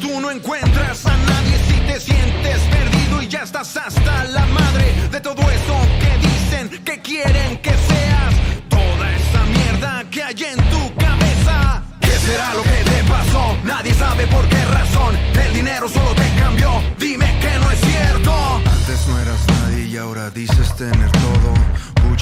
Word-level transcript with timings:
tú 0.00 0.20
no 0.20 0.30
encuentras 0.30 1.04
a 1.06 1.16
nadie 1.16 1.58
si 1.68 1.80
te 1.80 2.00
sientes 2.00 2.58
perdido 2.70 3.22
y 3.22 3.28
ya 3.28 3.42
estás 3.42 3.76
hasta 3.76 4.24
la 4.24 4.46
madre 4.46 4.94
de 5.10 5.20
todo 5.20 5.42
eso 5.50 5.76
que 6.00 6.26
dicen 6.26 6.84
que 6.84 7.00
quieren 7.00 7.58
que 7.58 7.70
seas. 7.70 8.34
Toda 8.68 9.12
esa 9.14 9.44
mierda 9.44 10.04
que 10.10 10.22
hay 10.22 10.44
en 10.44 10.56
tu 10.70 10.94
cabeza. 10.96 11.82
¿Qué 12.00 12.10
será 12.10 12.54
lo 12.54 12.62
que 12.62 12.90
te 12.90 13.04
pasó? 13.08 13.56
Nadie 13.64 13.94
sabe 13.94 14.26
por 14.26 14.48
qué 14.48 14.64
razón. 14.66 15.16
El 15.44 15.54
dinero 15.54 15.88
solo 15.88 16.14
te 16.14 16.28
cambió. 16.40 16.82
Dime 16.98 17.26
que 17.40 17.58
no 17.58 17.70
es 17.70 17.80
cierto. 17.80 18.32
Antes 18.56 19.06
no 19.06 19.18
eras 19.20 19.40
nadie 19.48 19.86
y 19.86 19.96
ahora 19.98 20.30
dices 20.30 20.74
tener 20.76 21.10
todo. 21.12 21.54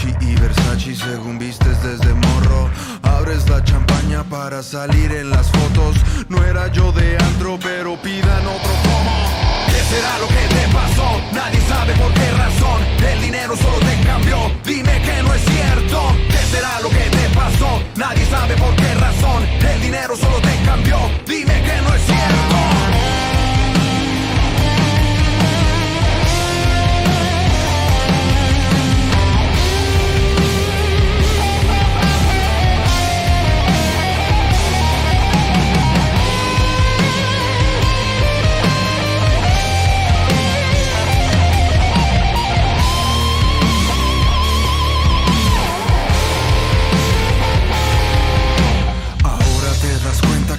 Y 0.05 0.35
Versace 0.37 0.95
según 0.95 1.39
vistes 1.39 1.83
desde 1.83 2.15
morro. 2.15 2.71
Abres 3.03 3.49
la 3.49 3.65
champaña 3.65 4.23
para 4.23 4.63
salir 4.63 5.11
en 5.11 5.29
las 5.31 5.51
fotos. 5.51 5.97
No 6.29 6.45
era 6.45 6.71
yo 6.71 6.93
de 6.93 7.17
antro, 7.19 7.59
pero 7.61 8.01
pidan 8.01 8.47
otro 8.47 8.73
como. 8.85 9.11
¿Qué 9.67 9.81
será 9.91 10.19
lo 10.21 10.29
que 10.29 10.55
te 10.55 10.73
pasó? 10.73 11.21
Nadie 11.33 11.61
sabe 11.69 11.93
por 11.95 12.13
qué 12.15 12.31
razón. 12.31 12.81
El 13.13 13.21
dinero 13.23 13.57
solo 13.57 13.79
te 13.79 14.07
cambió. 14.07 14.39
Dime 14.65 15.03
que 15.03 15.23
no 15.23 15.35
es 15.35 15.43
cierto. 15.43 16.17
¿Qué 16.29 16.57
será 16.57 16.81
lo 16.81 16.91
que 16.91 17.11
te 17.11 17.29
pasó? 17.35 17.83
Nadie 17.97 18.25
sabe 18.27 18.55
por 18.55 18.77
qué 18.77 18.95
razón. 18.95 19.43
El 19.69 19.81
dinero 19.81 20.17
solo 20.17 20.41
te 20.41 20.65
cambió. 20.65 20.99
Dime 21.27 21.61
que 21.63 21.83
no 21.83 21.95
es 21.95 22.03
cierto. 22.07 22.88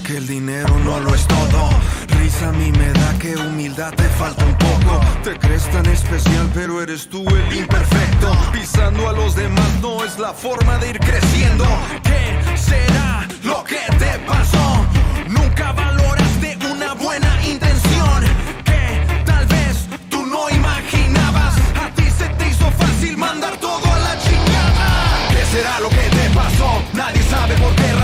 Que 0.09 0.17
el 0.17 0.27
dinero 0.27 0.75
no 0.83 0.99
lo 0.99 1.13
es 1.13 1.27
todo. 1.27 1.69
Risa 2.17 2.49
a 2.49 2.51
mí 2.51 2.71
me 2.71 2.91
da 2.93 3.19
que 3.19 3.35
humildad 3.35 3.93
te 3.93 4.09
falta 4.17 4.43
un 4.43 4.55
poco. 4.55 4.99
Te 5.23 5.37
crees 5.37 5.69
tan 5.69 5.85
especial, 5.85 6.49
pero 6.51 6.81
eres 6.81 7.07
tú 7.07 7.23
el 7.27 7.57
imperfecto. 7.57 8.31
Pisando 8.51 9.07
a 9.07 9.13
los 9.13 9.35
demás 9.35 9.69
no 9.81 10.03
es 10.03 10.17
la 10.17 10.33
forma 10.33 10.79
de 10.79 10.89
ir 10.91 10.99
creciendo. 10.99 11.65
¿Qué 12.01 12.57
será 12.57 13.27
lo 13.43 13.63
que 13.63 13.81
te 13.99 14.17
pasó? 14.25 14.85
Nunca 15.27 15.73
valoraste 15.73 16.57
una 16.73 16.95
buena 16.95 17.31
intención 17.45 18.23
que 18.65 19.23
tal 19.25 19.45
vez 19.45 19.87
tú 20.09 20.25
no 20.25 20.49
imaginabas. 20.49 21.53
A 21.83 21.93
ti 21.93 22.05
se 22.17 22.27
te 22.29 22.47
hizo 22.47 22.71
fácil 22.71 23.15
mandar 23.15 23.57
todo 23.57 23.85
a 23.93 23.99
la 23.99 24.17
chingada. 24.17 24.89
¿Qué 25.29 25.45
será 25.55 25.79
lo 25.79 25.89
que 25.89 26.05
te 26.17 26.29
pasó? 26.33 26.81
Nadie 26.93 27.21
sabe 27.29 27.53
por 27.57 27.75
qué. 27.75 27.98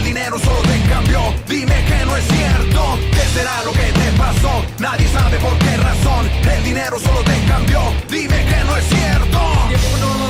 El 0.00 0.06
dinero 0.06 0.38
solo 0.38 0.62
te 0.62 0.80
cambió. 0.88 1.20
Dime 1.46 1.84
que 1.84 2.06
no 2.06 2.16
es 2.16 2.24
cierto. 2.24 2.98
¿Qué 3.12 3.20
será 3.34 3.62
lo 3.64 3.72
que 3.72 3.92
te 3.92 4.10
pasó? 4.16 4.64
Nadie 4.78 5.06
sabe 5.08 5.36
por 5.38 5.56
qué 5.58 5.76
razón. 5.76 6.30
El 6.56 6.64
dinero 6.64 6.98
solo 6.98 7.22
te 7.22 7.38
cambió. 7.46 7.80
Dime 8.08 8.46
que 8.46 8.64
no 8.64 8.76
es 8.78 8.84
cierto. 8.88 10.29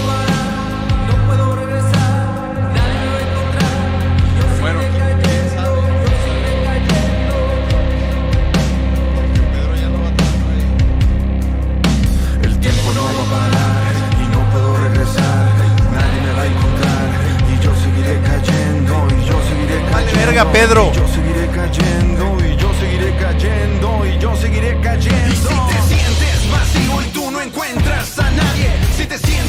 Pedro. 20.47 20.91
Y 20.93 20.97
yo 20.97 21.09
seguiré 21.09 21.47
cayendo 21.49 22.37
y 22.41 22.57
yo 22.57 22.71
seguiré 22.81 23.17
cayendo 23.17 24.07
y 24.07 24.19
yo 24.19 24.37
seguiré 24.37 24.81
cayendo. 24.81 25.29
Y 25.29 25.35
si 25.35 25.49
te 25.49 25.95
sientes 25.95 26.51
vacío 26.51 27.03
y 27.03 27.05
tú 27.13 27.31
no 27.31 27.41
encuentras 27.41 28.19
a 28.19 28.31
nadie, 28.31 28.71
si 28.97 29.07
te 29.07 29.19
sientes 29.19 29.40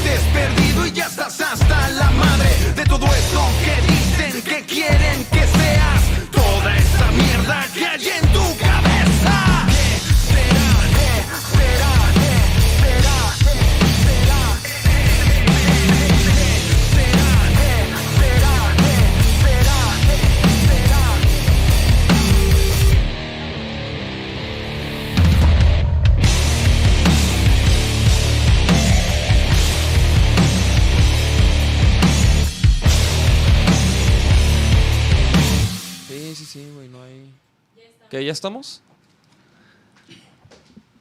¿Ya 38.32 38.34
estamos? 38.34 38.82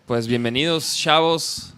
Pues 0.05 0.27
bienvenidos, 0.27 0.97
chavos. 0.97 1.73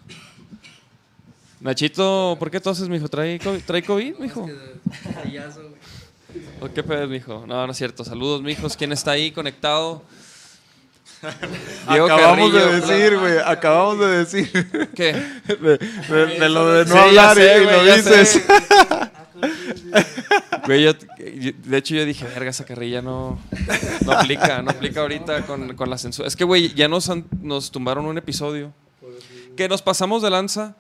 Nachito, 1.60 2.36
¿por 2.38 2.50
qué 2.50 2.58
toses, 2.58 2.88
mijo? 2.88 3.06
¿Trae 3.06 3.38
COVID, 3.38 3.60
¿Trae 3.66 3.82
COVID 3.82 4.16
mijo? 4.16 4.48
¿O 6.62 6.72
qué 6.72 6.82
pedo, 6.82 7.06
mijo? 7.06 7.44
No, 7.46 7.66
no 7.66 7.72
es 7.72 7.76
cierto. 7.76 8.02
Saludos, 8.02 8.40
mijos. 8.40 8.78
¿Quién 8.78 8.92
está 8.92 9.10
ahí 9.10 9.30
conectado? 9.30 10.02
Diego 11.90 12.06
Acabamos 12.06 12.50
Carrillo, 12.50 12.66
de 12.72 12.80
decir, 12.80 13.18
güey. 13.18 13.34
Acabamos 13.44 13.98
de 14.00 14.06
decir. 14.06 14.90
¿Qué? 14.96 15.12
De, 15.46 15.76
de- 15.76 16.38
de 16.40 16.48
lo 16.48 16.66
de 16.72 16.84
no 16.86 16.92
Sí, 16.94 16.98
hablar 16.98 17.36
y- 17.36 17.40
sé, 17.42 17.62
y, 17.62 17.66
lo 17.66 17.84
dices. 17.94 18.28
sé. 18.30 18.46
Güey, 20.66 20.84
yo- 20.84 20.92
yo- 21.18 21.52
de 21.64 21.76
hecho 21.78 21.94
yo 21.96 22.04
dije, 22.04 22.24
verga, 22.24 22.50
esa 22.50 22.64
carrilla 22.64 23.02
no, 23.02 23.38
no 24.04 24.12
aplica, 24.12 24.62
no 24.62 24.70
aplica 24.70 25.00
ahorita 25.00 25.44
con, 25.46 25.74
con 25.74 25.90
la 25.90 25.98
censura. 25.98 26.28
Es 26.28 26.36
que, 26.36 26.44
güey, 26.44 26.72
ya 26.74 26.86
nos, 26.88 27.08
han- 27.10 27.26
nos 27.40 27.70
tumbaron 27.72 28.06
un 28.06 28.16
episodio 28.18 28.72
que 29.56 29.68
nos 29.68 29.82
pasamos 29.82 30.22
de 30.22 30.30
lanza, 30.30 30.76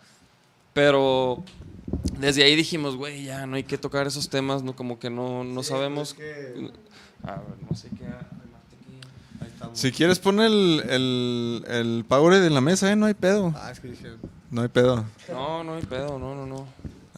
pero 0.72 1.42
desde 2.18 2.44
ahí 2.44 2.54
dijimos, 2.54 2.96
güey, 2.96 3.24
ya 3.24 3.46
no 3.46 3.56
hay 3.56 3.64
que 3.64 3.76
tocar 3.76 4.06
esos 4.06 4.28
temas, 4.28 4.62
no, 4.62 4.76
como 4.76 4.98
que 5.00 5.10
no, 5.10 5.42
no 5.44 5.62
sabemos. 5.62 6.14
A 7.24 7.32
ver, 7.32 7.40
no 7.68 7.76
sé 7.76 7.88
qué. 7.98 8.04
Si 9.74 9.92
quieres 9.92 10.18
poner 10.18 10.46
el, 10.46 10.82
el, 10.88 11.64
el 11.68 12.04
Powerade 12.06 12.46
en 12.46 12.54
la 12.54 12.60
mesa, 12.60 12.90
¿eh? 12.92 12.96
No 12.96 13.06
hay 13.06 13.14
pedo. 13.14 13.52
Ah, 13.56 13.70
es 13.70 13.80
que 13.80 13.88
dije. 13.88 14.08
No 14.50 14.62
hay 14.62 14.68
pedo. 14.68 15.04
No, 15.30 15.62
no 15.64 15.74
hay 15.74 15.82
pedo, 15.82 16.18
no, 16.18 16.34
no, 16.34 16.46
no. 16.46 16.66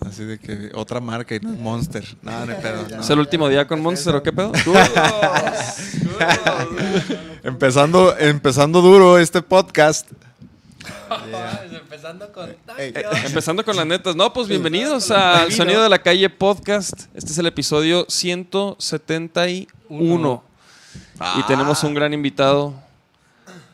Así 0.06 0.24
de 0.24 0.38
que 0.38 0.70
otra 0.74 1.00
marca 1.00 1.34
y 1.34 1.40
no 1.40 1.52
es 1.52 1.58
Monster. 1.58 2.04
No, 2.22 2.44
no 2.44 2.52
hay 2.52 2.60
pedo. 2.60 2.86
no. 2.90 3.00
¿Es 3.00 3.10
el 3.10 3.18
último 3.18 3.48
día 3.48 3.66
con 3.66 3.80
Monster 3.80 4.14
o 4.16 4.22
qué 4.22 4.32
pedo? 4.32 4.52
Empezando, 7.42 8.16
empezando 8.18 8.80
duro 8.82 9.18
este 9.18 9.42
podcast. 9.42 10.08
Empezando 11.72 12.30
con. 12.32 12.54
Empezando 13.24 13.64
con 13.64 13.76
las 13.76 13.86
netas. 13.86 14.14
No, 14.14 14.32
pues 14.32 14.46
bienvenidos 14.48 15.10
al 15.10 15.50
Sonido 15.52 15.82
de 15.82 15.88
la 15.88 16.00
Calle 16.00 16.28
Podcast. 16.30 16.92
Este 17.14 17.32
es 17.32 17.38
el 17.38 17.46
episodio 17.46 18.06
171. 18.08 20.44
Y 21.38 21.42
tenemos 21.46 21.82
un 21.82 21.94
gran 21.94 22.12
invitado 22.12 22.74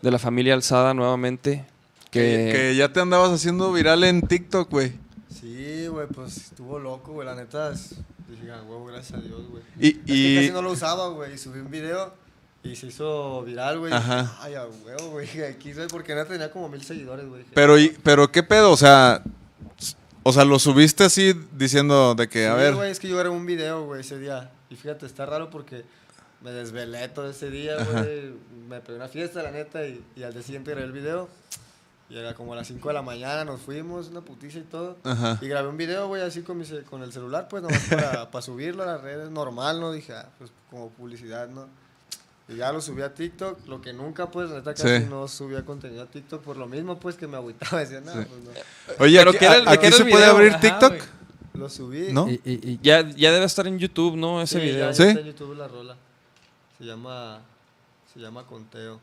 de 0.01 0.11
la 0.11 0.19
familia 0.19 0.55
Alzada 0.55 0.95
nuevamente. 0.95 1.65
Que, 2.11 2.21
Que, 2.21 2.53
que 2.53 2.77
ya 2.77 2.93
te 2.93 3.01
andabas 3.01 3.31
haciendo 3.31 3.73
viral 3.73 4.05
en 4.05 4.23
TikTok, 4.23 4.71
güey. 4.71 4.93
Sí, 5.57 5.87
güey, 5.89 6.07
pues 6.07 6.37
estuvo 6.37 6.79
loco, 6.79 7.13
güey. 7.13 7.27
La 7.27 7.35
neta, 7.35 7.73
es- 7.73 7.97
dije, 8.29 8.51
ah, 8.53 8.63
huevo, 8.63 8.87
gracias 8.87 9.19
a 9.19 9.23
Dios, 9.23 9.43
güey. 9.49 9.63
Y, 9.81 9.89
Es 9.89 9.95
que 10.07 10.13
y- 10.15 10.37
casi 10.37 10.51
no 10.53 10.63
lo 10.63 10.71
usaba, 10.73 11.09
güey. 11.09 11.35
Y 11.35 11.39
subí 11.39 11.59
un 11.61 11.71
video 11.71 12.15
y 12.63 12.77
se 12.77 12.87
hizo 12.87 13.43
viral, 13.43 13.79
güey. 13.81 13.93
Ajá. 13.93 14.37
Ay, 14.41 14.55
a 14.55 14.67
huevo, 14.67 15.11
güey. 15.11 15.29
Aquí 15.43 15.75
soy 15.75 15.89
porque 15.89 16.15
neta 16.15 16.29
tenía 16.31 16.51
como 16.51 16.69
mil 16.69 16.83
seguidores, 16.83 17.27
güey. 17.29 17.45
pero, 17.55 17.79
y- 17.79 17.97
pero 18.05 18.31
qué 18.31 18.43
pedo, 18.43 18.71
o 18.71 18.77
sea, 18.77 19.23
o 20.23 20.33
sea, 20.33 20.45
lo 20.45 20.59
subiste 20.59 21.05
así 21.05 21.35
diciendo 21.57 22.15
de 22.15 22.29
que, 22.29 22.47
a 22.47 22.53
Sí, 22.55 22.59
ver, 22.59 22.75
güey, 22.75 22.91
es 22.91 23.01
que 23.01 23.09
yo 23.09 23.17
grabé 23.17 23.35
un 23.35 23.47
video, 23.47 23.85
güey, 23.87 24.03
ese 24.03 24.19
día. 24.19 24.51
Y 24.71 24.77
fíjate, 24.77 25.07
está 25.07 25.27
raro 25.27 25.51
porque 25.51 25.85
me 26.43 26.53
desvelé 26.53 27.09
todo 27.09 27.29
ese 27.29 27.51
día, 27.51 27.83
güey. 27.85 28.33
Me 28.69 28.81
pegué 28.81 28.97
una 28.97 29.09
fiesta, 29.09 29.43
la 29.43 29.51
neta, 29.51 29.85
y, 29.85 30.01
y 30.15 30.23
al 30.23 30.33
día 30.33 30.43
siguiente 30.43 30.71
grabé 30.71 30.87
el 30.87 30.93
video. 30.93 31.29
Y 32.11 32.19
era 32.19 32.35
como 32.35 32.53
a 32.53 32.57
las 32.57 32.67
5 32.67 32.89
de 32.89 32.95
la 32.95 33.03
mañana, 33.03 33.45
nos 33.45 33.61
fuimos, 33.61 34.09
una 34.09 34.21
putiza 34.21 34.59
y 34.59 34.63
todo. 34.63 34.97
Ajá. 35.05 35.39
Y 35.41 35.47
grabé 35.47 35.69
un 35.69 35.77
video, 35.77 36.09
güey, 36.09 36.23
así 36.23 36.43
con, 36.43 36.59
mi 36.59 36.65
con 36.91 37.03
el 37.05 37.13
celular, 37.13 37.47
pues, 37.49 37.63
nomás 37.63 37.81
para, 37.89 38.29
para 38.33 38.43
subirlo 38.43 38.83
a 38.83 38.87
las 38.87 39.01
redes, 39.01 39.31
normal, 39.31 39.81
¿no? 39.81 39.93
Dije, 39.93 40.13
ah, 40.15 40.29
pues, 40.39 40.51
como 40.71 40.89
publicidad, 40.91 41.49
¿no? 41.49 41.69
Y 42.49 42.57
ya 42.57 42.73
lo 42.73 42.81
subí 42.81 43.03
a 43.03 43.15
TikTok, 43.15 43.65
lo 43.69 43.81
que 43.81 43.93
nunca, 43.93 44.29
pues, 44.29 44.51
neta 44.51 44.75
casi 44.75 44.99
Sí. 45.03 45.07
no 45.09 45.29
subía 45.29 45.65
contenido 45.65 46.03
a 46.03 46.07
TikTok 46.07 46.43
por 46.43 46.57
lo 46.57 46.67
mismo, 46.67 46.99
pues, 46.99 47.15
que 47.15 47.29
me 47.29 47.37
agüitaba. 47.37 47.79
Decía, 47.81 48.01
no, 48.01 48.11
Sí. 48.13 48.19
pues 48.29 48.43
no. 48.43 49.05
Oye, 49.05 49.19
Pero 49.19 49.31
aquí, 49.31 49.39
¿qué 49.39 49.45
era 49.47 49.55
el- 49.55 49.69
aquí 49.69 49.79
qué 49.79 49.87
era 49.87 49.97
se 49.97 50.05
puede 50.07 50.25
abrir 50.25 50.51
Ajá, 50.51 50.61
TikTok. 50.61 50.95
Lo 51.55 51.69
subí. 51.69 52.13
¿no? 52.13 52.29
Y, 52.29 52.41
y- 52.45 52.71
y- 52.73 52.81
Ya, 52.83 53.09
ya 53.09 53.31
debe 53.31 53.45
estar 53.45 53.69
en 53.69 53.79
YouTube, 53.79 54.17
¿no? 54.17 54.43
Ese 54.43 54.59
Sí, 54.59 54.67
video. 54.67 54.89
Ya, 54.89 54.95
¿Sí? 54.95 55.03
está 55.05 55.21
en 55.21 55.27
YouTube 55.27 55.55
la 55.57 55.69
rola. 55.69 55.97
Se 56.79 56.85
llama, 56.85 57.39
se 58.13 58.19
llama 58.19 58.45
Conteo. 58.47 59.01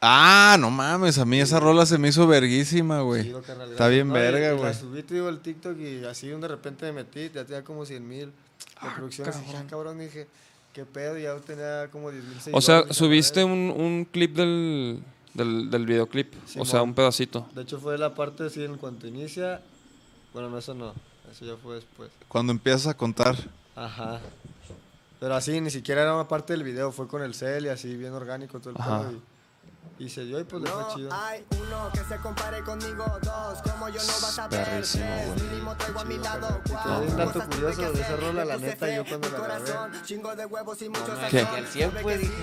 Ah, 0.00 0.56
no 0.60 0.70
mames, 0.70 1.18
a 1.18 1.24
mí 1.24 1.40
esa 1.40 1.58
rola 1.58 1.84
se 1.84 1.98
me 1.98 2.08
hizo 2.08 2.26
verguísima, 2.26 3.00
güey. 3.00 3.32
Carnal, 3.42 3.70
Está 3.72 3.88
bien 3.88 4.08
No, 4.08 4.16
y- 4.16 4.20
verga, 4.20 4.48
y 4.50 4.52
güey. 4.52 4.64
La 4.64 4.74
subí, 4.74 5.02
te 5.02 5.14
digo, 5.14 5.28
el 5.28 5.40
TikTok 5.40 5.76
y 5.78 6.04
así 6.04 6.28
de 6.28 6.48
repente 6.48 6.86
me 6.86 6.92
metí, 7.04 7.30
ya 7.34 7.44
tenía 7.44 7.64
como 7.64 7.84
100 7.84 8.06
mil 8.08 8.32
reproducciones. 8.80 9.36
Y 9.36 9.40
dije, 9.40 9.56
ah, 9.56 9.64
cabrón, 9.68 9.98
dije, 9.98 10.28
qué 10.72 10.84
pedo, 10.84 11.18
ya 11.18 11.34
tenía 11.38 11.88
como 11.90 12.12
10 12.12 12.22
mil 12.24 12.36
O 12.52 12.60
sea, 12.60 12.84
subiste 12.92 13.40
"A 13.40 13.46
un, 13.46 13.74
un 13.76 14.04
clip 14.04 14.36
del, 14.36 15.02
del, 15.34 15.68
del 15.70 15.84
videoclip. 15.86 16.32
o 16.58 16.64
sea, 16.64 16.82
un 16.82 16.94
pedacito. 16.94 17.42
ver". 17.46 17.54
De 17.56 17.62
hecho, 17.62 17.80
fue 17.80 17.98
la 17.98 18.14
parte 18.14 18.44
así 18.46 18.62
en 18.64 18.76
cuanto 18.76 19.08
inicia. 19.08 19.60
Bueno, 20.32 20.48
no, 20.48 20.58
eso 20.58 20.74
no. 20.74 20.94
Eso 21.32 21.44
ya 21.44 21.56
fue 21.60 21.74
después. 21.76 22.10
Cuando 22.28 22.52
empiezas 22.52 22.86
a 22.86 22.94
contar. 22.96 23.36
Ajá. 23.74 24.20
Pero 25.18 25.34
así, 25.34 25.60
ni 25.60 25.70
siquiera 25.70 26.02
era 26.02 26.14
una 26.14 26.28
parte 26.28 26.52
del 26.52 26.62
video, 26.62 26.92
fue 26.92 27.08
con 27.08 27.22
el 27.22 27.34
cel 27.34 27.66
y 27.66 27.68
así, 27.68 27.96
bien 27.96 28.12
orgánico 28.12 28.60
todo 28.60 28.70
el 28.70 28.76
Ajá. 28.80 29.00
pedo. 29.08 29.20
Y, 29.98 30.08
se 30.08 30.24
dio 30.24 30.38
y 30.38 30.44
pues 30.44 30.62
le 30.62 30.70
fue 30.70 30.82
chido. 30.94 31.10
Hay 31.12 31.44
uno 31.50 31.90
que 31.92 32.00
se 32.04 32.16
compare 32.18 32.62
conmigo, 32.62 33.04
dos, 33.22 33.62
como 33.62 33.88
yo 33.88 34.00
no 34.00 34.12
vas 34.22 34.38
a 34.38 34.48
ver. 34.48 34.64
Perrísimo, 34.64 35.04
tres, 35.04 35.26
güey. 35.26 35.48
mínimo 35.48 35.76
traigo 35.76 36.00
a 36.00 36.04
mi 36.04 36.14
Chido, 36.14 36.24
lado, 36.24 36.40
carnal. 36.46 36.62
Y 36.64 36.70
cuatro, 36.70 36.94
hay 36.94 37.08
un 37.08 37.16
dato 37.16 37.50
curioso 37.50 37.92
de 37.92 38.00
esa 38.00 38.16
rola, 38.16 38.44
la 38.44 38.56
neta, 38.58 38.94
yo 38.94 39.04
cuando 39.04 39.28
la 39.30 39.38
grabé. 39.38 40.02
Chingo 40.04 40.36
de 40.36 40.46
huevos 40.46 40.82
y 40.82 40.88
mucho 40.88 41.14
¿Qué? 41.30 41.46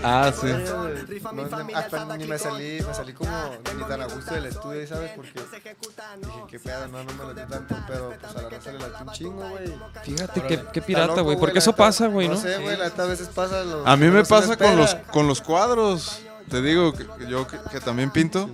Ah, 0.04 0.32
sí. 0.34 0.42
corazón, 0.42 1.08
rifa 1.08 1.32
mi 1.32 1.44
No, 1.44 1.50
familia, 1.50 1.80
hasta 1.80 1.98
alzada 1.98 2.18
ni 2.18 2.26
me 2.26 2.40
salí, 2.40 2.82
me 2.86 2.94
salí 2.94 3.14
como 3.14 3.32
Ah, 3.32 3.50
ni 3.78 3.84
tan 3.84 4.02
a 4.02 4.06
gusto 4.06 4.34
del 4.34 4.46
estudio, 4.46 4.88
¿sabes? 4.88 5.12
no 5.12 5.16
Porque 5.16 5.40
dije, 5.40 5.76
no, 6.22 6.48
qué 6.48 6.60
pedo, 6.60 6.88
no, 6.88 7.04
no 7.04 7.14
me 7.14 7.34
lo 7.34 7.48
tanto, 7.48 7.76
pero 7.88 8.14
pues 8.20 8.36
a 8.36 8.42
la 8.42 8.50
raza 8.50 8.72
le 8.72 8.80
late 8.80 9.04
un 9.04 9.10
chingo, 9.12 9.50
güey. 9.50 9.74
Fíjate 10.04 10.42
qué, 10.72 10.82
pirata, 10.82 11.22
güey. 11.22 11.38
Porque 11.38 11.60
eso 11.60 11.74
pasa, 11.74 12.08
güey, 12.08 12.28
¿no? 12.28 12.36
No 12.36 12.42
sé, 12.42 12.58
güey, 12.58 12.78
a 12.82 13.06
veces 13.06 13.28
pasa. 13.30 13.64
A 13.86 13.96
mí 13.96 14.08
me 14.08 14.22
no 14.22 14.26
pasa 14.26 14.58
con 14.58 14.76
los, 14.76 14.96
con 15.12 15.28
los 15.28 15.42
cuadros. 15.42 16.22
Te 16.50 16.62
digo, 16.62 16.94
que, 16.94 17.06
yo 17.28 17.48
que, 17.48 17.58
que 17.72 17.80
también 17.80 18.12
pinto. 18.12 18.50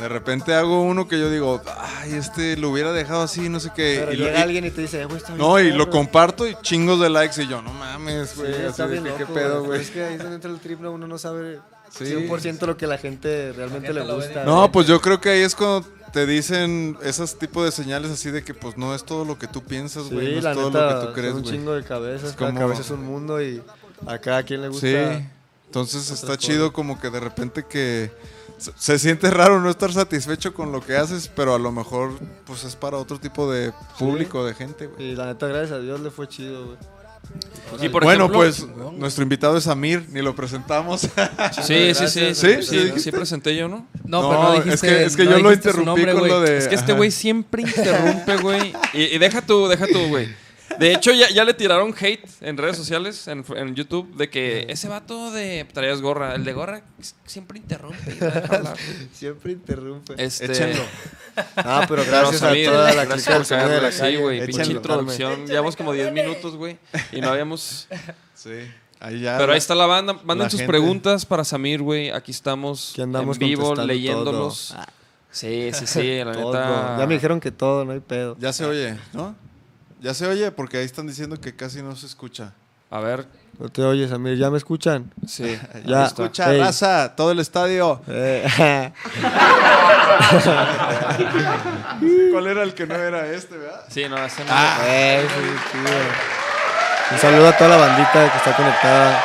De 0.00 0.08
repente 0.08 0.54
hago 0.54 0.82
uno 0.82 1.08
que 1.08 1.18
yo 1.18 1.30
digo, 1.30 1.62
ay, 1.78 2.12
este 2.14 2.56
lo 2.56 2.70
hubiera 2.70 2.92
dejado 2.92 3.22
así, 3.22 3.48
no 3.48 3.58
sé 3.60 3.70
qué. 3.74 3.96
Pero 4.00 4.12
y 4.12 4.16
lo- 4.16 4.26
llega 4.26 4.38
y- 4.38 4.42
alguien 4.42 4.64
y 4.66 4.70
te 4.70 4.82
dice, 4.82 5.04
güey, 5.06 5.16
está 5.16 5.28
bien 5.34 5.38
no, 5.46 5.58
y 5.58 5.70
lo 5.72 5.84
perro". 5.86 5.90
comparto 5.90 6.46
y 6.46 6.54
chingos 6.62 7.00
de 7.00 7.08
likes 7.10 7.42
y 7.42 7.48
yo, 7.48 7.62
no 7.62 7.72
mames, 7.72 8.30
Sí, 8.30 8.40
güey. 8.40 8.52
así 8.54 8.62
está 8.66 8.86
de 8.86 8.92
bien 9.00 9.04
que, 9.04 9.10
loco, 9.10 9.18
¿Qué 9.34 9.40
pedo, 9.40 9.54
güey. 9.60 9.66
güey? 9.68 9.80
Es 9.80 9.90
que 9.90 10.04
ahí 10.04 10.14
es 10.14 10.18
donde 10.20 10.34
entra 10.36 10.50
el 10.50 10.58
triple, 10.60 10.88
uno 10.88 11.06
no 11.06 11.16
sabe 11.18 11.58
Sí. 11.90 12.04
100% 12.04 12.66
lo 12.66 12.76
que 12.76 12.86
la 12.86 12.96
gente 12.98 13.52
realmente 13.52 13.88
gente 13.88 14.04
le 14.06 14.14
gusta. 14.14 14.44
No, 14.44 14.58
güey. 14.60 14.70
pues 14.72 14.86
yo 14.86 15.00
creo 15.00 15.20
que 15.20 15.30
ahí 15.30 15.40
es 15.40 15.54
cuando 15.54 15.86
te 16.12 16.26
dicen 16.26 16.96
esos 17.02 17.38
tipos 17.38 17.64
de 17.64 17.72
señales 17.72 18.10
así 18.10 18.30
de 18.30 18.42
que 18.44 18.52
pues 18.54 18.76
no 18.76 18.94
es 18.94 19.04
todo 19.04 19.24
lo 19.24 19.38
que 19.38 19.46
tú 19.46 19.62
piensas, 19.62 20.04
Sí, 20.08 20.14
güey. 20.14 20.34
no 20.36 20.40
la 20.42 20.50
es 20.52 20.56
todo 20.56 20.70
neta, 20.70 20.92
lo 20.94 21.00
que 21.00 21.06
tú 21.06 21.12
crees, 21.14 21.28
son 21.30 21.36
un 21.38 21.42
güey. 21.44 21.54
chingo 21.54 21.72
de 21.74 21.82
cabezas, 21.84 22.30
Es 22.30 22.36
cada 22.36 22.50
como- 22.50 22.60
cabeza 22.62 22.80
es 22.82 22.90
un 22.90 23.04
mundo 23.04 23.42
y 23.42 23.62
a 24.06 24.18
cada 24.18 24.42
quien 24.42 24.62
le 24.62 24.68
gusta. 24.68 24.86
Sí. 25.18 25.24
Entonces 25.72 26.10
está 26.10 26.36
chido 26.36 26.70
como 26.70 27.00
que 27.00 27.08
de 27.08 27.18
repente 27.18 27.64
que 27.66 28.12
se- 28.58 28.72
se 28.76 28.98
siente 28.98 29.30
raro 29.30 29.58
no 29.58 29.70
estar 29.70 29.90
satisfecho 29.90 30.52
con 30.52 30.70
lo 30.70 30.82
que 30.84 30.96
haces, 30.98 31.28
pero 31.34 31.54
a 31.54 31.58
lo 31.58 31.72
mejor 31.72 32.12
pues 32.44 32.64
es 32.64 32.76
para 32.76 32.98
otro 32.98 33.18
tipo 33.18 33.50
de 33.50 33.72
público, 33.98 34.44
de 34.44 34.52
gente, 34.52 34.86
güey. 34.88 35.12
Y 35.12 35.16
la 35.16 35.24
neta, 35.24 35.46
gracias 35.46 35.72
a 35.72 35.78
Dios 35.78 35.98
le 36.02 36.10
fue 36.10 36.28
chido, 36.28 36.66
güey. 36.66 36.76
Y 37.80 37.88
por 37.88 38.04
bueno, 38.04 38.24
ejemplo- 38.26 38.38
pues 38.40 38.66
nuestro 38.98 39.22
invitado 39.22 39.56
es 39.56 39.66
Amir, 39.66 40.04
ni 40.10 40.20
lo 40.20 40.36
presentamos. 40.36 41.00
Sí, 41.00 41.08
sí, 41.64 41.94
sí, 41.94 42.06
sí, 42.08 42.34
¿Sí? 42.34 42.62
sí, 42.62 42.90
¿Sí 42.96 43.00
sí, 43.00 43.10
presenté 43.12 43.56
yo, 43.56 43.66
¿no? 43.68 43.86
No, 44.04 44.20
No, 44.22 44.28
pero 44.28 44.42
no 44.42 44.52
es 44.58 44.64
dijiste. 44.64 44.86
que- 44.88 45.04
es 45.06 45.16
que 45.16 45.24
no 45.24 45.30
yo 45.30 45.38
lo 45.38 45.52
interrumpí 45.54 45.86
nombre, 45.86 46.12
con 46.12 46.28
lo 46.28 46.40
de- 46.42 46.58
Es 46.58 46.68
que 46.68 46.74
este 46.74 46.92
güey 46.92 47.10
siempre 47.10 47.62
interrumpe, 47.62 48.36
güey. 48.36 48.74
Y, 48.92 49.04
y 49.04 49.18
deja 49.18 49.40
tú, 49.40 49.68
deja 49.68 49.86
tú, 49.86 50.06
güey. 50.08 50.28
De 50.78 50.92
hecho, 50.92 51.12
ya, 51.12 51.28
ya 51.30 51.44
le 51.44 51.54
tiraron 51.54 51.94
hate 51.98 52.24
en 52.40 52.56
redes 52.56 52.76
sociales, 52.76 53.28
en, 53.28 53.44
en 53.56 53.74
YouTube, 53.74 54.14
de 54.16 54.30
que 54.30 54.66
ese 54.68 54.88
vato 54.88 55.30
de 55.30 55.66
traías 55.72 56.00
gorra, 56.00 56.34
el 56.34 56.44
de 56.44 56.52
gorra 56.52 56.82
siempre 57.26 57.58
interrumpe. 57.58 58.16
Siempre 59.12 59.52
interrumpe. 59.52 60.14
Este, 60.16 60.46
Échenlo. 60.46 60.84
Ah, 61.56 61.84
pero 61.88 62.02
pero 62.04 62.04
gracias 62.30 62.42
a 62.42 62.52
toda 62.52 62.92
la 62.92 63.04
por 63.06 63.70
de 63.70 63.80
la 63.80 63.90
calle. 63.90 64.16
Sí, 64.16 64.16
güey, 64.16 64.46
pinche 64.46 64.72
introducción. 64.72 65.46
Llevamos 65.46 65.76
como 65.76 65.92
10 65.92 66.12
minutos, 66.12 66.56
güey, 66.56 66.78
y 67.12 67.20
no 67.20 67.30
habíamos... 67.30 67.88
Sí. 68.34 68.50
Ahí 69.00 69.20
ya. 69.20 69.36
Pero 69.36 69.52
ahí 69.52 69.58
está 69.58 69.74
la 69.74 69.86
banda. 69.86 70.12
Manden 70.12 70.44
la 70.44 70.50
sus 70.50 70.60
gente. 70.60 70.70
preguntas 70.70 71.26
para 71.26 71.44
Samir, 71.44 71.82
güey. 71.82 72.10
Aquí 72.10 72.30
estamos 72.30 72.96
andamos 72.98 73.36
en 73.36 73.48
vivo 73.48 73.74
leyéndolos. 73.74 74.68
todo. 74.74 74.84
Sí, 75.32 75.70
sí, 75.72 75.86
sí, 75.86 76.18
la 76.24 76.32
Todo. 76.32 76.52
neta. 76.52 76.96
Ya 76.98 77.06
me 77.06 77.14
dijeron 77.14 77.40
que 77.40 77.50
todo, 77.50 77.84
no 77.84 77.92
hay 77.92 78.00
pedo. 78.00 78.36
Ya 78.38 78.52
se 78.52 78.64
oye, 78.64 78.96
¿no? 79.12 79.34
Ya 80.02 80.14
se 80.14 80.26
oye 80.26 80.50
porque 80.50 80.78
ahí 80.78 80.84
están 80.84 81.06
diciendo 81.06 81.40
que 81.40 81.54
casi 81.54 81.82
no 81.82 81.94
se 81.96 82.06
escucha. 82.06 82.52
A 82.90 83.00
ver, 83.00 83.26
No 83.58 83.68
te 83.70 83.82
oyes, 83.82 84.12
Amir, 84.12 84.36
¿ya 84.36 84.50
me 84.50 84.58
escuchan? 84.58 85.10
sí. 85.26 85.58
Ya. 85.86 86.04
está. 86.06 86.24
Escucha, 86.24 86.52
Ey. 86.52 86.60
raza, 86.60 87.14
todo 87.16 87.30
el 87.32 87.38
estadio. 87.38 88.02
Eh, 88.08 88.46
¿Cuál 92.32 92.46
era 92.48 92.62
el 92.62 92.74
que 92.74 92.86
no 92.86 92.94
era 92.96 93.26
este, 93.28 93.56
verdad? 93.56 93.84
Sí, 93.88 94.04
no, 94.08 94.22
ese 94.24 94.44
no. 94.44 94.50
eh, 94.84 95.26
sí, 95.28 95.34
chido. 95.72 95.90
Un 97.12 97.18
saludo 97.18 97.48
a 97.48 97.56
toda 97.56 97.70
la 97.70 97.76
bandita 97.76 98.30
que 98.30 98.36
está 98.38 98.56
conectada. 98.56 99.22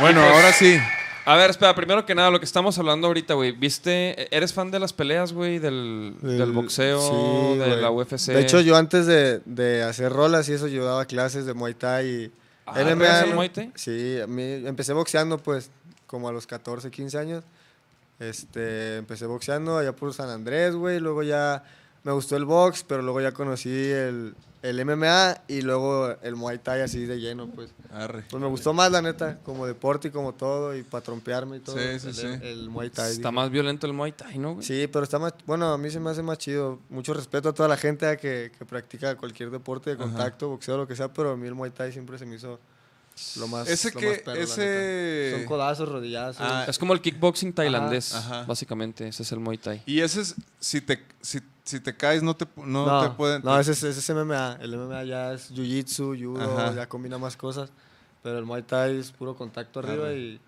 Bueno, 0.00 0.20
pues- 0.22 0.34
ahora 0.34 0.52
sí. 0.52 0.80
A 1.26 1.34
ver, 1.36 1.50
espera, 1.50 1.74
primero 1.74 2.06
que 2.06 2.14
nada, 2.14 2.30
lo 2.30 2.38
que 2.38 2.44
estamos 2.44 2.78
hablando 2.78 3.08
ahorita, 3.08 3.34
güey. 3.34 3.50
¿Viste? 3.50 4.34
¿Eres 4.34 4.52
fan 4.54 4.70
de 4.70 4.78
las 4.78 4.92
peleas, 4.92 5.32
güey? 5.32 5.58
Del, 5.58 6.14
del 6.22 6.40
El- 6.40 6.52
boxeo, 6.52 7.00
sí, 7.00 7.58
de 7.58 7.76
la 7.76 7.90
UFC. 7.90 8.28
De 8.28 8.40
hecho, 8.42 8.60
yo 8.60 8.76
antes 8.76 9.06
de, 9.06 9.40
de 9.44 9.82
hacer 9.82 10.12
rolas 10.12 10.48
y 10.48 10.52
eso, 10.52 10.68
yo 10.68 10.84
daba 10.84 11.04
clases 11.04 11.44
de 11.44 11.52
Muay 11.52 11.74
Thai 11.74 12.06
y 12.06 12.32
Ah, 12.64 12.74
¿traes 12.74 13.24
el 13.26 13.34
Muay 13.34 13.48
Thai? 13.48 13.72
Sí, 13.74 14.20
a 14.20 14.26
mí 14.26 14.42
empecé 14.66 14.92
boxeando 14.92 15.38
pues 15.38 15.70
como 16.06 16.28
a 16.28 16.32
los 16.32 16.46
14, 16.46 16.90
15 16.90 17.18
años. 17.18 17.44
Este, 18.18 18.96
empecé 18.96 19.26
boxeando 19.26 19.78
allá 19.78 19.92
por 19.94 20.14
San 20.14 20.30
Andrés, 20.30 20.74
güey, 20.74 21.00
luego 21.00 21.22
ya 21.22 21.62
me 22.06 22.12
gustó 22.12 22.36
el 22.36 22.44
box, 22.44 22.84
pero 22.86 23.02
luego 23.02 23.20
ya 23.20 23.32
conocí 23.32 23.68
el, 23.68 24.36
el 24.62 24.84
MMA 24.86 25.38
y 25.48 25.62
luego 25.62 26.14
el 26.22 26.36
Muay 26.36 26.58
Thai 26.58 26.82
así 26.82 27.04
de 27.04 27.18
lleno, 27.18 27.48
pues. 27.48 27.70
Arre. 27.92 28.22
Pues 28.30 28.40
me 28.40 28.46
gustó 28.48 28.72
más, 28.72 28.92
la 28.92 29.02
neta, 29.02 29.38
como 29.42 29.66
deporte 29.66 30.06
y 30.06 30.10
como 30.12 30.32
todo, 30.32 30.76
y 30.76 30.84
para 30.84 31.02
trompearme 31.02 31.56
y 31.56 31.60
todo. 31.60 31.76
Sí, 31.76 31.98
sí, 31.98 32.06
el, 32.08 32.14
sí. 32.14 32.26
el 32.42 32.70
Muay 32.70 32.90
Thai. 32.90 33.10
Está 33.10 33.32
más 33.32 33.50
violento 33.50 33.88
el 33.88 33.92
Muay 33.92 34.12
Thai, 34.12 34.38
¿no, 34.38 34.54
güey? 34.54 34.64
Sí, 34.64 34.86
pero 34.86 35.02
está 35.02 35.18
más, 35.18 35.34
bueno, 35.46 35.72
a 35.72 35.78
mí 35.78 35.90
se 35.90 35.98
me 35.98 36.10
hace 36.10 36.22
más 36.22 36.38
chido. 36.38 36.78
Mucho 36.90 37.12
respeto 37.12 37.48
a 37.48 37.52
toda 37.52 37.68
la 37.68 37.76
gente 37.76 38.16
que, 38.18 38.52
que 38.56 38.64
practica 38.64 39.16
cualquier 39.16 39.50
deporte 39.50 39.90
de 39.90 39.96
contacto, 39.96 40.48
boxeo, 40.48 40.76
lo 40.76 40.86
que 40.86 40.94
sea, 40.94 41.12
pero 41.12 41.32
a 41.32 41.36
mí 41.36 41.48
el 41.48 41.56
Muay 41.56 41.72
Thai 41.72 41.90
siempre 41.92 42.18
se 42.18 42.24
me 42.24 42.36
hizo 42.36 42.60
lo 43.38 43.48
más 43.48 43.66
Ese 43.68 43.90
lo 43.92 43.98
que- 43.98 44.08
más 44.10 44.18
perro, 44.20 44.40
ese-. 44.42 45.32
Son 45.38 45.44
codazos, 45.46 45.88
rodillazos. 45.88 46.40
Ah, 46.40 46.66
Es 46.68 46.78
como 46.78 46.92
el 46.92 47.00
kickboxing 47.00 47.52
tailandés, 47.52 48.14
ajá. 48.14 48.44
básicamente. 48.44 49.08
Ese 49.08 49.24
es 49.24 49.32
el 49.32 49.40
Muay 49.40 49.58
Thai. 49.58 49.82
Y 49.86 50.00
ese 50.02 50.20
es, 50.20 50.34
si 50.60 50.80
te, 50.82 51.02
si, 51.20 51.40
si 51.66 51.80
te 51.80 51.96
caes, 51.96 52.22
no 52.22 52.34
te, 52.34 52.46
no 52.56 52.86
no, 52.86 53.02
te 53.02 53.10
pueden... 53.10 53.42
no, 53.42 53.58
ese 53.58 53.72
es, 53.72 53.82
ese 53.82 54.00
es 54.00 54.16
MMA. 54.16 54.58
El 54.60 54.76
MMA 54.76 55.02
ya 55.04 55.32
es 55.32 55.52
jiu-jitsu, 55.52 56.16
judo, 56.18 56.40
Ajá. 56.42 56.74
ya 56.74 56.88
combina 56.88 57.18
más 57.18 57.36
cosas. 57.36 57.70
Pero 58.26 58.40
el 58.40 58.44
Muay 58.44 58.62
Thai 58.62 58.98
es 58.98 59.12
puro 59.12 59.36
contacto 59.36 59.78
arriba 59.78 60.06
Arre. 60.08 60.18
y... 60.18 60.40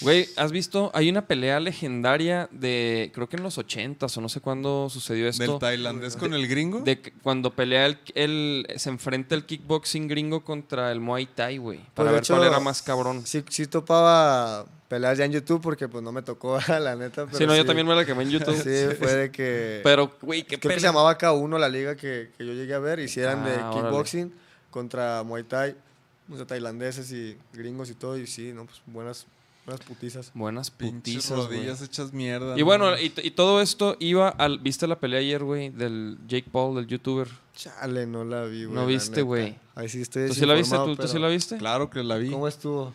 Güey, 0.00 0.28
¿has 0.36 0.50
visto? 0.50 0.90
Hay 0.92 1.08
una 1.08 1.24
pelea 1.28 1.60
legendaria 1.60 2.48
de, 2.50 3.12
creo 3.14 3.28
que 3.28 3.36
en 3.36 3.44
los 3.44 3.58
80s 3.58 4.16
o 4.16 4.20
no 4.20 4.28
sé 4.28 4.40
cuándo 4.40 4.88
sucedió 4.90 5.28
esto. 5.28 5.44
¿Del 5.44 5.58
tailandés 5.60 6.16
con 6.16 6.34
el 6.34 6.48
gringo? 6.48 6.80
De 6.80 7.00
cuando 7.22 7.52
pelea 7.52 7.86
el, 7.86 7.98
el- 8.16 8.66
se 8.74 8.88
enfrenta 8.90 9.36
el 9.36 9.46
kickboxing 9.46 10.08
gringo 10.08 10.42
contra 10.42 10.90
el 10.90 10.98
Muay 10.98 11.26
Thai, 11.26 11.58
güey. 11.58 11.78
Pues, 11.78 11.90
Para 11.94 12.08
de 12.10 12.14
ver 12.16 12.24
cuál 12.26 12.42
era 12.42 12.58
más 12.58 12.82
cabrón. 12.82 13.24
Sí, 13.24 13.44
sí 13.50 13.68
topaba 13.68 14.66
peleas 14.88 15.16
ya 15.18 15.24
en 15.24 15.30
YouTube 15.30 15.60
porque 15.62 15.86
pues 15.86 16.02
no 16.02 16.10
me 16.10 16.22
tocó, 16.22 16.58
la 16.68 16.96
neta. 16.96 17.26
Pero 17.26 17.38
Sí, 17.38 17.46
no, 17.46 17.54
yo 17.54 17.64
también 17.64 17.86
me 17.86 17.94
la 17.94 18.04
quemé 18.04 18.24
en 18.24 18.30
YouTube. 18.30 18.56
Sí, 18.56 18.96
fue 18.98 19.14
de 19.14 19.30
que... 19.30 19.80
Pero, 19.84 20.10
güey, 20.20 20.42
qué 20.42 20.58
Creo 20.58 20.74
que 20.74 20.80
se 20.80 20.86
llamaba 20.88 21.16
K1 21.16 21.56
la 21.60 21.68
liga 21.68 21.94
que, 21.94 22.32
que 22.36 22.44
yo 22.44 22.52
llegué 22.54 22.74
a 22.74 22.80
ver. 22.80 22.98
Hicieran 22.98 23.44
de 23.44 23.52
Ah, 23.54 23.70
órale. 23.70 23.82
kickboxing 23.88 24.32
contra 24.72 25.22
Muay 25.22 25.44
Thai. 25.44 25.76
O 26.32 26.36
sea, 26.36 26.46
tailandeses 26.46 27.12
y 27.12 27.36
gringos 27.52 27.90
y 27.90 27.94
todo. 27.94 28.16
Y 28.18 28.26
sí, 28.26 28.52
no, 28.54 28.64
pues 28.66 28.80
buenas, 28.86 29.26
buenas 29.66 29.84
putizas. 29.84 30.30
Buenas 30.34 30.70
putizas, 30.70 31.30
güey. 31.46 31.58
rodillas 31.58 31.82
hechas 31.82 32.12
mierda. 32.12 32.56
Y 32.56 32.60
¿no? 32.60 32.64
bueno, 32.64 32.98
y, 32.98 33.12
y 33.22 33.30
todo 33.32 33.60
esto 33.60 33.96
iba 34.00 34.28
al... 34.28 34.58
¿Viste 34.58 34.86
la 34.86 34.98
pelea 34.98 35.20
ayer, 35.20 35.44
güey? 35.44 35.70
Del 35.70 36.18
Jake 36.26 36.46
Paul, 36.50 36.76
del 36.76 36.86
youtuber. 36.86 37.28
Chale, 37.54 38.06
no 38.06 38.24
la 38.24 38.44
vi, 38.44 38.64
güey. 38.64 38.74
No 38.74 38.86
viste, 38.86 39.22
güey. 39.22 39.56
Ahí 39.74 39.88
sí 39.88 40.00
estoy 40.02 40.28
¿Tú 40.28 40.34
sí 40.34 40.46
la 40.46 40.54
viste? 40.54 40.76
¿Tú, 40.76 40.96
tú 40.96 41.06
sí 41.08 41.18
la 41.18 41.28
viste? 41.28 41.58
Claro 41.58 41.90
que 41.90 42.02
la 42.02 42.16
vi. 42.16 42.30
¿Cómo 42.30 42.48
estuvo? 42.48 42.92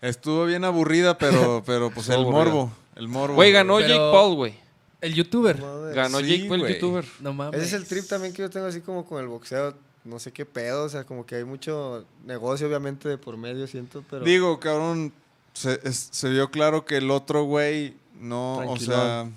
Estuvo 0.00 0.46
bien 0.46 0.64
aburrida, 0.64 1.18
pero, 1.18 1.62
pero 1.66 1.90
pues 1.90 2.08
el 2.08 2.24
morbo. 2.24 2.72
El 2.94 3.08
morbo. 3.08 3.34
Güey, 3.34 3.52
ganó 3.52 3.76
Pero- 3.76 3.88
Jake 3.88 4.10
Paul, 4.12 4.34
güey. 4.36 4.54
El 5.00 5.14
youtuber. 5.14 5.60
Madre. 5.60 5.94
Ganó 5.94 6.18
Sí, 6.18 6.26
Jake 6.26 6.48
Paul, 6.48 6.64
el 6.66 6.74
youtuber. 6.74 7.04
No 7.20 7.32
mames. 7.32 7.60
Ese 7.60 7.76
es 7.76 7.82
el 7.82 7.86
trip 7.86 8.06
también 8.08 8.32
que 8.32 8.42
yo 8.42 8.50
tengo 8.50 8.66
así 8.66 8.80
como 8.80 9.04
con 9.06 9.20
el 9.20 9.28
boxeo. 9.28 9.74
No 10.08 10.18
sé 10.18 10.32
qué 10.32 10.44
pedo, 10.46 10.84
o 10.84 10.88
sea, 10.88 11.04
como 11.04 11.24
que 11.26 11.36
hay 11.36 11.44
mucho 11.44 12.04
negocio, 12.24 12.66
obviamente, 12.66 13.08
de 13.08 13.18
por 13.18 13.36
medio, 13.36 13.66
siento, 13.66 14.02
pero... 14.10 14.24
Digo, 14.24 14.58
cabrón, 14.58 15.12
se, 15.52 15.78
es- 15.84 16.08
se 16.10 16.28
vio 16.30 16.50
claro 16.50 16.84
que 16.84 16.96
el 16.96 17.10
otro 17.10 17.44
güey 17.44 17.96
no, 18.20 18.58
o 18.70 18.76
sea, 18.78 19.30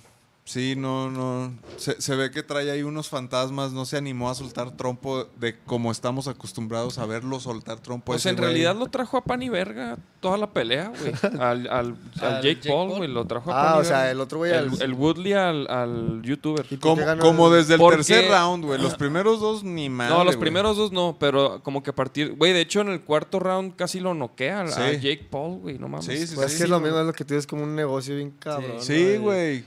sí, 0.44 0.76
no, 0.76 1.10
no, 1.10 1.54
se, 1.78 2.02
se 2.02 2.16
ve 2.16 2.30
que 2.32 2.44
trae 2.44 2.70
ahí 2.72 2.84
unos 2.84 3.08
fantasmas, 3.10 3.72
no 3.72 3.86
se 3.86 3.96
animó 3.98 4.30
a 4.30 4.36
soltar 4.36 4.72
trompo 4.76 5.26
de 5.40 5.58
como 5.66 5.92
estamos 5.92 6.28
acostumbrados 6.28 6.98
a 6.98 7.06
verlo 7.06 7.40
soltar 7.40 7.80
trompo. 7.80 8.06
Pues 8.08 8.22
ese 8.22 8.30
en 8.30 8.36
güey. 8.36 8.48
realidad 8.48 8.76
lo 8.76 8.88
trajo 8.88 9.18
a 9.18 9.22
pan 9.24 9.42
y 9.44 9.50
verga 9.50 9.98
toda 10.20 10.38
la 10.38 10.52
pelea, 10.52 10.92
güey. 11.00 11.14
Al, 11.42 11.68
al, 11.68 11.70
al 11.70 11.98
Al 12.22 12.42
Jake, 12.42 12.56
Jake 12.56 12.70
Paul, 12.70 12.90
güey, 12.98 13.10
lo 13.10 13.26
trajo 13.26 13.52
a 13.52 13.60
Ah, 13.62 13.66
pan 13.74 13.78
y 13.78 13.82
o 13.82 13.86
sea, 13.86 13.98
verga. 14.00 14.12
el 14.12 14.20
otro 14.22 14.38
güey... 14.40 14.52
El, 14.52 14.94
Woodley 14.94 15.34
al, 15.34 15.68
al 15.70 16.22
youtuber. 16.24 16.66
¿Y 16.70 16.78
por 16.78 17.00
Como, 17.00 17.18
como 17.20 17.48
el- 17.48 17.54
desde 17.62 17.76
el 17.76 17.80
Porque- 17.80 17.98
tercer 17.98 18.30
round, 18.30 18.66
güey. 18.66 18.82
Los 18.82 18.96
primeros 18.96 19.40
dos 19.40 19.64
ni 19.64 19.90
más. 19.90 20.10
No, 20.10 20.24
los 20.24 20.36
primeros 20.38 20.76
dos 20.76 20.92
no, 20.92 21.16
pero 21.20 21.62
como 21.64 21.82
que 21.84 21.92
a 21.92 21.96
partir. 21.96 22.36
Güey, 22.36 22.52
de 22.54 22.62
hecho 22.62 22.82
en 22.82 22.90
el 22.90 23.02
cuarto 23.02 23.40
round 23.40 23.76
casi 23.76 24.00
lo 24.00 24.14
noquea 24.14 24.62
al- 24.62 24.68
a, 24.68 24.72
Sí. 24.72 24.96
Jake 24.98 25.28
Paul, 25.30 25.60
güey, 25.60 25.78
no 25.80 25.88
mames. 25.88 26.06
Sí, 26.06 26.28
sí, 26.28 26.36
Pues 26.36 26.48
sí. 26.48 26.54
es 26.54 26.58
que 26.60 26.64
es 26.66 26.70
lo 26.70 26.80
mismo, 26.80 27.00
es 27.00 27.06
lo 27.06 27.14
que 27.14 27.24
tú 27.26 27.34
dices, 27.34 27.48
como 27.48 27.64
un 27.64 27.76
negocio 27.76 28.16
bien 28.16 28.32
cabrón. 28.32 28.76
¿no? 28.76 28.82
Sí, 28.82 29.18
güey. 29.18 29.64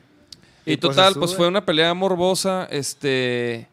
Y, 0.67 0.73
Y 0.73 0.77
pues 0.77 0.97
total, 0.97 1.15
pues 1.15 1.35
fue 1.35 1.49
una 1.49 1.65
pelea 1.65 1.93
morbosa, 1.95 2.67
este. 2.71 3.69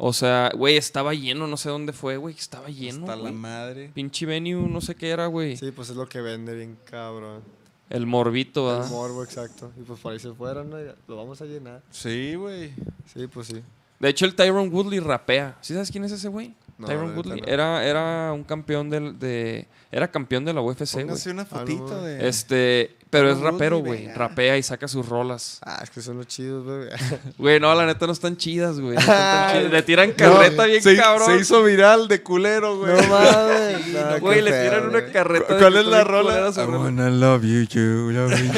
O 0.00 0.12
sea, 0.12 0.52
güey, 0.54 0.76
estaba 0.76 1.12
lleno, 1.12 1.48
no 1.48 1.56
sé 1.56 1.70
dónde 1.70 1.92
fue, 1.92 2.16
güey, 2.16 2.36
estaba 2.36 2.68
lleno. 2.68 3.00
Hasta 3.00 3.16
la 3.16 3.32
madre. 3.32 3.90
Pinche 3.92 4.26
venue, 4.26 4.68
no 4.68 4.80
sé 4.80 4.94
qué 4.94 5.10
era, 5.10 5.26
güey. 5.26 5.56
Sí, 5.56 5.72
pues 5.72 5.90
es 5.90 5.96
lo 5.96 6.08
que 6.08 6.20
vende 6.20 6.54
bien 6.54 6.78
cabrón. 6.84 7.42
El 7.90 8.06
morbito, 8.06 8.70
El 8.70 8.78
¿verdad? 8.78 8.90
morbo, 8.90 9.24
exacto. 9.24 9.72
Y 9.76 9.82
pues 9.82 9.98
por 9.98 10.12
ahí 10.12 10.20
se 10.20 10.32
fueron, 10.34 10.70
¿no? 10.70 10.76
Lo 11.08 11.16
vamos 11.16 11.40
a 11.42 11.46
llenar. 11.46 11.82
Sí, 11.90 12.34
güey. 12.36 12.72
Sí, 13.12 13.26
pues 13.26 13.48
sí. 13.48 13.62
De 13.98 14.08
hecho, 14.08 14.24
el 14.24 14.34
Tyron 14.36 14.72
Woodley 14.72 15.00
rapea. 15.00 15.56
¿Sí 15.60 15.72
sabes 15.72 15.90
quién 15.90 16.04
es 16.04 16.12
ese 16.12 16.28
güey? 16.28 16.54
No, 16.76 16.86
Tyron 16.86 17.16
Woodley. 17.16 17.40
no. 17.40 17.46
Era, 17.48 17.84
era 17.84 18.32
un 18.32 18.44
campeón 18.44 18.90
del, 18.90 19.18
de. 19.18 19.66
Era 19.90 20.08
campeón 20.08 20.44
de 20.44 20.52
la 20.52 20.60
UFC, 20.60 21.02
güey. 21.04 21.18
Una 21.30 21.44
fotito 21.44 21.88
no, 21.88 22.02
de. 22.02 22.28
Este. 22.28 22.97
Pero 23.10 23.30
es 23.30 23.40
rapero, 23.40 23.78
güey. 23.78 24.12
Rapea 24.12 24.58
y 24.58 24.62
saca 24.62 24.86
sus 24.86 25.08
rolas. 25.08 25.60
Ah, 25.64 25.80
es 25.82 25.88
que 25.88 26.02
son 26.02 26.18
los 26.18 26.26
chidos, 26.26 26.64
güey. 26.64 26.88
Güey, 27.38 27.58
no, 27.60 27.74
la 27.74 27.86
neta 27.86 28.06
no 28.06 28.12
están 28.12 28.36
chidas, 28.36 28.78
güey. 28.80 28.96
No 28.96 29.00
chidas. 29.00 29.64
Le 29.72 29.82
tiran 29.82 30.12
carreta 30.12 30.66
bien 30.66 30.82
se, 30.82 30.96
cabrón. 30.96 31.26
se 31.26 31.36
hizo 31.40 31.62
viral 31.62 32.06
de 32.08 32.22
culero, 32.22 32.76
güey. 32.78 32.92
no 32.94 33.08
mames. 33.08 33.86
no, 33.94 34.20
Güey, 34.20 34.36
qué 34.36 34.42
le 34.42 34.62
tiran 34.62 34.88
una 34.88 35.06
carreta. 35.06 35.46
¿Cu- 35.46 35.52
de 35.54 35.58
¿Cuál 35.58 35.76
es 35.76 35.86
la 35.86 36.04
rola? 36.04 36.50
I 36.54 36.60
wanna 36.60 37.08
love 37.10 37.42
you, 37.44 37.62
you, 37.62 38.10
love 38.10 38.30
you. 38.32 38.52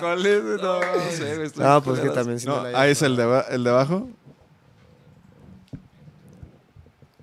¿Cuál 0.00 0.24
es? 0.26 0.42
No, 0.42 0.80
No 0.80 0.80
sé, 1.10 1.36
güey, 1.36 1.50
No, 1.56 1.82
pues 1.82 2.00
que 2.00 2.08
también 2.10 2.40
sí 2.40 2.46
No, 2.46 2.62
ahí 2.74 2.92
es 2.92 3.02
el 3.02 3.16
de, 3.16 3.44
el 3.50 3.62
de 3.64 3.70
abajo. 3.70 4.08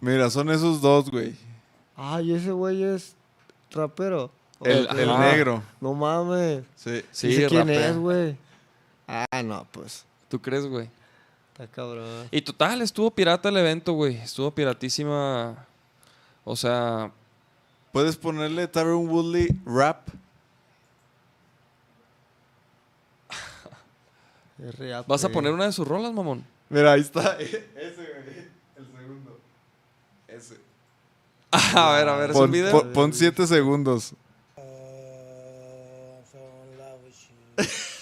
Mira, 0.01 0.29
son 0.29 0.49
esos 0.49 0.81
dos, 0.81 1.09
güey. 1.09 1.35
Ay, 1.95 2.33
ese 2.33 2.51
güey 2.51 2.83
es 2.83 3.15
rapero. 3.71 4.31
El, 4.61 4.87
el 4.97 5.09
Ajá. 5.09 5.31
negro. 5.31 5.63
No 5.79 5.93
mames. 5.93 6.63
Sí. 6.75 7.03
Sí, 7.11 7.35
quién 7.47 7.67
rapea. 7.67 7.89
es, 7.89 7.97
güey. 7.97 8.37
Ah, 9.07 9.41
no, 9.43 9.65
pues. 9.71 10.05
¿Tú 10.27 10.41
crees, 10.41 10.65
güey? 10.65 10.89
Está 11.53 11.67
cabrón. 11.67 12.27
Y 12.31 12.41
total, 12.41 12.81
estuvo 12.81 13.09
pirata 13.11 13.49
el 13.49 13.57
evento, 13.57 13.93
güey. 13.93 14.15
Estuvo 14.17 14.51
piratísima. 14.51 15.65
O 16.43 16.55
sea, 16.55 17.11
Puedes 17.91 18.15
ponerle 18.17 18.67
Tyron 18.67 19.09
Woodley 19.09 19.49
rap. 19.65 20.07
Es 24.61 24.75
real, 24.77 25.05
¿vas 25.07 25.23
a 25.23 25.29
poner 25.29 25.53
una 25.53 25.65
de 25.65 25.71
sus 25.71 25.87
rolas, 25.87 26.11
mamón? 26.13 26.43
Mira, 26.69 26.91
ahí 26.91 27.01
está. 27.01 27.33
Ese, 27.39 27.65
güey. 27.75 28.47
El 28.75 28.85
segundo. 28.85 29.39
Ese. 30.27 30.57
a 31.51 31.91
ver, 31.93 32.09
a 32.09 32.15
ver, 32.17 32.29
es 32.31 32.35
un 32.35 32.41
Pon, 32.43 32.51
video. 32.51 32.71
pon- 32.71 32.93
pon 32.93 33.13
siete 33.13 33.47
segundos. 37.63 37.99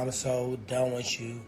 I'm 0.00 0.12
so 0.12 0.58
done 0.68 0.92
with 0.94 1.06
you. 1.18 1.40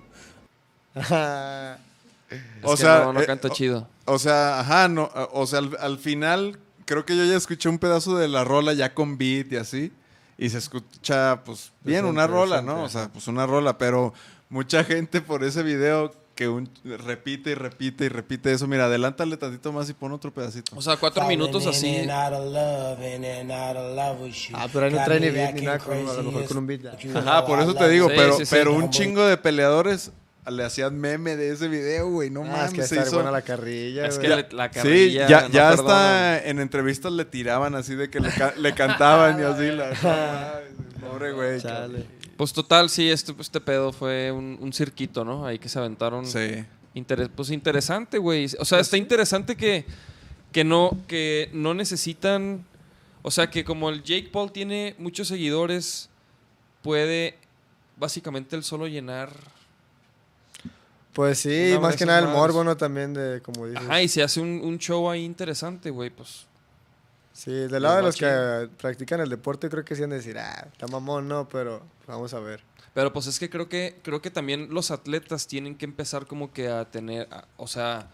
Es 2.31 2.40
O 2.62 2.71
que 2.73 2.76
sea, 2.78 3.04
no, 3.04 3.12
no 3.12 3.21
eh, 3.21 3.26
canta 3.26 3.50
chido. 3.50 3.87
O 4.07 4.19
sea, 4.19 4.61
ajá, 4.61 4.88
no, 4.88 5.11
o 5.33 5.47
sea, 5.47 5.61
al, 5.61 5.76
al 5.78 5.99
final 5.99 6.59
creo 6.85 7.04
que 7.04 7.16
yo 7.16 7.25
ya 7.25 7.37
escuché 7.37 7.69
un 7.69 7.78
pedazo 7.78 8.16
de 8.16 8.28
la 8.28 8.45
rola 8.45 8.73
ya 8.73 8.95
con 8.95 9.19
beat 9.19 9.52
y 9.52 9.57
así. 9.57 9.93
Y 10.37 10.50
se 10.50 10.59
escucha, 10.59 11.43
pues, 11.45 11.71
bien, 11.83 12.04
una 12.04 12.26
rola, 12.26 12.61
¿no? 12.61 12.83
O 12.83 12.88
sea, 12.88 13.09
pues 13.09 13.28
una 13.28 13.47
rola, 13.47 13.78
pero 13.78 14.12
mucha 14.49 14.83
gente 14.83 15.21
por 15.21 15.45
ese 15.45 15.62
video 15.62 16.12
que 16.35 16.49
un- 16.49 16.69
repite 16.85 17.50
y 17.50 17.55
repite 17.55 18.05
y 18.07 18.09
repite 18.09 18.53
eso. 18.53 18.67
Mira, 18.67 18.87
adelántale 18.87 19.37
tantito 19.37 19.73
más 19.73 19.88
y 19.88 19.95
pon 19.95 20.12
otro 20.12 20.33
pedacito. 20.35 20.75
O 20.76 20.83
sea, 20.83 20.97
cuatro 20.97 21.26
minutos 21.26 21.67
así. 21.67 22.07
Ah, 22.09 22.29
pero 24.73 24.87
ahí 24.87 24.93
no 24.93 25.05
trae 25.05 25.21
ni 25.21 25.31
beat 25.31 25.55
ni 25.55 25.62
nada, 25.62 25.79
con- 25.79 25.97
a 25.97 26.12
lo 26.14 26.23
mejor 26.25 26.45
con 26.47 26.57
un 26.59 26.67
beat. 26.67 26.83
Ajá, 27.17 27.47
por 27.47 27.61
eso 27.61 27.75
te 27.75 27.88
digo, 27.88 28.09
Sí, 28.09 28.14
pero, 28.17 28.37
sí, 28.37 28.47
sí. 28.47 28.55
pero 28.55 28.73
un 28.75 28.91
chingo 28.91 29.25
de 29.25 29.37
peleadores 29.37 30.12
le 30.47 30.62
hacían 30.64 30.99
meme 31.00 31.37
de 31.37 31.53
ese 31.53 31.69
video, 31.69 32.11
güey. 32.11 32.29
No 32.31 32.43
Ah, 32.43 32.49
mames, 32.49 32.64
es 32.67 32.73
que 32.75 32.83
se 32.83 33.00
hizo- 33.00 33.14
buena 33.14 33.31
la 33.31 33.43
carrilla, 33.43 34.07
Es 34.07 34.19
que 34.19 34.29
le- 34.29 34.47
la 34.53 34.69
Sí, 34.69 34.75
carrilla. 34.75 35.26
ya, 35.29 35.41
no 35.43 35.49
ya 35.49 35.71
hasta 35.71 36.45
en 36.45 36.59
entrevistas 36.61 37.12
le 37.12 37.25
tiraban 37.25 37.75
así 37.75 37.95
de 37.95 38.11
que 38.11 38.21
le, 38.21 38.29
ca- 38.31 38.53
le 38.57 38.75
cantaban 38.75 39.41
y 39.41 39.43
así. 39.45 39.71
La, 39.71 39.91
pobre 41.00 41.33
güey. 41.33 41.61
Chale. 41.61 42.07
Pues 42.37 42.53
total, 42.53 42.91
sí, 42.91 43.11
este, 43.11 43.35
este 43.38 43.61
pedo 43.61 43.93
fue 43.93 44.33
un, 44.33 44.59
un 44.61 44.73
cirquito, 44.73 45.25
¿no? 45.25 45.47
Ahí 45.47 45.59
que 45.59 45.69
se 45.69 45.79
aventaron. 45.79 46.26
Sí. 46.26 46.64
Interes- 46.95 47.31
pues 47.35 47.50
interesante, 47.50 48.19
güey. 48.19 48.47
O 48.59 48.64
sea, 48.64 48.81
está 48.81 48.97
interesante 48.97 49.57
que, 49.57 49.85
que, 50.53 50.64
no, 50.64 50.97
que 51.07 51.50
no 51.53 51.75
necesitan. 51.75 52.64
O 53.23 53.31
sea, 53.31 53.50
que 53.50 53.64
como 53.64 53.88
el 53.91 54.03
Jake 54.03 54.29
Paul 54.33 54.53
tiene 54.53 54.95
muchos 54.99 55.29
seguidores, 55.29 56.11
puede 56.83 57.38
básicamente 57.97 58.55
él 58.57 58.62
solo 58.64 58.87
llenar. 58.87 59.31
Pues 61.12 61.38
sí, 61.38 61.75
más 61.81 61.95
que 61.97 62.05
nada 62.07 62.19
el 62.19 62.26
morbo, 62.29 62.64
¿no? 62.64 62.76
También 62.76 63.14
de, 63.14 63.41
como 63.41 63.67
dices. 63.67 63.83
Ajá, 63.85 64.03
y 64.03 64.09
se 64.09 64.23
hace 64.23 64.41
un, 64.41 64.61
un 64.64 64.79
show 64.79 65.09
ahí 65.09 65.25
interesante, 65.25 65.91
güey. 65.91 66.11
Pues 66.11 66.47
Sí, 67.35 67.50
del 67.53 67.83
lado 67.83 67.97
de 67.97 68.03
los 68.03 68.17
que 68.17 68.69
practican 68.81 69.21
el 69.21 69.29
deporte 69.29 69.69
creo 69.69 69.85
que 69.85 69.95
sí 69.97 70.03
han 70.05 70.11
de 70.11 70.17
decir, 70.17 70.38
ah, 70.38 70.69
está 70.73 70.87
mamón, 70.87 71.26
no, 71.29 71.49
pero 71.49 71.83
vamos 72.07 72.33
a 72.33 72.38
ver. 72.38 72.62
Pero 72.95 73.12
pues 73.12 73.26
es 73.26 73.41
que 73.41 73.50
creo 73.50 73.69
que 73.69 73.99
creo 74.05 74.23
que 74.23 74.31
también 74.31 74.69
los 74.73 74.93
atletas 74.93 75.49
tienen 75.49 75.76
que 75.76 75.85
empezar 75.85 76.26
como 76.26 76.53
que 76.53 76.69
a 76.69 76.85
tener, 76.91 77.26
a- 77.33 77.45
o 77.57 77.67
sea, 77.67 78.09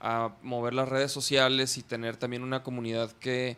a 0.00 0.32
mover 0.42 0.72
las 0.72 0.88
redes 0.88 1.12
sociales 1.12 1.76
y 1.76 1.82
tener 1.82 2.16
también 2.16 2.42
una 2.42 2.62
comunidad 2.62 3.12
que 3.12 3.56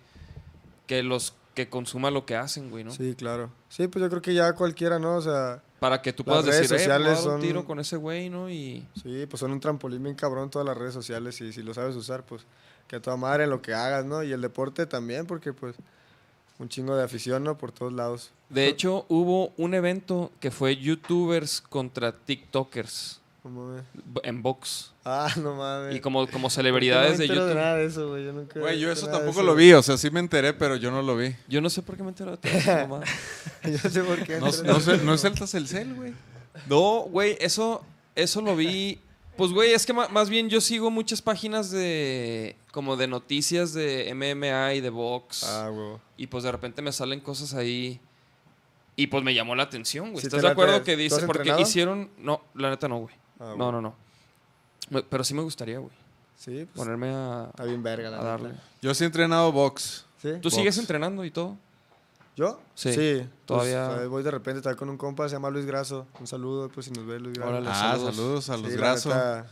que 0.89 1.03
los 1.05 1.35
que 1.55 1.69
consuma 1.71 2.11
lo 2.11 2.27
que 2.27 2.35
hacen, 2.35 2.69
güey, 2.69 2.83
¿no? 2.83 2.91
Sí, 2.91 3.15
claro. 3.15 3.51
Sí, 3.69 3.87
pues 3.87 4.03
yo 4.03 4.11
creo 4.11 4.21
que 4.21 4.35
ya 4.35 4.53
cualquiera, 4.55 4.99
¿no? 4.99 5.15
O 5.17 5.23
sea, 5.23 5.63
Para 5.79 6.03
que 6.03 6.13
tú 6.13 6.25
puedas 6.25 6.45
decir, 6.45 6.77
eh, 6.77 6.89
dar 6.89 7.01
un 7.01 7.41
tiro 7.41 7.65
con 7.65 7.79
ese 7.79 7.97
güey, 7.97 8.29
¿no? 8.29 8.51
Y 8.51 8.89
sí, 9.01 9.27
pues 9.31 9.39
son 9.39 9.53
un 9.53 9.61
trampolín 9.61 10.03
bien 10.03 10.17
cabrón 10.17 10.51
todas 10.51 10.67
las 10.67 10.77
redes 10.77 10.93
sociales 10.93 11.41
y 11.41 11.53
si 11.53 11.63
lo 11.63 11.73
sabes 11.73 11.95
usar, 11.95 12.27
pues 12.27 12.43
que 12.89 12.97
a 12.97 13.03
toda 13.03 13.17
madre 13.17 13.45
en 13.45 13.51
lo 13.51 13.63
que 13.63 13.75
hagas, 13.75 14.05
¿no? 14.05 14.23
Y 14.23 14.33
el 14.33 14.41
deporte 14.41 14.87
también, 14.87 15.27
porque 15.27 15.53
pues 15.53 15.75
un 16.59 16.69
chingo 16.69 16.95
de 16.97 17.03
afición, 17.05 17.43
¿no? 17.45 17.57
Por 17.59 17.73
todos 17.73 17.93
lados. 17.93 18.31
de 18.49 18.69
hecho 18.69 19.07
hubo 19.09 19.53
un 19.57 19.75
evento 19.75 20.31
que 20.41 20.51
fue 20.51 20.77
YouTubers 20.77 21.61
contra 21.63 22.13
TikTokers 22.13 23.21
No 23.43 23.51
mames. 23.51 23.85
b- 23.93 24.21
en 24.23 24.43
box 24.43 24.93
Ah, 25.05 25.29
no 25.37 25.55
mames. 25.57 25.97
y 25.97 26.01
como 26.01 26.21
como 26.21 26.27
¿Por 26.27 26.31
qué 26.31 26.39
no 26.43 26.51
celebridades 26.51 27.19
me 27.19 27.27
de 27.27 27.29
YouTube. 27.29 27.55
nada 27.55 27.77
de 27.77 27.87
eso, 27.87 28.09
güey. 28.09 28.25
Yo 28.25 28.33
nunca 28.33 28.61
Güey, 28.61 28.79
yo 28.79 28.91
eso 28.93 29.07
de 29.07 29.13
tampoco 29.13 29.41
eso. 29.41 29.43
lo 29.43 29.55
vi. 29.55 29.73
O 29.75 29.83
sea, 29.83 29.97
sí 29.99 30.11
me 30.11 30.21
enteré, 30.21 30.55
pero 30.55 30.77
yo 30.77 30.91
no 30.91 31.03
lo 31.03 31.17
vi. 31.17 31.35
Yo 31.49 31.61
no 31.61 31.69
sé 31.69 31.83
por 31.83 31.97
qué 31.97 32.03
me 32.05 32.11
entero 32.11 32.31
de 32.31 32.37
todo 32.39 32.53
eso, 32.53 32.71
mamá. 32.89 33.05
yo 33.65 33.77
sé 33.91 34.03
por 34.03 34.23
qué. 34.25 34.39
No, 34.39 34.47
no, 34.47 34.81
sé- 34.81 34.99
no 34.99 35.15
es 35.15 35.25
el 35.25 35.35
Telcel, 35.35 35.95
güey. 35.95 36.15
No, 36.69 37.01
güey, 37.11 37.37
eso, 37.41 37.85
eso 38.15 38.41
lo 38.41 38.55
vi. 38.57 39.01
Pues, 39.37 39.51
güey, 39.51 39.73
es 39.73 39.85
que 39.85 39.93
más 39.93 40.31
bien 40.31 40.49
yo 40.49 40.61
sigo 40.61 40.91
muchas 40.91 41.21
páginas 41.21 41.71
de. 41.73 42.55
Como 42.75 42.97
de 42.97 43.07
noticias 43.07 43.73
de 43.73 44.13
MMA 44.17 44.75
y 44.75 44.81
de 44.81 44.91
box. 44.91 45.45
Ah, 45.45 45.69
güey. 45.69 45.97
Y 46.17 46.27
pues 46.27 46.43
de 46.43 46.51
repente 46.51 46.83
me 46.83 46.91
salen 46.91 47.21
cosas 47.21 47.55
ahí. 47.55 48.01
Y 48.97 49.07
pues 49.07 49.23
me 49.23 49.33
llamó 49.33 49.55
la 49.55 49.63
atención, 49.63 50.11
güey. 50.11 50.21
¿Sí 50.21 50.27
¿Estás 50.27 50.43
de 50.43 50.49
acuerdo 50.49 50.83
que 50.83 50.95
¿Tú 50.95 50.99
dice? 50.99 51.15
has 51.17 51.23
Porque 51.23 51.43
entrenado? 51.43 51.63
hicieron. 51.63 52.11
No, 52.19 52.43
la 52.55 52.71
neta 52.71 52.89
no, 52.89 52.99
güey. 52.99 53.15
Ah, 53.39 53.55
no, 53.57 53.71
no, 53.71 53.81
no. 53.81 53.95
Pero 55.09 55.23
sí 55.23 55.35
me 55.35 55.43
gustaría, 55.43 55.79
güey. 55.79 55.93
Sí, 56.37 56.67
pues 56.75 56.85
Ponerme 56.85 57.11
a, 57.15 57.47
está 57.51 57.63
bien 57.65 57.81
verga, 57.83 58.11
la 58.11 58.19
a 58.21 58.25
darle. 58.25 58.49
neta. 58.51 58.63
Yo 58.83 58.93
sí 58.93 59.05
he 59.05 59.07
entrenado 59.07 59.53
box. 59.53 60.05
¿Sí? 60.21 60.31
¿Tú 60.43 60.49
Box. 60.49 60.55
sigues 60.57 60.79
entrenando 60.79 61.25
y 61.25 61.31
todo? 61.31 61.57
¿Yo? 62.37 62.61
Sí. 62.75 62.91
pues, 62.93 63.29
Todavía- 63.47 64.03
eh, 64.03 64.07
voy 64.09 64.25
de 64.25 64.33
repente, 64.33 64.59
estaba 64.59 64.75
con 64.75 64.89
un 64.91 64.97
compa, 64.97 65.29
se 65.29 65.37
llama 65.37 65.49
Luis 65.51 65.65
Graso. 65.65 66.09
Un 66.19 66.27
saludo, 66.27 66.69
pues 66.71 66.87
si 66.87 66.93
nos 66.93 67.07
ve 67.07 67.21
Luis 67.21 67.35
Graso. 67.35 67.51
Órale. 67.51 67.69
Ah, 67.71 67.75
saludos. 67.93 68.15
saludos, 68.17 68.51
a 68.51 68.57
los 68.57 68.67
Sí, 68.67 68.77
neta, 68.77 69.47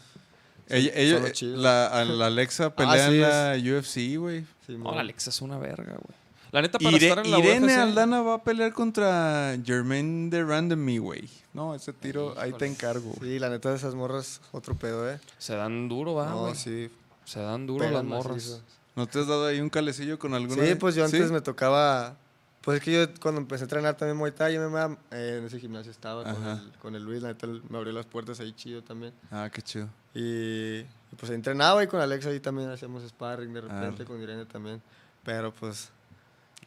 Ella, 0.76 1.32
chidos. 1.32 1.58
la, 1.60 1.86
a 1.86 2.04
la 2.04 2.26
Alexa 2.26 2.70
pelea 2.76 2.92
Ah, 2.92 3.08
sí, 3.08 3.14
en 3.14 3.20
la 3.22 3.78
UFC, 3.78 4.18
güey. 4.18 4.44
sí, 4.66 4.76
No, 4.78 4.94
la 4.94 5.00
Alexa 5.02 5.30
es 5.30 5.40
una 5.42 5.58
verga, 5.58 5.92
güey. 5.92 6.18
La 6.50 6.60
neta, 6.60 6.78
para 6.78 6.90
Ire- 6.96 7.08
estar 7.08 7.24
en 7.24 7.30
la 7.30 7.38
Irene 7.38 7.66
UFC, 7.66 7.78
Aldana 7.78 8.20
va 8.22 8.34
a 8.34 8.42
pelear 8.44 8.72
contra 8.74 9.56
Jermaine 9.64 10.28
de 10.28 10.44
Randomy, 10.44 10.98
güey. 10.98 11.28
No, 11.54 11.74
ese 11.74 11.92
tiro, 11.94 12.34
ahí 12.38 12.52
te 12.52 12.66
encargo. 12.66 13.14
Sí, 13.20 13.38
la 13.38 13.48
neta 13.48 13.70
de 13.70 13.76
esas 13.76 13.94
morras, 13.94 14.40
otro 14.52 14.74
pedo, 14.74 15.10
¿eh? 15.10 15.18
se 15.38 15.54
dan 15.54 15.88
duro, 15.88 16.14
va, 16.14 16.28
no, 16.28 16.38
güey. 16.42 16.54
sí. 16.54 16.90
Se 17.24 17.40
dan 17.40 17.66
duro 17.66 17.88
las 17.90 18.04
morras. 18.04 18.60
¿No 18.96 19.06
te 19.06 19.20
has 19.20 19.26
dado 19.26 19.46
ahí 19.46 19.60
un 19.60 19.70
calecillo 19.70 20.18
con 20.18 20.34
alguna? 20.34 20.62
Sí, 20.66 20.74
pues 20.74 20.94
yo 20.94 21.04
antes 21.04 21.26
¿Sí? 21.28 21.32
me 21.32 21.40
tocaba. 21.40 22.16
Pues 22.62 22.78
es 22.78 22.84
que 22.84 22.92
yo 22.92 23.14
cuando 23.20 23.40
empecé 23.40 23.64
a 23.64 23.66
entrenar 23.66 23.96
también 23.96 24.16
Muay 24.16 24.30
Thai, 24.32 24.54
yo 24.54 24.70
me, 24.70 24.80
eh, 25.10 25.38
en 25.38 25.44
ese 25.46 25.58
gimnasio 25.58 25.90
estaba 25.90 26.22
con 26.22 26.46
el, 26.46 26.72
con 26.78 26.94
el 26.94 27.02
Luis, 27.02 27.20
la 27.20 27.28
neta 27.28 27.46
me 27.46 27.76
abrió 27.76 27.92
las 27.92 28.06
puertas 28.06 28.38
ahí 28.40 28.52
chido 28.52 28.82
también. 28.82 29.12
Ah, 29.32 29.50
qué 29.52 29.60
chido. 29.62 29.88
Y, 30.14 30.78
y, 30.80 31.16
pues 31.16 31.30
entrenaba 31.32 31.82
y 31.82 31.88
con 31.88 32.00
Alexa 32.00 32.28
ahí 32.30 32.38
también 32.38 32.70
hacíamos 32.70 33.02
sparring 33.08 33.52
de 33.52 33.62
repente, 33.62 34.02
Ah. 34.04 34.06
con 34.06 34.22
Irene 34.22 34.46
también. 34.46 34.80
Pero 35.24 35.52
pues. 35.52 35.90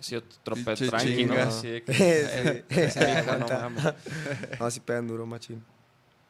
Sí, 0.02 0.18
pe- 0.20 0.76
tranqui, 0.76 1.26
¿no? 1.26 1.36
de 1.62 1.84
que- 1.84 1.94
Sí. 2.92 3.00
vieja, 3.00 3.38
no 3.40 3.48
mames. 3.48 3.94
No, 4.60 4.70
sí 4.72 4.82
pegan 4.82 5.08
duro, 5.08 5.26
machín. 5.26 5.64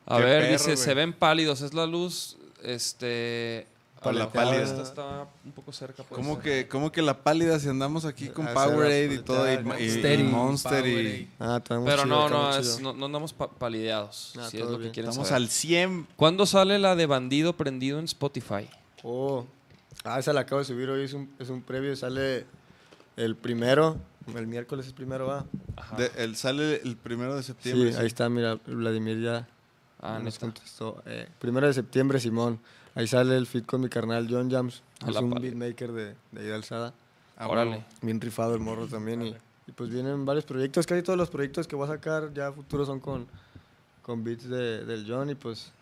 A 0.05 0.17
Qué 0.17 0.23
ver, 0.23 0.41
perro, 0.43 0.53
dice, 0.53 0.77
se 0.77 0.93
ven 0.93 1.11
pálidos, 1.13 1.61
es 1.61 1.73
la 1.73 1.87
luz, 1.87 2.37
este... 2.61 3.65
La 4.11 4.31
pálida. 4.31 4.63
Esta 4.63 4.81
está 4.81 5.27
un 5.43 5.51
poco 5.51 5.71
cerca. 5.71 6.03
¿Cómo 6.09 6.39
que, 6.39 6.67
¿Cómo 6.67 6.91
que 6.91 7.01
la 7.01 7.23
pálida 7.23 7.59
si 7.59 7.67
andamos 7.69 8.05
aquí 8.05 8.29
con 8.29 8.47
Ah, 8.47 8.53
Powerade 8.53 9.13
y 9.13 9.19
todo? 9.19 9.51
Y, 9.51 9.57
Monster. 9.63 10.19
y- 10.19 10.23
Monster. 10.23 11.27
Ah, 11.39 11.61
Pero 11.67 11.83
chido, 11.83 12.05
no, 12.05 12.29
no, 12.29 12.55
es- 12.57 12.79
no, 12.81 12.93
no 12.93 13.05
andamos 13.05 13.33
pa- 13.33 13.49
palideados, 13.49 14.33
Ah, 14.39 14.47
si 14.49 14.57
es 14.57 14.63
lo 14.65 14.77
que 14.79 14.91
quieren 14.91 15.09
Estamos 15.09 15.27
saber. 15.29 15.43
al 15.43 15.49
100. 15.49 16.07
¿Cuándo 16.15 16.45
sale 16.45 16.79
la 16.79 16.95
de 16.95 17.05
Bandido 17.05 17.55
Prendido 17.57 17.99
en 17.99 18.05
Spotify? 18.05 18.67
Oh, 19.03 19.45
ah, 20.03 20.19
esa 20.19 20.33
la 20.33 20.41
acabo 20.41 20.59
de 20.59 20.65
subir 20.65 20.89
hoy, 20.89 21.03
es 21.03 21.13
un, 21.13 21.29
es 21.39 21.49
un 21.49 21.61
previo, 21.61 21.95
sale 21.95 22.45
el 23.17 23.35
primero, 23.35 23.97
el 24.35 24.47
miércoles 24.47 24.87
es 24.87 24.93
primero, 24.93 25.27
va. 25.27 25.45
De- 25.97 26.11
el, 26.17 26.35
sale 26.35 26.81
el 26.83 26.97
primero 26.97 27.35
de 27.35 27.43
septiembre. 27.43 27.93
Sí, 27.93 27.99
ahí 27.99 28.07
está, 28.07 28.27
mira, 28.29 28.55
Vladimir 28.65 29.21
ya 29.21 29.47
Ah, 30.01 30.15
nos 30.21 30.33
neta. 30.35 30.39
contestó. 30.39 31.01
Eh, 31.05 31.27
primero 31.39 31.67
de 31.67 31.73
septiembre, 31.73 32.19
Simón. 32.19 32.59
Ahí 32.95 33.07
sale 33.07 33.35
el 33.35 33.45
fit 33.45 33.65
con 33.65 33.81
mi 33.81 33.89
carnal 33.89 34.27
John 34.29 34.49
Jams. 34.49 34.81
A 35.05 35.11
Es 35.11 35.17
un 35.17 35.31
beatmaker 35.31 35.91
de, 35.91 36.15
de 36.31 36.41
ahí 36.41 36.47
de 36.47 36.55
Alzada. 36.55 36.93
Ah, 37.37 37.47
Órale. 37.49 37.83
Bien 38.01 38.19
rifado 38.21 38.55
el 38.55 38.61
morro 38.61 38.87
también. 38.87 39.21
Y, 39.21 39.35
y 39.67 39.71
pues 39.73 39.89
vienen 39.89 40.25
varios 40.25 40.45
proyectos. 40.45 40.87
Casi 40.87 41.03
todos 41.03 41.19
los 41.19 41.29
proyectos 41.29 41.67
que 41.67 41.75
voy 41.75 41.85
a 41.85 41.91
sacar 41.91 42.33
ya 42.33 42.53
futuros 42.53 42.87
son 42.87 43.01
con, 43.01 43.27
con 44.01 44.23
beats 44.23 44.49
de, 44.49 44.85
del 44.85 45.05
John. 45.05 45.29
Y 45.29 45.35
pues 45.35 45.73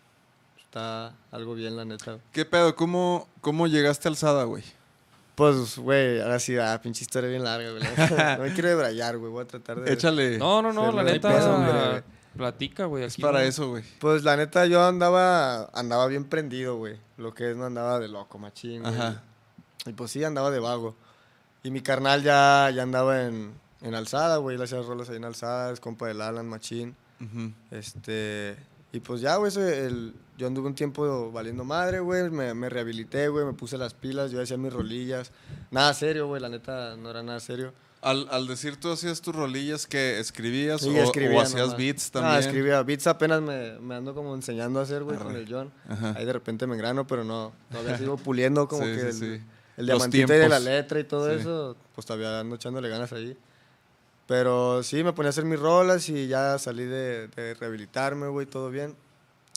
está 0.58 1.14
algo 1.30 1.54
bien, 1.54 1.76
la 1.76 1.84
neta. 1.84 2.18
¿Qué 2.32 2.44
pedo? 2.44 2.74
¿Cómo, 2.74 3.28
cómo 3.40 3.68
llegaste 3.68 4.08
a 4.08 4.10
Alzada, 4.10 4.42
güey? 4.44 4.64
Pues, 5.36 5.78
güey, 5.78 6.20
ahora 6.20 6.38
sí, 6.38 6.56
ah, 6.58 6.80
pinche 6.82 7.02
historia 7.02 7.28
bien 7.30 7.44
larga, 7.44 7.70
güey. 7.70 7.82
no 8.38 8.44
me 8.44 8.52
quiero 8.52 8.68
debrayar, 8.70 9.18
güey. 9.18 9.30
Voy 9.30 9.44
a 9.44 9.46
tratar 9.46 9.80
de. 9.80 9.92
Échale. 9.92 10.38
No, 10.38 10.62
no, 10.62 10.72
no, 10.72 10.90
la 10.90 11.04
neta. 11.04 12.02
Platica, 12.36 12.84
güey. 12.86 13.04
es 13.04 13.16
para 13.16 13.40
no- 13.40 13.44
eso, 13.44 13.68
güey. 13.70 13.84
Pues 14.00 14.24
la 14.24 14.36
neta, 14.36 14.66
yo 14.66 14.84
andaba, 14.84 15.64
andaba 15.72 16.06
bien 16.06 16.24
prendido, 16.24 16.76
güey. 16.76 16.98
Lo 17.16 17.32
que 17.34 17.50
es, 17.50 17.56
no 17.56 17.64
andaba 17.66 17.98
de 17.98 18.08
loco, 18.08 18.38
machín. 18.38 18.82
güey. 18.82 18.94
Ajá. 18.94 19.22
Y 19.86 19.92
pues 19.92 20.10
sí, 20.10 20.22
andaba 20.24 20.50
de 20.50 20.58
vago. 20.60 20.96
Y 21.62 21.70
mi 21.70 21.80
carnal 21.80 22.22
ya, 22.22 22.70
ya 22.74 22.82
andaba 22.82 23.22
en, 23.26 23.52
en 23.82 23.94
alzada, 23.94 24.36
güey. 24.38 24.56
Él 24.56 24.62
hacía 24.62 24.80
rolas 24.82 25.08
ahí 25.10 25.16
en 25.16 25.24
alzada, 25.24 25.72
es 25.72 25.80
compa 25.80 26.06
del 26.08 26.20
Alan, 26.20 26.48
machín. 26.48 26.94
Ujú. 27.20 27.52
Este. 27.70 28.56
Y 28.92 29.00
pues 29.00 29.20
ya, 29.20 29.36
güey, 29.36 29.50
yo 30.36 30.46
anduve 30.46 30.66
un 30.68 30.74
tiempo 30.74 31.30
valiendo 31.32 31.64
madre, 31.64 32.00
güey. 32.00 32.30
Me, 32.30 32.54
me 32.54 32.68
rehabilité, 32.68 33.28
güey. 33.28 33.44
Me 33.44 33.52
puse 33.52 33.76
las 33.78 33.94
pilas, 33.94 34.30
yo 34.30 34.40
hacía 34.42 34.56
mis 34.56 34.72
rolillas. 34.72 35.32
Nada 35.70 35.92
serio, 35.94 36.26
güey, 36.28 36.40
la 36.40 36.48
neta, 36.48 36.96
no 36.96 37.10
era 37.10 37.22
nada 37.22 37.40
serio. 37.40 37.72
Al, 38.04 38.28
al 38.30 38.46
decir 38.46 38.76
tú 38.78 38.92
hacías 38.92 39.20
tus 39.22 39.34
rolillas 39.34 39.86
que 39.86 40.20
escribías 40.20 40.80
Sí, 40.82 40.90
o, 40.90 41.02
escribía 41.02 41.38
o 41.38 41.40
hacías 41.40 41.62
nomás. 41.62 41.76
beats 41.78 42.06
Ah, 42.08 42.10
también. 42.12 42.38
escribía 42.40 42.82
beats 42.82 43.06
apenas 43.06 43.40
me, 43.40 43.78
me 43.80 43.94
ando 43.94 44.14
como 44.14 44.34
enseñando 44.34 44.78
a 44.78 44.82
hacer, 44.82 45.02
güey, 45.04 45.16
con 45.18 45.34
el 45.34 45.46
John. 45.50 45.72
Ajá. 45.88 46.14
Ahí 46.16 46.24
de 46.26 46.32
repente 46.32 46.66
me 46.66 46.74
engrano, 46.74 47.06
pero 47.06 47.24
no, 47.24 47.52
todavía 47.70 47.96
sigo 47.98 48.16
puliendo 48.18 48.68
como 48.68 48.84
Sí, 48.84 48.94
que 48.94 49.12
sí, 49.12 49.24
el, 49.24 49.40
el 49.78 49.86
diamantito 49.86 50.32
de 50.32 50.48
la 50.48 50.60
letra 50.60 51.00
y 51.00 51.04
todo 51.04 51.30
eso, 51.30 51.76
pues 51.94 52.06
todavía 52.06 52.40
ando 52.40 52.56
echándole 52.56 52.88
ganas 52.88 53.12
ahí. 53.12 53.36
Pero 54.26 54.82
sí, 54.82 55.04
me 55.04 55.12
ponía 55.12 55.28
a 55.28 55.30
hacer 55.30 55.44
mis 55.44 55.58
rolas 55.60 56.08
y 56.08 56.28
ya 56.28 56.58
salí 56.58 56.84
de, 56.84 57.28
de 57.28 57.54
rehabilitarme, 57.54 58.28
güey, 58.28 58.46
todo 58.46 58.70
bien. 58.70 58.96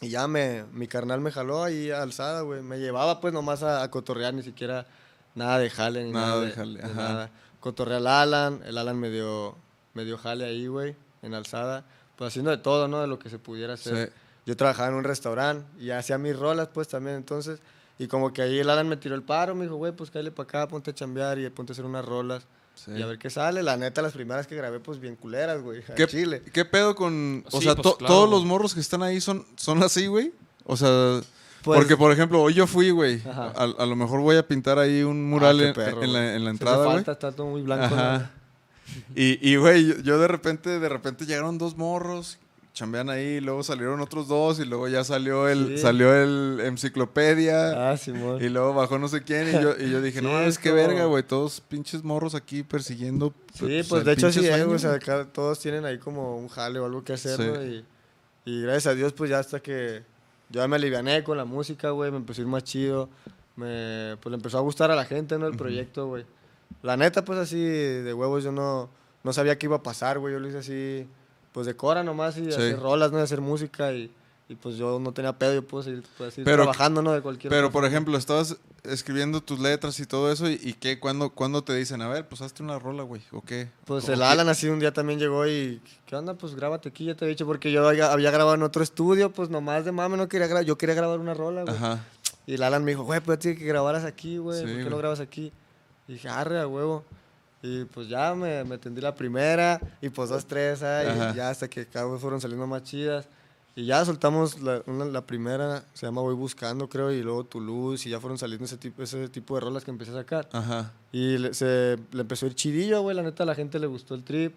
Y 0.01 0.09
ya 0.09 0.27
me, 0.27 0.65
mi 0.73 0.87
carnal 0.87 1.21
me 1.21 1.31
jaló 1.31 1.63
ahí 1.63 1.89
alzada, 1.89 2.41
güey. 2.41 2.61
Me 2.61 2.77
llevaba 2.77 3.19
pues 3.21 3.33
nomás 3.33 3.63
a, 3.63 3.81
a 3.81 3.89
cotorrear, 3.89 4.33
ni 4.33 4.43
siquiera 4.43 4.85
nada 5.35 5.57
de 5.59 5.69
jale 5.69 6.03
ni 6.03 6.11
Nada 6.11 6.27
nada, 6.27 6.41
de 6.41 6.51
jale, 6.51 6.81
de 6.81 6.93
nada. 6.93 7.31
Cotorreé 7.67 7.97
al 7.97 8.07
Alan, 8.07 8.61
el 8.65 8.77
Alan 8.77 8.97
me 8.97 9.09
dio, 9.09 9.55
me 9.93 10.05
dio 10.05 10.17
jale 10.17 10.45
ahí, 10.45 10.67
güey, 10.67 10.95
en 11.21 11.33
alzada. 11.33 11.83
Pues 12.15 12.29
haciendo 12.29 12.49
de 12.51 12.57
todo, 12.57 12.87
¿no? 12.87 13.01
De 13.01 13.07
lo 13.07 13.19
que 13.19 13.29
se 13.29 13.39
pudiera 13.39 13.73
hacer. 13.73 14.07
Sí. 14.07 14.13
Yo 14.45 14.55
trabajaba 14.55 14.87
en 14.87 14.93
un 14.95 15.03
restaurante 15.03 15.65
y 15.83 15.89
hacía 15.89 16.17
mis 16.17 16.33
rolas, 16.39 16.69
pues 16.73 16.87
también 16.87 17.17
entonces. 17.17 17.59
Y 17.99 18.07
como 18.07 18.31
que 18.31 18.41
ahí 18.41 18.59
el 18.59 18.69
Alan 18.69 18.87
me 18.87 18.95
tiró 18.95 19.15
el 19.15 19.23
paro, 19.23 19.53
me 19.53 19.65
dijo, 19.65 19.75
güey, 19.75 19.91
pues 19.91 20.09
cállate 20.11 20.31
para 20.31 20.45
acá, 20.47 20.67
ponte 20.69 20.91
a 20.91 20.95
chambear 20.95 21.37
y 21.39 21.49
ponte 21.49 21.71
a 21.71 21.73
hacer 21.73 21.83
unas 21.83 22.05
rolas. 22.05 22.45
Sí. 22.75 22.91
Y 22.95 23.01
a 23.01 23.05
ver 23.05 23.19
qué 23.19 23.29
sale. 23.29 23.61
La 23.63 23.75
neta, 23.75 24.01
las 24.01 24.13
primeras 24.13 24.47
que 24.47 24.55
grabé, 24.55 24.79
pues 24.79 24.99
bien 24.99 25.17
culeras, 25.17 25.61
güey. 25.61 25.83
a 25.89 25.95
¿Qué, 25.95 26.07
Chile. 26.07 26.41
¿Qué 26.53 26.63
pedo 26.63 26.95
con...? 26.95 27.43
O 27.51 27.57
Sí, 27.59 27.65
sea, 27.65 27.75
pues, 27.75 27.83
to- 27.83 27.97
claro. 27.97 28.13
todos 28.13 28.29
los 28.29 28.45
morros 28.45 28.73
que 28.73 28.79
están 28.79 29.03
ahí 29.03 29.19
son, 29.19 29.45
son 29.57 29.83
así, 29.83 30.07
güey. 30.07 30.31
O 30.63 30.77
sea... 30.77 31.19
Pues- 31.67 31.79
porque, 31.79 31.95
por 31.97 32.11
ejemplo, 32.11 32.41
hoy 32.41 32.53
yo 32.55 32.65
fui, 32.67 32.89
güey. 32.89 33.21
A, 33.25 33.51
a 33.77 33.85
lo 33.85 33.95
mejor 33.95 34.21
voy 34.21 34.37
a 34.37 34.47
pintar 34.47 34.79
ahí 34.79 35.03
un 35.03 35.29
mural 35.29 35.59
Ah, 35.59 35.67
en, 35.67 35.73
perro, 35.73 36.03
en 36.03 36.13
la, 36.13 36.35
en 36.35 36.43
la 36.45 36.49
entrada, 36.51 36.77
güey. 36.83 36.95
falta, 36.95 37.11
está 37.11 37.31
todo 37.31 37.47
muy 37.47 37.61
blanco. 37.61 37.95
Y, 39.15 39.37
y, 39.47 39.55
güey, 39.57 39.85
yo, 39.87 39.97
yo 39.99 40.19
de 40.19 40.27
repente, 40.27 40.79
de 40.79 40.89
repente 40.89 41.25
llegaron 41.25 41.57
dos 41.57 41.75
morros, 41.77 42.37
chambean 42.73 43.09
ahí, 43.09 43.41
luego 43.41 43.63
salieron 43.63 43.99
otros 43.99 44.27
dos, 44.27 44.59
y 44.59 44.65
luego 44.65 44.87
ya 44.87 45.03
salió 45.03 45.47
el, 45.49 45.75
Sí. 45.75 45.77
salió 45.79 46.13
el 46.15 46.61
enciclopedia, 46.63 47.91
Ah, 47.91 47.97
Simón. 47.97 48.41
y 48.41 48.49
luego 48.49 48.73
bajó 48.73 48.97
no 48.99 49.07
sé 49.07 49.23
quién, 49.23 49.49
y 49.49 49.51
yo, 49.61 49.73
y 49.77 49.89
yo 49.89 50.01
dije, 50.01 50.19
Sí, 50.21 50.25
no, 50.25 50.39
es 50.41 50.47
es 50.49 50.59
que 50.59 50.69
como- 50.69 50.81
verga, 50.81 51.05
güey, 51.05 51.23
todos 51.23 51.59
pinches 51.61 52.03
morros 52.03 52.33
aquí 52.35 52.63
persiguiendo. 52.63 53.33
Sí, 53.53 53.81
pues 53.89 54.05
de 54.05 54.11
el 54.13 54.17
hecho 54.17 54.31
sí, 54.31 54.39
sueño, 54.45 54.65
güey, 54.65 54.75
o 54.75 54.79
sea, 54.79 54.93
acá 54.93 55.25
todos 55.33 55.59
tienen 55.59 55.85
ahí 55.85 55.97
como 55.97 56.37
un 56.37 56.47
jale 56.47 56.79
o 56.79 56.85
algo 56.85 57.03
que 57.03 57.13
hacer, 57.13 57.37
Sí. 57.37 57.43
¿no? 57.45 57.63
Y, 57.65 57.85
y 58.45 58.61
gracias 58.61 58.87
a 58.87 58.95
Dios, 58.95 59.11
pues 59.13 59.29
ya 59.31 59.39
hasta 59.39 59.59
que 59.59 60.03
ya 60.49 60.67
me 60.67 60.75
aliviané 60.77 61.23
con 61.23 61.37
la 61.37 61.45
música, 61.45 61.91
güey, 61.91 62.11
me 62.11 62.17
empezó 62.17 62.41
a 62.41 62.43
ir 62.43 62.47
más 62.47 62.63
chido, 62.63 63.09
me, 63.55 64.17
pues 64.21 64.31
le 64.31 64.35
empezó 64.37 64.57
a 64.57 64.61
gustar 64.61 64.91
a 64.91 64.95
la 64.95 65.05
gente, 65.05 65.37
¿no? 65.37 65.47
El 65.47 65.55
proyecto, 65.57 66.07
güey. 66.07 66.25
La 66.83 66.95
neta, 66.97 67.23
pues 67.25 67.39
así, 67.39 67.59
de 67.63 68.13
huevos, 68.13 68.43
yo 68.43 68.51
no, 68.51 68.89
no 69.23 69.33
sabía 69.33 69.57
qué 69.57 69.65
iba 69.65 69.77
a 69.77 69.83
pasar, 69.83 70.19
güey, 70.19 70.33
yo 70.33 70.39
lo 70.39 70.47
hice 70.47 70.59
así, 70.59 71.07
pues 71.53 71.65
de 71.65 71.75
cora 71.75 72.03
nomás 72.03 72.37
y 72.37 72.43
Sí. 72.45 72.49
hacer 72.51 72.79
rolas, 72.79 73.11
¿no? 73.11 73.17
De 73.17 73.23
hacer 73.23 73.41
música 73.41 73.91
y, 73.93 74.11
y 74.49 74.55
pues 74.55 74.77
yo 74.77 74.97
no 74.99 75.11
tenía 75.11 75.33
pedo, 75.37 75.53
yo 75.53 75.61
puedo 75.67 75.83
seguir, 75.83 76.03
puedo 76.17 76.31
seguir 76.31 76.45
Pero- 76.45 76.63
trabajando, 76.63 77.01
¿no? 77.01 77.11
De 77.11 77.21
cualquier 77.21 77.49
Pero, 77.51 77.67
cosa. 77.67 77.73
por 77.73 77.85
ejemplo, 77.85 78.17
estabas 78.17 78.55
escribiendo 78.83 79.41
tus 79.41 79.59
letras 79.59 79.99
y 79.99 80.05
todo 80.05 80.31
eso, 80.31 80.49
¿y, 80.49 80.59
y 80.63 80.73
qué? 80.73 80.99
¿Cuándo, 80.99 81.31
cuándo 81.31 81.63
te 81.63 81.75
dicen, 81.75 82.01
a 82.01 82.07
ver, 82.07 82.25
pues 82.27 82.41
hazte 82.41 82.63
una 82.63 82.79
rola, 82.79 83.03
güey? 83.03 83.21
¿O 83.33 83.41
qué? 83.41 83.67
Pues 83.85 84.07
¿O 84.07 84.13
el 84.13 84.19
qué? 84.19 84.25
Alan 84.25 84.47
así 84.47 84.67
un 84.69 84.79
día 84.79 84.93
también 84.93 85.19
llegó 85.19 85.45
y, 85.45 85.81
¿qué 86.05 86.15
onda? 86.15 86.35
Pues 86.35 86.55
grábate 86.55 86.87
aquí, 86.89 87.05
ya 87.05 87.15
te 87.15 87.25
he 87.25 87.27
dicho, 87.27 87.45
porque 87.45 87.71
yo 87.73 87.87
había, 87.87 88.11
había 88.13 88.31
grabado 88.31 88.55
en 88.55 88.63
otro 88.63 88.83
estudio, 88.83 89.31
pues 89.33 89.49
nomás 89.49 89.83
de 89.83 89.91
mame 89.91 90.15
no 90.15 90.29
quería 90.29 90.47
grabar, 90.47 90.63
yo 90.65 90.77
quería 90.77 90.95
grabar 90.95 91.19
una 91.19 91.33
rola, 91.33 91.63
güey. 91.63 91.75
Ajá. 91.75 92.05
Y 92.45 92.53
el 92.53 92.63
Alan 92.63 92.85
me 92.85 92.91
dijo, 92.91 93.03
güey, 93.03 93.19
pues 93.19 93.39
tienes 93.39 93.59
que 93.59 93.65
grabaras 93.65 94.05
aquí, 94.05 94.37
güey, 94.37 94.59
Sí, 94.59 94.63
¿por 94.63 94.71
qué 94.75 94.81
güey. 94.83 94.89
no 94.91 94.97
grabas 94.97 95.19
aquí? 95.19 95.51
Y 96.07 96.13
dije, 96.13 96.29
arre, 96.29 96.61
a 96.61 96.67
huevo. 96.67 97.03
Y 97.61 97.83
pues 97.85 98.07
ya 98.07 98.33
me, 98.35 98.63
me 98.63 98.77
tendí 98.77 99.01
la 99.01 99.13
primera, 99.15 99.81
y 100.01 100.07
pues 100.07 100.29
dos, 100.29 100.45
tres, 100.45 100.79
y 100.79 101.35
ya 101.35 101.49
hasta 101.49 101.67
que 101.67 101.85
cada 101.85 102.05
vez 102.09 102.21
fueron 102.21 102.39
saliendo 102.39 102.65
más 102.67 102.83
chidas. 102.83 103.27
Y 103.77 103.85
ya 103.85 104.03
soltamos 104.03 104.59
la, 104.59 104.81
una- 104.87 105.05
la 105.05 105.21
primera, 105.27 105.85
se 105.93 106.07
llama 106.07 106.21
Voy 106.21 106.33
Buscando, 106.33 106.89
creo, 106.89 107.11
y 107.11 107.21
luego 107.21 107.43
Toulouse, 107.43 108.07
y 108.07 108.09
ya 108.09 108.19
fueron 108.19 108.39
saliendo 108.39 108.65
ese 108.65 108.75
tipo, 108.77 109.03
ese 109.03 109.29
tipo 109.29 109.53
de 109.53 109.61
rolas 109.61 109.83
que 109.85 109.91
empecé 109.91 110.09
a 110.11 110.15
sacar. 110.15 110.49
Ajá. 110.51 110.91
Y 111.11 111.37
le, 111.37 111.53
se, 111.53 111.97
le 112.11 112.21
empezó 112.21 112.47
a 112.47 112.49
ir 112.49 112.55
chidillo, 112.55 113.01
güey. 113.03 113.15
La 113.15 113.21
neta, 113.21 113.43
a 113.43 113.45
la 113.45 113.53
gente 113.53 113.77
le 113.77 113.85
gustó 113.85 114.15
el 114.15 114.23
trip. 114.23 114.55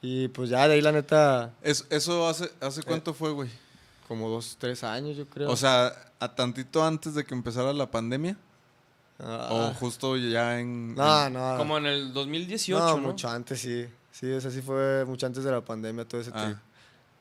Y 0.00 0.28
pues 0.28 0.48
ya 0.48 0.66
de 0.68 0.74
ahí, 0.74 0.80
la 0.80 0.92
neta, 0.92 1.52
Es- 1.60 1.86
¿Eso 1.90 2.26
hace, 2.28 2.50
hace 2.60 2.82
cuánto 2.82 3.12
fue, 3.12 3.30
güey? 3.32 3.50
como 4.08 4.30
dos, 4.30 4.56
tres 4.58 4.84
años, 4.84 5.16
yo 5.18 5.26
creo. 5.26 5.50
O 5.50 5.56
sea, 5.56 5.92
a 6.18 6.34
tantito 6.34 6.82
antes 6.84 7.14
de 7.14 7.24
que 7.24 7.34
empezara 7.34 7.72
la 7.74 7.90
pandemia. 7.90 8.38
Ah, 9.18 9.48
O 9.50 9.74
justo 9.74 10.16
ya 10.16 10.60
en. 10.60 10.94
no, 10.94 11.26
en- 11.26 11.32
no. 11.34 11.56
Como 11.58 11.76
en 11.78 11.86
el 11.86 12.12
2018, 12.14 12.78
no, 12.78 12.96
¿no? 12.96 13.08
mucho 13.08 13.28
antes, 13.28 13.60
sí. 13.60 13.86
Sí, 14.12 14.30
o 14.32 14.40
sea, 14.40 14.50
sí 14.50 14.62
fue 14.62 15.04
mucho 15.06 15.26
antes 15.26 15.44
de 15.44 15.50
la 15.50 15.60
pandemia, 15.62 16.06
todo 16.06 16.20
ese 16.22 16.30
Ah. 16.34 16.44
trip. 16.44 16.56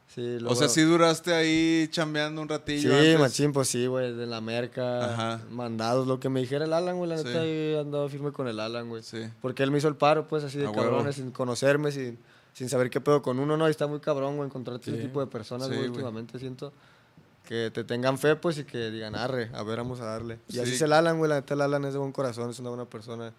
Sí, 0.08 0.38
O 0.46 0.56
sea, 0.56 0.70
sí 0.70 0.82
duraste 0.84 1.34
ahí 1.34 1.88
chambeando 1.90 2.42
un 2.42 2.48
ratillo. 2.48 2.90
Sí, 2.92 2.96
antes. 2.96 3.20
machín, 3.20 3.52
pues 3.52 3.68
sí, 3.68 3.86
güey, 3.88 4.14
de 4.16 4.26
la 4.26 4.40
merca, 4.40 5.06
Ajá. 5.14 5.42
mandados, 5.50 6.08
lo 6.08 6.20
que 6.22 6.30
me 6.30 6.40
dijera 6.40 6.64
el 6.66 6.72
Alan, 6.74 6.96
güey, 6.98 7.10
la 7.10 7.18
Sí. 7.18 7.26
neta, 7.26 7.42
ahí 7.42 7.76
andaba 7.76 8.08
firme 8.08 8.32
con 8.32 8.48
el 8.48 8.60
Alan, 8.60 8.88
güey. 8.88 9.04
Sí. 9.04 9.24
Porque 9.42 9.64
él 9.64 9.72
me 9.72 9.80
hizo 9.80 9.88
el 9.90 9.96
paro, 9.96 10.28
pues, 10.28 10.44
así 10.46 10.58
de 10.58 10.72
cabrones, 10.72 11.16
sin 11.16 11.32
conocerme, 11.32 11.92
sin, 11.92 12.18
sin 12.54 12.70
saber 12.70 12.90
qué 12.90 13.02
pedo 13.02 13.22
con 13.22 13.40
uno, 13.40 13.58
¿no? 13.58 13.68
Y 13.68 13.72
está 13.72 13.88
muy 13.88 14.00
cabrón, 14.00 14.38
güey, 14.38 14.48
encontrarte 14.48 14.90
ese 14.90 15.00
Sí. 15.02 15.08
tipo 15.08 15.20
de 15.20 15.28
personas, 15.28 15.68
Sí, 15.68 15.74
güey, 15.76 15.90
últimamente 15.90 16.40
siento. 16.40 16.72
Que 17.44 17.70
te 17.72 17.84
tengan 17.84 18.18
fe, 18.18 18.36
pues, 18.38 18.58
y 18.58 18.64
que 18.64 18.90
digan, 18.92 19.16
arre, 19.16 19.50
a 19.54 19.64
ver, 19.64 19.78
vamos 19.80 20.00
a 20.00 20.06
darle. 20.06 20.40
Y 20.48 20.60
así 20.60 20.70
Sí. 20.70 20.76
es 20.78 20.82
el 20.84 20.94
Alan, 20.94 21.18
güey, 21.18 21.28
la 21.30 21.36
neta, 21.36 21.56
el 21.56 21.62
Alan 21.62 21.84
es 21.86 21.94
de 21.94 22.00
buen 22.00 22.12
corazón, 22.14 22.50
es 22.52 22.60
una 22.60 22.70
buena 22.70 22.86
persona. 22.86 23.34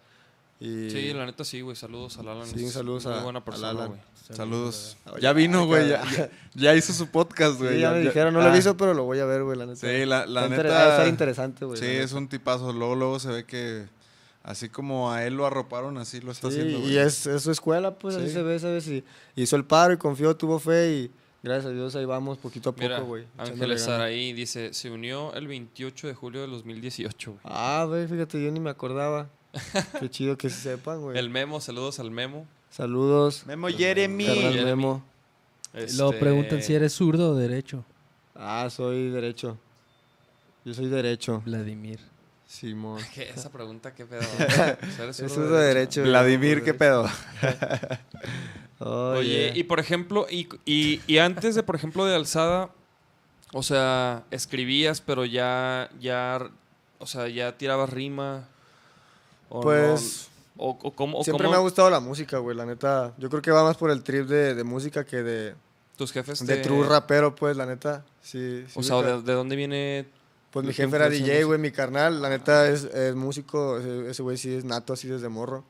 Y 0.59 0.89
Sí, 0.89 1.13
la 1.13 1.25
neta 1.27 1.43
sí, 1.45 1.61
güey. 1.61 1.75
Saludos 1.75 2.17
al 2.17 2.27
Alan. 2.29 2.47
Sí, 2.47 2.67
saludos 2.69 3.05
muy 3.05 3.13
a- 3.13 3.21
buena 3.23 3.39
al 3.39 3.45
persona, 3.45 3.85
güey. 3.85 3.99
Saludos. 4.31 4.97
Oye, 5.11 5.21
Ya 5.21 5.31
vino, 5.33 5.65
güey. 5.67 5.89
Ya, 5.89 6.03
ya- 6.11 6.29
ya 6.55 6.75
hizo 6.75 6.93
su 6.93 7.07
podcast, 7.07 7.59
güey. 7.59 7.75
Sí, 7.75 7.79
ya 7.81 7.91
me 7.91 7.99
dijeron, 8.01 8.33
no 8.33 8.39
lo 8.41 8.47
Ah, 8.47 8.51
he 8.51 8.55
visto, 8.55 8.75
pero 8.75 8.93
lo 8.93 9.03
voy 9.03 9.19
a 9.19 9.25
ver, 9.25 9.43
güey, 9.43 9.57
la 9.57 9.65
neta. 9.67 9.79
Sí, 9.79 10.05
la, 10.05 10.25
la 10.25 10.43
Está 10.43 10.55
inter- 10.55 10.65
neta. 10.65 10.83
de 10.85 10.89
estar 10.91 11.07
interesante, 11.07 11.65
güey. 11.65 11.79
Sí, 11.79 11.85
es 11.85 12.11
un 12.13 12.27
tipazo. 12.27 12.73
Luego, 12.73 12.95
luego 12.95 13.19
se 13.19 13.29
ve 13.29 13.45
que 13.45 13.85
así 14.43 14.67
como 14.69 15.11
a 15.11 15.25
él 15.25 15.35
lo 15.35 15.45
arroparon, 15.45 15.97
así 15.97 16.21
lo 16.21 16.31
está 16.31 16.49
Sí, 16.49 16.59
haciendo. 16.59 16.79
y 16.79 16.81
güey. 16.81 16.97
es, 16.97 17.27
es 17.27 17.43
su 17.43 17.51
escuela, 17.51 17.93
pues 17.99 18.15
así 18.15 18.27
Sí. 18.27 18.33
se 18.33 18.41
ve, 18.43 18.57
¿sabes? 18.59 18.87
Y 18.87 19.03
hizo 19.35 19.55
el 19.55 19.63
paro 19.65 19.93
y 19.93 19.97
confió, 19.97 20.35
tuvo 20.35 20.57
fe 20.59 20.91
y 20.91 21.11
gracias 21.43 21.67
a 21.67 21.69
Dios 21.75 21.95
ahí 21.95 22.05
vamos 22.05 22.37
poquito 22.39 22.71
a 22.71 22.73
Mira, 22.77 22.95
poco, 22.97 23.09
güey. 23.09 23.25
Ángeles. 23.37 23.83
Saraí 23.83 24.33
dice, 24.33 24.73
se 24.73 24.89
unió 24.89 25.33
el 25.35 25.47
28 25.47 26.07
de 26.07 26.13
julio 26.15 26.41
de 26.41 26.47
2018, 26.47 27.31
güey. 27.31 27.41
Ah, 27.45 27.85
güey, 27.87 28.07
fíjate, 28.07 28.43
yo 28.43 28.51
ni 28.51 28.59
me 28.59 28.69
acordaba. 28.71 29.29
Qué 29.99 30.09
chido 30.09 30.37
que 30.37 30.49
se 30.49 30.61
sepan, 30.61 31.01
güey. 31.01 31.17
El 31.17 31.29
Memo, 31.29 31.59
saludos 31.61 31.99
al 31.99 32.11
Memo. 32.11 32.45
Saludos. 32.69 33.45
Memo 33.45 33.67
Jeremy. 33.69 34.25
Carnal. 34.25 34.65
Memo. 34.65 35.03
Luego 35.73 36.11
Este, 36.11 36.19
preguntan 36.19 36.61
si 36.63 36.73
eres 36.73 36.93
zurdo 36.93 37.31
o 37.31 37.35
derecho. 37.35 37.83
Ah, 38.35 38.67
soy 38.69 39.09
derecho. 39.09 39.57
Yo 40.65 40.73
soy 40.73 40.87
derecho. 40.87 41.41
Vladimir. 41.45 41.99
Simón. 42.45 43.01
¿Qué? 43.13 43.29
Esa 43.35 43.51
pregunta, 43.51 43.93
¿qué 43.93 44.05
pedo? 44.05 44.21
¿eres 44.99 45.19
Es 45.19 45.31
zurdo 45.31 45.35
zurdo 45.35 45.55
derecho. 45.57 46.03
Vladimir, 46.03 46.63
¿qué 46.63 46.73
pedo? 46.73 47.07
Oh, 48.79 49.15
Oye, 49.17 49.47
yeah. 49.47 49.57
y 49.57 49.63
por 49.63 49.79
ejemplo, 49.79 50.27
y, 50.29 50.47
y, 50.65 51.01
y 51.07 51.17
antes 51.17 51.55
de, 51.55 51.63
por 51.63 51.75
ejemplo, 51.75 52.05
de 52.05 52.15
Alzada, 52.15 52.69
o 53.53 53.63
sea, 53.63 54.23
escribías, 54.29 55.01
pero 55.01 55.25
ya, 55.25 55.89
ya, 55.99 56.47
o 56.99 57.07
sea, 57.07 57.27
ya 57.27 57.57
tirabas 57.57 57.89
rima. 57.89 58.47
O 59.49 59.61
Pues, 59.61 60.29
no, 60.55 60.63
o, 60.63 60.69
o 60.81 60.91
cómo, 60.91 61.23
Siempre 61.23 61.43
cómo 61.45 61.51
me 61.51 61.57
ha 61.57 61.61
gustado 61.61 61.89
la 61.89 61.99
música, 61.99 62.37
güey, 62.39 62.55
la 62.55 62.65
neta. 62.65 63.13
Yo 63.17 63.29
creo 63.29 63.41
que 63.41 63.51
va 63.51 63.63
más 63.63 63.77
por 63.77 63.91
el 63.91 64.03
trip 64.03 64.27
de, 64.27 64.55
de 64.55 64.63
música 64.63 65.05
que 65.05 65.23
de, 65.23 65.55
tus 65.95 66.11
jefes 66.11 66.45
de 66.45 66.57
true 66.57 66.85
rapero, 66.87 67.35
pues, 67.35 67.55
la 67.57 67.65
neta. 67.65 68.03
Sí, 68.21 68.65
sí 68.67 68.73
O 68.79 68.83
sea, 68.83 69.01
¿de, 69.01 69.21
de 69.21 69.33
dónde 69.33 69.55
viene? 69.55 70.05
Pues 70.51 70.65
mi 70.65 70.71
¿Qué 70.73 70.83
jefe 70.83 70.95
era 70.95 71.09
DJ, 71.09 71.43
güey, 71.43 71.59
mi 71.59 71.71
carnal. 71.71 72.21
La 72.21 72.29
neta 72.29 72.67
es, 72.69 72.83
es 72.85 73.15
músico, 73.15 73.77
ese 73.79 74.21
güey 74.23 74.37
sí 74.37 74.53
es 74.53 74.63
nato 74.63 74.93
así 74.93 75.07
desde 75.07 75.29
morro. 75.29 75.63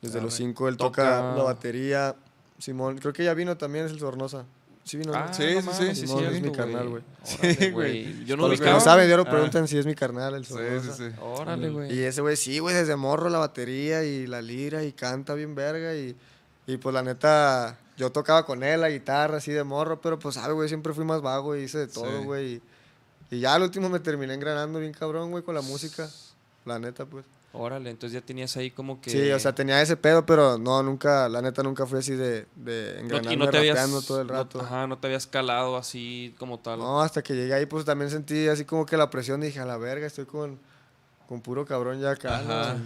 Desde 0.00 0.20
los 0.20 0.34
Arre. 0.34 0.44
cinco 0.44 0.68
él 0.68 0.76
Toca- 0.76 1.02
toca... 1.02 1.34
la 1.36 1.42
batería. 1.42 2.14
Simón, 2.58 2.98
creo 2.98 3.12
que 3.12 3.24
ya 3.24 3.34
vino 3.34 3.56
también, 3.56 3.86
es 3.86 3.92
el 3.92 3.98
Sornosa. 3.98 4.44
Sí 4.84 4.98
vino, 4.98 5.12
¿no? 5.12 5.18
Ah, 5.18 5.32
Sí, 5.32 5.42
no 5.54 5.60
sí, 5.60 5.66
mames, 5.66 5.76
sí, 5.98 6.06
Simón, 6.06 6.18
cierto, 6.18 6.36
es 6.36 6.42
mi 6.42 6.52
carnal, 6.52 6.88
güey. 6.90 7.02
Órale, 7.38 7.54
Sí, 7.54 7.70
güey. 7.70 8.24
Yo 8.26 8.36
no 8.36 8.48
los 8.48 8.60
que 8.60 8.68
no 8.70 8.80
saben, 8.80 9.08
yo 9.08 9.16
lo 9.16 9.22
Ah. 9.22 9.30
preguntan 9.30 9.66
si 9.66 9.78
es 9.78 9.86
mi 9.86 9.94
carnal, 9.94 10.34
el 10.34 10.44
Sí, 10.44 10.52
Sornosa. 10.52 10.92
sí, 10.94 11.04
sí. 11.10 11.16
Órale, 11.22 11.70
güey. 11.70 11.94
Y 11.94 12.02
ese 12.02 12.20
güey, 12.20 12.36
sí, 12.36 12.58
güey, 12.58 12.74
desde 12.74 12.94
morro 12.96 13.30
la 13.30 13.38
batería 13.38 14.04
y 14.04 14.26
la 14.26 14.42
lira 14.42 14.84
y 14.84 14.92
canta 14.92 15.32
bien 15.34 15.54
verga. 15.54 15.94
Y, 15.94 16.14
y 16.66 16.76
pues 16.76 16.92
la 16.94 17.02
neta, 17.02 17.78
yo 17.96 18.12
tocaba 18.12 18.44
con 18.44 18.62
él 18.62 18.82
la 18.82 18.90
guitarra 18.90 19.38
así 19.38 19.52
de 19.52 19.64
morro, 19.64 20.00
pero 20.02 20.18
pues, 20.18 20.34
sabe, 20.34 20.52
güey, 20.52 20.68
siempre 20.68 20.92
fui 20.92 21.04
más 21.04 21.22
vago 21.22 21.56
y 21.56 21.62
hice 21.62 21.78
de 21.78 21.86
todo, 21.86 22.18
Sí. 22.20 22.24
güey. 22.24 22.52
Y, 23.30 23.36
y 23.36 23.40
ya 23.40 23.54
al 23.54 23.62
último 23.62 23.88
me 23.88 24.00
terminé 24.00 24.34
engranando 24.34 24.80
bien 24.80 24.92
cabrón, 24.92 25.30
güey, 25.30 25.42
con 25.42 25.54
la 25.54 25.62
música. 25.62 26.10
La 26.66 26.78
neta, 26.78 27.06
pues. 27.06 27.24
Órale, 27.56 27.88
entonces 27.90 28.20
ya 28.20 28.26
tenías 28.26 28.56
ahí 28.56 28.70
como 28.72 29.00
que... 29.00 29.10
Sí, 29.10 29.30
o 29.30 29.38
sea, 29.38 29.54
tenía 29.54 29.80
ese 29.80 29.96
pedo, 29.96 30.26
pero 30.26 30.58
no, 30.58 30.82
nunca, 30.82 31.28
la 31.28 31.40
neta, 31.40 31.62
nunca 31.62 31.86
fui 31.86 32.00
así 32.00 32.12
de, 32.14 32.46
de 32.56 32.98
engranarme 32.98 33.32
y 33.32 33.36
no 33.36 33.48
te 33.48 33.58
habías... 33.58 33.76
rapeando 33.76 34.02
todo 34.02 34.20
el 34.22 34.26
no- 34.26 34.32
rato. 34.32 34.60
ajá, 34.60 34.86
no 34.88 34.98
te 34.98 35.06
habías 35.06 35.26
calado 35.28 35.76
así 35.76 36.34
como 36.38 36.58
tal. 36.58 36.80
No, 36.80 37.00
hasta 37.00 37.22
que 37.22 37.34
llegué 37.34 37.54
ahí, 37.54 37.66
pues 37.66 37.84
también 37.84 38.10
sentí 38.10 38.48
así 38.48 38.64
como 38.64 38.84
que 38.84 38.96
la 38.96 39.08
presión. 39.08 39.40
Dije, 39.40 39.60
a 39.60 39.64
la 39.66 39.76
verga, 39.78 40.04
estoy 40.06 40.24
con, 40.26 40.58
con 41.28 41.40
puro 41.40 41.64
cabrón 41.64 42.00
ya 42.00 42.10
acá. 42.10 42.40
Ajá. 42.40 42.76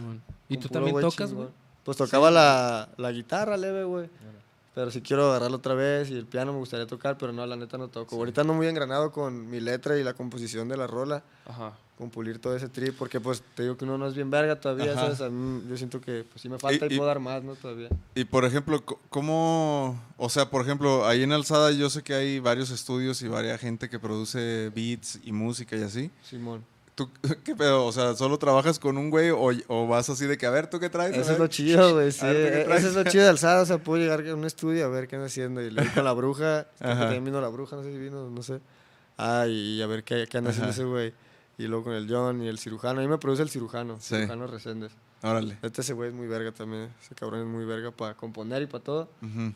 ¿Y 0.50 0.58
tú 0.58 0.68
también 0.68 1.00
tocas, 1.00 1.32
güey? 1.32 1.48
Pues 1.82 1.96
tocaba 1.96 2.30
la, 2.30 2.90
la 2.98 3.10
guitarra 3.10 3.56
leve, 3.56 3.84
güey. 3.84 4.10
Pero 4.74 4.90
sí 4.92 5.00
quiero 5.02 5.28
agarrarlo 5.30 5.56
otra 5.56 5.74
vez 5.74 6.08
y 6.10 6.14
el 6.14 6.26
piano 6.26 6.52
me 6.52 6.58
gustaría 6.58 6.86
tocar, 6.86 7.18
pero 7.18 7.32
no, 7.32 7.44
la 7.46 7.56
neta 7.56 7.76
no 7.78 7.88
toco. 7.88 8.14
Ahorita 8.16 8.42
ando 8.42 8.54
muy 8.54 8.66
engranado 8.68 9.10
con 9.10 9.50
mi 9.50 9.58
letra 9.60 9.98
y 9.98 10.04
la 10.04 10.14
composición 10.14 10.68
de 10.68 10.76
la 10.76 10.86
rola, 10.86 11.24
Ajá. 11.46 11.72
con 11.96 12.10
pulir 12.10 12.38
todo 12.38 12.54
ese 12.54 12.68
trip, 12.68 12.94
porque 12.96 13.18
pues 13.20 13.42
te 13.56 13.64
digo 13.64 13.76
que 13.76 13.84
uno 13.84 13.98
no 13.98 14.06
es 14.06 14.14
bien 14.14 14.30
verga 14.30 14.60
todavía, 14.60 14.92
Ajá. 14.92 15.00
¿sabes? 15.06 15.20
A 15.22 15.30
mí, 15.30 15.64
yo 15.68 15.76
siento 15.76 16.00
que 16.00 16.22
pues 16.30 16.40
sí 16.42 16.48
me 16.48 16.58
falta 16.60 16.86
y, 16.86 16.90
Y- 16.90 16.94
y- 16.94 16.96
puedo 16.96 17.08
dar 17.08 17.18
más, 17.18 17.42
¿no? 17.42 17.56
Todavía. 17.56 17.88
Y 18.14 18.24
por 18.24 18.44
ejemplo, 18.44 18.84
¿cómo, 19.08 20.00
o 20.16 20.28
sea, 20.28 20.48
por 20.48 20.62
ejemplo, 20.62 21.04
ahí 21.06 21.24
en 21.24 21.32
Alzada 21.32 21.72
yo 21.72 21.90
sé 21.90 22.04
que 22.04 22.14
hay 22.14 22.38
varios 22.38 22.70
estudios 22.70 23.20
y 23.22 23.28
varias 23.28 23.60
gente 23.60 23.88
que 23.88 23.98
produce 23.98 24.70
beats 24.74 25.18
y 25.24 25.32
música 25.32 25.74
y 25.76 25.82
así. 25.82 26.10
Simón. 26.22 26.64
¿Tú 26.98 27.08
qué 27.44 27.54
pedo? 27.54 27.84
O 27.86 27.92
sea, 27.92 28.16
¿solo 28.16 28.38
trabajas 28.38 28.80
con 28.80 28.98
un 28.98 29.08
güey 29.08 29.30
o, 29.30 29.50
o 29.68 29.86
vas 29.86 30.10
así 30.10 30.26
de 30.26 30.36
que, 30.36 30.46
a 30.46 30.50
ver, 30.50 30.68
¿tú 30.68 30.80
qué 30.80 30.90
traes? 30.90 31.16
Eso 31.16 31.30
es 31.32 31.38
lo 31.38 31.46
chido, 31.46 31.94
güey, 31.94 32.10
sí. 32.10 32.26
A 32.26 32.30
ver, 32.32 32.64
¿tú 32.64 32.68
qué 32.68 32.74
eh? 32.74 32.76
Eso 32.78 32.88
es 32.88 32.94
lo 32.96 33.04
chido 33.04 33.22
de 33.22 33.30
alzada, 33.30 33.62
o 33.62 33.66
sea, 33.66 33.78
puedo 33.78 34.02
llegar 34.02 34.26
a 34.26 34.34
un 34.34 34.44
estudio 34.44 34.84
a 34.84 34.88
ver 34.88 35.06
qué 35.06 35.14
anda 35.14 35.26
haciendo. 35.28 35.62
Y 35.62 35.70
luego 35.70 35.88
con 35.94 36.04
la 36.04 36.12
bruja, 36.12 36.66
también 36.80 37.24
vino 37.24 37.40
la 37.40 37.46
bruja, 37.48 37.76
no 37.76 37.82
sé 37.84 37.92
si 37.92 37.98
vino, 37.98 38.28
no 38.28 38.42
sé. 38.42 38.58
Ah, 39.16 39.46
y 39.48 39.80
a 39.80 39.86
ver 39.86 40.02
qué, 40.02 40.26
qué 40.28 40.38
anda 40.38 40.50
haciendo 40.50 40.70
Ajá. 40.70 40.74
ese 40.80 40.84
güey. 40.84 41.14
Y 41.56 41.66
luego 41.68 41.84
con 41.84 41.92
el 41.94 42.06
John 42.12 42.42
y 42.42 42.48
el 42.48 42.58
cirujano. 42.58 42.98
A 43.00 43.02
mí 43.02 43.08
me 43.08 43.18
produce 43.18 43.42
el 43.42 43.48
cirujano, 43.50 43.98
Sí. 44.00 44.14
cirujano 44.16 44.46
Reséndez. 44.48 44.92
Órale. 45.22 45.56
Este 45.62 45.80
ese 45.82 45.92
güey 45.92 46.08
es 46.10 46.14
muy 46.14 46.26
verga 46.28 46.52
también. 46.52 46.90
Ese 47.02 47.14
cabrón 47.14 47.40
es 47.40 47.46
muy 47.46 47.64
verga 47.64 47.90
para 47.92 48.14
componer 48.14 48.62
y 48.62 48.66
para 48.66 48.82
todo. 48.84 49.08
Ujú. 49.22 49.52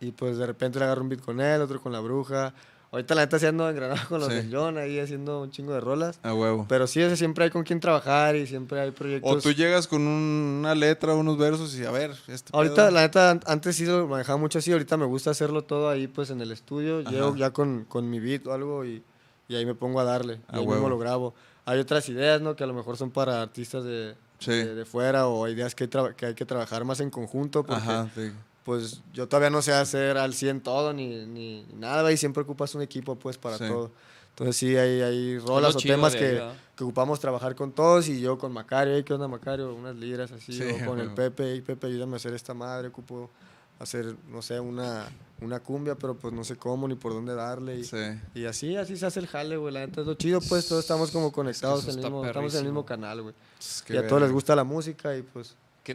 Y 0.00 0.12
pues 0.12 0.36
de 0.36 0.46
repente 0.46 0.78
le 0.78 0.84
agarro 0.84 1.02
un 1.02 1.08
beat 1.08 1.20
con 1.22 1.40
él, 1.40 1.60
otro 1.60 1.80
con 1.80 1.92
la 1.92 2.00
bruja. 2.00 2.54
Ahorita 2.90 3.14
la 3.14 3.22
neta 3.22 3.36
haciendo 3.36 3.68
engranado 3.68 4.00
con 4.08 4.20
los 4.20 4.28
Sí. 4.30 4.34
del 4.36 4.50
John 4.54 4.78
ahí 4.78 4.98
haciendo 4.98 5.42
un 5.42 5.50
chingo 5.50 5.74
de 5.74 5.80
rolas. 5.80 6.18
A 6.22 6.32
huevo. 6.32 6.64
Pero 6.68 6.86
sí, 6.86 7.00
ese 7.02 7.16
siempre 7.18 7.44
hay 7.44 7.50
con 7.50 7.62
quien 7.64 7.80
trabajar 7.80 8.34
y 8.34 8.46
siempre 8.46 8.80
hay 8.80 8.92
proyectos. 8.92 9.30
O 9.30 9.40
tú 9.40 9.52
llegas 9.52 9.86
con 9.86 10.02
un- 10.06 10.56
una 10.60 10.74
letra, 10.74 11.14
unos 11.14 11.36
versos 11.36 11.74
y 11.78 11.84
a 11.84 11.90
ver, 11.90 12.12
este 12.28 12.50
Ahorita, 12.54 12.74
pedo. 12.86 12.90
la 12.92 13.00
neta, 13.02 13.30
an- 13.32 13.40
antes 13.46 13.76
sí 13.76 13.84
lo 13.84 14.06
manejaba 14.08 14.38
mucho 14.38 14.58
así, 14.58 14.72
ahorita 14.72 14.96
me 14.96 15.04
gusta 15.04 15.30
hacerlo 15.30 15.62
todo 15.64 15.90
ahí, 15.90 16.06
pues, 16.06 16.30
en 16.30 16.40
el 16.40 16.50
estudio. 16.50 17.00
Ajá. 17.00 17.10
Llego 17.10 17.36
ya 17.36 17.50
con, 17.50 17.84
con 17.84 18.08
mi 18.08 18.20
beat 18.20 18.46
o 18.46 18.52
algo 18.54 18.84
y, 18.86 19.02
y 19.48 19.54
ahí 19.56 19.66
me 19.66 19.74
pongo 19.74 20.00
a 20.00 20.04
darle. 20.04 20.40
A 20.48 20.56
y 20.56 20.60
ahí 20.60 20.66
huevo. 20.66 20.72
mismo 20.72 20.88
lo 20.88 20.98
grabo. 20.98 21.34
Hay 21.66 21.78
otras 21.80 22.08
ideas, 22.08 22.40
¿no? 22.40 22.56
Que 22.56 22.64
a 22.64 22.66
lo 22.66 22.72
mejor 22.72 22.96
son 22.96 23.10
para 23.10 23.42
artistas 23.42 23.84
de, 23.84 24.14
Sí. 24.38 24.52
de, 24.52 24.74
de 24.74 24.84
fuera 24.86 25.26
o 25.26 25.46
ideas 25.48 25.74
que 25.74 25.88
que 26.16 26.26
hay 26.26 26.34
que 26.34 26.46
trabajar 26.46 26.84
más 26.84 27.00
en 27.00 27.10
conjunto 27.10 27.64
porque, 27.64 27.82
Ajá, 27.82 28.08
sí. 28.14 28.30
Pues, 28.68 29.00
yo 29.14 29.26
todavía 29.26 29.48
no 29.48 29.62
sé 29.62 29.72
hacer 29.72 30.18
al 30.18 30.34
100 30.34 30.60
todo 30.60 30.92
ni, 30.92 31.24
ni 31.24 31.64
nada, 31.72 32.12
y 32.12 32.18
siempre 32.18 32.42
ocupas 32.42 32.74
un 32.74 32.82
equipo, 32.82 33.16
pues, 33.16 33.38
para 33.38 33.56
Sí. 33.56 33.64
todo. 33.66 33.90
Entonces 34.32 34.56
sí, 34.58 34.76
hay, 34.76 35.00
hay 35.00 35.38
rolas 35.38 35.74
o 35.74 35.78
temas 35.80 36.12
ahí, 36.12 36.20
que, 36.20 36.42
que 36.76 36.84
ocupamos 36.84 37.18
trabajar 37.18 37.54
con 37.56 37.72
todos 37.72 38.08
y 38.10 38.20
yo 38.20 38.36
con 38.36 38.52
Macario, 38.52 38.92
"Ey, 38.94 39.04
¿qué 39.04 39.14
onda 39.14 39.26
Macario? 39.26 39.74
Unas 39.74 39.96
liras 39.96 40.30
así, 40.32 40.52
Sí, 40.52 40.62
o 40.64 40.84
con 40.84 41.00
el. 41.00 41.12
Pepe, 41.14 41.54
y 41.56 41.62
Pepe, 41.62 41.86
ayúdame 41.86 42.12
a 42.12 42.16
hacer 42.16 42.34
esta 42.34 42.52
madre, 42.52 42.88
ocupo 42.88 43.30
hacer, 43.78 44.14
no 44.28 44.42
sé, 44.42 44.60
una, 44.60 45.06
una 45.40 45.60
cumbia, 45.60 45.94
pero 45.94 46.14
pues 46.14 46.34
no 46.34 46.44
sé 46.44 46.56
cómo 46.56 46.86
ni 46.88 46.94
por 46.94 47.14
dónde 47.14 47.34
darle. 47.34 47.78
Y, 47.78 47.84
Sí. 47.84 47.96
y 48.34 48.44
así, 48.44 48.76
así 48.76 48.98
se 48.98 49.06
hace 49.06 49.20
el 49.20 49.28
jale, 49.28 49.56
güey, 49.56 49.72
la 49.72 49.80
neta 49.86 50.02
es 50.02 50.06
lo 50.06 50.12
chido, 50.14 50.40
pues 50.42 50.66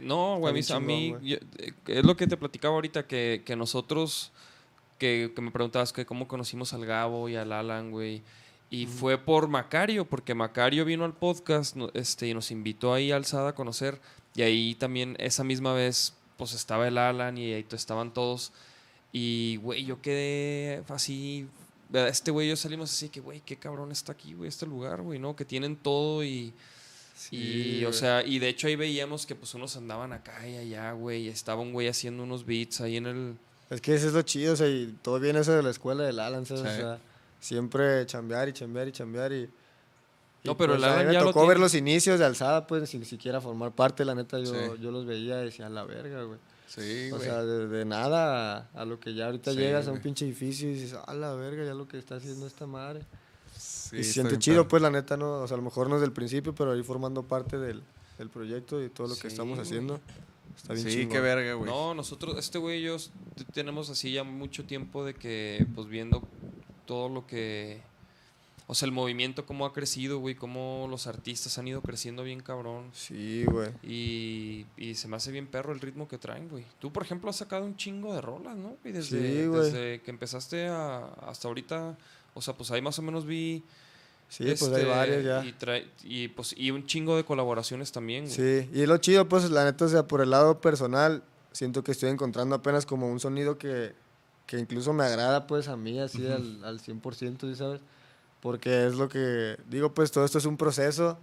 no, 0.06 0.38
güey, 0.38 0.50
a 0.74 0.80
mí, 0.80 1.10
yo- 1.22 1.36
eh, 1.58 1.72
es 1.86 2.04
lo 2.04 2.16
que 2.16 2.26
te 2.26 2.36
platicaba 2.36 2.74
ahorita, 2.74 3.06
que, 3.06 3.42
que 3.44 3.54
nosotros, 3.54 4.32
que, 4.98 5.32
que 5.34 5.40
me 5.40 5.52
preguntabas 5.52 5.92
que 5.92 6.04
cómo 6.04 6.26
conocimos 6.26 6.72
al 6.72 6.84
Gabo 6.84 7.28
y 7.28 7.36
al 7.36 7.52
Alan, 7.52 7.92
güey. 7.92 8.22
Y 8.70 8.86
fue 8.86 9.18
por 9.18 9.46
Macario, 9.46 10.04
porque 10.04 10.34
Macario 10.34 10.84
vino 10.84 11.04
al 11.04 11.12
podcast 11.12 11.76
este, 11.94 12.26
y 12.26 12.34
nos 12.34 12.50
invitó 12.50 12.92
ahí 12.92 13.12
a 13.12 13.16
Alzada 13.16 13.50
a 13.50 13.54
conocer. 13.54 14.00
Y 14.34 14.42
ahí 14.42 14.74
también, 14.74 15.14
esa 15.20 15.44
misma 15.44 15.72
vez, 15.74 16.14
pues 16.36 16.54
estaba 16.54 16.88
el 16.88 16.98
Alan 16.98 17.38
y 17.38 17.52
ahí 17.52 17.64
estaban 17.70 18.12
todos. 18.12 18.52
Y, 19.12 19.56
güey, 19.62 19.84
yo 19.84 20.02
quedé 20.02 20.82
así. 20.88 21.46
Este 21.92 22.32
güey 22.32 22.48
y 22.48 22.50
yo 22.50 22.56
salimos 22.56 22.90
así 22.92 23.08
que, 23.10 23.20
güey, 23.20 23.40
qué 23.46 23.56
cabrón 23.56 23.92
está 23.92 24.10
aquí, 24.10 24.34
güey, 24.34 24.48
este 24.48 24.66
lugar, 24.66 25.02
güey, 25.02 25.20
¿no? 25.20 25.36
Que 25.36 25.44
tienen 25.44 25.76
todo 25.76 26.24
y. 26.24 26.52
Y, 27.32 27.84
o 27.84 27.88
güey. 27.88 27.98
sea, 27.98 28.24
y 28.24 28.38
de 28.38 28.48
hecho 28.48 28.66
ahí 28.66 28.76
veíamos 28.76 29.26
que 29.26 29.34
pues 29.34 29.54
unos 29.54 29.76
andaban 29.76 30.12
acá 30.12 30.46
y 30.48 30.56
allá, 30.56 30.92
güey, 30.92 31.22
y 31.22 31.28
estaba 31.28 31.60
un 31.62 31.72
güey 31.72 31.88
haciendo 31.88 32.22
unos 32.22 32.44
beats 32.46 32.80
ahí 32.80 32.96
en 32.96 33.06
el... 33.06 33.36
Es 33.70 33.80
que 33.80 33.94
eso 33.94 34.08
es 34.08 34.12
lo 34.12 34.22
chido, 34.22 34.52
o 34.52 34.56
sea, 34.56 34.68
y 34.68 34.94
todo 35.02 35.18
viene 35.20 35.40
eso 35.40 35.52
de 35.52 35.62
la 35.62 35.70
escuela 35.70 36.04
del 36.04 36.18
Alan, 36.20 36.44
¿sabes? 36.46 36.62
Sí. 36.62 36.68
O 36.68 36.72
sea, 36.76 36.98
siempre 37.40 38.04
chambear 38.06 38.48
y 38.48 38.52
chambear 38.52 38.88
y 38.88 38.92
chambear 38.92 39.32
y... 39.32 39.36
y, 39.42 39.48
No, 40.44 40.56
pero 40.56 40.74
el 40.74 40.84
a 40.84 40.88
mí 40.88 40.92
Alan 40.94 41.06
me 41.08 41.12
ya 41.14 41.20
tocó 41.20 41.46
ver 41.46 41.58
los 41.58 41.74
inicios 41.74 42.18
de 42.18 42.24
Alzada, 42.26 42.66
pues, 42.66 42.88
sin 42.90 43.04
siquiera 43.04 43.40
formar 43.40 43.72
parte, 43.72 44.04
la 44.04 44.14
neta, 44.14 44.38
yo, 44.38 44.46
Sí. 44.46 44.56
yo 44.80 44.90
los 44.90 45.06
veía 45.06 45.40
y 45.42 45.46
decía, 45.46 45.68
la 45.68 45.84
verga, 45.84 46.22
güey. 46.24 46.38
Sí, 46.66 47.10
O 47.12 47.16
güey. 47.16 47.28
sea, 47.28 47.42
de, 47.44 47.68
de 47.68 47.84
nada 47.84 48.68
a, 48.74 48.80
a 48.80 48.84
lo 48.84 48.98
que 48.98 49.14
ya 49.14 49.26
ahorita 49.26 49.52
Sí, 49.52 49.58
llegas 49.58 49.86
a 49.86 49.90
un 49.90 49.96
güey. 49.96 50.02
pinche 50.02 50.24
edificio 50.24 50.68
y 50.68 50.74
dices, 50.74 50.94
a 51.06 51.14
la 51.14 51.32
verga, 51.34 51.64
ya 51.64 51.74
lo 51.74 51.86
que 51.88 51.98
está 51.98 52.16
haciendo 52.16 52.46
esta 52.46 52.66
madre. 52.66 53.00
Sí, 53.90 53.96
y 53.96 54.04
se 54.04 54.12
siente 54.14 54.38
chido, 54.38 54.66
pues, 54.68 54.82
la 54.82 54.90
neta, 54.90 55.16
¿no? 55.16 55.40
O 55.42 55.46
sea, 55.48 55.54
a 55.56 55.58
lo 55.58 55.64
mejor 55.64 55.88
no 55.88 55.96
es 55.96 56.00
del 56.00 56.12
principio, 56.12 56.54
pero 56.54 56.72
ahí 56.72 56.82
formando 56.82 57.22
parte 57.22 57.58
del, 57.58 57.82
del 58.18 58.28
proyecto 58.30 58.82
y 58.82 58.88
todo 58.88 59.08
lo 59.08 59.14
que 59.14 59.22
Sí, 59.22 59.26
estamos 59.28 59.58
haciendo. 59.58 60.00
Está 60.56 60.72
bien 60.74 60.88
Sí, 60.90 61.06
qué 61.06 61.20
verga, 61.20 61.54
güey. 61.54 61.70
No, 61.70 61.94
nosotros, 61.94 62.36
este 62.38 62.58
güey 62.58 62.80
y 62.80 62.84
yo 62.84 62.96
tenemos 63.52 63.90
así 63.90 64.12
ya 64.12 64.22
mucho 64.24 64.64
tiempo 64.64 65.04
de 65.04 65.14
que, 65.14 65.66
pues 65.74 65.88
viendo 65.88 66.22
todo 66.86 67.08
lo 67.08 67.26
que... 67.26 67.82
O 68.66 68.74
sea, 68.74 68.86
el 68.86 68.92
movimiento, 68.92 69.44
cómo 69.44 69.66
ha 69.66 69.74
crecido, 69.74 70.20
güey, 70.20 70.34
cómo 70.36 70.86
los 70.88 71.06
artistas 71.06 71.58
han 71.58 71.68
ido 71.68 71.82
creciendo 71.82 72.22
bien 72.22 72.40
cabrón. 72.40 72.84
Sí, 72.94 73.44
güey. 73.44 73.68
Y, 73.82 74.64
y 74.78 74.94
se 74.94 75.06
me 75.06 75.16
hace 75.16 75.30
bien 75.32 75.46
perro 75.48 75.74
el 75.74 75.80
ritmo 75.80 76.08
que 76.08 76.16
traen, 76.16 76.48
güey. 76.48 76.64
Tú, 76.78 76.90
por 76.90 77.02
ejemplo, 77.02 77.28
has 77.28 77.36
sacado 77.36 77.66
un 77.66 77.76
chingo 77.76 78.14
de 78.14 78.22
rolas, 78.22 78.56
¿no? 78.56 78.76
Y 78.82 78.92
desde, 78.92 79.20
Sí, 79.42 79.46
güey. 79.46 79.64
desde 79.64 80.00
que 80.00 80.10
empezaste 80.10 80.66
a- 80.68 81.04
hasta 81.26 81.48
ahorita, 81.48 81.98
o 82.34 82.42
sea, 82.42 82.54
pues 82.54 82.70
ahí 82.70 82.82
más 82.82 82.98
o 82.98 83.02
menos 83.02 83.24
vi... 83.24 83.62
Sí, 84.28 84.44
pues 84.44 84.62
hay 84.62 84.68
este, 84.72 84.84
varias 84.86 85.24
ya. 85.24 85.44
Y, 85.44 85.52
trae- 85.52 85.86
y, 86.02 86.28
pues, 86.28 86.54
y 86.56 86.70
un 86.70 86.86
chingo 86.86 87.16
de 87.16 87.24
colaboraciones 87.24 87.92
también, 87.92 88.24
güey. 88.24 88.34
Sí, 88.34 88.68
y 88.72 88.86
lo 88.86 88.96
chido, 88.96 89.28
pues, 89.28 89.48
la 89.50 89.64
neta, 89.64 89.84
o 89.84 89.88
sea, 89.88 90.06
por 90.08 90.22
el 90.22 90.30
lado 90.30 90.60
personal, 90.60 91.22
siento 91.52 91.84
que 91.84 91.92
estoy 91.92 92.08
encontrando 92.10 92.56
apenas 92.56 92.86
como 92.86 93.06
un 93.08 93.20
sonido 93.20 93.58
que, 93.58 93.94
que 94.46 94.58
incluso 94.58 94.92
me 94.92 95.04
agrada, 95.04 95.46
pues, 95.46 95.68
a 95.68 95.76
mí, 95.76 96.00
así 96.00 96.26
al, 96.26 96.64
al 96.64 96.80
100%, 96.80 97.40
¿sí 97.48 97.54
sabes? 97.54 97.80
Porque 98.40 98.86
es 98.86 98.94
lo 98.94 99.08
que, 99.08 99.56
digo, 99.68 99.92
pues, 99.94 100.10
todo 100.10 100.24
esto 100.24 100.38
es 100.38 100.46
un 100.46 100.56
proceso, 100.56 101.18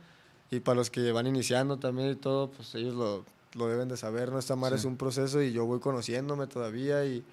y 0.51 0.59
para 0.59 0.75
los 0.75 0.89
que 0.91 1.11
van 1.11 1.27
iniciando 1.27 1.77
también 1.79 2.11
y 2.11 2.15
todo, 2.15 2.51
pues, 2.51 2.73
ellos 2.75 2.93
lo, 2.93 3.25
lo 3.55 3.67
deben 3.67 3.89
de 3.89 3.97
saber, 3.97 4.31
¿no? 4.31 4.37
Esta 4.39 4.55
mar 4.55 4.73
es 4.73 4.85
un 4.85 4.95
proceso 4.95 5.41
y 5.41 5.51
yo 5.51 5.65
voy 5.65 5.79
conociéndome 5.79 6.45
todavía 6.47 7.03
y, 7.03 7.25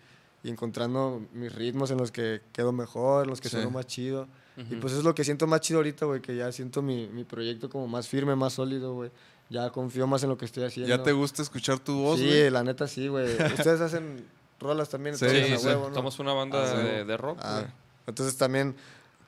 y 0.48 0.50
encontrando 0.50 1.22
mis 1.32 1.54
ritmos 1.54 1.90
en 1.90 1.98
los 1.98 2.10
que 2.10 2.40
quedo 2.52 2.72
mejor, 2.72 3.24
en 3.24 3.30
los 3.30 3.40
que 3.40 3.48
Sí. 3.48 3.56
sueno 3.56 3.70
más 3.70 3.86
chido. 3.86 4.26
Y 4.56 4.62
Ujú. 4.62 4.80
pues 4.80 4.92
es 4.94 5.04
lo 5.04 5.14
que 5.14 5.22
siento 5.22 5.46
más 5.46 5.60
chido 5.60 5.78
ahorita, 5.78 6.06
güey, 6.06 6.20
que 6.20 6.34
ya 6.34 6.50
siento 6.50 6.82
mi, 6.82 7.06
mi 7.08 7.22
proyecto 7.24 7.68
como 7.70 7.86
más 7.86 8.08
firme, 8.08 8.34
más 8.34 8.54
sólido, 8.54 8.94
güey. 8.94 9.10
Ya 9.50 9.70
confío 9.70 10.06
más 10.06 10.22
en 10.24 10.28
lo 10.30 10.36
que 10.36 10.44
estoy 10.46 10.64
haciendo. 10.64 10.88
¿Ya 10.94 11.02
te 11.02 11.12
gusta 11.12 11.42
escuchar 11.42 11.78
tu 11.78 11.94
voz, 12.02 12.18
Sí, 12.18 12.26
güey? 12.26 12.50
la 12.50 12.64
neta 12.64 12.86
sí, 12.88 13.06
güey. 13.08 13.26
Ustedes 13.70 13.80
hacen 13.80 14.24
rolas 14.60 14.88
también, 14.88 15.16
Sí, 15.16 15.26
Sí, 15.28 15.56
sí, 15.58 15.66
huevo, 15.66 15.88
¿no? 15.90 15.94
somos 15.94 16.18
una 16.18 16.32
banda 16.32 16.58
Ah, 16.72 16.76
de, 16.76 17.04
de 17.04 17.16
rock, 17.16 17.38
Ah, 17.40 17.60
güey. 17.60 17.72
entonces 18.08 18.36
también, 18.36 18.74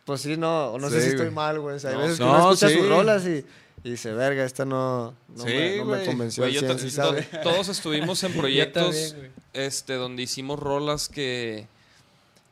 pues 0.05 0.21
sí, 0.23 0.37
no, 0.37 0.77
no 0.79 0.91
sé 0.91 1.01
si 1.01 1.09
estoy 1.11 1.27
güey. 1.27 1.35
mal, 1.35 1.61
güey. 1.61 1.77
O 1.77 1.79
sea, 1.79 1.91
hay 1.91 1.97
No, 1.97 2.03
veces 2.03 2.19
que 2.19 2.25
no, 2.25 2.31
uno 2.31 2.39
escucha 2.53 2.69
sí. 2.69 2.77
sus 2.79 2.89
rolas 2.89 3.25
y, 3.27 3.45
y 3.83 3.91
dice, 3.93 4.13
verga, 4.13 4.45
esta 4.45 4.65
no, 4.65 5.15
no, 5.35 5.45
Sí, 5.45 5.49
me, 5.53 5.77
no 5.79 5.85
me 5.87 6.05
convenció 6.05 6.47
yo 6.49 6.61
100, 6.61 6.73
ta- 6.73 6.79
sí 6.79 6.91
sabe. 6.91 7.23
to- 7.23 7.41
todos 7.43 7.69
estuvimos 7.69 8.23
en 8.25 8.33
proyectos 8.37 9.11
también, 9.13 9.33
este, 9.55 9.95
donde 9.95 10.23
hicimos 10.23 10.59
rolas 10.59 11.09
que, 11.09 11.67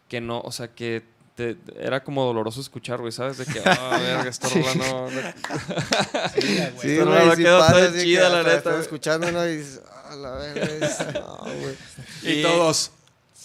que 0.08 0.20
no, 0.20 0.40
o 0.40 0.52
sea, 0.52 0.68
que 0.68 1.02
te- 1.34 1.56
era 1.78 2.02
como 2.02 2.24
doloroso 2.24 2.60
escuchar, 2.60 2.98
güey, 3.00 3.12
¿sabes? 3.12 3.38
De 3.38 3.44
que, 3.46 3.60
ah, 3.64 3.98
verga, 4.00 4.30
esta 4.30 4.48
rola 4.48 4.74
no... 4.74 5.10
no- 5.10 5.20
Sí, 6.40 6.58
Esta 6.58 6.70
güey, 6.70 6.98
rola 7.00 7.36
sí 7.36 7.42
quedó 7.42 7.58
toda 7.58 7.84
así 7.84 7.92
que 7.92 8.02
chida, 8.04 8.28
la 8.28 8.38
neta, 8.42 8.56
Estás 8.56 8.80
escuchando, 8.80 9.30
¿no? 9.32 9.46
Y 9.46 9.56
dices, 9.58 9.80
ah, 10.04 10.16
la 10.16 10.30
verga, 10.32 11.12
no, 11.14 11.36
güey. 11.44 11.76
Y 12.22 12.42
todos. 12.42 12.90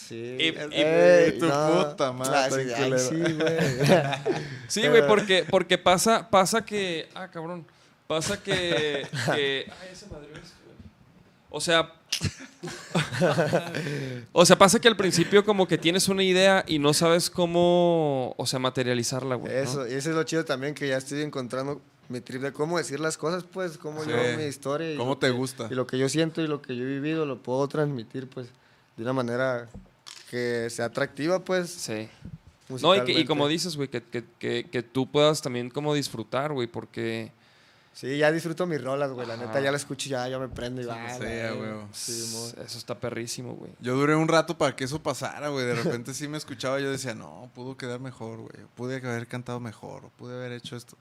Sí. 0.07 0.37
Y- 0.39 0.49
y- 0.49 0.81
Ey, 0.81 1.39
tu 1.39 1.45
puta 1.47 2.11
madre, 2.11 2.35
Ah, 2.35 2.49
sí, 2.49 2.55
ay, 2.75 2.83
culero. 2.83 2.99
sí, 2.99 3.33
güey. 3.33 3.57
Sí, 4.67 4.87
güey, 4.87 5.07
porque, 5.07 5.45
porque 5.49 5.77
pasa, 5.77 6.29
pasa 6.29 6.63
que... 6.65 7.07
Ah, 7.15 7.27
cabrón. 7.29 7.65
Pasa 8.07 8.41
que... 8.41 9.07
que 9.33 9.65
ay, 9.81 9.89
ese 9.91 10.07
madre 10.07 10.27
güey. 10.29 10.41
O 11.49 11.61
sea... 11.61 11.93
o 14.33 14.45
sea, 14.45 14.57
pasa 14.57 14.79
que 14.79 14.87
al 14.87 14.97
principio 14.97 15.43
como 15.45 15.67
que 15.67 15.77
tienes 15.77 16.07
una 16.07 16.23
idea 16.23 16.63
y 16.67 16.79
no 16.79 16.93
sabes 16.93 17.29
cómo, 17.29 18.33
o 18.37 18.45
sea, 18.45 18.59
materializarla, 18.59 19.35
güey. 19.35 19.53
¿no? 19.53 19.59
Eso, 19.59 19.87
y 19.87 19.93
eso 19.93 20.09
es 20.09 20.15
lo 20.15 20.23
chido 20.23 20.45
también, 20.45 20.73
que 20.73 20.87
ya 20.87 20.97
estoy 20.97 21.21
encontrando 21.21 21.81
mi 22.09 22.21
trip 22.21 22.41
de 22.41 22.53
cómo 22.53 22.77
decir 22.77 22.99
las 22.99 23.17
cosas, 23.17 23.43
pues, 23.43 23.77
cómo 23.77 24.03
Sí. 24.03 24.09
yo 24.11 24.17
mi 24.37 24.43
historia. 24.43 24.93
y 24.93 24.97
¿Cómo 24.97 25.17
te 25.17 25.27
que- 25.27 25.33
gusta? 25.33 25.67
Y 25.71 25.75
lo 25.75 25.87
que 25.87 25.97
yo 25.97 26.09
siento 26.09 26.41
y 26.41 26.47
lo 26.47 26.61
que 26.61 26.75
yo 26.75 26.83
he 26.83 26.87
vivido 26.87 27.25
lo 27.25 27.41
puedo 27.41 27.67
transmitir, 27.67 28.29
pues, 28.29 28.47
de 28.97 29.03
una 29.03 29.13
manera 29.13 29.67
que 30.33 30.67
sea 30.71 30.85
atractiva, 30.85 31.39
pues, 31.45 31.69
Sí. 31.69 32.09
No, 32.81 32.95
y, 32.95 33.03
que- 33.03 33.11
y 33.19 33.25
como 33.25 33.47
dices, 33.47 33.75
güey, 33.75 33.87
que, 33.87 34.01
que, 34.01 34.23
que, 34.39 34.63
que 34.71 34.81
tú 34.81 35.05
puedas 35.11 35.41
también 35.43 35.69
como 35.69 35.93
disfrutar, 35.93 36.53
güey, 36.53 36.65
porque... 36.67 37.31
Sí, 37.93 38.17
ya 38.17 38.31
disfruto 38.31 38.65
mis 38.65 38.81
rolas, 38.83 39.11
güey, 39.11 39.27
la 39.27 39.37
neta, 39.37 39.61
ya 39.61 39.69
la 39.69 39.77
escucho 39.77 40.07
y 40.07 40.11
ya, 40.11 40.27
ya 40.27 40.39
me 40.39 40.47
prendo 40.47 40.81
y 40.81 40.85
va. 40.85 40.95
sí, 40.95 41.09
la 41.09 41.13
a 41.15 41.19
verga. 41.19 41.55
huevo. 41.55 41.87
Sí. 41.93 42.11
Eso 42.65 42.77
está 42.79 42.97
perrísimo, 42.99 43.53
güey. 43.53 43.71
Yo 43.79 43.95
duré 43.95 44.15
un 44.15 44.27
rato 44.27 44.57
para 44.57 44.75
que 44.75 44.85
eso 44.85 45.03
pasara, 45.03 45.49
güey. 45.49 45.65
De 45.67 45.75
repente 45.75 46.15
sí 46.15 46.27
me 46.27 46.37
escuchaba 46.39 46.79
y 46.79 46.83
yo 46.83 46.89
decía, 46.89 47.13
no, 47.13 47.51
pudo 47.53 47.77
quedar 47.77 47.99
mejor, 47.99 48.39
güey. 48.39 48.65
Pude 48.75 48.95
haber 48.95 49.27
cantado 49.27 49.59
mejor, 49.59 50.05
o 50.05 50.09
pude 50.17 50.33
haber 50.33 50.53
hecho 50.53 50.75
esto. 50.75 50.97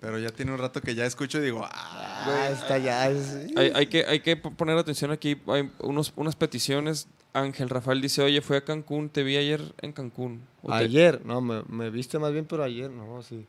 Pero 0.00 0.18
ya 0.20 0.30
tiene 0.30 0.52
un 0.52 0.58
rato 0.58 0.80
que 0.80 0.94
ya 0.94 1.04
escucho 1.04 1.38
y 1.38 1.42
digo, 1.42 1.64
ah, 1.64 2.24
Ah, 2.28 2.48
está 2.52 2.78
ya. 2.78 3.10
sí. 3.10 3.52
Hay, 3.56 3.72
hay 3.74 3.86
que, 3.88 4.04
hay 4.06 4.20
que 4.20 4.36
poner 4.36 4.78
atención 4.78 5.10
aquí. 5.10 5.40
Hay 5.48 5.68
unos, 5.80 6.12
unas 6.14 6.36
peticiones. 6.36 7.08
Ángel 7.32 7.68
Rafael 7.68 8.00
dice, 8.00 8.22
oye, 8.22 8.40
fui 8.40 8.56
a 8.56 8.64
Cancún, 8.64 9.08
te 9.08 9.22
vi 9.22 9.36
ayer 9.36 9.62
en 9.82 9.92
Cancún. 9.92 10.40
Te- 10.66 10.72
Ayer, 10.72 11.24
no, 11.24 11.40
me, 11.40 11.62
me 11.68 11.88
viste 11.90 12.18
más 12.18 12.32
bien, 12.32 12.44
pero 12.44 12.62
ayer, 12.64 12.90
no, 12.90 13.22
sí. 13.22 13.46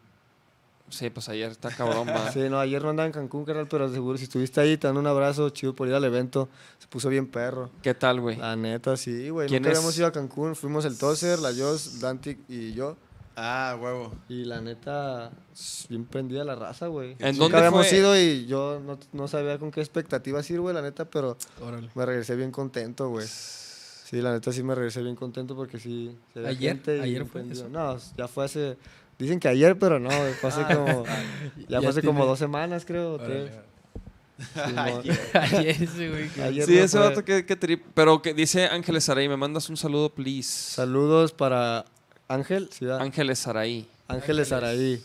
Sí, 0.90 1.10
pues 1.10 1.30
ayer 1.30 1.50
está 1.52 1.70
cabrón, 1.72 2.08
va. 2.10 2.32
Sí, 2.34 2.42
no, 2.50 2.60
ayer 2.60 2.84
no 2.84 2.90
andaba 2.90 3.08
en 3.08 3.14
Cancún, 3.14 3.46
carnal, 3.46 3.68
pero 3.68 3.90
seguro 3.90 4.18
si 4.18 4.26
estuviste 4.26 4.60
ahí, 4.62 4.78
te 4.78 4.88
dan 4.88 4.98
un 4.98 5.08
abrazo 5.08 5.50
chido 5.50 5.74
por 5.74 5.88
ir 5.88 5.94
al 5.94 6.04
evento. 6.04 6.50
Se 6.80 6.88
puso 6.88 7.08
bien 7.10 7.28
perro. 7.28 7.72
¿Qué 7.82 7.94
tal, 7.94 8.20
güey? 8.20 8.36
La 8.38 8.56
neta, 8.56 8.98
sí, 8.98 9.30
güey. 9.30 9.48
¿Quién 9.48 9.64
Nunca 9.64 9.72
es? 9.72 9.78
habíamos 9.78 9.98
ido 9.98 10.08
a 10.08 10.12
Cancún. 10.12 10.56
Fuimos 10.56 10.84
el 10.86 10.98
Tozer, 10.98 11.40
la 11.40 11.52
Jos, 11.54 12.02
Dantic 12.02 12.40
y 12.50 12.74
yo. 12.74 12.98
ah, 13.38 13.78
huevo. 13.82 14.14
Y 14.28 14.44
la 14.44 14.60
neta, 14.62 15.32
bien 15.90 16.04
prendida 16.06 16.44
la 16.44 16.56
raza, 16.56 16.88
güey. 16.88 17.12
¿En 17.20 17.38
Nunca 17.38 17.44
dónde 17.44 17.58
habíamos 17.60 17.88
fue? 17.88 17.98
ido 17.98 18.20
y 18.20 18.46
yo 18.46 18.82
no, 18.86 19.00
no 19.14 19.28
sabía 19.30 19.58
con 19.58 19.72
qué 19.72 19.80
expectativas 19.80 20.48
ir, 20.52 20.60
güey, 20.60 20.76
la 20.76 20.82
neta, 20.82 21.06
pero 21.06 21.38
Órale. 21.62 21.90
me 21.96 22.06
regresé 22.06 22.36
bien 22.36 22.52
contento, 22.52 23.08
güey. 23.10 23.26
Sí, 24.12 24.22
la 24.22 24.34
neta 24.34 24.52
sí 24.52 24.62
me 24.62 24.76
regresé 24.76 25.02
bien 25.02 25.16
contento 25.16 25.56
porque 25.56 25.80
sí. 25.80 26.16
se 26.34 26.42
ve 26.42 26.50
¿Ayer? 26.50 26.74
gente 26.74 26.98
y 26.98 27.00
¿Ayer 27.00 27.26
fue 27.26 27.44
eso? 27.50 27.68
No, 27.70 27.98
ya 28.18 28.28
fue 28.28 28.44
hace. 28.46 28.78
Dicen 29.18 29.40
que 29.40 29.48
ayer, 29.48 29.80
pero 29.80 30.00
no, 30.00 30.10
fue 30.42 30.50
hace 30.50 30.64
como. 30.66 31.04
Ya, 31.70 31.80
fue 31.80 31.90
hace 31.90 32.02
como 32.04 32.26
dos 32.26 32.38
semanas, 32.38 32.84
creo, 32.86 33.18
tres. 33.18 33.52
Simón. 34.66 35.04
Ayer 35.34 35.84
ese, 35.84 36.10
güey. 36.10 36.30
Ayer 36.44 36.66
Sí, 36.66 36.76
no 36.76 36.82
ese 36.82 36.98
vato 37.00 37.24
que, 37.24 37.46
que 37.46 37.56
trip. 37.56 37.84
Pero 37.94 38.22
que 38.22 38.34
dice 38.34 38.66
Ángeles 38.66 39.04
Saraí, 39.06 39.30
me 39.30 39.38
mandas 39.38 39.70
un 39.70 39.78
saludo, 39.78 40.10
please. 40.10 40.50
Saludos 40.74 41.32
para 41.32 41.86
Ángel, 42.28 42.70
ciudad. 42.72 43.00
Ángeles 43.00 43.40
Saraí. 43.40 43.88
Ángeles 44.08 44.52
Araí. 44.52 45.04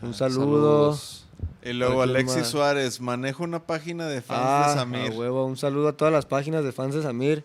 Un 0.00 0.14
saludo. 0.14 0.94
Saludos. 0.94 1.26
Y 1.64 1.72
luego 1.72 1.94
¿Para 1.98 2.04
quién 2.06 2.16
Alexis 2.16 2.38
más? 2.42 2.48
Suárez, 2.48 3.00
manejo 3.00 3.42
una 3.42 3.58
página 3.66 4.06
de 4.06 4.22
fans 4.22 4.40
Ah, 4.42 4.64
de 4.68 4.72
a 4.72 4.74
Samir. 4.76 5.10
huevo, 5.10 5.44
un 5.44 5.56
saludo 5.56 5.88
a 5.88 5.92
todas 5.96 6.14
las 6.14 6.24
páginas 6.24 6.62
de 6.64 6.70
fans 6.72 6.94
de 6.94 7.02
Samir. 7.02 7.44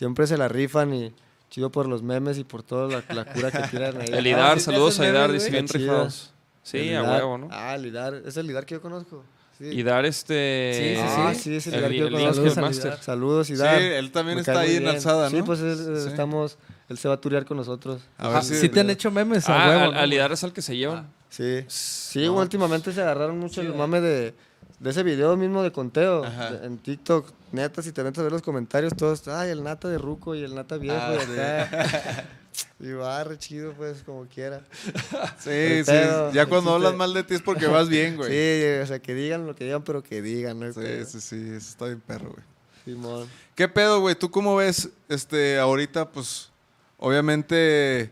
Siempre 0.00 0.26
se 0.26 0.38
la 0.38 0.48
rifan 0.48 0.94
y 0.94 1.12
chido 1.50 1.70
por 1.70 1.86
los 1.86 2.02
memes 2.02 2.38
y 2.38 2.44
por 2.44 2.62
toda 2.62 2.88
la, 2.88 3.14
la 3.14 3.26
cura 3.26 3.50
que 3.50 3.58
tiran 3.68 4.00
ahí. 4.00 4.08
El 4.12 4.26
Idar, 4.26 4.58
sí 4.58 4.64
te 4.64 4.72
saludos 4.72 4.98
a 4.98 5.06
Idar, 5.06 5.28
memes, 5.28 5.42
dice 5.44 5.50
bien 5.52 5.68
rifados. 5.68 6.32
Sí, 6.62 6.94
a 6.94 7.02
huevo, 7.02 7.36
¿no? 7.36 7.48
Ah, 7.50 7.74
el 7.74 7.84
Idar. 7.84 8.14
Es 8.24 8.34
el 8.38 8.48
Idar 8.50 8.64
que 8.64 8.76
yo 8.76 8.80
conozco. 8.80 9.22
Sí. 9.58 9.64
Idar, 9.66 10.06
este. 10.06 10.72
Sí, 10.74 10.96
sí, 10.96 11.14
Ah, 11.18 11.34
sí, 11.34 11.54
es 11.56 11.66
el, 11.66 11.74
El, 11.74 11.80
Idar 11.80 11.90
que 11.90 11.98
yo 11.98 12.06
el 12.06 12.12
conozco. 12.14 12.32
Saludos, 12.34 12.56
al 12.56 12.62
Master. 12.64 12.86
Idar. 12.92 13.02
Saludos, 13.02 13.50
Idar. 13.50 13.78
Sí, 13.78 13.84
él 13.84 14.10
también 14.10 14.36
Me 14.36 14.40
está 14.40 14.60
ahí 14.60 14.68
muy 14.68 14.76
en 14.76 14.82
bien. 14.84 14.94
Alzada, 14.94 15.28
¿no? 15.28 15.36
Sí, 15.36 15.42
pues 15.42 15.60
él, 15.60 15.76
Sí. 16.02 16.08
estamos... 16.08 16.56
Él 16.88 16.96
se 16.96 17.06
va 17.08 17.14
a 17.14 17.20
turear 17.20 17.44
con 17.44 17.58
nosotros. 17.58 18.00
A 18.16 18.28
ver 18.28 18.36
Ah, 18.38 18.42
si... 18.42 18.54
Sí 18.56 18.70
te 18.70 18.80
han 18.80 18.88
hecho 18.88 19.10
memes 19.10 19.46
a 19.50 19.52
Ah, 19.54 19.68
huevo, 19.68 19.82
al, 19.84 19.92
¿no, 19.92 20.24
al 20.24 20.32
es 20.32 20.44
al 20.44 20.52
que 20.54 20.62
se 20.62 20.76
llevan. 20.78 21.12
Sí. 21.28 21.64
Sí, 21.68 22.26
güey, 22.26 22.40
últimamente 22.42 22.90
se 22.92 23.02
agarraron 23.02 23.38
mucho 23.38 23.60
el 23.60 23.74
mame 23.74 24.00
de, 24.00 24.34
de 24.80 24.90
ese 24.90 25.02
video 25.04 25.36
mismo 25.36 25.62
de 25.62 25.70
conteo. 25.72 26.22
De- 26.22 26.66
en 26.66 26.78
TikTok, 26.78 27.30
neta, 27.52 27.82
si 27.82 27.92
te 27.92 28.02
metes 28.02 28.18
a 28.18 28.22
ver 28.22 28.32
los 28.32 28.42
comentarios, 28.42 28.94
todos, 28.96 29.26
ay, 29.28 29.50
el 29.50 29.62
nata 29.62 29.88
de 29.88 29.98
Ruco 29.98 30.34
y 30.34 30.42
el 30.42 30.54
nata 30.54 30.76
viejo 30.78 30.96
Ah, 31.00 31.14
y 31.14 31.32
acá. 31.32 32.28
Y 32.80 32.90
va, 32.92 33.22
re 33.22 33.38
chido, 33.38 33.72
pues, 33.74 34.02
como 34.02 34.24
quiera. 34.26 34.62
Sí, 35.38 35.84
sí. 35.84 35.92
Ya 36.32 36.46
cuando 36.46 36.74
hablas 36.74 36.94
mal 36.96 37.14
de 37.14 37.22
ti 37.22 37.34
es 37.34 37.42
porque 37.42 37.66
vas 37.68 37.88
bien, 37.88 38.16
güey. 38.16 38.28
Sí, 38.30 38.82
o 38.82 38.86
sea, 38.86 38.98
que 39.00 39.14
digan 39.14 39.46
lo 39.46 39.54
que 39.54 39.64
digan, 39.64 39.82
pero 39.84 40.02
que 40.02 40.20
digan, 40.20 40.58
¿no? 40.58 40.72
Sí, 40.72 40.80
sí, 41.06 41.20
sí, 41.20 41.36
eso 41.36 41.56
está 41.70 41.84
bien 41.86 42.00
perro, 42.00 42.30
güey. 42.30 42.42
Simón. 42.84 43.28
¿Qué 43.54 43.68
pedo, 43.68 44.00
güey? 44.00 44.14
¿Tú 44.16 44.30
cómo 44.30 44.56
ves 44.56 44.88
este 45.08 45.58
ahorita, 45.60 46.10
pues, 46.10 46.50
obviamente, 46.98 48.10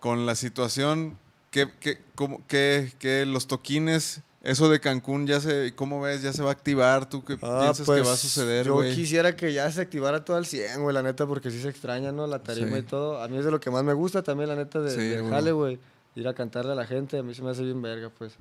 con 0.00 0.26
la 0.26 0.34
situación, 0.34 1.16
que, 1.50 1.70
que, 1.80 2.00
cómo- 2.14 2.44
que, 2.48 2.92
que 2.98 3.24
los 3.26 3.46
toquines, 3.46 4.20
eso 4.44 4.68
de 4.68 4.78
Cancún 4.80 5.26
ya 5.26 5.40
se, 5.40 5.74
¿cómo 5.74 6.00
ves? 6.00 6.22
¿Ya 6.22 6.32
se 6.32 6.42
va 6.42 6.50
a 6.50 6.52
activar? 6.52 7.08
¿Tú 7.08 7.24
qué 7.24 7.34
Ah, 7.42 7.60
piensas 7.62 7.86
pues, 7.86 8.02
que 8.02 8.06
va 8.08 8.14
a 8.14 8.16
suceder, 8.16 8.66
Yo 8.66 8.80
quisiera 8.82 9.34
que 9.34 9.52
ya 9.52 9.70
se 9.72 9.80
activara 9.80 10.24
todo 10.24 10.36
al 10.36 10.46
100, 10.46 10.82
güey, 10.82 10.94
la 10.94 11.02
neta, 11.02 11.26
porque 11.26 11.50
sí 11.50 11.60
se 11.60 11.68
extraña, 11.68 12.12
¿no? 12.12 12.26
La 12.26 12.38
tarima 12.38 12.72
Sí. 12.76 12.78
y 12.78 12.82
todo. 12.82 13.22
A 13.22 13.28
mí 13.28 13.36
es 13.38 13.44
de 13.44 13.50
lo 13.50 13.58
que 13.60 13.70
más 13.70 13.82
me 13.84 13.92
gusta 13.94 14.22
también, 14.22 14.48
la 14.48 14.56
neta, 14.56 14.80
de, 14.80 14.90
Sí, 14.90 15.18
güey. 15.20 15.30
jale, 15.30 15.52
güey. 15.52 15.78
Ir 16.16 16.28
a 16.28 16.34
cantarle 16.34 16.72
a 16.72 16.74
la 16.76 16.86
gente, 16.86 17.18
a 17.18 17.22
mí 17.24 17.34
se 17.34 17.42
me 17.42 17.50
hace 17.50 17.62
bien 17.64 17.82
verga, 17.82 18.10
pues. 18.16 18.34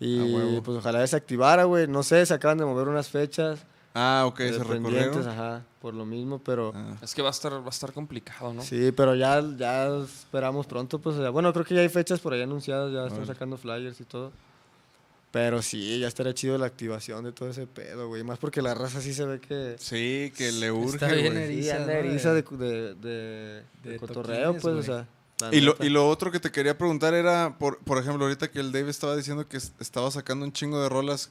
Y 0.00 0.18
A 0.20 0.24
huevo. 0.36 0.62
pues 0.62 0.78
ojalá 0.78 1.06
se 1.06 1.14
activara, 1.14 1.64
güey. 1.64 1.86
No 1.86 2.02
sé, 2.02 2.24
se 2.26 2.34
acaban 2.34 2.58
de 2.58 2.64
mover 2.64 2.88
unas 2.88 3.08
fechas. 3.08 3.60
Ah, 3.94 4.24
ok, 4.26 4.38
se 4.38 4.64
recorrieron. 4.64 5.28
ajá, 5.28 5.62
por 5.80 5.94
lo 5.94 6.06
mismo, 6.06 6.38
pero... 6.38 6.72
Ah. 6.74 6.96
Es 7.02 7.12
que 7.14 7.22
va 7.22 7.28
a 7.28 7.32
estar, 7.32 7.52
va 7.52 7.66
a 7.66 7.70
estar 7.70 7.92
complicado, 7.92 8.54
¿no? 8.54 8.62
Sí, 8.62 8.92
pero 8.92 9.14
ya, 9.16 9.42
ya 9.58 9.88
esperamos 9.98 10.66
pronto, 10.66 11.00
pues, 11.00 11.16
bueno, 11.32 11.52
creo 11.52 11.64
que 11.64 11.74
ya 11.74 11.80
hay 11.80 11.88
fechas 11.88 12.20
por 12.20 12.32
ahí 12.32 12.40
anunciadas, 12.42 12.92
ya 12.92 13.06
están 13.06 13.26
sacando 13.26 13.56
flyers 13.56 14.00
y 14.00 14.04
todo. 14.04 14.30
Pero 15.32 15.62
sí, 15.62 16.00
ya 16.00 16.08
estaría 16.08 16.34
chido 16.34 16.58
la 16.58 16.66
activación 16.66 17.24
de 17.24 17.30
todo 17.32 17.48
ese 17.50 17.66
pedo, 17.66 18.08
güey. 18.08 18.24
Más 18.24 18.38
porque 18.38 18.62
la 18.62 18.74
raza 18.74 19.00
sí 19.00 19.14
se 19.14 19.24
ve 19.24 19.40
que... 19.40 19.76
Sí, 19.78 20.32
que 20.36 20.50
le 20.50 20.72
urge, 20.72 20.94
Está 20.96 21.12
bien 21.12 21.32
güey. 21.34 21.44
eriza, 21.44 21.62
Sí, 21.76 21.76
anda 21.82 21.92
¿no? 21.94 21.98
eriza 22.00 22.34
de, 22.34 22.42
De- 22.42 22.56
de, 22.66 22.94
de- 22.94 23.62
de 23.84 23.90
de 23.92 23.96
cotorreo, 23.98 24.54
toquines, 24.54 24.62
pues, 24.62 24.74
o 24.76 24.82
sea. 24.82 25.06
Y 25.52 25.60
lo, 25.62 25.74
y 25.80 25.88
lo 25.88 26.06
otro 26.08 26.30
que 26.32 26.40
te 26.40 26.50
quería 26.50 26.76
preguntar 26.76 27.14
era, 27.14 27.56
por, 27.58 27.78
por 27.78 27.96
ejemplo, 27.98 28.24
ahorita 28.24 28.50
que 28.50 28.58
el 28.60 28.72
Dave 28.72 28.90
estaba 28.90 29.16
diciendo 29.16 29.48
que 29.48 29.56
es- 29.56 29.72
estaba 29.80 30.10
sacando 30.10 30.44
un 30.44 30.52
chingo 30.52 30.82
de 30.82 30.88
rolas. 30.88 31.30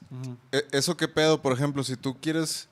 e- 0.51 0.65
¿Eso 0.71 0.95
qué 0.97 1.07
pedo? 1.09 1.41
Por 1.41 1.51
ejemplo, 1.53 1.83
si 1.83 1.95
tú 1.97 2.17
quieres 2.19 2.69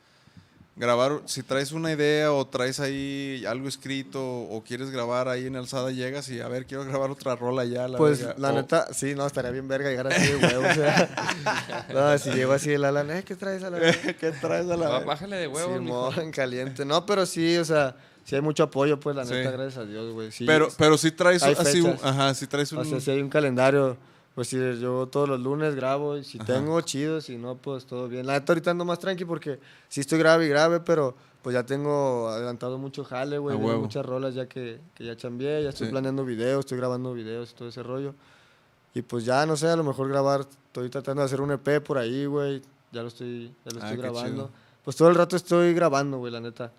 grabar, 0.78 1.22
si 1.26 1.42
traes 1.44 1.72
una 1.72 1.92
idea 1.92 2.32
o 2.32 2.46
traes 2.46 2.80
ahí 2.80 3.44
algo 3.48 3.68
escrito 3.68 4.24
o 4.24 4.64
quieres 4.64 4.92
grabar 4.92 5.28
ahí 5.28 5.48
en 5.48 5.56
Alzada, 5.56 5.92
llegas 5.92 6.30
y 6.30 6.40
a 6.40 6.48
ver, 6.48 6.66
quiero 6.66 6.86
grabar 6.86 7.10
otra 7.10 7.36
rola 7.36 7.66
ya. 7.66 7.88
La 7.88 7.98
Pues 7.98 8.20
verga", 8.20 8.36
la 8.38 8.50
o- 8.50 8.54
neta, 8.54 8.94
sí, 8.94 9.16
no, 9.16 9.26
estaría 9.26 9.52
bien 9.52 9.68
verga 9.68 9.90
llegar 9.90 10.08
así 10.08 10.28
de 10.32 10.36
huevo. 10.38 10.68
o 10.70 10.74
sea. 10.74 11.88
no, 11.94 12.18
si 12.20 12.30
llego 12.32 12.54
así 12.54 12.72
el 12.72 12.86
Alan, 12.86 13.10
¿eh? 13.12 13.24
¿Qué 13.26 13.36
traes 13.36 13.64
a 13.64 13.70
la 13.70 13.80
¿Qué 14.20 14.32
traes 14.40 14.70
a 14.70 14.78
la? 14.78 15.00
Bájale 15.00 15.38
de 15.38 15.48
huevos, 15.48 15.82
mijo. 15.82 16.12
Simón, 16.12 16.26
en 16.28 16.32
caliente. 16.34 16.86
No, 16.86 17.06
pero 17.06 17.26
sí, 17.26 17.58
o 17.58 17.66
sea, 17.66 17.96
sí 18.24 18.36
hay 18.36 18.42
mucho 18.42 18.64
apoyo, 18.64 19.00
pues, 19.00 19.16
la 19.16 19.26
Sí. 19.26 19.34
neta, 19.34 19.52
gracias 19.52 19.78
a 19.78 19.86
Dios, 19.86 20.14
güey. 20.14 20.32
Sí, 20.32 20.46
Pero, 20.46 20.70
pero 20.78 20.98
si 20.98 21.12
traes 21.12 21.42
así, 21.44 21.82
un- 21.82 21.98
ajá, 22.04 22.34
si 22.34 22.46
traes 22.48 22.72
un... 22.72 22.80
O 22.80 22.86
sea, 22.86 23.00
si 23.00 23.12
hay 23.12 23.22
un 23.22 23.30
calendario, 23.30 23.98
pues 24.38 24.50
si 24.50 24.58
yo 24.80 25.08
todos 25.08 25.28
los 25.28 25.40
lunes 25.40 25.74
grabo 25.74 26.16
y 26.16 26.24
si 26.24 26.38
Ajá. 26.38 26.46
tengo, 26.46 26.80
chido, 26.82 27.22
si 27.22 27.38
no, 27.40 27.56
pues 27.56 27.88
todo 27.88 28.08
bien. 28.08 28.28
La 28.28 28.34
neta 28.34 28.54
ahorita 28.54 28.70
ando 28.70 28.86
más 28.86 29.00
tranqui 29.00 29.26
porque 29.26 29.60
sí 29.90 30.02
estoy 30.02 30.20
grave 30.20 30.46
y 30.46 30.50
grave, 30.50 30.80
pero 30.80 31.16
pues 31.42 31.56
ya 31.56 31.66
tengo 31.66 32.28
adelantado 32.30 32.78
mucho 32.78 33.04
jale, 33.04 33.40
güey. 33.40 33.58
Muchas 33.58 34.06
rolas 34.06 34.36
ya 34.36 34.46
que, 34.48 34.80
que 34.94 35.06
ya 35.06 35.18
chambié, 35.18 35.64
ya 35.64 35.70
estoy 35.70 35.88
Sí. 35.88 35.92
planeando 35.92 36.24
videos, 36.24 36.60
estoy 36.60 36.78
grabando 36.78 37.16
videos 37.16 37.50
y 37.50 37.56
todo 37.56 37.70
ese 37.70 37.82
rollo. 37.82 38.14
Y 38.94 39.02
pues 39.02 39.26
ya, 39.26 39.44
no 39.48 39.58
sé, 39.58 39.70
a 39.70 39.76
lo 39.76 39.84
mejor 39.84 40.08
grabar, 40.08 40.42
estoy 40.42 40.88
tratando 40.92 41.24
de 41.24 41.26
hacer 41.26 41.42
un 41.42 41.52
EP 41.54 41.82
por 41.82 41.98
ahí, 41.98 42.28
güey. 42.28 42.62
Ya 42.92 43.02
lo 43.02 43.08
estoy, 43.08 43.48
ya 43.66 43.72
lo 43.72 43.80
Ah, 43.80 43.84
estoy 43.86 43.98
grabando. 43.98 44.52
Pues 44.84 44.96
todo 44.96 45.10
el 45.10 45.16
rato 45.16 45.36
estoy 45.36 45.74
grabando, 45.74 46.20
güey, 46.20 46.32
la 46.32 46.42
neta. 46.42 46.72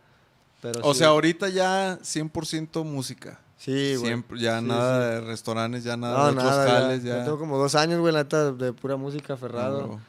Pero 0.62 0.78
O 0.84 0.92
sí, 0.92 1.00
sea, 1.00 1.08
ahorita 1.08 1.48
ya 1.48 1.98
100% 2.04 2.84
música. 2.84 3.40
Sí, 3.58 3.94
güey. 3.96 4.06
Siempre, 4.06 4.40
ya 4.40 4.60
Sí, 4.60 4.66
nada 4.66 4.98
sí. 5.10 5.14
de 5.14 5.20
restaurantes, 5.28 5.84
ya 5.84 5.96
nada 5.96 6.16
No, 6.18 6.24
de 6.26 6.30
otros 6.32 6.44
nada, 6.44 6.66
ya- 6.66 6.72
jales, 6.72 7.02
ya 7.02 7.16
ya. 7.18 7.24
tengo 7.24 7.38
como 7.38 7.58
dos 7.58 7.74
años, 7.74 8.00
güey, 8.00 8.12
la 8.14 8.22
neta, 8.22 8.52
de 8.52 8.72
pura 8.72 8.96
música 8.96 9.34
aferrado. 9.34 9.78
huevo. 9.80 10.00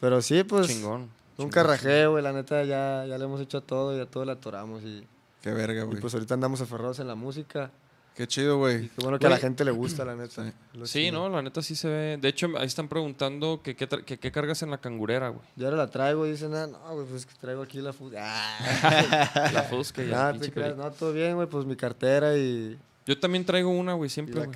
Pero 0.00 0.22
sí, 0.22 0.42
pues, 0.44 0.68
Chingón. 0.68 1.08
nunca 1.38 1.62
rajé, 1.62 2.06
güey, 2.06 2.22
la 2.24 2.32
neta, 2.32 2.64
ya, 2.64 3.04
ya 3.06 3.18
le 3.18 3.24
hemos 3.24 3.40
hecho 3.40 3.58
a 3.58 3.60
todo 3.60 3.96
y 3.96 4.00
a 4.00 4.06
todo 4.06 4.24
le 4.24 4.32
atoramos. 4.32 4.82
Y, 4.82 5.06
Qué 5.42 5.50
verga, 5.52 5.82
y 5.82 5.84
güey. 5.84 6.00
pues 6.00 6.14
ahorita 6.14 6.34
andamos 6.34 6.60
aferrados 6.60 6.98
en 7.00 7.08
la 7.08 7.14
música. 7.14 7.70
Qué 8.14 8.26
chido, 8.26 8.58
güey. 8.58 8.84
Y 8.84 8.88
qué 8.88 9.02
bueno 9.02 9.18
que 9.18 9.26
a 9.26 9.30
la 9.30 9.38
gente 9.38 9.64
le 9.64 9.70
gusta, 9.70 10.04
la 10.04 10.14
neta. 10.14 10.52
Sí. 10.84 11.10
No, 11.10 11.30
la 11.30 11.40
neta 11.40 11.62
sí 11.62 11.74
se 11.74 11.88
ve. 11.88 12.18
De 12.20 12.28
hecho, 12.28 12.46
ahí 12.58 12.66
están 12.66 12.86
preguntando 12.86 13.62
que 13.62 13.74
qué 13.74 14.30
cargas 14.30 14.62
en 14.62 14.70
la 14.70 14.76
cangurera, 14.76 15.28
güey. 15.30 15.40
Yo 15.56 15.64
ahora 15.66 15.78
la 15.78 15.86
traigo 15.90 16.26
y 16.26 16.32
dicen, 16.32 16.54
ah, 16.54 16.66
no, 16.66 16.78
güey, 16.94 17.06
pues 17.06 17.24
que 17.24 17.32
traigo 17.40 17.62
aquí 17.62 17.80
la 17.80 17.94
fu- 17.94 18.10
Ah, 18.18 18.58
La 19.54 19.62
Fusca 19.62 20.02
y 20.02 20.06
te 20.06 20.10
creas, 20.10 20.38
perico. 20.38 20.82
no, 20.82 20.90
todo 20.90 21.12
bien, 21.14 21.36
güey, 21.36 21.48
pues 21.48 21.64
mi 21.64 21.74
cartera 21.74 22.36
y... 22.36 22.78
Yo 23.04 23.18
también 23.18 23.44
traigo 23.44 23.70
una, 23.70 23.94
güey, 23.94 24.08
siempre. 24.08 24.36
la 24.36 24.44
Es 24.44 24.50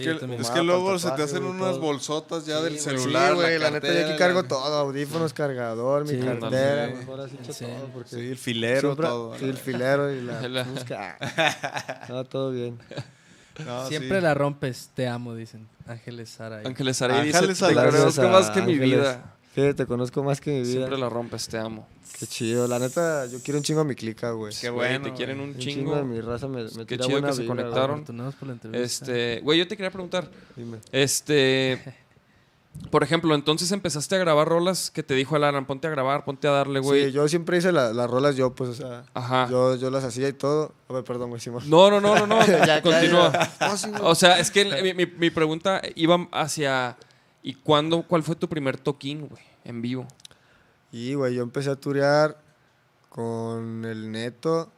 que, 0.00 0.10
es 0.40 0.50
que 0.50 0.62
luego 0.64 0.98
se 0.98 1.08
te 1.12 1.22
hacen 1.22 1.44
unas 1.44 1.72
todo. 1.74 1.80
bolsotas 1.80 2.44
ya 2.44 2.58
Sí, 2.58 2.64
del 2.64 2.78
celular. 2.80 3.30
Sí, 3.30 3.34
güey, 3.36 3.58
la 3.60 3.70
neta, 3.70 3.86
yo 3.92 4.08
aquí 4.08 4.18
cargo 4.18 4.42
todo, 4.42 4.74
audífonos, 4.78 5.32
cargador, 5.32 6.04
mi 6.04 6.18
cartera, 6.18 6.92
mejor 6.96 7.20
así 7.20 7.36
hecho 7.40 7.52
Sí. 7.52 7.64
todo, 7.64 7.86
porque... 7.94 8.10
Sí, 8.10 8.16
el 8.28 8.36
filero, 8.38 8.80
siempre- 8.80 9.06
todo. 9.06 9.38
Sí, 9.38 9.44
el 9.44 9.56
filero 9.56 10.12
y 10.12 10.20
la 10.22 10.48
La- 10.48 10.64
fusca. 10.64 11.16
No, 12.08 12.24
todo 12.24 12.50
bien. 12.50 12.76
No, 13.64 13.86
Siempre 13.88 14.16
sí. 14.18 14.22
la 14.22 14.34
rompes, 14.34 14.90
te 14.94 15.06
amo, 15.08 15.34
dicen. 15.34 15.68
Ángeles 15.86 16.28
Sara. 16.30 16.62
Ángeles 16.64 16.96
Saray 16.96 17.24
dice, 17.26 17.36
Ángeles 17.38 17.58
te 17.58 17.66
Saray. 17.72 17.90
Gracias 17.92 18.18
más 18.30 18.50
a 18.50 18.52
que 18.52 18.62
mi 18.62 18.72
Ángeles. 18.72 18.98
vida. 18.98 19.35
Sí, 19.56 19.74
te 19.74 19.86
conozco 19.86 20.22
más 20.22 20.40
que 20.40 20.50
mi 20.52 20.60
vida. 20.60 20.70
Siempre 20.72 20.98
la 20.98 21.08
rompes, 21.08 21.48
te 21.48 21.58
amo. 21.58 21.88
Qué 22.18 22.26
chido. 22.26 22.68
La 22.68 22.78
neta, 22.78 23.26
yo 23.26 23.38
quiero 23.42 23.58
un 23.58 23.64
chingo 23.64 23.80
a 23.80 23.84
mi 23.84 23.94
clica, 23.94 24.30
güey. 24.30 24.52
Qué 24.58 24.70
Güey, 24.70 24.90
bueno, 24.90 25.04
te 25.06 25.12
quieren 25.14 25.40
Un 25.40 25.48
un 25.50 25.58
chingo 25.58 25.94
de 25.94 26.00
chingo. 26.02 26.14
mi 26.14 26.20
raza 26.20 26.46
me, 26.46 26.62
me 26.64 26.86
Qué 26.86 26.98
chido 26.98 27.20
que 27.22 27.32
se 27.32 27.36
güey. 27.44 27.46
conectaron. 27.48 27.90
Afortunados 27.96 28.34
por 28.36 28.48
la 28.48 28.54
entrevista. 28.54 28.82
Este, 28.84 29.40
güey, 29.42 29.58
yo 29.58 29.66
te 29.66 29.76
quería 29.76 29.90
preguntar, 29.90 30.30
Dime. 30.54 30.78
este, 30.92 31.82
por 32.90 33.02
ejemplo, 33.02 33.34
entonces 33.34 33.72
empezaste 33.72 34.14
a 34.16 34.18
grabar 34.18 34.46
rolas 34.48 34.90
que 34.90 35.02
te 35.02 35.14
dijo 35.14 35.36
el 35.36 35.44
Alan, 35.44 35.66
ponte 35.66 35.88
a 35.88 35.90
grabar, 35.90 36.24
ponte 36.24 36.46
a 36.48 36.50
darle, 36.50 36.80
güey. 36.80 37.06
Sí, 37.06 37.12
yo 37.12 37.26
siempre 37.28 37.56
hice 37.58 37.72
la- 37.72 37.92
las 37.94 38.10
rolas 38.10 38.36
yo, 38.36 38.54
pues, 38.54 38.68
o 38.70 38.74
sea, 38.74 39.04
Ajá. 39.14 39.48
yo, 39.50 39.76
yo 39.76 39.90
las 39.90 40.04
hacía 40.04 40.28
y 40.28 40.32
todo. 40.34 40.72
A 40.88 40.92
ver, 40.92 41.04
perdón, 41.04 41.30
güey, 41.30 41.40
Simón. 41.40 41.62
No, 41.68 41.90
no, 41.90 42.00
no, 42.00 42.14
no, 42.14 42.26
no. 42.26 42.38
Ya, 42.66 42.82
Continúa. 42.82 43.32
ya. 43.32 43.68
No, 43.68 43.76
sí, 43.78 43.88
güey. 43.90 44.02
O 44.04 44.14
sea, 44.14 44.38
es 44.38 44.50
que 44.50 44.94
mi- 44.94 45.06
mi 45.06 45.30
pregunta 45.30 45.80
iba 45.94 46.28
hacia 46.32 46.96
¿y 47.46 47.54
cuándo, 47.54 48.02
cuál 48.02 48.24
fue 48.24 48.34
tu 48.34 48.48
primer 48.48 48.76
toquín, 48.76 49.28
güey, 49.28 49.42
en 49.64 49.80
vivo? 49.80 50.06
Y, 50.90 51.14
güey, 51.14 51.34
yo 51.36 51.42
empecé 51.44 51.70
a 51.70 51.76
turear 51.76 52.36
con 53.08 53.84
el 53.84 54.10
neto, 54.10 54.70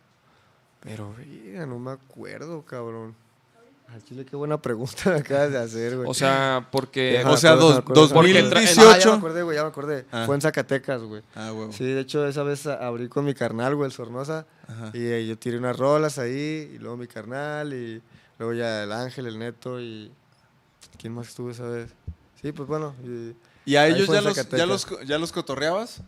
pero, 0.80 1.14
mira, 1.18 1.64
no 1.66 1.78
me 1.78 1.92
acuerdo, 1.92 2.62
cabrón. 2.66 3.14
Al 3.92 4.04
chile, 4.04 4.26
qué 4.26 4.36
buena 4.36 4.60
pregunta 4.60 5.10
me 5.10 5.16
acabas 5.20 5.50
de 5.50 5.56
hacer, 5.58 5.96
güey. 5.96 6.06
O 6.10 6.12
sea, 6.12 6.68
porque 6.70 7.22
o 7.24 7.36
sea, 7.38 7.52
acuerdo, 7.52 7.68
dos- 7.68 7.78
acuerdo, 7.78 8.02
me 8.02 8.06
acuerdo. 8.10 8.14
porque 8.14 8.38
entra- 8.38 8.60
2018. 8.60 8.90
Ah, 8.90 8.98
ya 8.98 9.10
me 9.12 9.16
acordé, 9.16 9.42
güey, 9.44 9.56
ya 9.56 9.62
me 9.62 9.68
acordé. 9.70 10.06
Ah. 10.12 10.24
Fue 10.26 10.34
en 10.34 10.40
Zacatecas, 10.42 11.02
güey. 11.02 11.22
Ah, 11.34 11.52
huevo. 11.54 11.72
Sí, 11.72 11.84
de 11.84 12.00
hecho, 12.00 12.26
esa 12.28 12.42
vez 12.42 12.66
abrí 12.66 13.08
con 13.08 13.24
mi 13.24 13.32
carnal, 13.32 13.74
güey, 13.76 13.86
el 13.86 13.92
Sornosa. 13.92 14.46
Ajá. 14.66 14.90
Y 14.92 15.06
eh, 15.06 15.26
yo 15.26 15.38
tiré 15.38 15.56
unas 15.56 15.74
rolas 15.78 16.18
ahí, 16.18 16.70
y 16.74 16.78
luego 16.78 16.98
mi 16.98 17.06
carnal, 17.06 17.72
y 17.72 18.02
luego 18.38 18.52
ya 18.52 18.82
el 18.84 18.92
Ángel, 18.92 19.26
el 19.26 19.38
Neto, 19.38 19.80
y... 19.80 20.12
¿Quién 20.98 21.14
más 21.14 21.28
estuvo 21.28 21.50
esa 21.50 21.64
vez? 21.66 21.90
Sí, 22.40 22.52
pues 22.52 22.68
bueno. 22.68 22.94
y- 23.04 23.34
¿Y 23.64 23.76
a 23.76 23.86
ellos 23.86 24.08
ya 24.08 24.20
los, 24.22 24.48
ya, 24.50 24.64
los, 24.66 24.86
ya 25.06 25.18
los 25.18 25.32
cotorreabas? 25.32 26.00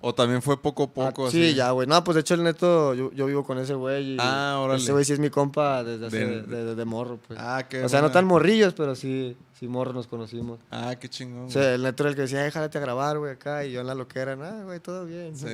¿O 0.00 0.14
también 0.14 0.42
fue 0.42 0.60
poco 0.62 0.84
a 0.84 0.86
Ah, 0.86 1.10
poco? 1.10 1.30
sí, 1.30 1.46
así? 1.48 1.54
ya, 1.54 1.70
güey. 1.72 1.86
No, 1.88 2.02
pues 2.04 2.14
de 2.14 2.20
hecho 2.20 2.34
el 2.34 2.44
Neto, 2.44 2.94
yo, 2.94 3.10
yo 3.12 3.26
vivo 3.26 3.44
con 3.44 3.58
ese 3.58 3.74
güey. 3.74 4.14
y 4.14 4.16
Ah, 4.20 4.58
órale. 4.60 4.80
Ese 4.80 4.92
güey 4.92 5.04
sí 5.04 5.12
es 5.12 5.18
mi 5.18 5.28
compa 5.28 5.82
desde 5.82 6.06
hace, 6.06 6.18
De- 6.24 6.42
de, 6.42 6.64
de- 6.66 6.74
de 6.76 6.84
morro, 6.84 7.18
pues. 7.26 7.38
Ah, 7.42 7.66
qué 7.68 7.82
o 7.84 7.88
sea, 7.88 8.00
no 8.00 8.10
tan 8.12 8.24
morrillos, 8.24 8.74
pero 8.74 8.94
sí, 8.94 9.36
sí 9.58 9.66
morro 9.66 9.92
nos 9.92 10.06
conocimos. 10.06 10.60
Ah, 10.70 10.94
qué 11.00 11.08
chingón. 11.08 11.46
O 11.46 11.50
sea, 11.50 11.74
el 11.74 11.82
Neto 11.82 12.04
era 12.04 12.10
el 12.10 12.16
que 12.16 12.22
decía, 12.22 12.42
déjate 12.42 12.78
a 12.78 12.80
grabar, 12.80 13.18
güey, 13.18 13.32
acá. 13.32 13.64
Y 13.64 13.72
yo 13.72 13.80
en 13.80 13.88
la 13.88 13.94
loquera, 13.96 14.32
ah, 14.40 14.62
güey, 14.64 14.78
todo 14.80 15.04
bien. 15.04 15.36
Sí. 15.36 15.46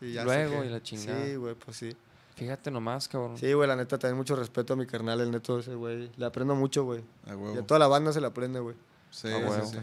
Y 0.00 0.12
ya 0.14 0.24
Luego, 0.24 0.54
saqué. 0.56 0.66
y 0.66 0.70
la 0.70 0.82
chingada. 0.82 1.24
Sí, 1.26 1.36
güey, 1.36 1.54
pues 1.54 1.76
sí. 1.76 1.94
Fíjate 2.36 2.70
nomás, 2.70 3.06
cabrón. 3.06 3.36
Sí, 3.38 3.52
güey, 3.52 3.68
la 3.68 3.76
neta, 3.76 3.98
también 3.98 4.16
mucho 4.16 4.34
respeto 4.34 4.72
a 4.72 4.76
mi 4.76 4.86
carnal, 4.86 5.20
el 5.20 5.30
Neto, 5.30 5.58
ese 5.60 5.74
güey. 5.74 6.10
Le 6.16 6.24
aprendo 6.26 6.54
mucho, 6.54 6.84
güey. 6.84 7.02
A 7.26 7.32
Y 7.32 7.36
huevo. 7.36 7.60
a 7.60 7.66
toda 7.66 7.78
la 7.78 7.86
banda 7.86 8.12
se 8.12 8.20
le 8.20 8.26
aprende, 8.26 8.60
güey. 8.60 8.74
Sí, 9.14 9.28
sí, 9.28 9.70
sí. 9.72 9.78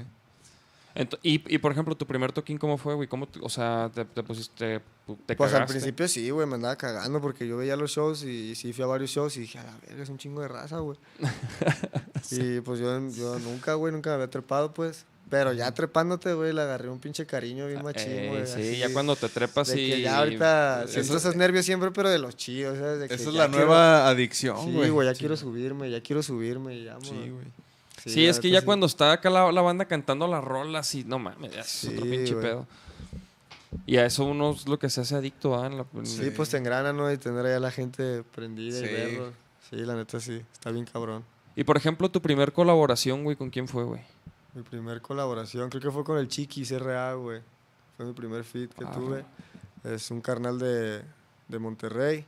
Y, 1.23 1.55
y, 1.55 1.57
por 1.59 1.71
ejemplo, 1.71 1.95
tu 1.95 2.05
primer 2.05 2.33
toquín, 2.33 2.57
¿cómo 2.57 2.77
fue, 2.77 2.93
güey? 2.95 3.07
¿Cómo, 3.07 3.25
te- 3.25 3.39
o 3.41 3.47
sea, 3.47 3.89
te, 3.95 4.03
te 4.03 4.23
pusiste, 4.23 4.81
te 5.25 5.35
Pues 5.37 5.53
al 5.53 5.65
principio 5.65 6.05
sí, 6.09 6.29
güey, 6.31 6.45
me 6.45 6.55
andaba 6.55 6.75
cagando 6.75 7.21
porque 7.21 7.47
yo 7.47 7.55
veía 7.55 7.77
los 7.77 7.91
shows 7.91 8.23
y, 8.23 8.55
sí 8.55 8.73
fui 8.73 8.83
a 8.83 8.87
varios 8.87 9.09
shows 9.09 9.37
y 9.37 9.41
dije, 9.41 9.57
a 9.59 9.63
la 9.63 9.73
verga, 9.87 10.03
es 10.03 10.09
un 10.09 10.17
chingo 10.17 10.41
de 10.41 10.49
raza, 10.49 10.79
güey. 10.79 10.97
y 12.31 12.59
pues 12.61 12.79
yo, 12.81 13.09
yo 13.11 13.39
nunca, 13.39 13.75
güey, 13.75 13.93
nunca 13.93 14.09
me 14.09 14.15
había 14.15 14.29
trepado, 14.29 14.73
pues. 14.73 15.05
Pero 15.29 15.53
ya 15.53 15.71
trepándote, 15.73 16.33
güey, 16.33 16.51
le 16.51 16.61
agarré 16.61 16.89
un 16.89 16.99
pinche 16.99 17.25
cariño 17.25 17.65
bien 17.67 17.81
machín, 17.81 18.11
Eh, 18.11 18.27
güey. 18.29 18.45
sí, 18.45 18.51
así, 18.71 18.77
ya 18.79 18.91
cuando 18.91 19.15
te 19.15 19.29
trepas 19.29 19.69
de 19.69 19.81
y... 19.81 19.89
que 19.91 20.01
ya 20.01 20.17
ahorita 20.17 20.83
Eso- 20.83 20.91
siento 20.93 21.15
esos 21.15 21.37
nervios 21.37 21.65
siempre, 21.65 21.89
pero 21.91 22.09
de 22.09 22.19
los 22.19 22.35
chidos, 22.35 22.77
¿sabes? 22.77 22.99
De 22.99 23.07
que 23.07 23.13
Esa 23.13 23.29
es 23.29 23.35
la 23.35 23.47
quiero- 23.47 23.65
nueva 23.67 24.09
adicción, 24.09 24.57
Sí, 24.65 24.73
güey. 24.73 24.89
güey, 24.89 25.07
ya 25.07 25.13
quiero 25.13 25.37
subirme, 25.37 25.89
ya 25.89 26.01
quiero 26.03 26.21
subirme 26.21 26.75
y 26.75 26.83
ya, 26.83 26.97
Sí, 27.01 27.11
güey. 27.29 27.45
Sí, 28.05 28.25
es 28.25 28.39
que 28.39 28.49
ya 28.49 28.63
cuando 28.63 28.85
está 28.85 29.11
acá 29.13 29.29
la, 29.29 29.51
la 29.51 29.61
banda 29.61 29.85
cantando 29.85 30.27
las 30.27 30.43
rolas 30.43 30.93
y 30.95 31.03
no 31.03 31.19
mames, 31.19 31.51
ya 31.53 31.61
es 31.61 31.85
otro 31.85 32.01
pinche 32.03 32.35
pedo. 32.35 32.67
Y 33.85 33.97
a 33.97 34.05
eso 34.05 34.25
uno 34.25 34.51
es 34.51 34.67
lo 34.67 34.77
que 34.79 34.89
se 34.89 35.01
hace 35.01 35.15
adicto, 35.15 35.55
¿ah? 35.55 35.69
La- 35.69 35.85
en- 35.93 36.05
Sí, 36.05 36.29
pues 36.35 36.49
te 36.49 36.57
engrana, 36.57 36.91
¿no? 36.93 37.11
Y 37.11 37.17
tener 37.17 37.45
ahí 37.45 37.53
a 37.53 37.59
la 37.59 37.71
gente 37.71 38.23
prendida 38.35 38.77
Sí. 38.79 38.85
y 38.85 38.87
verlos. 38.87 39.33
Sí, 39.69 39.75
la 39.77 39.95
neta 39.95 40.19
sí, 40.19 40.41
está 40.51 40.71
bien 40.71 40.85
cabrón. 40.85 41.23
Y 41.55 41.63
por 41.63 41.77
ejemplo, 41.77 42.09
tu 42.09 42.21
primer 42.21 42.51
colaboración, 42.51 43.23
güey, 43.23 43.35
¿con 43.37 43.49
quién 43.49 43.67
fue, 43.67 43.83
güey? 43.83 44.01
Mi 44.53 44.63
primer 44.63 45.01
colaboración, 45.01 45.69
creo 45.69 45.81
que 45.81 45.91
fue 45.91 46.03
con 46.03 46.17
el 46.17 46.27
Chiquis 46.27 46.71
RA, 46.71 47.13
güey. 47.13 47.41
Fue 47.95 48.05
mi 48.05 48.13
primer 48.13 48.43
feat 48.43 48.73
que 48.73 48.83
Ah, 48.85 48.91
tuve. 48.91 49.23
Es 49.83 50.11
un 50.11 50.19
carnal 50.21 50.59
de, 50.59 51.01
de 51.47 51.59
Monterrey. 51.59 52.25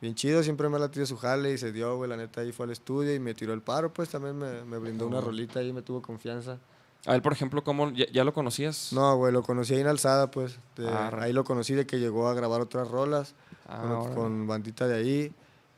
Bien 0.00 0.14
chido, 0.14 0.42
siempre 0.42 0.68
me 0.68 0.76
ha 0.76 0.78
latido 0.80 1.06
su 1.06 1.16
jale 1.16 1.52
y 1.52 1.58
se 1.58 1.72
dio, 1.72 1.96
güey. 1.96 2.08
La 2.10 2.16
neta 2.16 2.42
ahí 2.42 2.52
fue 2.52 2.64
al 2.66 2.72
estudio 2.72 3.14
y 3.14 3.18
me 3.18 3.34
tiró 3.34 3.52
el 3.54 3.62
paro, 3.62 3.92
pues 3.92 4.08
también 4.10 4.36
me, 4.38 4.62
me 4.64 4.78
brindó 4.78 5.06
una 5.06 5.20
rolita 5.20 5.60
ahí, 5.60 5.72
me 5.72 5.82
tuvo 5.82 6.02
confianza. 6.02 6.58
A 7.06 7.14
él, 7.14 7.22
por 7.22 7.32
ejemplo, 7.32 7.62
¿cómo? 7.64 7.90
¿Ya, 7.92 8.04
ya 8.12 8.24
lo 8.24 8.34
conocías? 8.34 8.92
No, 8.92 9.16
güey, 9.16 9.32
lo 9.32 9.42
conocí 9.42 9.74
ahí 9.74 9.80
en 9.80 9.86
Alzada, 9.86 10.30
pues. 10.30 10.58
de- 10.76 10.88
Ah, 10.88 11.10
ahí 11.20 11.32
lo 11.32 11.44
conocí 11.44 11.72
de 11.74 11.86
que 11.86 11.98
llegó 11.98 12.28
a 12.28 12.34
grabar 12.34 12.60
otras 12.60 12.88
rolas 12.88 13.34
Ah, 13.68 13.82
con, 14.04 14.14
con 14.14 14.46
bandita 14.46 14.86
de 14.86 14.96
ahí. 14.96 15.32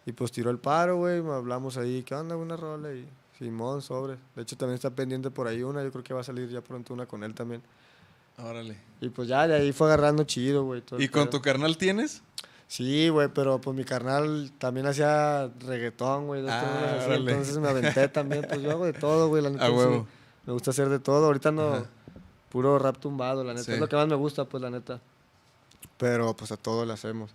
Y 0.07 0.12
pues 0.12 0.33
tiró 0.33 0.51
el 0.51 0.59
paro, 0.59 0.97
güey. 0.97 1.21
me 1.23 1.33
Hablamos 1.35 1.77
ahí, 1.77 2.03
¿qué 2.03 2.14
onda? 2.14 2.35
Una 2.37 2.57
rola 2.57 2.93
y 2.95 3.07
Simón, 3.39 3.83
sobre. 3.83 4.16
De 4.35 4.43
hecho, 4.43 4.57
también 4.57 4.75
está 4.77 4.91
pendiente 4.91 5.31
por 5.31 5.47
ahí 5.47 5.62
una. 5.62 5.83
Yo 5.85 5.93
creo 5.93 6.03
que 6.03 6.14
va 6.14 6.21
a 6.23 6.25
salir 6.25 6.49
ya 6.49 6.61
pronto 6.62 6.93
una 6.95 7.05
con 7.07 7.23
él 7.23 7.35
también. 7.35 7.62
Órale. 8.39 8.79
Y 9.01 9.09
pues 9.11 9.29
ya 9.29 9.47
de 9.47 9.55
ahí 9.57 9.73
fue 9.73 9.87
agarrando 9.89 10.25
chido, 10.25 10.64
güey. 10.64 10.83
¿Y 10.99 11.09
con 11.09 11.25
pedo. 11.25 11.31
tu 11.31 11.41
carnal 11.43 11.77
tienes? 11.77 12.23
Sí, 12.69 13.09
güey, 13.09 13.29
pero 13.29 13.61
pues 13.61 13.75
mi 13.77 13.85
carnal 13.85 14.53
también 14.59 14.87
hacía 14.87 15.51
reggaetón, 15.66 16.27
güey. 16.27 16.45
Ah, 16.49 17.07
entonces 17.09 17.57
me 17.59 17.69
aventé 17.69 18.09
también. 18.09 18.45
Pues 18.49 18.61
yo 18.61 18.71
hago 18.71 18.85
de 18.85 18.93
todo, 18.93 19.29
güey. 19.29 19.43
La 19.43 19.51
neta, 19.51 19.66
sí. 19.66 20.05
Me 20.47 20.53
gusta 20.53 20.71
hacer 20.71 20.89
de 20.91 20.99
todo. 20.99 21.27
Ahorita 21.27 21.51
no, 21.51 21.73
Ajá. 21.75 21.85
puro 22.51 22.79
rap 22.79 22.99
tumbado, 22.99 23.43
la 23.43 23.55
neta. 23.55 23.64
Sí. 23.64 23.73
Es 23.73 23.81
lo 23.81 23.89
que 23.89 23.97
más 23.97 24.07
me 24.07 24.14
gusta, 24.16 24.45
pues, 24.45 24.62
la 24.62 24.71
neta. 24.71 25.01
Pero 25.97 26.37
pues 26.37 26.53
a 26.53 26.57
todo 26.57 26.85
le 26.85 26.93
hacemos. 26.93 27.31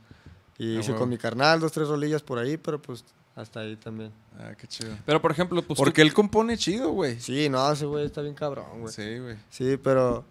Y 0.58 0.78
hice 0.78 0.92
huevo. 0.92 1.02
con 1.02 1.10
mi 1.10 1.18
carnal 1.18 1.60
dos, 1.60 1.72
tres 1.72 1.88
rolillas 1.88 2.22
por 2.22 2.38
ahí, 2.38 2.58
pero 2.58 2.80
pues 2.82 3.04
hasta 3.36 3.62
ahí 3.62 3.76
también. 3.76 4.12
Ah, 4.40 4.54
qué 4.56 4.68
chido. 4.68 4.96
Pero 5.06 5.20
por 5.22 5.32
ejemplo, 5.32 5.62
pues 5.64 5.78
tú- 5.78 5.84
Porque 5.84 6.02
él 6.04 6.14
compone 6.14 6.58
chido, 6.58 6.92
güey. 6.92 7.20
Sí, 7.20 7.50
no, 7.50 7.72
ese 7.72 7.86
güey 7.86 8.06
está 8.06 8.22
bien 8.22 8.36
cabrón, 8.36 8.82
güey. 8.82 8.94
Sí, 8.94 9.18
güey. 9.18 9.36
Sí, 9.50 9.78
pero 9.84 10.24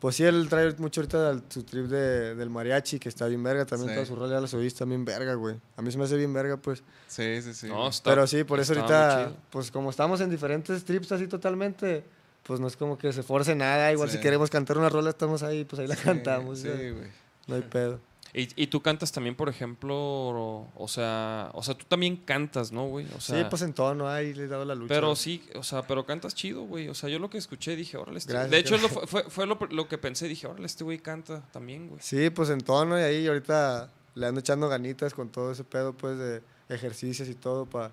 pues 0.00 0.16
sí, 0.16 0.24
él 0.24 0.48
trae 0.48 0.74
mucho 0.78 1.00
ahorita 1.00 1.40
su 1.48 1.62
trip 1.62 1.86
de, 1.86 2.34
del 2.34 2.50
mariachi, 2.50 2.98
que 2.98 3.08
está 3.08 3.26
bien 3.26 3.42
verga. 3.42 3.64
También 3.64 3.90
Sí. 3.90 3.94
todas 3.94 4.08
sus 4.08 4.18
rolas 4.18 4.32
ya 4.32 4.40
las 4.40 4.52
oíste 4.54 4.80
también 4.80 5.04
verga, 5.04 5.34
güey. 5.34 5.56
A 5.76 5.82
mí 5.82 5.90
se 5.90 5.98
me 5.98 6.04
hace 6.04 6.16
bien 6.16 6.32
verga, 6.32 6.56
pues. 6.56 6.82
Sí, 7.08 7.40
sí, 7.42 7.54
sí. 7.54 7.68
No, 7.68 7.88
está- 7.88 8.10
pero 8.10 8.26
sí, 8.26 8.44
por 8.44 8.60
eso 8.60 8.72
está 8.74 9.20
ahorita, 9.24 9.36
pues 9.50 9.70
como 9.70 9.90
estamos 9.90 10.20
en 10.20 10.30
diferentes 10.30 10.84
trips 10.84 11.12
así 11.12 11.26
totalmente, 11.28 12.04
pues 12.42 12.60
no 12.60 12.66
es 12.66 12.76
como 12.76 12.98
que 12.98 13.12
se 13.12 13.22
force 13.22 13.54
nada. 13.54 13.90
Igual 13.92 14.10
Sí. 14.10 14.16
si 14.16 14.22
queremos 14.22 14.50
cantar 14.50 14.76
una 14.78 14.88
rola, 14.90 15.10
estamos 15.10 15.42
ahí, 15.42 15.64
pues 15.64 15.80
ahí 15.80 15.86
la 15.86 15.96
cantamos. 15.96 16.58
Sí, 16.58 16.68
güey. 16.68 17.10
No 17.46 17.54
hay 17.54 17.62
pedo. 17.62 18.00
Y, 18.36 18.48
y 18.60 18.66
tú 18.66 18.82
cantas 18.82 19.12
también, 19.12 19.36
por 19.36 19.48
ejemplo, 19.48 19.94
o, 19.96 20.68
o 20.74 20.88
sea, 20.88 21.50
o 21.54 21.62
sea, 21.62 21.76
tú 21.76 21.84
también 21.88 22.16
cantas, 22.16 22.72
¿no, 22.72 22.88
güey? 22.88 23.06
O 23.16 23.20
sea, 23.20 23.38
sí, 23.38 23.46
pues 23.48 23.62
en 23.62 23.72
tono, 23.72 24.08
ahí 24.08 24.34
le 24.34 24.44
he 24.44 24.48
dado 24.48 24.64
la 24.64 24.74
lucha. 24.74 24.92
Pero 24.92 25.14
sí, 25.14 25.46
o 25.54 25.62
sea, 25.62 25.82
pero 25.82 26.04
cantas 26.04 26.34
chido, 26.34 26.62
güey. 26.64 26.88
O 26.88 26.94
sea, 26.94 27.08
yo 27.08 27.20
lo 27.20 27.30
que 27.30 27.38
escuché 27.38 27.76
dije, 27.76 27.96
órale, 27.96 28.18
este... 28.18 28.32
Gracias, 28.32 28.50
de 28.50 28.58
hecho, 28.58 28.76
lo 28.76 28.88
fue, 28.88 29.22
fue, 29.22 29.46
lo, 29.46 29.56
lo 29.70 29.86
que 29.86 29.98
pensé, 29.98 30.26
dije, 30.26 30.48
órale, 30.48 30.66
este 30.66 30.82
güey 30.82 30.98
canta 30.98 31.42
también, 31.52 31.88
güey. 31.88 32.00
Sí, 32.02 32.28
pues 32.30 32.50
en 32.50 32.60
tono 32.60 32.98
y 32.98 33.02
ahí 33.02 33.26
ahorita 33.28 33.92
le 34.16 34.26
ando 34.26 34.40
echando 34.40 34.68
ganitas 34.68 35.14
con 35.14 35.28
todo 35.28 35.52
ese 35.52 35.62
pedo, 35.62 35.92
pues 35.92 36.18
de 36.18 36.42
ejercicios 36.68 37.28
y 37.28 37.34
todo 37.36 37.66
para 37.66 37.92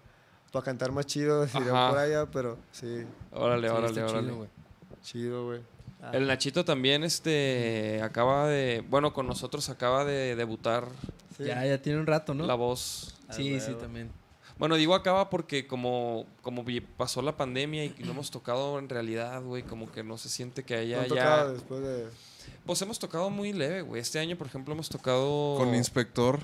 cantar 0.63 0.91
más 0.91 1.05
chido, 1.05 1.45
diré 1.45 1.69
Ajá. 1.69 1.89
por 1.89 1.99
allá, 1.99 2.25
pero 2.31 2.57
sí, 2.71 3.03
Órale, 3.31 3.67
Sí, 3.67 3.73
órale, 3.75 3.93
chido, 3.93 4.07
órale. 4.07 4.31
güey. 4.31 4.49
chido, 5.03 5.45
güey. 5.45 5.61
Ah, 6.01 6.11
El 6.13 6.27
Nachito 6.27 6.65
también, 6.65 7.03
este, 7.03 8.01
acaba 8.03 8.47
de, 8.47 8.83
bueno, 8.89 9.13
con 9.13 9.27
nosotros 9.27 9.69
acaba 9.69 10.03
de 10.03 10.35
debutar 10.35 10.87
sí. 11.37 11.43
Ya, 11.45 11.65
ya 11.65 11.81
tiene 11.81 11.99
un 11.99 12.07
rato, 12.07 12.33
¿no? 12.33 12.45
la 12.45 12.55
voz. 12.55 13.15
Sí, 13.29 13.59
sí, 13.59 13.73
también. 13.79 14.09
Bueno, 14.57 14.75
digo 14.75 14.93
acaba 14.93 15.29
porque 15.29 15.65
como, 15.65 16.25
como 16.41 16.63
pasó 16.97 17.21
la 17.21 17.35
pandemia 17.35 17.85
y 17.85 17.95
no 18.03 18.11
hemos 18.11 18.29
tocado 18.29 18.77
en 18.77 18.89
realidad, 18.89 19.41
güey, 19.41 19.63
como 19.63 19.91
que 19.91 20.03
no 20.03 20.17
se 20.17 20.29
siente 20.29 20.63
que 20.63 20.75
haya 20.75 20.97
¿No 20.97 21.03
ya... 21.03 21.07
tocaba 21.09 21.47
después 21.53 21.81
de... 21.81 22.05
Pues 22.65 22.81
hemos 22.81 22.99
tocado 22.99 23.29
muy 23.29 23.53
leve, 23.53 23.81
güey. 23.81 24.01
Este 24.01 24.19
año, 24.19 24.37
por 24.37 24.47
ejemplo, 24.47 24.73
hemos 24.73 24.89
tocado 24.89 25.55
Con 25.57 25.73
inspector. 25.73 26.39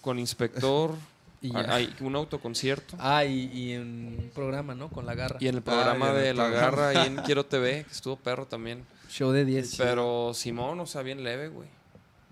con 0.00 0.18
Inspector, 0.18 0.94
Y 1.42 1.56
hay- 1.56 1.66
hay 1.68 1.94
un 2.00 2.16
autoconcierto. 2.16 2.96
Ah, 2.98 3.24
y, 3.24 3.50
y 3.52 3.72
en 3.72 3.82
un 4.20 4.30
programa, 4.34 4.74
¿no? 4.74 4.88
Con 4.90 5.06
la 5.06 5.14
garra. 5.14 5.36
Y 5.40 5.48
en 5.48 5.54
el 5.56 5.62
programa 5.62 6.10
Ah, 6.10 6.12
y 6.12 6.12
en 6.12 6.16
el 6.18 6.22
de 6.24 6.34
La 6.34 6.44
programa. 6.44 6.66
Garra, 6.76 6.88
ahí 6.88 7.06
en 7.06 7.16
Quiero 7.24 7.46
TV, 7.46 7.84
que 7.84 7.92
estuvo 7.92 8.16
perro 8.16 8.46
también. 8.46 8.84
Show 9.08 9.30
de 9.32 9.44
10. 9.44 9.76
Pero 9.78 10.32
Simón, 10.34 10.78
o 10.80 10.86
sea, 10.86 11.02
bien 11.02 11.24
leve, 11.24 11.48
güey. 11.48 11.68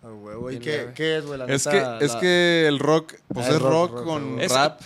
Ah, 0.03 0.09
huevo. 0.13 0.51
¿Y 0.51 0.59
Bien 0.59 0.63
qué, 0.63 0.93
qué 0.95 1.17
es, 1.19 1.25
güey? 1.27 1.39
La 1.39 1.47
Es 1.47 1.67
neta, 1.67 1.99
que, 1.99 2.05
es 2.05 2.15
la- 2.15 2.21
que 2.21 2.67
el 2.69 2.79
rock, 2.79 3.15
pues 3.29 3.47
Ah, 3.47 3.49
es 3.51 3.57
es 3.57 3.63
rock, 3.63 3.73
rock, 3.73 3.93
rock, 3.97 4.05
con 4.05 4.31
rock. 4.35 4.41
Es- 4.43 4.53
rap. 4.53 4.81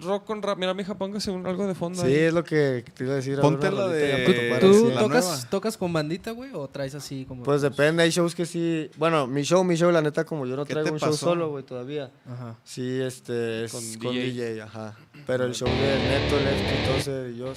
Rock 0.00 0.24
con 0.24 0.42
rap. 0.42 0.58
Mira, 0.58 0.74
mija, 0.74 0.96
póngase 0.96 1.30
un- 1.30 1.46
algo 1.46 1.66
de 1.66 1.74
fondo. 1.74 2.00
Sí, 2.02 2.08
ahí. 2.08 2.14
es 2.14 2.32
lo 2.32 2.42
que 2.44 2.84
te 2.94 3.04
iba 3.04 3.12
a 3.12 3.16
decir. 3.16 3.34
a 3.34 3.36
ver, 3.36 3.42
Ponte 3.42 3.70
la 3.70 3.88
de- 3.88 4.58
¿Tú, 4.60 4.72
tú 4.72 4.90
tocas, 4.90 5.24
nueva. 5.24 5.48
tocas 5.50 5.76
con 5.76 5.92
bandita, 5.92 6.30
güey? 6.32 6.50
¿O 6.54 6.68
traes 6.68 6.94
así 6.94 7.24
como.? 7.26 7.42
Pues 7.44 7.62
depende, 7.62 8.02
hay 8.02 8.10
shows 8.10 8.34
que 8.34 8.46
sí... 8.46 8.90
Bueno, 8.96 9.26
mi 9.26 9.42
show, 9.42 9.62
mi 9.64 9.76
show, 9.76 9.90
la 9.90 10.00
neta, 10.02 10.24
como 10.24 10.46
yo 10.46 10.56
no 10.56 10.64
¿Qué 10.64 10.72
traigo 10.74 10.92
un 10.92 10.98
show 11.00 11.12
solo, 11.12 11.50
güey, 11.50 11.64
todavía. 11.64 12.10
Ajá. 12.26 12.56
Sí, 12.64 13.00
este, 13.00 13.64
es 13.64 13.72
Con 13.72 13.82
con, 14.02 14.14
DJ. 14.14 14.32
DJ. 14.32 14.62
ajá. 14.62 14.96
Pero 15.26 15.44
el 15.44 15.54
show 15.54 15.68
de 15.68 15.74
Neto, 16.08 16.38
Lefty, 16.40 16.86
Tose 17.04 17.30
y 17.34 17.38
yo 17.38 17.52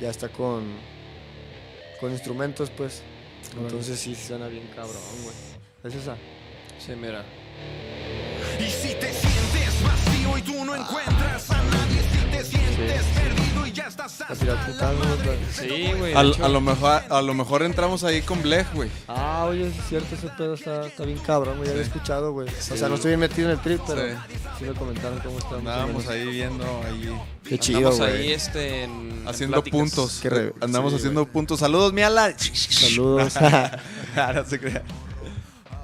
ya 0.00 0.10
está 0.10 0.28
con, 0.28 0.64
con 2.00 2.10
instrumentos, 2.12 2.70
pues. 2.70 3.02
Entonces 3.58 3.98
sí 3.98 4.14
suena 4.14 4.48
bien 4.48 4.68
cabrón, 4.74 4.96
güey. 5.22 5.34
Es 5.84 5.94
esa. 5.94 6.16
Sí, 6.78 6.92
mira. 6.94 7.24
Y 8.58 8.64
si 8.70 8.94
te 8.94 9.12
sientes 9.12 9.82
vacío 9.82 10.38
y 10.38 10.42
tú 10.42 10.64
no 10.64 10.74
encuentras 10.76 11.48
Sí, 15.52 15.92
güey. 15.98 16.14
A, 16.14 16.22
lo 16.48 16.60
mejor, 16.60 17.02
a 17.08 17.22
lo 17.22 17.34
mejor 17.34 17.62
entramos 17.62 18.04
ahí 18.04 18.22
con 18.22 18.42
Blech, 18.42 18.72
güey. 18.74 18.90
Ah, 19.08 19.46
oye, 19.48 19.68
es 19.68 19.74
cierto, 19.88 20.14
ese 20.14 20.28
pedo 20.28 20.54
está, 20.54 20.86
está 20.86 21.04
bien 21.04 21.18
cabrón, 21.18 21.56
güey. 21.58 21.68
Ya 21.68 21.74
lo 21.74 21.80
he 21.80 21.84
escuchado, 21.84 22.32
güey. 22.32 22.48
O 22.48 22.76
sea, 22.76 22.88
no 22.88 22.94
estoy 22.96 23.10
bien 23.10 23.20
metido 23.20 23.48
en 23.50 23.56
el 23.56 23.62
trip, 23.62 23.80
pero 23.86 24.02
Sí. 24.02 24.14
sí, 24.58 24.64
me 24.64 24.72
comentaron 24.74 25.18
cómo 25.20 25.38
está. 25.38 25.56
Andábamos 25.56 26.06
ahí 26.08 26.26
viendo, 26.28 26.64
ahí 26.86 27.10
Qué 27.44 27.58
chido, 27.58 27.78
Andamos 27.90 28.00
ahí, 28.00 28.16
güey. 28.18 28.32
este, 28.32 28.84
en- 28.84 28.90
en 29.22 29.28
haciendo 29.28 29.62
puntos. 29.64 30.22
Re- 30.24 30.52
Andamos 30.60 30.92
sí, 30.92 30.98
haciendo 30.98 31.26
puntos. 31.26 31.60
Saludos, 31.60 31.92
mi 31.92 32.02
Alan. 32.02 32.34
Saludos. 32.38 33.34
no 34.34 34.44
se 34.44 34.58
crea. 34.60 34.82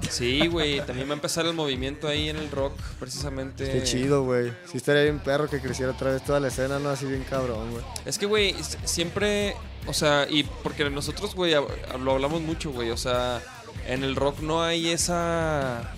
Sí, 0.09 0.47
güey. 0.47 0.79
También 0.85 1.07
va 1.07 1.13
a 1.13 1.15
empezar 1.15 1.45
el 1.45 1.53
movimiento 1.53 2.07
ahí 2.07 2.29
en 2.29 2.37
el 2.37 2.49
rock, 2.51 2.73
precisamente. 2.99 3.69
Qué 3.71 3.83
chido, 3.83 4.23
güey. 4.23 4.51
Sí 4.65 4.77
estaría 4.77 5.03
bien 5.03 5.19
perro 5.19 5.49
que 5.49 5.59
creciera 5.59 5.91
otra 5.91 6.11
vez 6.11 6.23
toda 6.23 6.39
la 6.39 6.47
escena, 6.49 6.79
¿no? 6.79 6.89
Así 6.89 7.05
bien 7.05 7.25
cabrón, 7.29 7.71
güey. 7.71 7.83
Es 8.05 8.17
que, 8.17 8.25
güey, 8.25 8.55
siempre, 8.85 9.55
o 9.87 9.93
sea, 9.93 10.27
y 10.29 10.43
porque 10.43 10.89
nosotros, 10.89 11.35
güey, 11.35 11.53
lo 11.53 12.11
hablamos 12.11 12.41
mucho, 12.41 12.71
güey, 12.71 12.91
o 12.91 12.97
sea, 12.97 13.41
en 13.87 14.03
el 14.03 14.15
rock 14.15 14.39
no 14.39 14.63
hay 14.63 14.89
esa... 14.89 15.93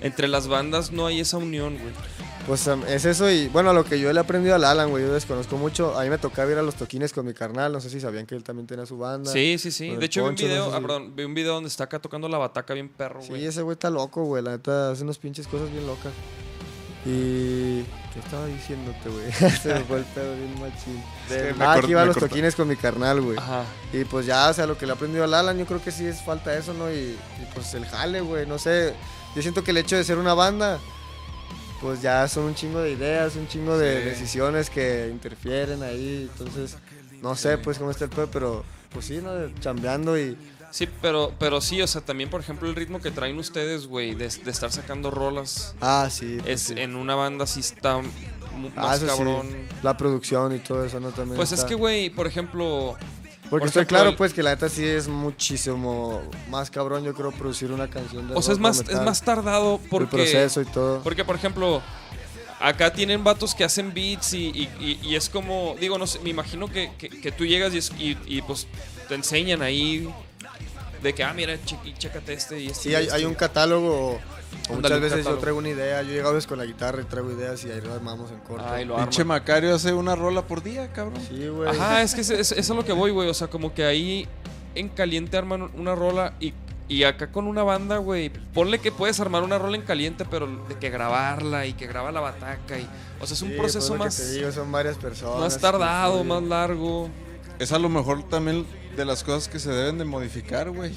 Entre 0.00 0.28
las 0.28 0.48
bandas 0.48 0.92
no 0.92 1.06
hay 1.06 1.20
esa 1.20 1.38
unión, 1.38 1.78
güey. 1.78 1.92
Pues 2.46 2.66
um, 2.66 2.82
es 2.86 3.06
eso 3.06 3.30
y 3.30 3.48
bueno, 3.48 3.72
lo 3.72 3.84
que 3.84 3.98
yo 3.98 4.12
le 4.12 4.18
he 4.18 4.22
aprendido 4.22 4.54
al 4.54 4.64
Alan, 4.64 4.90
güey, 4.90 5.02
yo 5.02 5.14
desconozco 5.14 5.56
mucho. 5.56 5.98
A 5.98 6.02
mí 6.04 6.10
me 6.10 6.18
tocaba 6.18 6.50
ir 6.52 6.58
a 6.58 6.62
los 6.62 6.74
toquines 6.74 7.12
con 7.14 7.24
mi 7.24 7.32
carnal, 7.32 7.72
no 7.72 7.80
sé 7.80 7.88
si 7.88 8.00
sabían 8.00 8.26
que 8.26 8.34
él 8.34 8.44
también 8.44 8.66
tenía 8.66 8.84
su 8.84 8.98
banda. 8.98 9.32
Sí, 9.32 9.56
sí, 9.58 9.70
sí. 9.70 9.96
De 9.96 10.04
hecho, 10.04 10.20
vi 10.24 10.28
un 10.28 10.34
no 10.34 10.38
video, 10.38 10.64
sé 10.66 10.70
si- 10.70 10.76
ah, 10.76 10.80
perdón, 10.80 11.16
vi 11.16 11.24
un 11.24 11.32
video 11.32 11.54
donde 11.54 11.68
está 11.68 11.84
acá 11.84 12.00
tocando 12.00 12.28
la 12.28 12.36
bataca 12.36 12.74
bien 12.74 12.90
perro, 12.90 13.22
Sí, 13.22 13.28
güey. 13.30 13.46
ese 13.46 13.62
güey 13.62 13.72
está 13.72 13.88
loco, 13.88 14.24
güey, 14.24 14.42
la 14.42 14.50
neta 14.52 14.90
hace 14.90 15.04
unas 15.04 15.16
pinches 15.16 15.48
cosas 15.48 15.70
bien 15.70 15.86
locas. 15.86 16.12
Y 17.06 17.82
¿qué 18.12 18.18
estaba 18.22 18.46
diciéndote, 18.46 19.08
güey? 19.08 19.32
Se 19.62 19.74
me 19.74 19.80
fue 19.80 19.98
el 19.98 20.04
pedo 20.04 20.34
bien 20.36 20.60
machín. 20.60 21.02
que 21.28 21.54
me 21.54 21.64
ah, 21.64 21.78
que 21.80 21.90
iba 21.90 22.02
a 22.02 22.06
los 22.06 22.16
toquines 22.16 22.54
con 22.54 22.68
mi 22.68 22.76
carnal, 22.76 23.20
güey. 23.22 23.38
Ajá. 23.38 23.64
Y 23.92 24.04
pues 24.04 24.26
ya, 24.26 24.48
o 24.50 24.52
sea, 24.54 24.66
lo 24.66 24.76
que 24.76 24.84
le 24.86 24.92
he 24.92 24.94
aprendido 24.96 25.24
al 25.24 25.32
Alan, 25.34 25.58
yo 25.58 25.64
creo 25.66 25.82
que 25.82 25.90
sí 25.90 26.04
es 26.06 26.22
falta 26.22 26.54
eso, 26.56 26.72
¿no? 26.74 26.90
Y, 26.90 26.94
y, 26.94 27.18
pues 27.54 27.72
el 27.74 27.84
jale, 27.86 28.20
güey, 28.20 28.46
no 28.46 28.58
sé. 28.58 28.94
Yo 29.34 29.42
siento 29.42 29.64
que 29.64 29.70
el 29.72 29.78
hecho 29.78 29.96
de 29.96 30.04
ser 30.04 30.16
una 30.18 30.32
banda, 30.32 30.78
pues 31.84 32.00
ya 32.00 32.26
son 32.28 32.44
un 32.44 32.54
chingo 32.54 32.80
de 32.80 32.92
ideas, 32.92 33.36
un 33.36 33.46
chingo 33.46 33.76
de 33.76 33.98
Sí. 33.98 34.08
decisiones 34.08 34.70
que 34.70 35.08
interfieren 35.10 35.82
ahí. 35.82 36.30
Entonces, 36.32 36.76
no 37.20 37.36
sé, 37.36 37.58
pues 37.58 37.78
cómo 37.78 37.90
está 37.90 38.04
el 38.06 38.10
pedo, 38.10 38.26
pero 38.30 38.64
pues 38.90 39.04
sí, 39.04 39.20
¿no? 39.22 39.30
Chambeando 39.60 40.18
y. 40.18 40.34
Sí, 40.70 40.88
pero, 41.02 41.32
pero 41.38 41.60
sí, 41.60 41.82
o 41.82 41.86
sea, 41.86 42.00
también, 42.00 42.30
por 42.30 42.40
ejemplo, 42.40 42.66
el 42.68 42.74
ritmo 42.74 43.00
que 43.02 43.10
traen 43.10 43.36
ustedes, 43.38 43.86
güey, 43.86 44.14
de, 44.14 44.28
de 44.28 44.50
estar 44.50 44.72
sacando 44.72 45.10
rolas, 45.10 45.74
Ah, 45.82 46.08
sí. 46.10 46.38
pues 46.40 46.50
es 46.52 46.62
sí. 46.62 46.74
en 46.78 46.96
una 46.96 47.14
banda 47.14 47.46
sí 47.46 47.60
está 47.60 47.96
Ah, 47.98 48.02
más 48.76 49.00
sí. 49.00 49.06
cabrón. 49.06 49.46
La 49.82 49.94
producción 49.96 50.54
y 50.56 50.60
todo 50.60 50.84
eso, 50.86 50.98
¿no? 51.00 51.10
También. 51.10 51.36
Pues 51.36 51.52
es 51.52 51.64
que, 51.64 51.74
güey, 51.74 52.08
por 52.08 52.26
ejemplo, 52.26 52.96
Porque 53.60 53.72
por 53.72 53.82
estoy 53.82 53.86
claro, 53.86 54.10
el- 54.10 54.16
pues, 54.16 54.32
que 54.34 54.42
la 54.42 54.50
neta 54.50 54.68
sí 54.68 54.84
es 54.84 55.08
muchísimo 55.08 56.22
más 56.50 56.70
cabrón, 56.70 57.04
yo 57.04 57.14
creo, 57.14 57.30
producir 57.32 57.70
una 57.72 57.88
canción 57.88 58.28
de 58.28 58.34
o 58.34 58.42
sea, 58.42 58.52
es 58.54 58.58
más, 58.58 58.80
es 58.80 59.00
más 59.00 59.22
tardado 59.22 59.80
porque... 59.90 60.04
El 60.16 60.30
proceso 60.30 60.60
y 60.60 60.64
todo. 60.66 61.00
Porque, 61.02 61.24
por 61.24 61.36
ejemplo, 61.36 61.82
acá 62.60 62.92
tienen 62.92 63.22
vatos 63.24 63.54
que 63.54 63.64
hacen 63.64 63.92
beats 63.94 64.32
y, 64.34 64.46
y- 64.48 64.68
y- 64.80 64.98
y 65.02 65.16
es 65.16 65.28
como, 65.28 65.76
digo, 65.80 65.98
no 65.98 66.06
sé, 66.06 66.18
me 66.20 66.30
imagino 66.30 66.68
que, 66.68 66.90
que- 66.98 67.08
que 67.08 67.32
tú 67.32 67.44
llegas 67.46 67.72
y- 67.98 68.16
y, 68.26 68.42
pues 68.42 68.66
te 69.08 69.14
enseñan 69.14 69.60
ahí 69.62 70.08
de 71.04 71.14
que, 71.14 71.22
ah, 71.22 71.32
mira, 71.32 71.56
che- 71.64 71.78
chécate 71.96 72.32
este 72.32 72.58
y 72.60 72.66
este. 72.66 72.82
Sí, 72.82 72.88
y 72.90 72.94
hay, 72.96 73.04
este. 73.04 73.16
hay 73.16 73.24
un 73.24 73.34
catálogo. 73.34 74.18
o 74.68 74.74
Muchas 74.74 74.92
veces 75.00 75.10
catálogo. 75.18 75.30
yo 75.36 75.38
traigo 75.40 75.58
una 75.58 75.68
idea. 75.68 76.02
Yo 76.02 76.10
he 76.10 76.14
llegado 76.14 76.38
con 76.48 76.58
la 76.58 76.64
guitarra 76.64 77.02
y 77.02 77.04
traigo 77.04 77.30
ideas 77.30 77.64
y 77.64 77.70
ahí 77.70 77.80
lo 77.80 77.92
armamos 77.92 78.30
en 78.32 78.38
corto. 78.40 78.64
Ay, 78.68 78.84
lo 78.84 78.96
Pinche. 78.96 79.22
Macario 79.24 79.74
hace 79.74 79.92
una 79.92 80.16
rola 80.16 80.42
por 80.46 80.62
día, 80.62 80.92
cabrón. 80.92 81.20
Sí, 81.28 81.46
güey. 81.46 81.68
Ajá, 81.68 82.02
es 82.02 82.14
que 82.14 82.22
es, 82.22 82.30
es- 82.30 82.52
eso 82.52 82.72
es 82.72 82.76
lo 82.76 82.84
que 82.84 82.92
voy, 82.92 83.10
güey. 83.12 83.28
O 83.28 83.34
sea, 83.34 83.48
como 83.48 83.72
que 83.74 83.84
ahí 83.84 84.26
en 84.74 84.88
caliente 84.88 85.36
arman 85.36 85.70
una 85.74 85.94
rola 85.94 86.34
y, 86.40 86.52
y 86.88 87.04
acá 87.04 87.30
con 87.30 87.46
una 87.46 87.62
banda, 87.62 87.98
güey. 87.98 88.30
Ponle 88.54 88.78
que 88.78 88.90
puedes 88.90 89.20
armar 89.20 89.42
una 89.42 89.58
rola 89.58 89.76
en 89.76 89.82
caliente, 89.82 90.24
pero 90.28 90.46
de 90.68 90.74
que 90.78 90.90
grabarla 90.90 91.66
y 91.66 91.74
que 91.74 91.86
graba 91.86 92.10
la 92.10 92.20
bataca. 92.20 92.78
Y, 92.78 92.88
o 93.20 93.26
sea, 93.26 93.34
es 93.34 93.42
un 93.42 93.50
Sí, 93.50 93.54
proceso 93.56 93.78
pues 93.78 93.88
lo 93.90 93.94
que 93.96 94.04
más, 94.04 94.16
te 94.16 94.30
digo, 94.32 94.50
son 94.52 94.72
varias 94.72 94.96
personas. 94.96 95.40
más 95.40 95.58
tardado, 95.58 96.24
más 96.24 96.42
largo. 96.42 97.08
Es 97.58 97.70
a 97.72 97.78
lo 97.78 97.88
mejor 97.88 98.22
también 98.28 98.66
de 98.96 99.04
las 99.04 99.22
cosas 99.24 99.48
que 99.48 99.58
se 99.58 99.70
deben 99.70 99.98
de 99.98 100.04
modificar, 100.04 100.70
güey. 100.70 100.92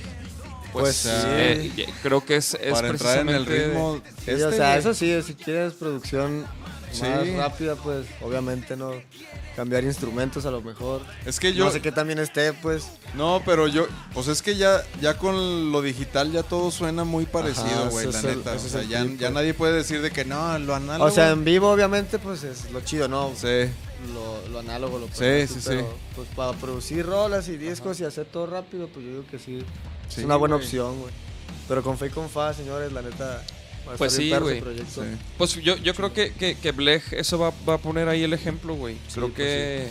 Pues 0.74 1.06
O 1.06 1.10
sí. 1.10 1.16
Eh, 1.28 1.86
creo 2.04 2.24
que 2.24 2.36
es, 2.36 2.54
es 2.56 2.74
para 2.74 2.90
entrar 2.90 3.20
en 3.20 3.30
el 3.30 3.46
ritmo. 3.46 4.02
Sí, 4.26 4.32
este, 4.32 4.46
o 4.46 4.52
sea, 4.52 4.78
eso 4.78 4.94
sí, 4.94 5.20
si 5.24 5.34
quieres 5.34 5.74
producción 5.74 6.46
Sí. 6.92 7.02
más 7.04 7.28
rápida, 7.36 7.76
pues 7.76 8.06
obviamente 8.22 8.76
no. 8.78 8.92
Cambiar 9.56 9.84
instrumentos 9.86 10.46
a 10.46 10.52
lo 10.52 10.62
mejor. 10.62 11.02
Es 11.26 11.40
que 11.40 11.52
yo. 11.52 11.66
No 11.66 11.72
sé 11.72 11.82
qué 11.82 11.92
también 11.92 12.20
esté, 12.20 12.54
pues. 12.54 12.90
No, 13.16 13.42
pero 13.44 13.68
yo, 13.68 13.88
pues 14.14 14.28
es 14.28 14.44
que 14.44 14.56
ya, 14.56 14.84
ya 15.02 15.18
con 15.18 15.72
lo 15.72 15.82
digital 15.82 16.32
ya 16.32 16.44
todo 16.44 16.70
suena 16.70 17.04
muy 17.04 17.26
parecido, 17.26 17.90
güey, 17.90 18.12
la 18.12 18.20
el- 18.20 18.26
neta. 18.38 18.54
O 18.54 18.60
sea, 18.60 18.84
ya, 18.84 19.04
nadie 19.32 19.56
puede 19.56 19.74
decir 19.74 20.02
de 20.04 20.12
que 20.12 20.26
no, 20.26 20.60
lo 20.60 20.76
análogo. 20.76 21.10
O 21.10 21.12
sea, 21.12 21.32
en 21.32 21.44
vivo, 21.44 21.72
obviamente, 21.72 22.20
pues 22.20 22.44
es 22.44 22.70
lo 22.72 22.82
chido, 22.82 23.08
¿no? 23.08 23.32
Sí, 23.36 23.48
Lo, 24.14 24.48
lo 24.50 24.60
análogo, 24.60 25.00
lo 25.00 25.08
Sí, 25.08 25.48
pero, 25.66 25.98
Pues 26.16 26.28
para 26.36 26.54
producir 26.54 27.06
rolas 27.06 27.48
y 27.50 27.58
discos 27.58 28.00
y 28.00 28.06
hacer 28.06 28.26
todo 28.26 28.46
rápido, 28.46 28.88
pues 28.88 29.06
yo 29.06 29.12
digo 29.12 29.26
que 29.30 29.40
sí. 29.40 29.64
Sí, 30.08 30.20
es 30.22 30.26
una 30.26 30.36
buena 30.36 30.56
güey. 30.56 30.66
opción, 30.66 31.00
güey. 31.00 31.14
Pero 31.68 31.84
con 31.84 31.98
fe 31.98 32.08
y 32.08 32.10
con 32.10 32.30
fa, 32.30 32.54
señores, 32.54 32.92
la 32.92 33.02
neta, 33.02 33.44
Pues 33.98 34.14
sí, 34.14 34.32
güey. 34.38 34.62
Sí. 34.88 35.02
Pues 35.38 35.56
yo, 35.56 35.76
yo 35.78 35.94
creo 35.96 36.14
que, 36.14 36.34
que, 36.34 36.56
que 36.56 36.72
Blech 36.72 37.14
eso 37.14 37.40
va, 37.40 37.52
va 37.68 37.76
a 37.76 37.78
poner 37.80 38.08
ahí 38.08 38.24
el 38.24 38.34
ejemplo, 38.34 38.76
güey. 38.76 38.98
Creo 39.14 39.28
pues 39.28 39.38
que. 39.38 39.88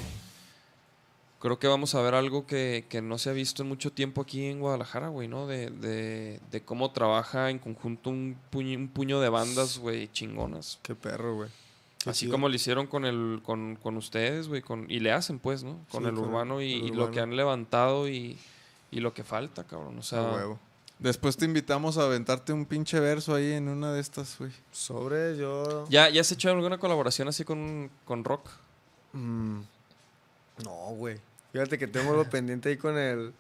Creo 1.39 1.59
que 1.59 1.67
vamos 1.67 1.95
a 1.95 2.01
ver 2.01 2.15
algo 2.15 2.47
que, 2.47 2.87
que 2.89 3.03
no 3.03 3.19
se 3.19 3.29
ha 3.29 3.33
visto 3.33 3.63
en 3.63 3.69
mucho 3.69 3.93
tiempo 3.93 4.23
aquí 4.23 4.47
en 4.47 4.59
Guadalajara, 4.59 5.09
güey, 5.09 5.29
¿no? 5.29 5.47
De, 5.47 5.71
de, 5.71 6.41
de 6.51 6.61
cómo 6.63 6.93
trabaja 6.93 7.51
en 7.51 7.59
conjunto 7.59 8.09
un 8.11 8.39
puño, 8.51 8.79
un 8.79 8.89
puño 8.89 9.21
de 9.21 9.29
bandas, 9.29 9.79
güey, 9.79 10.11
chingonas. 10.11 10.79
Qué 10.83 10.95
perro, 10.95 11.37
güey. 11.37 11.51
Qué 12.03 12.11
Así 12.11 12.21
chido. 12.21 12.33
como 12.33 12.49
lo 12.49 12.55
hicieron 12.55 12.87
con 12.87 13.05
el 13.05 13.41
con, 13.43 13.77
con 13.77 13.97
ustedes, 13.97 14.49
güey, 14.49 14.63
con 14.63 14.91
y 14.91 15.01
le 15.01 15.13
hacen 15.13 15.39
pues, 15.39 15.65
¿no? 15.65 15.81
Con 15.91 16.03
Sí, 16.05 16.09
el 16.09 16.17
urbano 16.19 16.61
y, 16.61 16.75
el 16.75 16.85
y 16.87 16.91
lo 16.91 17.11
que 17.11 17.21
han 17.21 17.35
levantado 17.37 18.09
y, 18.09 18.39
y 18.91 19.01
lo 19.01 19.13
que 19.13 19.25
falta, 19.25 19.65
cabrón. 19.65 19.99
O 19.99 20.03
sea, 20.03 20.21
A 20.21 20.35
huevo. 20.35 20.59
Después 20.99 21.37
te 21.37 21.45
invitamos 21.45 21.99
a 21.99 22.05
aventarte 22.05 22.55
un 22.55 22.65
pinche 22.65 22.99
verso 23.01 23.35
ahí 23.35 23.53
en 23.53 23.69
una 23.69 23.93
de 23.93 24.01
estas, 24.01 24.39
güey. 24.39 24.51
Sobre 24.73 25.37
yo. 25.37 25.87
¿ya, 25.91 26.09
¿ya 26.09 26.23
has 26.23 26.33
hecho 26.33 26.49
alguna 26.51 26.79
colaboración 26.79 27.29
así 27.29 27.45
con, 27.45 27.91
con 28.07 28.25
rock? 28.25 28.49
Mm, 29.13 29.61
no, 30.65 30.73
güey. 30.95 31.19
Fíjate 31.53 31.77
que 31.79 31.87
tengo 31.87 32.11
algo 32.13 32.25
pendiente 32.31 32.71
ahí 32.71 32.77
con 32.77 32.97
el. 32.97 33.35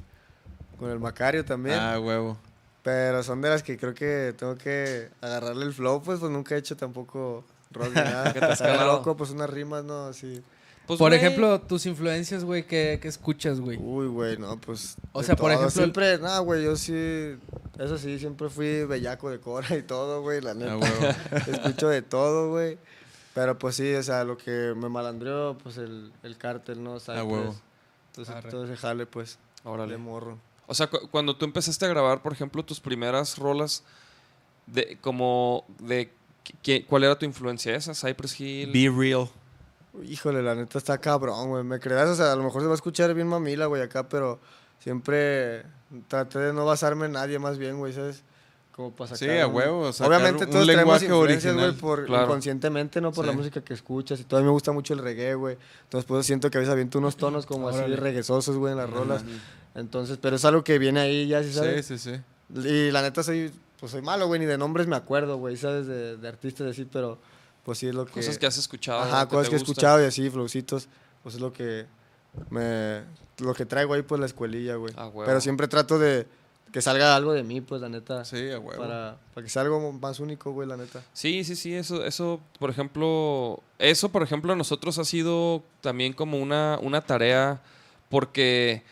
Con 0.78 0.90
el 0.90 0.98
Macario 0.98 1.44
también. 1.44 1.78
Ah, 1.78 1.98
huevo. 1.98 2.36
Pero 2.82 3.22
son 3.22 3.40
de 3.40 3.48
las 3.48 3.62
que 3.62 3.78
creo 3.78 3.94
que 3.94 4.34
tengo 4.36 4.57
que 4.57 5.09
agarrarle 5.22 5.64
el 5.64 5.72
flow, 5.72 6.02
pues, 6.02 6.20
pues 6.20 6.30
nunca 6.30 6.54
he 6.54 6.59
hecho 6.59 6.76
tampoco 6.76 7.42
rock 7.71 7.95
nada. 7.95 8.33
Que 8.33 8.41
te 8.41 8.47
has 8.47 8.61
loco, 8.87 9.17
pues 9.17 9.31
unas 9.31 9.51
rimas, 9.51 9.85
¿no? 9.85 10.07
Así. 10.07 10.43
Pues, 10.87 10.99
Por 10.99 11.11
güey, 11.11 11.19
ejemplo, 11.21 11.61
tus 11.62 11.85
influencias, 11.87 12.45
güey, 12.45 12.64
¿qué, 12.64 13.01
qué 13.03 13.09
escuchas, 13.09 13.61
güey? 13.61 13.77
Uy, 13.77 14.07
güey, 14.07 14.39
no, 14.39 14.57
pues. 14.61 14.97
O 15.12 15.23
sea, 15.25 15.35
por 15.35 15.51
todo. 15.51 15.61
ejemplo, 15.67 15.67
el- 15.67 15.73
Siempre, 15.73 16.19
no, 16.19 16.43
güey, 16.45 16.62
yo 16.64 16.77
sí. 16.77 17.37
Eso 17.79 17.99
sí, 17.99 18.19
siempre 18.21 18.49
fui 18.49 18.85
bellaco 18.85 19.29
de 19.29 19.41
cora 19.41 19.77
y 19.77 19.83
todo, 19.83 20.23
güey, 20.23 20.41
la 20.41 20.55
neta. 20.55 20.79
Ah. 20.81 21.37
Escucho 21.53 21.89
de 21.89 22.03
todo, 22.03 22.51
güey. 22.51 22.79
Pero 23.35 23.59
pues 23.59 23.77
sí, 23.77 23.93
o 23.95 24.03
sea, 24.03 24.25
lo 24.25 24.39
que 24.39 24.73
me 24.77 24.89
malandreó, 24.89 25.59
pues 25.62 25.77
el, 25.77 26.11
el 26.23 26.39
cártel, 26.39 26.83
¿no? 26.83 26.99
Cypress. 27.01 27.19
Ah, 27.19 27.25
huevo. 27.25 27.57
Entonces, 28.12 28.35
Arre. 28.35 28.64
ese 28.64 28.77
jale, 28.77 29.05
pues, 29.07 29.39
órale. 29.64 29.93
de 29.93 29.99
morro. 29.99 30.39
O 30.69 30.75
sea, 30.75 30.87
cu- 30.87 31.07
cuando 31.11 31.37
tú 31.37 31.45
empezaste 31.45 31.85
a 31.85 31.89
grabar, 31.89 32.23
por 32.23 32.33
ejemplo, 32.33 32.64
tus 32.64 32.81
primeras 32.81 33.37
rolas, 33.37 33.83
de, 34.67 34.97
como 35.03 35.64
de 35.81 36.12
qué- 36.62 36.84
¿cuál 36.86 37.05
era 37.05 37.18
tu 37.18 37.24
influencia 37.26 37.74
esa? 37.74 37.94
Cypress 37.94 38.40
Hill. 38.40 38.72
real. 38.97 39.28
Híjole, 40.05 40.42
la 40.42 40.55
neta 40.55 40.78
está 40.78 40.99
cabrón, 40.99 41.49
güey. 41.49 41.64
Me 41.64 41.80
creas, 41.80 42.09
o 42.11 42.14
sea, 42.14 42.32
a 42.32 42.36
lo 42.36 42.42
mejor 42.44 42.61
se 42.61 42.66
va 42.66 42.74
a 42.74 42.76
escuchar 42.76 43.14
bien 43.14 43.28
mamila, 43.28 43.66
güey, 43.66 43.80
acá, 43.82 44.09
pero 44.09 44.38
siempre 44.78 45.64
traté 46.09 46.38
de 46.38 46.53
no 46.53 46.64
basarme 46.66 47.07
en 47.07 47.12
nadie 47.12 47.38
más 47.38 47.57
bien, 47.59 47.78
güey, 47.78 47.92
¿sabes? 47.94 48.22
Como 48.72 48.90
para 48.94 49.16
Sí, 49.16 49.24
sacar 49.24 49.40
a 49.40 49.47
un- 49.47 49.55
huevo, 49.55 49.92
sacar 49.94 50.12
Obviamente 50.12 50.44
un 50.44 50.51
todos 50.51 50.66
tenemos 50.66 50.76
lenguaje 51.01 51.05
influencias, 51.07 51.55
güey, 51.55 51.64
original. 51.64 51.80
por 51.80 52.05
Claro. 52.05 52.24
inconscientemente, 52.26 53.01
no 53.01 53.11
por 53.11 53.24
la 53.24 53.32
Sí. 53.32 53.38
música 53.38 53.62
que 53.62 53.72
escuchas. 53.72 54.20
Y 54.20 54.24
todavía 54.24 54.47
me 54.49 54.53
gusta 54.53 54.70
mucho 54.72 54.92
el 54.92 54.99
reggae, 54.99 55.34
güey. 55.34 55.57
Entonces, 55.84 56.07
pues 56.07 56.26
siento 56.26 56.51
que 56.51 56.59
a 56.59 56.61
veces 56.61 56.72
aviento 56.72 56.99
unos 56.99 57.16
tonos 57.16 57.47
como 57.47 57.70
así 57.70 57.78
Órale. 57.78 57.97
reguesosos, 57.97 58.55
güey, 58.59 58.72
en 58.72 58.78
las 58.78 58.90
rolas. 58.90 59.24
Entonces, 59.74 60.18
pero 60.20 60.36
es 60.36 60.44
algo 60.44 60.62
que 60.62 60.78
viene 60.78 61.01
ahí 61.01 61.26
ya, 61.26 61.42
¿sí 61.42 61.55
sabes? 61.55 61.86
Sí, 61.86 61.97
sí, 61.99 62.11
sí. 62.55 62.68
Y 62.68 62.90
la 62.90 63.01
neta 63.01 63.22
soy, 63.22 63.51
pues 63.79 63.93
soy 63.93 64.03
malo, 64.03 64.27
güey, 64.27 64.41
ni 64.41 64.47
de 64.47 64.59
nombres 64.59 64.87
me 64.87 64.97
acuerdo, 64.97 65.39
güey, 65.39 65.57
¿sabes? 65.57 65.87
De, 65.87 66.16
de 66.16 66.29
artistas 66.29 66.68
así, 66.68 66.85
pero 66.85 67.18
pues 67.64 67.79
sí 67.79 67.89
es 67.89 67.95
lo 67.95 68.07
que... 68.07 68.12
Cosas 68.12 68.39
que 68.39 68.47
has 68.47 68.59
escuchado. 68.59 69.01
Ajá, 69.01 69.27
que 69.27 69.35
cosas 69.35 69.49
que 69.49 69.57
he 69.57 69.59
escuchado 69.59 70.03
y 70.03 70.07
así, 70.07 70.31
flowcitos, 70.31 70.89
pues 71.22 71.35
es 71.35 71.41
lo 71.41 71.53
que 71.53 71.87
me... 72.51 73.03
Lo 73.39 73.53
que 73.55 73.66
traigo 73.66 73.93
ahí, 73.93 74.03
pues 74.03 74.18
la 74.18 74.27
escuelilla, 74.27 74.77
güey. 74.77 74.95
Ah. 74.97 75.11
Pero 75.27 75.41
siempre 75.41 75.68
trato 75.68 75.99
de 75.99 76.27
que 76.72 76.83
salga 76.83 77.14
algo 77.14 77.33
de 77.33 77.43
mí, 77.43 77.61
pues 77.61 77.81
la 77.81 77.89
neta. 77.89 78.24
Sí, 78.24 78.51
a 78.51 78.59
huevo. 78.59 78.79
Para, 78.83 79.18
para 79.35 79.45
que 79.45 79.51
sea 79.51 79.62
algo 79.62 79.93
más 79.93 80.20
único, 80.20 80.53
güey, 80.53 80.68
la 80.68 80.77
neta. 80.77 81.03
Sí, 81.12 81.45
sí, 81.45 81.57
sí, 81.57 81.74
eso, 81.74 82.05
eso, 82.05 82.41
por 82.59 82.70
ejemplo, 82.70 83.62
eso, 83.79 84.11
por 84.11 84.22
ejemplo, 84.22 84.53
a 84.53 84.57
nosotros 84.57 84.99
ha 84.99 85.05
sido 85.05 85.62
también 85.81 86.12
como 86.12 86.39
una, 86.39 86.79
una 86.83 87.01
tarea, 87.01 87.62
porque 88.09 88.83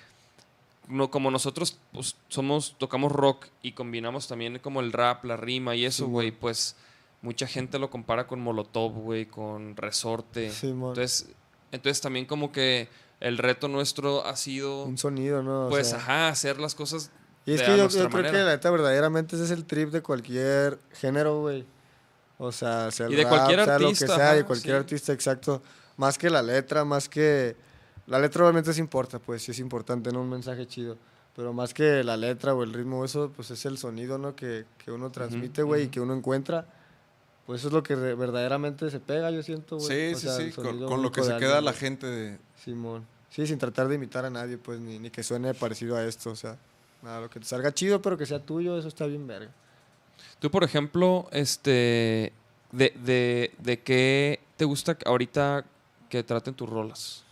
no, 0.88 1.10
como 1.10 1.30
nosotros 1.30 1.78
pues, 1.92 2.16
somos, 2.28 2.76
tocamos 2.78 3.12
rock 3.12 3.46
y 3.62 3.72
combinamos 3.72 4.28
también 4.28 4.58
como 4.58 4.80
el 4.80 4.92
rap, 4.92 5.24
la 5.24 5.36
rima 5.36 5.74
y 5.74 5.84
eso, 5.84 6.06
Sí, 6.06 6.10
güey, 6.10 6.30
pues 6.30 6.76
mucha 7.22 7.46
gente 7.46 7.78
lo 7.78 7.90
compara 7.90 8.26
con 8.26 8.40
Molotov, 8.40 8.92
güey, 8.92 9.26
con 9.26 9.76
Resorte. 9.76 10.50
Sí, 10.50 10.68
entonces, 10.68 11.28
entonces 11.72 12.00
también 12.00 12.26
como 12.26 12.52
que 12.52 12.88
el 13.20 13.38
reto 13.38 13.68
nuestro 13.68 14.26
ha 14.26 14.36
sido, 14.36 14.84
Un 14.84 14.98
sonido, 14.98 15.42
¿no? 15.42 15.66
O 15.66 15.70
pues, 15.70 15.88
sea, 15.88 15.98
ajá, 15.98 16.28
hacer 16.28 16.60
las 16.60 16.74
cosas 16.74 17.10
Y 17.46 17.52
es 17.52 17.60
de 17.60 17.66
que 17.66 17.76
yo, 17.78 17.88
creo 17.88 18.10
que 18.10 18.38
la 18.38 18.52
neta, 18.52 18.70
verdaderamente 18.70 19.36
ese 19.36 19.46
es 19.46 19.50
el 19.50 19.64
trip 19.64 19.90
de 19.90 20.02
cualquier 20.02 20.78
género, 20.92 21.40
güey. 21.40 21.64
O 22.36 22.52
sea, 22.52 22.90
sea 22.90 23.06
el 23.06 23.12
Y 23.14 23.16
de 23.16 23.22
rap, 23.22 23.32
cualquier 23.32 23.64
sea 23.64 23.72
lo 23.72 23.78
que 23.78 23.84
artista, 23.86 24.06
sea, 24.06 24.32
de 24.32 24.38
ajá, 24.40 24.46
cualquier 24.46 24.74
sí. 24.74 24.78
artista, 24.80 25.12
exacto. 25.12 25.62
Más 25.96 26.18
que 26.18 26.28
la 26.28 26.42
letra, 26.42 26.84
más 26.84 27.08
que... 27.08 27.56
La 28.06 28.18
letra 28.18 28.44
obviamente 28.44 28.72
sí 28.72 28.80
importa, 28.80 29.18
pues 29.18 29.42
sí 29.42 29.52
es 29.52 29.58
importante, 29.58 30.12
¿no? 30.12 30.20
Un 30.20 30.30
mensaje 30.30 30.66
chido. 30.66 30.96
Pero 31.34 31.52
más 31.52 31.74
que 31.74 32.04
la 32.04 32.16
letra 32.16 32.54
o 32.54 32.62
el 32.62 32.72
ritmo, 32.72 33.04
eso, 33.04 33.32
pues 33.34 33.50
es 33.50 33.64
el 33.66 33.76
sonido, 33.78 34.18
¿no? 34.18 34.36
Que, 34.36 34.66
que 34.78 34.92
uno 34.92 35.10
transmite, 35.10 35.62
güey, 35.62 35.84
y 35.84 35.88
que 35.88 36.00
uno 36.00 36.14
encuentra. 36.14 36.66
Pues 37.46 37.60
eso 37.60 37.68
es 37.68 37.74
lo 37.74 37.82
que 37.82 37.94
verdaderamente 37.94 38.90
se 38.90 39.00
pega, 39.00 39.30
yo 39.30 39.42
siento, 39.42 39.76
güey. 39.76 39.88
Sí, 39.88 40.14
O 40.14 40.18
sí, 40.18 40.26
sea, 40.26 40.36
sí. 40.36 40.42
el 40.44 40.54
Con, 40.54 40.86
con 40.86 41.02
lo 41.02 41.10
que 41.10 41.22
se 41.22 41.36
queda 41.38 41.60
la 41.60 41.72
gente 41.72 42.06
de. 42.06 42.38
Simón. 42.62 43.04
Sí, 43.30 43.46
sin 43.46 43.58
tratar 43.58 43.88
de 43.88 43.96
imitar 43.96 44.24
a 44.24 44.30
nadie, 44.30 44.58
pues, 44.58 44.78
ni, 44.78 44.98
ni 44.98 45.10
que 45.10 45.22
suene 45.22 45.52
parecido 45.54 45.96
a 45.96 46.04
esto, 46.04 46.30
o 46.30 46.36
sea. 46.36 46.56
Nada, 47.02 47.22
lo 47.22 47.28
que 47.28 47.40
te 47.40 47.46
salga 47.46 47.72
chido, 47.74 48.00
pero 48.00 48.16
que 48.16 48.24
sea 48.26 48.38
tuyo, 48.38 48.78
eso 48.78 48.88
está 48.88 49.06
bien 49.06 49.26
verga. 49.26 49.50
Tú, 50.38 50.50
por 50.50 50.62
ejemplo, 50.64 51.28
este, 51.32 52.32
de, 52.72 52.94
de, 53.04 53.52
de 53.58 53.80
qué 53.80 54.40
te 54.56 54.64
gusta 54.64 54.96
ahorita 55.04 55.64
que 56.08 56.22
traten 56.22 56.54
tus 56.54 56.68
rolas? 56.68 57.24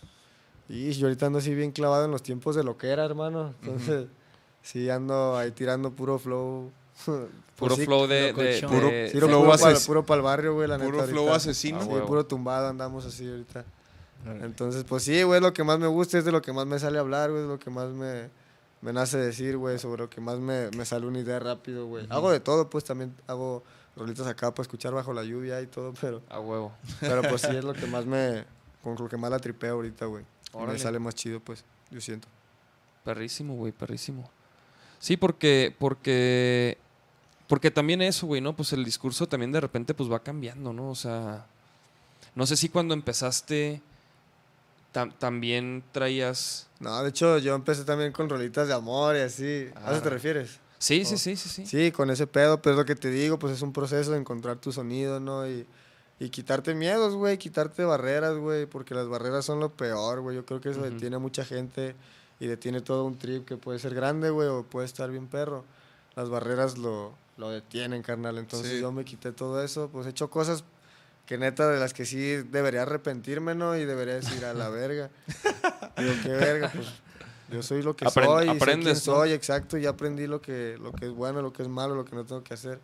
Y 0.69 0.91
yo 0.93 1.07
ahorita 1.07 1.25
ando 1.27 1.39
así 1.39 1.53
bien 1.53 1.71
clavado 1.71 2.05
en 2.05 2.11
los 2.11 2.23
tiempos 2.23 2.55
de 2.55 2.63
lo 2.63 2.77
que 2.77 2.87
era, 2.89 3.03
hermano. 3.05 3.53
Entonces, 3.61 4.07
sí 4.61 4.89
ando 4.89 5.37
ahí 5.37 5.51
tirando 5.51 5.91
puro 5.91 6.17
flow. 6.19 6.71
Pues 7.05 7.19
Puro 7.57 7.75
sí, 7.75 7.85
flow 7.85 8.07
de... 8.07 8.33
de- 8.33 8.61
Puro- 8.67 8.87
de- 8.87 9.09
Sí, 9.11 9.17
Flow 9.19 9.29
puro, 9.29 9.49
para, 9.51 9.73
ases- 9.75 9.85
puro 9.85 10.05
para 10.05 10.17
el 10.17 10.23
barrio, 10.23 10.53
güey, 10.55 10.67
la 10.67 10.77
neta. 10.77 10.89
Puro 10.91 11.03
flow 11.05 11.19
ahorita. 11.23 11.35
asesino. 11.35 11.77
Ah, 11.79 11.83
Sí, 11.83 11.89
huevo. 11.89 12.07
puro 12.07 12.25
tumbado 12.25 12.67
andamos 12.67 13.05
así 13.05 13.29
ahorita. 13.29 13.63
Entonces, 14.41 14.85
pues 14.85 15.03
sí, 15.03 15.21
güey, 15.23 15.41
lo 15.41 15.51
que 15.53 15.63
más 15.65 15.79
me 15.79 15.87
gusta 15.87 16.17
es 16.17 16.23
de 16.25 16.31
lo 16.31 16.41
que 16.41 16.53
más 16.53 16.65
me 16.65 16.79
sale 16.79 16.97
hablar, 16.97 17.29
güey, 17.29 17.43
es 17.43 17.47
lo 17.49 17.59
que 17.59 17.69
más 17.69 17.89
me, 17.89 18.29
me 18.81 18.93
nace 18.93 19.17
decir, 19.17 19.57
güey, 19.57 19.77
sobre 19.79 20.03
lo 20.03 20.09
que 20.09 20.21
más 20.21 20.39
me, 20.39 20.69
me 20.77 20.85
sale 20.85 21.05
una 21.05 21.19
idea 21.19 21.39
rápido, 21.39 21.87
güey. 21.87 22.07
Hago 22.09 22.31
de 22.31 22.39
todo, 22.39 22.69
pues 22.69 22.85
también 22.85 23.13
hago 23.27 23.63
rolitas 23.97 24.25
acá 24.25 24.51
para 24.51 24.61
escuchar 24.63 24.93
bajo 24.93 25.11
la 25.13 25.23
lluvia 25.23 25.59
y 25.61 25.67
todo, 25.67 25.93
pero, 25.99 26.21
A 26.29 26.39
huevo. 26.39 26.71
pero 27.01 27.21
pues 27.23 27.41
sí 27.41 27.47
es 27.55 27.65
lo 27.65 27.73
que 27.73 27.85
más 27.85 28.05
me, 28.05 28.45
con 28.81 28.95
lo 28.97 29.09
que 29.09 29.17
más 29.17 29.29
la 29.29 29.39
tripeo 29.39 29.73
ahorita, 29.75 30.05
güey. 30.05 30.23
Y 30.53 30.57
Me 30.57 30.63
Órale. 30.63 30.79
sale 30.79 30.99
más 30.99 31.15
chido, 31.15 31.39
pues, 31.39 31.63
yo 31.91 31.99
siento. 32.01 32.27
Perrísimo, 33.03 33.55
güey, 33.55 33.71
perrísimo. 33.71 34.29
Sí, 34.99 35.17
porque, 35.17 35.75
porque, 35.79 36.77
porque 37.47 37.71
también 37.71 38.01
eso, 38.01 38.27
güey, 38.27 38.39
¿no? 38.41 38.55
Pues 38.55 38.71
el 38.73 38.85
discurso 38.85 39.27
también 39.27 39.51
de 39.51 39.59
repente 39.59 39.93
pues 39.93 40.09
va 40.11 40.19
cambiando, 40.21 40.71
¿no? 40.71 40.89
O 40.89 40.95
sea, 40.95 41.45
no 42.35 42.45
sé 42.45 42.55
si 42.55 42.69
cuando 42.69 42.93
empezaste 42.93 43.81
tam- 44.93 45.13
también 45.17 45.83
traías... 45.91 46.67
No, 46.79 47.03
de 47.03 47.09
hecho, 47.09 47.37
yo 47.39 47.55
empecé 47.55 47.83
también 47.83 48.11
con 48.13 48.29
rolitas 48.29 48.67
de 48.67 48.73
amor 48.73 49.15
y 49.15 49.19
así. 49.19 49.67
¿A 49.75 49.91
eso 49.91 50.01
te 50.01 50.07
Ah. 50.07 50.11
refieres? 50.11 50.59
Sí, 50.79 51.03
sí, 51.05 51.15
Oh. 51.15 51.17
sí, 51.17 51.35
sí, 51.35 51.49
sí. 51.49 51.65
Sí, 51.65 51.91
con 51.91 52.09
ese 52.09 52.27
pedo, 52.27 52.61
pero 52.61 52.75
es 52.75 52.79
lo 52.79 52.85
que 52.85 52.95
te 52.95 53.09
digo, 53.09 53.39
pues 53.39 53.53
es 53.53 53.61
un 53.61 53.73
proceso 53.73 54.11
de 54.11 54.17
encontrar 54.19 54.57
tu 54.57 54.71
sonido, 54.71 55.19
¿no? 55.19 55.47
Y, 55.49 55.65
y 56.25 56.29
quitarte 56.29 56.73
miedos, 56.75 57.15
güey, 57.15 57.37
quitarte 57.37 57.83
barreras, 57.83 58.37
güey, 58.37 58.65
porque 58.65 58.95
las 58.95 59.07
barreras 59.07 59.45
son 59.45 59.59
lo 59.59 59.69
peor, 59.71 60.21
güey. 60.21 60.35
Yo 60.35 60.45
creo 60.45 60.61
que 60.61 60.69
eso 60.69 60.81
detiene 60.81 61.15
a 61.17 61.19
mucha 61.19 61.43
gente 61.43 61.95
y 62.39 62.47
detiene 62.47 62.81
todo 62.81 63.05
un 63.05 63.17
trip 63.17 63.45
que 63.45 63.57
puede 63.57 63.79
ser 63.79 63.93
grande, 63.93 64.29
güey, 64.29 64.47
o 64.47 64.63
puede 64.63 64.85
estar 64.85 65.09
bien 65.11 65.27
perro. 65.27 65.63
Las 66.15 66.29
barreras 66.29 66.77
lo, 66.77 67.13
lo 67.37 67.49
detienen, 67.49 68.03
carnal. 68.03 68.37
Entonces 68.37 68.71
Sí. 68.73 68.79
yo 68.81 68.91
me 68.91 69.03
quité 69.05 69.31
todo 69.31 69.63
eso, 69.63 69.89
pues 69.91 70.05
he 70.07 70.11
hecho 70.11 70.29
cosas 70.29 70.63
que 71.25 71.37
neta 71.37 71.67
de 71.69 71.79
las 71.79 71.93
que 71.93 72.05
sí 72.05 72.19
debería 72.19 72.83
arrepentirme, 72.83 73.55
¿no? 73.55 73.75
Y 73.77 73.85
debería 73.85 74.15
decir 74.15 74.43
a 74.45 74.53
la 74.53 74.69
verga. 74.69 75.09
Digo, 75.97 76.13
qué 76.23 76.29
verga, 76.29 76.71
pues 76.73 76.87
yo 77.49 77.61
soy 77.63 77.81
lo 77.81 77.95
que 77.95 78.05
Aprend- 78.05 78.25
soy, 78.25 78.35
y 78.35 78.39
sé 78.39 78.45
quién 78.45 78.61
aprendes, 78.61 78.99
soy, 78.99 79.31
exacto, 79.31 79.77
y 79.77 79.85
aprendí 79.85 80.27
lo 80.27 80.41
que, 80.41 80.77
lo 80.81 80.91
que 80.91 81.05
es 81.07 81.11
bueno, 81.11 81.41
lo 81.41 81.51
que 81.53 81.63
es 81.63 81.69
malo, 81.69 81.95
lo 81.95 82.05
que 82.05 82.15
no 82.15 82.25
tengo 82.25 82.43
que 82.43 82.53
hacer. 82.53 82.79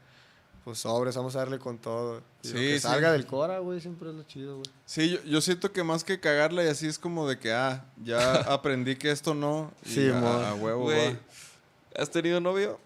Pues 0.70 0.82
sobres, 0.82 1.16
vamos 1.16 1.36
a 1.36 1.40
darle 1.40 1.58
con 1.58 1.80
todo. 1.80 2.22
Sí, 2.44 2.54
que 2.54 2.74
sí. 2.76 2.80
salga 2.82 3.12
del 3.12 3.26
Cora, 3.26 3.58
güey, 3.58 3.82
siempre 3.82 4.10
es 4.12 4.16
lo 4.16 4.22
chido, 4.22 4.58
güey. 4.58 4.70
Sí, 4.86 5.10
yo, 5.10 5.24
yo 5.24 5.42
siento 5.42 5.72
que 5.72 5.82
más 5.84 6.04
que 6.04 6.20
cagarla 6.20 6.64
y 6.64 6.68
así 6.68 6.86
es 6.86 7.00
como 7.00 7.28
de 7.28 7.40
que, 7.40 7.52
ah, 7.52 7.86
ya 8.04 8.34
aprendí 8.54 8.96
que 8.96 9.10
esto 9.10 9.34
no. 9.34 9.72
Y 9.84 9.90
Sí, 9.90 10.10
a, 10.10 10.52
a 10.52 10.54
huevo 10.54 10.84
Güey. 10.84 11.18
¿has 11.98 12.12
tenido 12.12 12.40
novio? 12.40 12.80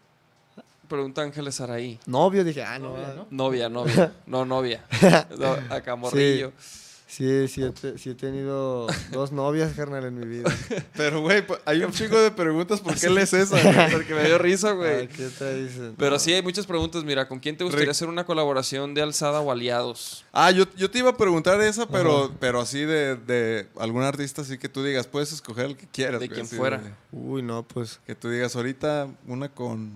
Pregunta 0.88 1.24
Ángeles 1.24 1.60
Araí. 1.60 2.00
Novio, 2.06 2.46
dije, 2.46 2.64
ah, 2.64 2.80
no. 2.80 2.92
Novia, 2.92 3.08
ah. 3.10 3.16
¿no? 3.18 3.28
Novia, 3.32 3.70
novia. 3.70 4.14
No, 4.28 4.46
novia. 4.46 4.86
No, 5.38 5.58
acá 5.70 5.98
morrillo. 5.98 6.54
Sí, 6.58 6.80
sí, 7.16 7.64
he, 7.64 7.70
te- 7.72 7.98
sí 7.98 8.10
he 8.12 8.16
tenido 8.16 8.88
dos 9.12 9.32
novias, 9.32 9.74
carnal, 9.74 10.04
en 10.06 10.20
mi 10.20 10.26
vida. 10.26 10.50
Pero, 10.98 11.22
güey, 11.22 11.46
pues, 11.46 11.60
hay 11.66 11.84
un 11.84 11.92
chico 11.92 12.20
de 12.20 12.32
preguntas. 12.32 12.82
¿Por 12.82 12.96
qué 13.00 13.10
lees 13.10 13.34
esa? 13.34 13.62
güey? 13.62 13.92
Porque 13.92 14.14
me 14.16 14.24
dio 14.26 14.38
risa, 14.38 14.70
Ah, 14.70 14.74
güey. 14.74 15.08
¿Qué 15.10 15.30
te 15.30 15.64
dicen? 15.64 15.96
Pero 15.98 16.18
sí 16.18 16.34
hay 16.34 16.42
muchas 16.42 16.66
preguntas. 16.66 17.04
Mira, 17.04 17.28
¿con 17.28 17.40
quién 17.40 17.56
te 17.58 17.64
gustaría 17.64 17.86
Rick. 17.86 17.92
hacer 17.92 18.08
una 18.08 18.26
colaboración 18.26 18.94
de 18.94 19.02
alzada 19.02 19.42
o 19.42 19.52
aliados? 19.52 20.26
Ah, 20.34 20.50
yo, 20.52 20.66
yo 20.76 20.90
te 20.90 21.00
iba 21.00 21.12
a 21.12 21.18
preguntar 21.18 21.60
esa, 21.62 21.88
pero, 21.88 22.32
pero 22.40 22.60
así 22.62 22.80
de, 22.86 23.16
de 23.16 23.68
algún 23.80 24.02
artista 24.04 24.42
así 24.42 24.58
que 24.58 24.68
tú 24.70 24.84
digas, 24.84 25.06
puedes 25.06 25.32
escoger 25.34 25.66
el 25.66 25.78
que 25.78 25.88
quieras. 25.88 26.20
De 26.20 26.30
quien 26.30 26.46
así 26.46 26.56
fuera. 26.56 26.82
Uy, 27.12 27.42
no, 27.44 27.64
pues. 27.64 28.00
que 28.08 28.16
tú 28.16 28.30
digas, 28.30 28.56
ahorita 28.56 29.08
una 29.28 29.50
con, 29.50 29.92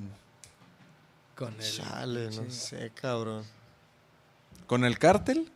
Con 1.36 1.54
el. 1.54 1.60
Chale, 1.72 2.30
no 2.32 2.52
sé, 2.52 2.92
cabrón. 2.94 3.44
con 4.68 4.84
el 4.86 5.00
cártel. 5.00 5.52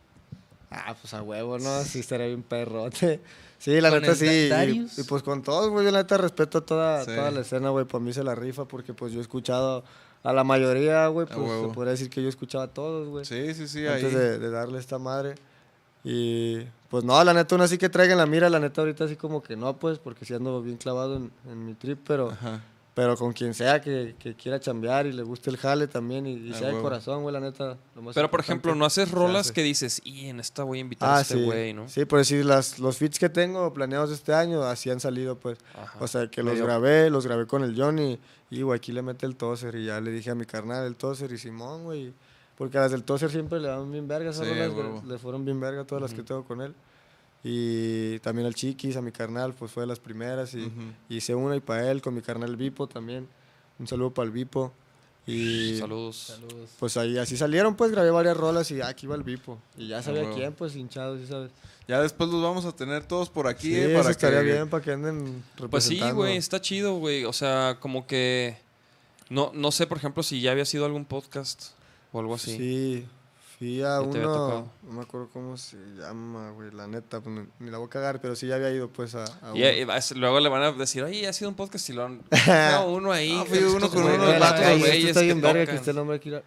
Ah, 0.74 0.94
pues 1.00 1.12
a 1.14 1.22
huevo, 1.22 1.58
¿no? 1.58 1.82
Sí, 1.82 2.00
estaría 2.00 2.26
bien 2.26 2.42
perrote. 2.42 3.20
Sí, 3.58 3.80
la 3.80 3.90
¿Con 3.90 4.00
neta 4.00 4.14
sí. 4.16 4.50
Y, 4.98 5.02
pues 5.04 5.22
con 5.22 5.42
todos, 5.42 5.70
güey. 5.70 5.84
Yo 5.84 5.92
la 5.92 5.98
neta 5.98 6.18
respeto 6.18 6.62
toda, 6.64 7.04
Sí. 7.04 7.12
toda 7.14 7.30
la 7.30 7.40
escena, 7.42 7.70
güey. 7.70 7.84
Para 7.84 8.02
mí 8.02 8.12
se 8.12 8.24
la 8.24 8.34
rifa 8.34 8.64
porque 8.66 8.92
pues 8.94 9.12
yo 9.12 9.18
he 9.20 9.22
escuchado 9.22 9.84
a 10.24 10.32
la 10.32 10.42
mayoría, 10.42 11.06
güey. 11.08 11.26
Pues 11.26 11.38
se 11.38 11.68
podría 11.74 11.92
decir 11.92 12.10
que 12.10 12.22
yo 12.22 12.28
escuchaba 12.28 12.64
a 12.64 12.68
todos, 12.68 13.08
güey. 13.08 13.24
Sí, 13.24 13.54
sí, 13.54 13.68
sí, 13.68 13.86
ahí. 13.86 14.02
antes 14.02 14.14
de, 14.14 14.38
de 14.38 14.50
darle 14.50 14.78
esta 14.80 14.98
madre. 14.98 15.36
Y 16.04 16.58
pues 16.90 17.04
no, 17.04 17.22
la 17.22 17.32
neta, 17.32 17.54
uno 17.54 17.62
así 17.64 17.78
que 17.78 17.88
traigan 17.88 18.18
la 18.18 18.26
mira, 18.26 18.50
la 18.50 18.58
neta, 18.58 18.80
ahorita 18.80 19.04
así 19.04 19.14
como 19.14 19.42
que 19.42 19.54
no, 19.56 19.76
pues, 19.78 19.98
porque 20.00 20.24
sí 20.24 20.34
ando 20.34 20.60
bien 20.60 20.76
clavado 20.76 21.16
en, 21.16 21.30
en 21.48 21.64
mi 21.64 21.74
trip, 21.74 22.00
pero, 22.04 22.30
Ajá. 22.32 22.64
Pero 22.94 23.16
con 23.16 23.32
quien 23.32 23.54
sea 23.54 23.80
que, 23.80 24.14
que 24.18 24.34
quiera 24.34 24.60
chambear 24.60 25.06
y 25.06 25.12
le 25.12 25.22
guste 25.22 25.48
el 25.48 25.56
jale 25.56 25.86
también 25.88 26.26
y, 26.26 26.34
y 26.34 26.52
Ah, 26.52 26.58
sea 26.58 26.68
de 26.68 26.80
corazón, 26.80 27.22
güey, 27.22 27.32
la 27.32 27.40
neta. 27.40 27.78
lo 27.94 28.02
más 28.02 28.14
Pero, 28.14 28.30
por 28.30 28.40
ejemplo, 28.40 28.74
no 28.74 28.84
haces 28.84 29.10
rolas 29.10 29.46
hace. 29.46 29.54
que 29.54 29.62
dices, 29.62 30.00
y 30.04 30.26
en 30.26 30.40
esta 30.40 30.62
voy 30.64 30.78
a 30.78 30.80
invitar 30.82 31.08
a 31.08 31.16
Ah, 31.16 31.20
este 31.22 31.34
sí. 31.34 31.44
güey, 31.44 31.72
¿no? 31.72 31.88
Sí, 31.88 32.04
por 32.04 32.18
decir, 32.18 32.44
las, 32.44 32.78
los 32.78 32.98
feats 32.98 33.18
que 33.18 33.28
tengo 33.30 33.72
planeados 33.72 34.10
este 34.10 34.34
año, 34.34 34.62
así 34.64 34.90
han 34.90 35.00
salido, 35.00 35.38
pues. 35.38 35.58
Ajá. 35.74 35.98
O 36.00 36.06
sea, 36.06 36.26
que 36.30 36.42
los 36.42 36.52
Medio- 36.52 36.66
grabé, 36.66 37.08
los 37.08 37.26
grabé 37.26 37.46
con 37.46 37.64
el 37.64 37.74
Johnny. 37.80 38.18
Y, 38.50 38.60
güey, 38.60 38.76
aquí 38.76 38.92
le 38.92 39.00
mete 39.00 39.24
el 39.24 39.36
toser. 39.36 39.74
Y 39.76 39.86
ya 39.86 39.98
le 40.00 40.10
dije 40.10 40.30
a 40.30 40.34
mi 40.34 40.44
carnal, 40.44 40.86
el 40.86 40.96
toser 40.96 41.32
y 41.32 41.38
Simón, 41.38 41.84
güey. 41.84 42.12
Porque 42.58 42.76
a 42.76 42.82
las 42.82 42.90
del 42.90 43.02
toser 43.04 43.30
siempre 43.30 43.58
le 43.58 43.68
dan 43.68 43.90
bien 43.90 44.06
verga. 44.06 44.30
Esas 44.30 44.46
Sí, 44.46 44.52
rolas, 44.52 45.02
le 45.04 45.18
fueron 45.18 45.46
bien 45.46 45.58
verga 45.58 45.84
todas 45.84 46.02
las 46.02 46.12
que 46.12 46.22
tengo 46.22 46.44
con 46.44 46.60
él. 46.60 46.74
Y 47.44 48.18
también 48.20 48.46
al 48.46 48.54
Chiquis, 48.54 48.96
a 48.96 49.02
mi 49.02 49.10
carnal, 49.10 49.52
pues 49.54 49.70
fue 49.72 49.82
de 49.82 49.86
las 49.88 49.98
primeras. 49.98 50.54
Y 50.54 50.66
Ujú. 50.66 50.80
hice 51.08 51.34
una 51.34 51.56
y 51.56 51.60
para 51.60 51.90
él, 51.90 52.00
con 52.00 52.14
mi 52.14 52.22
carnal 52.22 52.56
Vipo 52.56 52.86
también. 52.86 53.28
Un 53.78 53.86
saludo 53.88 54.10
para 54.12 54.26
el 54.26 54.32
Vipo. 54.32 54.72
Y 55.26 55.76
Saludos. 55.78 56.16
Saludos. 56.16 56.70
pues 56.80 56.96
ahí 56.96 57.16
así 57.16 57.36
salieron, 57.36 57.76
pues 57.76 57.92
grabé 57.92 58.10
varias 58.10 58.36
rolas 58.36 58.68
y 58.72 58.80
ah, 58.80 58.88
aquí 58.88 59.06
va 59.06 59.14
el 59.14 59.22
Vipo. 59.22 59.58
Y 59.76 59.86
ya 59.88 60.02
sabía 60.02 60.22
huevo. 60.22 60.34
quién, 60.34 60.52
pues 60.52 60.74
hinchado, 60.74 61.16
sí 61.16 61.26
sabes. 61.28 61.50
Ya 61.86 62.00
después 62.00 62.28
los 62.30 62.42
vamos 62.42 62.64
a 62.64 62.72
tener 62.74 63.04
todos 63.06 63.28
por 63.28 63.46
aquí, 63.46 63.68
Sí, 63.68 63.74
eh, 63.76 63.92
eso 63.92 63.98
para 64.00 64.10
estaría 64.10 64.40
que 64.40 64.44
bien 64.52 64.68
para 64.68 64.82
que 64.82 64.92
anden 64.92 65.44
Pues 65.70 65.84
sí, 65.84 65.94
representando. 65.94 66.14
güey, 66.16 66.36
está 66.36 66.60
chido, 66.60 66.94
güey. 66.96 67.24
O 67.24 67.32
sea, 67.32 67.76
como 67.80 68.06
que. 68.06 68.56
No, 69.30 69.50
no 69.54 69.70
sé, 69.72 69.86
por 69.86 69.96
ejemplo, 69.98 70.22
si 70.24 70.40
ya 70.40 70.50
había 70.52 70.64
sido 70.64 70.84
algún 70.86 71.04
podcast 71.04 71.70
o 72.12 72.18
algo 72.20 72.34
así. 72.34 72.56
Sí, 72.56 73.06
fui 73.62 73.82
a 73.82 74.00
uno, 74.00 74.72
no 74.82 74.92
me 74.92 75.02
acuerdo 75.02 75.28
cómo 75.32 75.56
se 75.56 75.76
llama, 75.96 76.50
güey, 76.50 76.72
la 76.72 76.88
neta, 76.88 77.20
pues, 77.20 77.34
ni- 77.36 77.46
ni 77.64 77.70
la 77.70 77.78
voy 77.78 77.86
a 77.86 77.90
cagar, 77.90 78.20
pero 78.20 78.34
sí 78.34 78.48
ya 78.48 78.56
había 78.56 78.70
ido, 78.70 78.88
pues, 78.88 79.14
a, 79.14 79.24
a 79.24 79.56
Y, 79.56 79.86
luego 80.16 80.40
le 80.40 80.48
van 80.48 80.62
a 80.62 80.72
decir, 80.72 81.02
oye, 81.04 81.28
ha 81.28 81.32
sido 81.32 81.48
un 81.48 81.54
podcast 81.54 81.88
y 81.88 81.92
lo 81.92 82.04
han. 82.06 82.22
No, 82.72 82.86
uno 82.88 83.12
ahí. 83.12 83.36
Ah, 83.40 83.44
fui 83.48 83.58
uno 83.58 83.88
con 83.88 84.02
unos 84.02 84.38
vatos, 84.40 84.64
esto 84.66 85.08
está 85.08 85.20
bien 85.20 85.40
verga 85.40 85.66
que 85.66 85.76
esté 85.76 85.90
el 85.92 86.10
aquí. 86.10 86.30
la- 86.30 86.42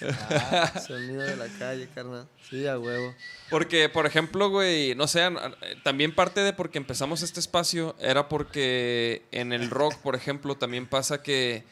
Ah, 0.30 0.80
sonido 0.80 1.22
de 1.22 1.36
la 1.36 1.46
calle, 1.58 1.88
carnal. 1.94 2.26
Sí, 2.50 2.66
a 2.66 2.78
huevo. 2.78 3.14
Porque, 3.48 3.88
por 3.88 4.06
ejemplo, 4.06 4.50
güey, 4.50 4.94
no 4.94 5.06
sé, 5.06 5.22
an- 5.22 5.38
también 5.82 6.14
parte 6.14 6.40
de 6.40 6.52
porque 6.52 6.78
empezamos 6.78 7.22
este 7.22 7.40
espacio 7.40 7.94
era 8.00 8.28
porque 8.28 9.22
en 9.30 9.52
el 9.52 9.70
rock, 9.70 9.94
por 9.98 10.14
ejemplo, 10.16 10.56
también 10.56 10.86
pasa 10.86 11.22
que, 11.22 11.64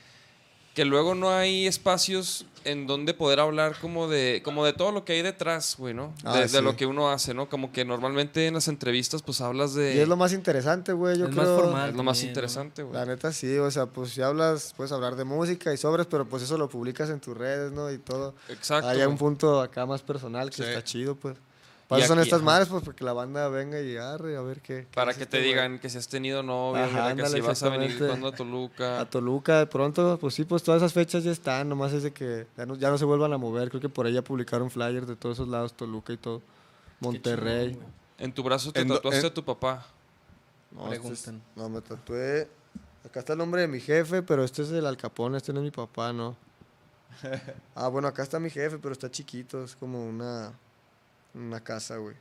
que 0.74 0.84
luego 0.84 1.14
no 1.14 1.30
hay 1.30 1.66
espacios 1.66 2.46
en 2.64 2.86
donde 2.86 3.14
poder 3.14 3.40
hablar 3.40 3.76
como 3.80 4.08
de, 4.08 4.40
como 4.44 4.64
de 4.64 4.72
todo 4.72 4.92
lo 4.92 5.04
que 5.04 5.12
hay 5.14 5.22
detrás, 5.22 5.76
güey, 5.78 5.94
¿no? 5.94 6.14
Ah, 6.24 6.40
de, 6.40 6.62
lo 6.62 6.76
que 6.76 6.86
uno 6.86 7.10
hace, 7.10 7.34
¿no? 7.34 7.48
Como 7.48 7.72
que 7.72 7.84
normalmente 7.84 8.46
en 8.46 8.54
las 8.54 8.68
entrevistas, 8.68 9.22
pues 9.22 9.40
hablas 9.40 9.74
de... 9.74 9.94
Y 9.94 9.98
es 9.98 10.08
lo 10.08 10.16
más 10.16 10.32
interesante, 10.32 10.92
güey, 10.92 11.18
yo 11.18 11.26
Es 11.26 11.34
más 11.34 11.44
creo. 11.46 11.60
formal. 11.60 11.90
es 11.90 11.96
lo 11.96 12.02
más 12.02 12.16
también, 12.18 12.26
¿no? 12.26 12.30
interesante, 12.30 12.82
güey. 12.82 12.94
La 12.94 13.06
neta 13.06 13.32
sí, 13.32 13.56
o 13.58 13.70
sea, 13.70 13.86
pues 13.86 14.10
si 14.10 14.22
hablas, 14.22 14.74
puedes 14.76 14.92
hablar 14.92 15.16
de 15.16 15.24
música 15.24 15.72
y 15.72 15.76
sobres, 15.76 16.06
pero 16.06 16.24
pues 16.26 16.42
eso 16.42 16.56
lo 16.58 16.68
publicas 16.68 17.10
en 17.10 17.20
tus 17.20 17.36
redes, 17.36 17.72
¿no? 17.72 17.90
Y 17.90 17.98
todo. 17.98 18.34
Exacto. 18.48 18.88
Hay 18.88 19.02
un 19.02 19.16
punto 19.18 19.60
acá 19.60 19.86
más 19.86 20.02
personal 20.02 20.50
que 20.50 20.56
Sí. 20.56 20.62
está 20.62 20.82
chido, 20.84 21.14
pues. 21.16 21.36
Para 21.92 22.04
eso 22.04 22.08
son 22.08 22.18
aquí, 22.18 22.28
estas 22.28 22.40
ajá. 22.40 22.44
madres, 22.46 22.68
pues, 22.68 22.82
porque 22.84 23.04
la 23.04 23.12
banda 23.12 23.48
venga 23.48 23.80
y 23.80 23.96
arre, 23.96 24.36
a 24.36 24.40
ver 24.42 24.60
qué. 24.60 24.86
qué 24.90 24.94
Para 24.94 25.12
que 25.14 25.22
este 25.22 25.26
te 25.26 25.38
güey. 25.38 25.48
digan 25.50 25.78
que 25.78 25.88
si 25.90 25.98
has 25.98 26.08
tenido 26.08 26.40
Ajá, 26.40 27.14
mira, 27.14 27.24
que 27.24 27.30
si 27.30 27.40
vas 27.40 27.62
a 27.62 27.68
venir 27.68 27.96
cuando 27.98 28.28
a 28.28 28.32
Toluca. 28.32 29.00
A 29.00 29.08
Toluca, 29.08 29.58
de 29.60 29.66
pronto, 29.66 30.18
pues 30.20 30.34
sí, 30.34 30.44
pues 30.44 30.62
todas 30.62 30.80
esas 30.82 30.92
fechas 30.92 31.24
ya 31.24 31.30
están, 31.32 31.68
nomás 31.68 31.92
es 31.92 32.02
de 32.02 32.12
que 32.12 32.46
ya 32.56 32.66
no, 32.66 32.74
ya 32.76 32.90
no 32.90 32.98
se 32.98 33.04
vuelvan 33.04 33.32
a 33.32 33.38
mover. 33.38 33.68
Creo 33.70 33.80
que 33.80 33.88
por 33.88 34.06
ahí 34.06 34.12
ya 34.12 34.22
publicaron 34.22 34.70
flyers 34.70 35.06
de 35.06 35.16
todos 35.16 35.36
esos 35.36 35.48
lados, 35.48 35.74
Toluca 35.74 36.12
y 36.12 36.16
todo. 36.16 36.42
Monterrey. 37.00 37.78
En 38.18 38.32
tu 38.32 38.42
brazo 38.42 38.72
te 38.72 38.80
En 38.80 38.88
tatuaste 38.88 39.20
en- 39.20 39.26
a 39.26 39.34
tu 39.34 39.44
papá. 39.44 39.86
No, 40.70 40.92
este 40.92 41.12
es- 41.12 41.22
Preguntan. 41.22 41.42
no, 41.56 41.68
me 41.68 41.80
tatué. 41.80 42.48
Acá 43.04 43.20
está 43.20 43.32
el 43.32 43.38
nombre 43.40 43.60
de 43.62 43.68
mi 43.68 43.80
jefe, 43.80 44.22
pero 44.22 44.44
este 44.44 44.62
es 44.62 44.70
el 44.70 44.86
Alcapón, 44.86 45.34
este 45.34 45.52
no 45.52 45.58
es 45.60 45.64
mi 45.64 45.70
papá, 45.72 46.12
no. 46.12 46.36
Ah, 47.74 47.88
bueno, 47.88 48.08
acá 48.08 48.22
está 48.22 48.38
mi 48.38 48.48
jefe, 48.48 48.78
pero 48.78 48.92
está 48.92 49.10
chiquito, 49.10 49.64
es 49.64 49.74
como 49.76 50.06
una, 50.06 50.52
una 51.34 51.60
casa, 51.62 51.96
güey. 51.96 52.16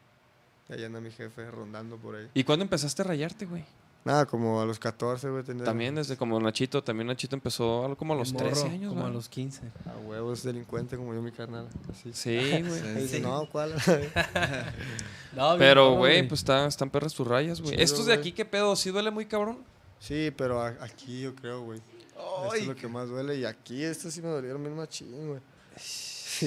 Y 0.70 0.74
ahí 0.74 0.84
anda 0.84 1.00
mi 1.02 1.12
jefe 1.12 1.50
rondando 1.52 1.98
por 1.98 2.16
ahí. 2.16 2.30
¿Y 2.34 2.44
cuándo 2.44 2.64
empezaste 2.64 3.02
a 3.02 3.06
rayarte, 3.06 3.46
güey? 3.46 3.64
Nada, 4.04 4.26
como 4.26 4.60
a 4.62 4.66
los 4.66 4.80
14, 4.80 5.30
güey. 5.30 5.44
tenía- 5.44 5.64
También 5.64 5.94
desde 5.94 6.18
como 6.18 6.40
Nachito, 6.40 6.84
también 6.84 7.06
Nachito 7.08 7.36
empezó 7.36 7.84
algo 7.84 7.96
como 7.98 8.14
a 8.14 8.18
los 8.18 8.34
Morro, 8.34 8.46
13 8.48 8.68
años, 8.70 8.94
Como 8.94 9.06
a 9.06 9.10
los 9.12 9.30
15. 9.30 9.62
A 9.86 9.98
huevos 10.00 10.42
delincuente 10.42 10.98
como 10.98 11.14
yo, 11.14 11.22
mi 11.22 11.32
carnal. 11.32 11.68
Así. 11.92 12.12
Sí, 12.14 12.40
güey. 12.68 12.96
Dice, 12.96 13.20
no, 13.20 13.48
¿cuál? 13.52 13.74
No, 15.36 15.50
bien 15.50 15.60
Pero, 15.60 15.96
güey, 15.96 16.28
pues 16.28 16.40
está, 16.42 16.66
están 16.66 16.90
perras 16.90 17.14
tus 17.14 17.28
rayas, 17.28 17.62
güey. 17.62 17.74
Chido, 17.74 17.84
Estos 17.84 18.06
de 18.08 18.14
güey. 18.16 18.20
aquí, 18.20 18.32
¿qué 18.32 18.46
pedo? 18.46 18.76
¿Sí 18.76 18.90
duele 18.90 19.12
muy 19.12 19.26
cabrón? 19.28 19.60
Sí, 20.00 20.32
pero 20.36 20.62
a- 20.62 20.76
aquí 20.82 21.22
yo 21.22 21.36
creo, 21.36 21.62
güey. 21.62 21.80
Esto 22.10 22.56
es 22.56 22.68
lo 22.68 22.76
que 22.76 22.88
más 22.88 23.08
duele. 23.08 23.36
Y 23.38 23.46
aquí, 23.46 23.84
estos 23.84 24.14
sí 24.14 24.22
me 24.22 24.30
dolieron 24.30 24.64
bien 24.64 24.76
machín, 24.76 25.28
güey. 25.28 25.42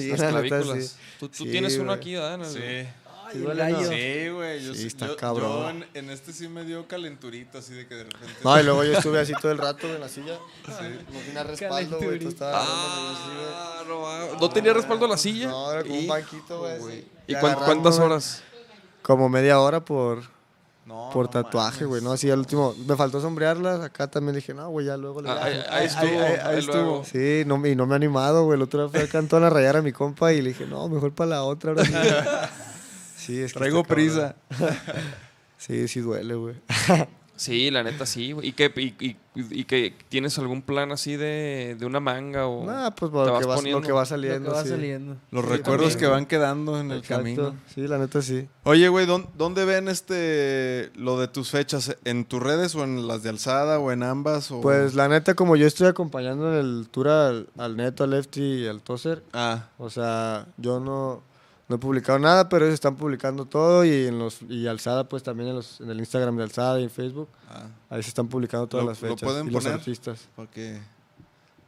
Sí, 0.01 0.07
Las 0.09 0.19
neta, 0.19 0.31
clavículas. 0.31 0.85
sí. 0.87 0.95
Tú, 1.19 1.29
tú 1.29 1.43
Sí, 1.45 1.51
tienes 1.51 1.77
uno 1.77 1.91
aquí, 1.91 2.13
¿verdad? 2.15 2.39
Sí. 2.47 2.59
Sí 2.59 3.39
¿no? 3.39 3.83
Sí, 3.83 4.29
güey. 4.29 4.63
Yo, 4.63 4.73
Sí, 4.75 4.81
sí- 4.81 4.87
está 4.87 5.07
yo- 5.07 5.17
cabrón. 5.17 5.49
yo 5.51 5.69
en, 5.69 5.87
en 6.05 6.09
este 6.11 6.31
sí 6.31 6.47
me 6.47 6.63
dio 6.63 6.87
calenturita, 6.87 7.57
así 7.57 7.73
de 7.73 7.87
que 7.87 7.95
de 7.95 8.03
repente. 8.03 8.33
No, 8.43 8.59
y 8.59 8.63
luego 8.63 8.83
yo 8.83 8.93
estuve 8.93 9.19
así 9.19 9.33
todo 9.41 9.51
el 9.51 9.57
rato 9.57 9.87
en 9.87 9.99
la 9.99 10.07
silla. 10.07 10.37
No 10.67 11.19
tenía 11.25 11.43
respaldo, 11.43 11.97
güey. 11.99 12.19
Tú 12.19 12.27
estabas 12.29 12.55
agarrándome 12.67 13.09
así, 13.17 13.29
güey. 13.35 13.47
Ah, 13.55 13.83
no, 13.87 13.99
va- 14.01 14.37
¿No 14.39 14.49
tenía 14.49 14.73
respaldo 14.73 15.07
la 15.07 15.17
silla? 15.17 15.47
No, 15.47 15.71
era 15.71 15.81
como 15.81 15.95
un 15.95 16.01
Y- 16.03 16.07
banquito, 16.07 16.59
güey. 16.79 17.05
¿Y 17.27 17.35
cuántas 17.35 17.99
horas? 17.99 18.43
Como 19.01 19.27
media 19.27 19.59
hora 19.59 19.83
por, 19.83 20.23
No, 20.85 21.09
por 21.11 21.27
tatuaje, 21.27 21.83
güey. 21.85 22.01
No, 22.03 22.11
así 22.11 22.29
al 22.29 22.37
último. 22.39 22.75
Me 22.87 22.95
faltó 22.95 23.19
sombrearlas. 23.19 23.81
Acá 23.81 24.07
también 24.07 24.35
dije, 24.35 24.53
no, 24.53 24.69
güey, 24.69 24.85
ya 24.85 24.97
luego 24.97 25.21
le 25.21 25.29
Ah, 25.29 25.33
bajo. 25.33 25.45
ahí- 25.47 25.63
ahí 25.71 25.85
estuvo, 25.87 26.19
ahí 26.43 26.61
luego. 26.61 27.03
Sí, 27.03 27.43
no, 27.47 27.65
y 27.65 27.75
no 27.75 27.87
me 27.87 27.93
he 27.93 27.95
animado, 27.95 28.43
güey. 28.45 28.55
El 28.57 28.61
otro 28.61 28.81
día 28.87 28.89
fui 28.99 29.09
a 29.09 29.11
Cantón 29.11 29.43
a 29.43 29.49
rayar 29.49 29.77
a 29.77 29.81
mi 29.81 29.91
compa 29.91 30.31
y 30.31 30.41
le 30.43 30.49
dije, 30.49 30.67
no, 30.67 30.87
mejor 30.87 31.11
para 31.13 31.31
la 31.31 31.43
otra. 31.43 31.71
ahora 31.71 31.85
sí". 31.85 31.93
Sí, 33.17 33.41
es 33.41 33.53
que 33.53 33.59
Traigo 33.59 33.83
prisa. 33.83 34.35
Sí, 35.57 35.87
sí 35.87 35.99
duele, 36.01 36.35
güey. 36.35 36.55
Sí, 37.37 37.69
la 37.69 37.83
neta 37.83 38.05
sí, 38.05 38.31
güey. 38.31 38.47
¿Y 38.47 38.51
que, 38.53 38.71
y, 38.77 39.05
y- 39.05 39.17
y 39.35 39.65
que 39.65 39.93
tienes 40.07 40.39
algún 40.39 40.61
plan 40.61 40.93
así 40.93 41.17
de, 41.17 41.75
de 41.77 41.85
una 41.85 41.99
manga 41.99 42.47
o...? 42.47 42.65
Nah, 42.65 42.91
pues 42.91 43.11
te 43.11 43.17
lo 43.17 43.33
vas 43.33 43.41
que, 43.41 43.45
va, 43.47 43.55
lo 43.55 43.59
poniendo? 43.59 43.81
que 43.81 43.91
va 43.91 43.99
Lo 43.99 44.05
saliendo. 44.05 44.49
que 44.49 44.55
va 44.55 44.63
sí. 44.63 44.69
saliendo. 44.69 45.17
Los 45.31 45.43
Sí, 45.43 45.51
recuerdos 45.51 45.89
también. 45.89 45.99
que 45.99 46.07
van 46.07 46.25
quedando 46.27 46.79
en 46.79 46.91
el 46.91 47.01
camino. 47.01 47.53
Sí, 47.73 47.85
la 47.87 47.97
neta 47.97 48.21
sí. 48.21 48.47
Oye, 48.63 48.87
güey, 48.87 49.05
¿dón- 49.05 49.27
¿dónde 49.37 49.65
ven 49.65 49.89
este 49.89 50.91
lo 50.95 51.19
de 51.19 51.27
tus 51.27 51.49
fechas? 51.51 51.97
¿En 52.05 52.23
tus 52.23 52.41
redes 52.41 52.73
o 52.75 52.83
en 52.85 53.07
las 53.07 53.23
de 53.23 53.29
Alzada 53.29 53.79
o 53.79 53.91
en 53.91 54.03
ambas? 54.03 54.49
O... 54.51 54.61
Pues 54.61 54.93
la 54.95 55.09
neta, 55.09 55.33
como 55.33 55.57
yo 55.57 55.67
estoy 55.67 55.87
acompañando 55.87 56.53
en 56.53 56.59
el 56.65 56.87
tour 56.89 57.09
al, 57.09 57.49
al 57.57 57.75
Neto, 57.75 58.05
al 58.05 58.11
Lefty 58.11 58.41
y 58.41 58.67
al 58.67 58.81
Tozer, 58.81 59.23
Ah, 59.33 59.67
o 59.77 59.89
sea, 59.89 60.47
yo 60.57 60.79
no, 60.79 61.21
no 61.67 61.75
he 61.77 61.79
publicado 61.79 62.19
nada, 62.19 62.47
pero 62.49 62.65
ellos 62.65 62.75
están 62.75 62.95
publicando 62.95 63.45
todo 63.45 63.83
y 63.85 64.07
en 64.07 64.19
los 64.19 64.41
y 64.43 64.67
Alzada 64.67 65.07
pues 65.09 65.23
también 65.23 65.49
en, 65.49 65.55
los, 65.55 65.81
en 65.81 65.89
el 65.89 65.99
Instagram 65.99 66.37
de 66.37 66.43
Alzada 66.43 66.79
y 66.79 66.83
en 66.83 66.89
Facebook, 66.91 67.27
ah, 67.49 67.67
ahí 67.89 68.03
se 68.03 68.09
están 68.09 68.27
publicando 68.27 68.67
todas 68.67 68.83
Lo- 68.85 68.91
las 68.91 69.01
lo 69.01 69.07
fechas 69.09 69.27
pueden 69.27 69.47
y 69.47 69.51
los 69.51 69.63
poner. 69.63 69.79
artistas. 69.79 70.27
para 70.35 70.49
que 70.51 70.79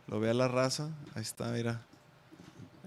lo 0.08 0.20
vea 0.20 0.34
la 0.34 0.48
raza. 0.48 0.90
Ahí 1.16 1.22
está, 1.24 1.48
mira. 1.52 1.82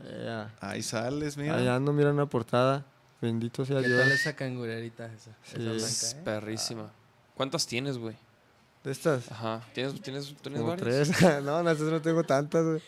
Eh, 0.04 0.46
Ahí 0.60 0.82
sales, 0.82 1.36
mira. 1.36 1.56
ahí 1.56 1.68
ando, 1.68 1.92
mira 1.92 2.10
una 2.10 2.26
portada. 2.26 2.84
Bendito 3.20 3.66
sea 3.66 3.80
¿Qué 3.82 3.88
Dios. 3.88 4.00
tal 4.00 4.12
esa 4.12 4.34
cangurerita 4.34 5.06
esa? 5.06 5.32
Sí. 5.42 5.56
Esa 5.56 5.74
Es 5.76 6.14
blanca, 6.14 6.20
¿eh? 6.20 6.24
perrísima. 6.24 6.90
¿Cuántas 7.34 7.66
tienes, 7.66 7.98
güey? 7.98 8.16
¿De 8.82 8.92
estas? 8.92 9.30
Ajá. 9.30 9.60
¿Tienes, 9.74 10.00
tienes, 10.00 10.34
tienes 10.40 10.60
Como 10.62 10.70
varias? 10.74 11.10
tres. 11.10 11.22
no, 11.44 11.62
no, 11.62 11.74
no 11.74 12.00
tengo 12.00 12.24
tantas, 12.24 12.64
güey. 12.64 12.80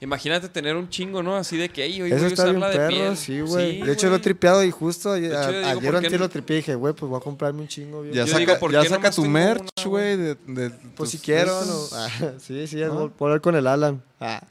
Imagínate 0.00 0.48
tener 0.50 0.76
un 0.76 0.90
chingo, 0.90 1.22
¿no? 1.22 1.36
Así 1.36 1.56
de 1.56 1.70
que, 1.70 1.84
"Ey, 1.84 2.02
hoy 2.02 2.10
Eso 2.10 2.18
voy 2.18 2.24
a 2.24 2.28
está 2.28 2.44
bien 2.44 2.56
usar 2.58 2.60
la 2.60 2.68
de 2.68 2.76
perro, 2.76 2.88
piel. 3.04 3.16
sí, 3.16 3.40
güey. 3.40 3.80
de 3.80 3.92
hecho, 3.92 4.10
lo 4.10 4.16
he 4.16 4.18
tripeado 4.18 4.62
y 4.62 4.70
justo 4.70 5.12
a- 5.12 5.18
hecho, 5.18 5.30
yo 5.30 5.58
digo, 5.58 5.68
ayer 5.70 5.74
¿por 5.74 5.94
o 5.94 6.00
qué 6.00 6.06
antier 6.06 6.12
no? 6.20 6.26
lo 6.26 6.28
tripeé 6.28 6.56
y 6.56 6.60
dije, 6.60 6.74
güey, 6.74 6.92
pues 6.92 7.08
voy 7.08 7.18
a 7.18 7.22
comprarme 7.22 7.62
un 7.62 7.68
chingo. 7.68 8.04
Ya 8.04 8.12
Yo 8.12 8.26
saca, 8.26 8.38
digo, 8.40 8.58
¿por 8.58 8.72
ya 8.72 8.82
qué 8.82 8.88
saca 8.88 8.98
nomás 8.98 9.16
tu 9.16 9.22
tengo 9.22 9.32
merch, 9.32 9.62
una, 9.78 9.88
güey. 9.88 10.16
De, 10.18 10.34
de 10.34 10.70
Pues 10.70 10.94
tus- 10.96 11.10
si 11.12 11.18
quiero, 11.18 11.64
¿no? 11.64 11.80
Ah, 11.94 12.08
sí, 12.38 12.66
sí, 12.66 12.76
¿No? 12.76 13.08
puedo 13.10 13.30
hablar 13.30 13.40
con 13.40 13.54
el 13.56 13.66
Alan. 13.66 14.02
Ah, 14.20 14.42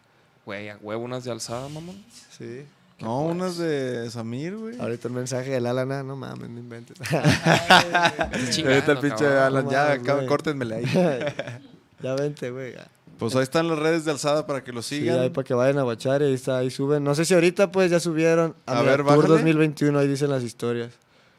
Güey, 0.46 0.70
a 0.70 0.78
huevo 0.82 1.04
unas 1.04 1.24
de 1.24 1.32
alzada, 1.32 1.70
mamón. 1.70 2.04
sí. 2.36 2.64
No, 3.02 3.22
unas 3.24 3.58
de 3.58 4.10
Samir, 4.12 4.56
güey. 4.56 4.80
Ahorita 4.80 5.08
el 5.08 5.14
mensaje 5.14 5.50
del 5.52 5.66
Alan, 5.66 5.92
ah, 5.92 6.04
no 6.04 6.16
mames, 6.16 6.50
no 6.50 6.60
inventes. 6.60 6.98
Ahorita 7.12 8.92
el 8.92 8.98
pinche 9.00 9.26
Alan, 9.28 9.66
No 9.66 9.72
ya, 9.72 9.98
mames, 10.06 10.28
córtenmele 10.28 10.76
ahí. 10.76 10.86
ya 12.04 12.16
vente, 12.16 12.52
güey. 12.52 12.74
Pues 13.18 13.36
ahí 13.36 13.44
están 13.44 13.68
las 13.68 13.78
redes 13.78 14.06
de 14.06 14.12
alzada 14.12 14.48
para 14.48 14.64
que 14.64 14.72
lo 14.72 14.82
Sí, 14.82 15.00
sigan. 15.02 15.20
ahí 15.20 15.30
para 15.30 15.46
que 15.46 15.54
vayan 15.54 15.78
a 15.78 15.84
bachar 15.84 16.22
y 16.22 16.26
ahí 16.26 16.34
está, 16.34 16.58
ahí 16.58 16.72
suben. 16.72 17.04
No 17.04 17.14
sé 17.16 17.26
si 17.26 17.34
ahorita 17.34 17.72
pues 17.72 17.92
ya 17.92 18.00
subieron 18.00 18.56
a, 18.66 18.80
A 18.80 18.82
ver, 18.82 18.98
Tour 18.98 19.06
bájale. 19.06 19.28
2021, 19.28 20.00
ahí 20.00 20.08
dicen 20.08 20.30
las 20.30 20.44
historias. 20.44 20.92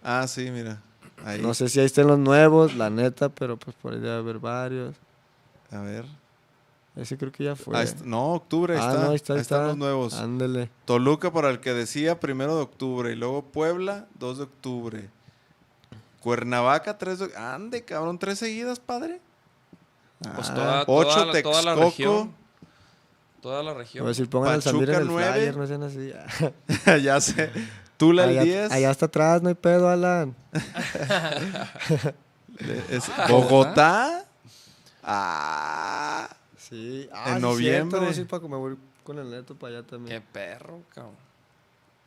Ah, 0.04 0.26
sí, 0.28 0.50
mira. 0.50 0.80
Ahí. 1.24 1.40
No 1.40 1.54
sé 1.54 1.68
si 1.68 1.80
ahí 1.80 1.86
estén 1.86 2.06
los 2.06 2.18
nuevos, 2.18 2.74
la 2.76 2.90
neta, 2.90 3.28
pero 3.28 3.56
pues 3.56 3.76
por 3.80 3.92
ahí 3.94 4.00
debe 4.00 4.14
haber 4.14 4.38
varios. 4.38 4.94
A 5.70 5.80
ver. 5.80 6.04
Ese 6.94 7.16
creo 7.16 7.32
que 7.32 7.44
ya 7.44 7.56
fue. 7.56 7.82
Está- 7.82 8.04
No, 8.04 8.34
octubre, 8.34 8.74
ahí 8.74 8.80
ah, 8.82 8.88
está. 8.90 9.02
no, 9.04 9.10
ahí 9.10 9.16
está, 9.16 9.32
ahí 9.34 9.40
están 9.40 9.58
está. 9.60 9.68
los 9.68 9.76
nuevos. 9.78 10.14
Ándele. 10.14 10.70
Toluca, 10.84 11.32
para 11.32 11.48
el 11.50 11.60
que 11.60 11.72
decía, 11.72 12.20
primero 12.20 12.54
de 12.56 12.62
octubre. 12.62 13.12
Y 13.12 13.16
luego 13.16 13.42
Puebla, 13.42 14.06
2 14.18 14.38
de 14.38 14.44
octubre. 14.44 15.08
Cuernavaca, 16.20 16.98
3 16.98 17.18
de 17.18 17.36
Ande, 17.36 17.84
cabrón, 17.84 18.18
tres 18.18 18.38
seguidas, 18.38 18.78
padre. 18.78 19.20
Pues 20.36 20.50
Ah, 20.50 20.54
toda, 20.54 20.84
ocho, 20.86 21.10
toda, 21.10 21.26
la, 21.32 21.42
toda 21.42 21.62
la 21.62 21.74
Texcoco. 21.74 21.84
región. 21.84 22.32
Toda 23.40 23.62
la 23.64 23.74
región. 23.74 24.06
ver 24.06 24.14
si 24.14 24.24
pongan 24.26 24.52
al 24.52 24.62
Samir 24.62 24.88
en 24.90 24.94
el 24.94 25.06
Pachuca, 25.08 25.32
flyer, 25.32 25.56
nueve. 25.56 25.56
no 25.56 25.66
sean 25.66 25.82
así. 25.82 26.12
ya 27.04 27.20
sé. 27.20 27.50
Tula, 27.96 28.22
el 28.24 28.30
allá, 28.38 28.42
10. 28.42 28.70
allá 28.72 28.90
hasta 28.90 29.06
atrás, 29.06 29.42
no 29.42 29.48
hay 29.48 29.54
pedo, 29.56 29.88
Alan. 29.88 30.36
Es- 32.90 33.10
Bogotá. 33.28 34.24
Ah. 35.02 36.28
Sí. 36.72 37.08
En 37.26 37.34
sí, 37.36 37.40
noviembre. 37.42 38.00
cierto, 38.00 38.20
ir 38.22 38.26
para 38.26 38.48
me 38.48 38.56
voy 38.56 38.76
con 39.04 39.18
el 39.18 39.30
neto 39.30 39.54
para 39.54 39.74
allá 39.78 39.82
Qué 39.84 39.90
también. 39.90 40.22
perro, 40.32 40.80
cabrón. 40.94 41.14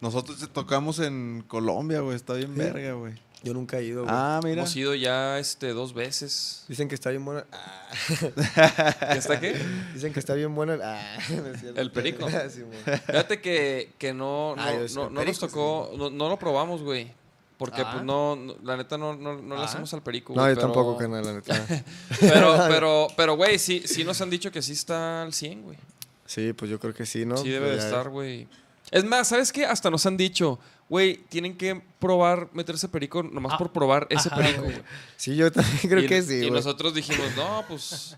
Nosotros 0.02 0.50
tocamos 0.52 1.00
en 1.00 1.44
Colombia, 1.48 2.00
güey. 2.00 2.16
Está 2.16 2.34
bien 2.34 2.56
verga, 2.56 2.94
güey. 2.94 3.14
Yo 3.44 3.54
nunca 3.54 3.78
he 3.78 3.84
ido, 3.84 4.02
güey. 4.04 4.14
Ah, 4.18 4.40
mira. 4.44 4.62
Hemos 4.62 4.76
ido 4.76 4.96
ya 4.96 5.38
este, 5.38 5.70
dos 5.70 5.94
veces. 5.94 6.66
Dicen 6.68 6.88
que 6.90 6.96
está 6.96 7.12
bien 7.12 7.24
buena. 7.24 7.46
Ah, 7.52 7.90
¿Ya 9.02 9.14
está 9.14 9.40
qué? 9.40 9.56
dicen 9.94 10.14
que 10.14 10.20
está 10.20 10.34
bien 10.34 10.56
buena. 10.56 10.74
el- 10.74 10.82
Ah, 10.82 11.18
no. 11.30 11.80
¿El 11.82 11.92
perico? 11.92 12.28
Sí. 12.50 12.64
Fíjate 13.06 13.42
que, 13.42 13.94
que 14.00 14.14
no, 14.14 14.56
no, 14.56 14.62
Ah, 14.64 14.74
no, 14.96 15.04
no 15.04 15.10
nos 15.12 15.26
perico, 15.26 15.48
tocó, 15.48 15.92
no, 15.98 16.10
no 16.10 16.28
lo 16.30 16.40
probamos, 16.40 16.82
güey. 16.82 17.14
Porque, 17.58 17.82
Ah. 17.82 17.92
pues, 17.94 18.04
no, 18.04 18.36
no- 18.36 18.56
la 18.64 18.76
neta, 18.76 18.98
no, 18.98 19.16
no, 19.16 19.42
no 19.42 19.56
le 19.56 19.62
Ah. 19.62 19.66
hacemos 19.66 19.94
al 19.94 20.02
perico, 20.04 20.34
No, 20.36 20.42
yo 20.48 20.56
pero- 20.56 20.62
tampoco, 20.62 20.98
canal, 20.98 21.24
la 21.26 21.34
neta. 21.34 21.66
Pero, 22.20 22.58
pero, 22.70 23.08
pero, 23.16 23.36
güey, 23.38 23.58
sí, 23.60 23.84
sí 23.86 24.04
nos 24.04 24.20
han 24.22 24.30
dicho 24.30 24.52
que 24.52 24.62
sí 24.62 24.74
está 24.74 25.22
al 25.24 25.34
100, 25.34 25.62
güey. 25.64 25.78
Sí, 26.26 26.54
pues 26.54 26.70
yo 26.72 26.80
creo 26.80 26.94
que 26.94 27.06
sí, 27.06 27.26
¿no? 27.26 27.38
Sí 27.38 27.50
debe 27.50 27.70
de 27.72 27.78
estar, 27.78 28.10
güey. 28.10 28.48
Es 28.92 29.04
más, 29.06 29.28
¿sabes 29.30 29.52
qué? 29.52 29.66
Hasta 29.66 29.90
nos 29.90 30.06
han 30.06 30.18
dicho, 30.18 30.60
güey, 30.90 31.18
tienen 31.30 31.56
que 31.58 31.82
probar 32.00 32.50
meterse 32.54 32.88
perico 32.90 33.24
nomás 33.24 33.54
Ah, 33.54 33.58
por 33.58 33.72
probar 33.72 34.06
ese 34.10 34.28
ajá, 34.30 34.38
perico, 34.38 34.64
güey. 34.64 34.82
Sí, 35.18 35.36
yo 35.36 35.52
también 35.52 35.78
creo 35.82 36.04
y, 36.04 36.08
que 36.08 36.22
sí, 36.22 36.46
Y 36.46 36.52
nosotros 36.52 36.94
dijimos, 36.94 37.26
no, 37.38 37.64
pues, 37.68 38.16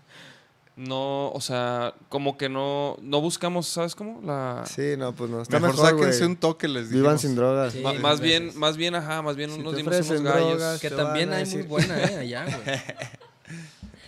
no, 0.78 1.30
o 1.32 1.40
sea, 1.40 1.92
como 2.08 2.38
que 2.38 2.48
no, 2.48 2.96
no 3.02 3.20
buscamos, 3.20 3.66
¿sabes 3.66 3.94
cómo? 3.94 4.20
La... 4.24 4.64
Sí, 4.66 4.94
no, 4.96 5.12
pues 5.14 5.28
no. 5.30 5.42
Está 5.42 5.58
Mejor, 5.60 5.74
mejor, 5.76 5.90
sáquense 5.90 6.24
un 6.24 6.36
toque, 6.36 6.68
les 6.68 6.88
Vivan 6.88 7.16
dijimos. 7.16 7.20
sin 7.20 7.34
drogas. 7.36 7.72
Sí. 7.72 7.82
Más 8.00 8.20
bien, 8.20 8.52
más 8.56 8.76
bien, 8.76 8.94
ajá, 8.94 9.20
más 9.22 9.34
bien 9.36 9.50
Si 9.50 9.58
nos 9.58 9.76
dimos 9.76 9.94
unos 10.08 10.22
gallos. 10.22 10.48
drogas, 10.58 10.80
Que 10.80 10.90
también 10.90 11.32
hay 11.32 11.44
muy 11.46 11.62
buena, 11.62 11.98
¿eh? 12.02 12.16
Allá, 12.18 12.44
güey. 12.44 12.80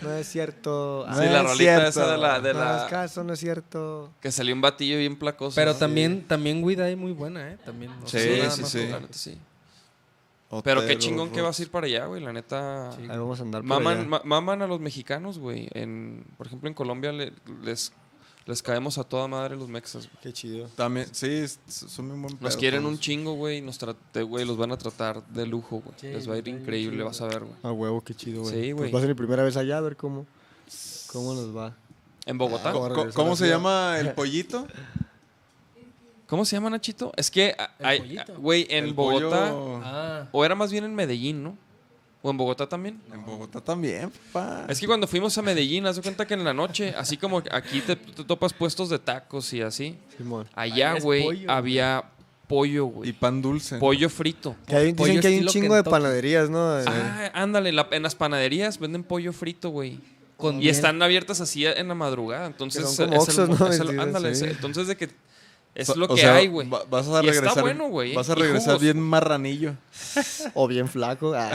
No 0.03 0.15
es 0.15 0.29
cierto. 0.29 1.05
No 1.11 1.15
Sí, 1.15 1.25
la 1.27 1.41
es 1.41 1.43
rolita 1.45 1.57
cierto. 1.57 1.89
esa 1.89 2.11
de 2.13 2.17
la, 2.17 2.41
de 2.41 2.55
no 2.55 2.61
la- 2.61 2.85
es 2.85 2.91
caso, 2.91 3.23
no 3.23 3.35
es 3.35 3.41
cierto. 3.41 4.11
que 4.23 4.33
salió 4.33 4.55
un 4.55 4.63
batillo 4.63 4.97
bien 4.97 5.15
placoso. 5.19 5.55
Pero 5.57 5.75
¿no? 5.75 5.79
también, 5.79 6.27
también 6.27 6.65
weed 6.65 6.81
hay 6.81 6.97
muy 6.97 7.13
buena, 7.13 7.51
¿eh? 7.51 7.59
También. 7.67 7.93
no 8.01 8.09
Sí, 8.09 8.17
nada 8.39 8.51
sí, 8.51 8.63
más 8.63 8.71
sí. 9.11 9.39
Sí. 10.59 10.63
Pero 10.65 10.87
qué 10.87 10.99
chingón 10.99 11.31
que 11.31 11.41
vas 11.41 11.59
a 11.59 11.63
ir 11.63 11.71
para 11.71 11.87
allá, 11.87 12.07
güey. 12.07 12.23
La 12.23 12.33
neta. 12.33 12.91
Ahí 12.91 13.07
vamos 13.09 13.39
a 13.41 13.43
andar 13.43 13.63
Maman, 13.63 13.99
allá. 13.99 14.09
ma- 14.09 14.23
maman 14.25 14.63
a 14.63 14.67
los 14.67 14.81
mexicanos, 14.81 15.39
güey. 15.39 15.69
En, 15.75 16.25
por 16.37 16.47
ejemplo, 16.47 16.69
en 16.69 16.75
Colombia 16.75 17.13
le- 17.13 17.33
les, 17.63 17.93
les 18.47 18.63
caemos 18.63 18.99
a 18.99 19.05
toda 19.05 19.29
madre 19.29 19.57
los 19.57 19.69
mexas. 19.69 20.07
güey. 20.09 20.19
Qué 20.23 20.33
chido. 20.33 20.67
También, 20.77 21.07
sí, 21.13 21.45
son 21.69 22.09
muy 22.09 22.19
buen 22.19 22.39
Nos 22.41 22.57
quieren 22.57 22.81
todos. 22.83 22.95
un 22.95 22.99
chingo, 23.01 23.35
güey. 23.35 23.59
y 23.59 23.61
Nos 23.63 23.79
trate- 23.79 24.23
güey, 24.27 24.45
los 24.45 24.57
van 24.57 24.73
a 24.73 24.77
tratar 24.77 25.25
de 25.29 25.47
lujo, 25.47 25.81
güey. 25.85 25.95
Sí, 26.01 26.09
les 26.09 26.29
va 26.29 26.35
a 26.35 26.39
ir 26.39 26.49
increíble, 26.49 26.97
chido, 26.97 27.07
vas 27.07 27.21
a 27.21 27.27
ver, 27.27 27.41
güey. 27.41 27.55
A 27.63 27.71
huevo, 27.73 28.01
qué 28.03 28.15
chido, 28.15 28.43
güey. 28.43 28.53
Sí, 28.55 28.73
güey. 28.73 28.91
Pues 28.91 28.95
va 28.95 28.99
a 28.99 29.01
ser 29.03 29.09
mi 29.11 29.15
primera 29.15 29.43
vez 29.45 29.57
allá, 29.57 29.79
a 29.79 29.81
ver 29.83 29.97
cómo, 29.97 30.27
cómo 31.13 31.35
nos 31.35 31.57
va. 31.57 31.77
¿En 32.27 32.39
Bogotá? 32.39 32.73
Regresar 32.73 33.13
¿Cómo 33.15 33.33
a 33.33 33.37
se 33.37 33.45
Ciudad. 33.45 33.57
llama 33.59 33.99
el 33.99 34.13
pollito? 34.15 34.67
¿Cómo 36.31 36.45
se 36.45 36.55
llama, 36.57 36.71
Nachito? 36.71 37.13
Es 37.17 37.31
que, 37.31 37.55
hay- 37.81 38.19
güey, 38.39 38.67
en 38.71 38.85
El 38.85 38.95
Bogotá. 38.95 39.51
pollo- 39.53 39.81
Ah, 39.85 40.29
O 40.33 40.45
era 40.45 40.55
más 40.55 40.71
bien 40.71 40.85
en 40.85 40.95
Medellín, 40.95 41.43
¿no? 41.43 41.59
¿O 42.23 42.31
en 42.31 42.37
Bogotá 42.37 42.69
también? 42.69 43.01
En 43.13 43.25
Bogotá 43.27 43.61
también, 43.61 44.13
papá. 44.33 44.67
Es 44.69 44.79
que 44.79 44.87
cuando 44.87 45.07
fuimos 45.09 45.37
a 45.39 45.43
Medellín, 45.43 45.87
haz 45.87 45.97
de 45.97 46.03
cuenta 46.03 46.27
que 46.27 46.35
en 46.35 46.45
la 46.45 46.55
noche, 46.55 46.95
así 46.97 47.17
como 47.17 47.39
aquí 47.51 47.81
te, 47.81 47.97
te 47.97 48.25
topas 48.25 48.53
puestos 48.53 48.89
de 48.91 48.99
tacos 49.01 49.53
y 49.55 49.61
así, 49.63 49.97
Simón. 50.17 50.47
allá, 50.55 51.01
güey, 51.01 51.25
pollo, 51.25 51.51
había 51.51 52.05
pollo, 52.47 52.87
Y 52.87 52.91
güey. 52.91 53.13
pan 53.13 53.41
dulce. 53.43 53.79
Pollo 53.79 54.09
frito. 54.11 54.55
Que 54.67 54.77
hay, 54.77 54.93
Pollo 54.93 55.09
dicen 55.15 55.23
que 55.23 55.29
hay 55.29 55.41
un 55.41 55.47
chingo 55.47 55.75
de 55.75 55.83
panaderías, 55.83 56.49
¿no? 56.51 56.79
Eh, 56.79 56.85
Ah, 56.87 57.31
ándale, 57.35 57.71
en 57.71 57.77
la- 57.77 57.89
en 57.91 58.03
las 58.05 58.15
panaderías 58.15 58.79
venden 58.79 59.03
pollo 59.03 59.33
frito, 59.33 59.71
güey. 59.71 59.99
Y 60.61 60.69
están 60.69 61.03
abiertas 61.03 61.41
así 61.41 61.67
en 61.67 61.89
la 61.89 61.95
madrugada. 61.95 62.47
Entonces, 62.47 62.85
es 62.85 62.99
el- 63.01 63.11
¿no? 63.11 63.69
es 63.69 63.79
el- 63.81 63.99
ándale, 64.01 64.35
sí. 64.35 64.45
entonces 64.47 64.87
de 64.87 64.97
que 64.97 65.11
es 65.75 65.89
O- 65.91 65.95
lo 65.97 66.07
o 66.07 66.15
que 66.15 66.21
sea, 66.21 66.35
hay, 66.37 66.49
güey. 66.49 66.69
va- 66.69 66.85
Vas 66.91 67.07
a 67.09 67.23
Y 67.23 67.29
está 67.29 67.41
regresar. 67.41 67.63
bueno, 67.63 67.89
güey, 67.89 68.15
Vas 68.15 68.29
a 68.31 68.35
regresar 68.35 68.67
jugos. 68.75 68.83
bien 68.83 69.01
marranillo. 69.01 69.75
O 70.55 70.67
bien 70.69 70.89
flaco. 70.89 71.33
Ah. 71.35 71.51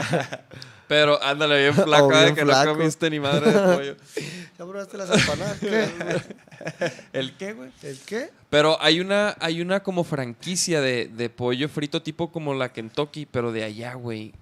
Pero 0.88 1.20
ándale, 1.22 1.60
bien 1.62 1.74
flaca, 1.74 2.04
O 2.04 2.08
de 2.08 2.22
bien 2.22 2.34
que 2.36 2.42
flaco. 2.44 2.70
no 2.70 2.76
comiste 2.78 3.10
ni 3.10 3.18
madre 3.20 3.50
de 3.52 3.74
pollo. 3.76 3.96
¿Ya 4.58 4.64
probaste 4.64 4.96
las 4.96 5.10
empanadas? 5.10 5.58
¿Qué? 5.58 5.88
¿El 7.12 7.36
qué, 7.36 7.52
güey? 7.54 7.70
¿El 7.82 7.98
qué? 8.06 8.30
Pero 8.50 8.80
hay 8.80 9.00
una, 9.00 9.36
hay 9.40 9.60
una 9.60 9.82
como 9.82 10.04
franquicia 10.04 10.80
de, 10.80 11.08
de 11.08 11.28
pollo 11.28 11.68
frito 11.68 12.02
tipo 12.02 12.30
como 12.30 12.54
la 12.54 12.72
Kentucky, 12.72 13.26
pero 13.26 13.50
de 13.52 13.64
allá, 13.64 13.94
güey. 13.94 14.32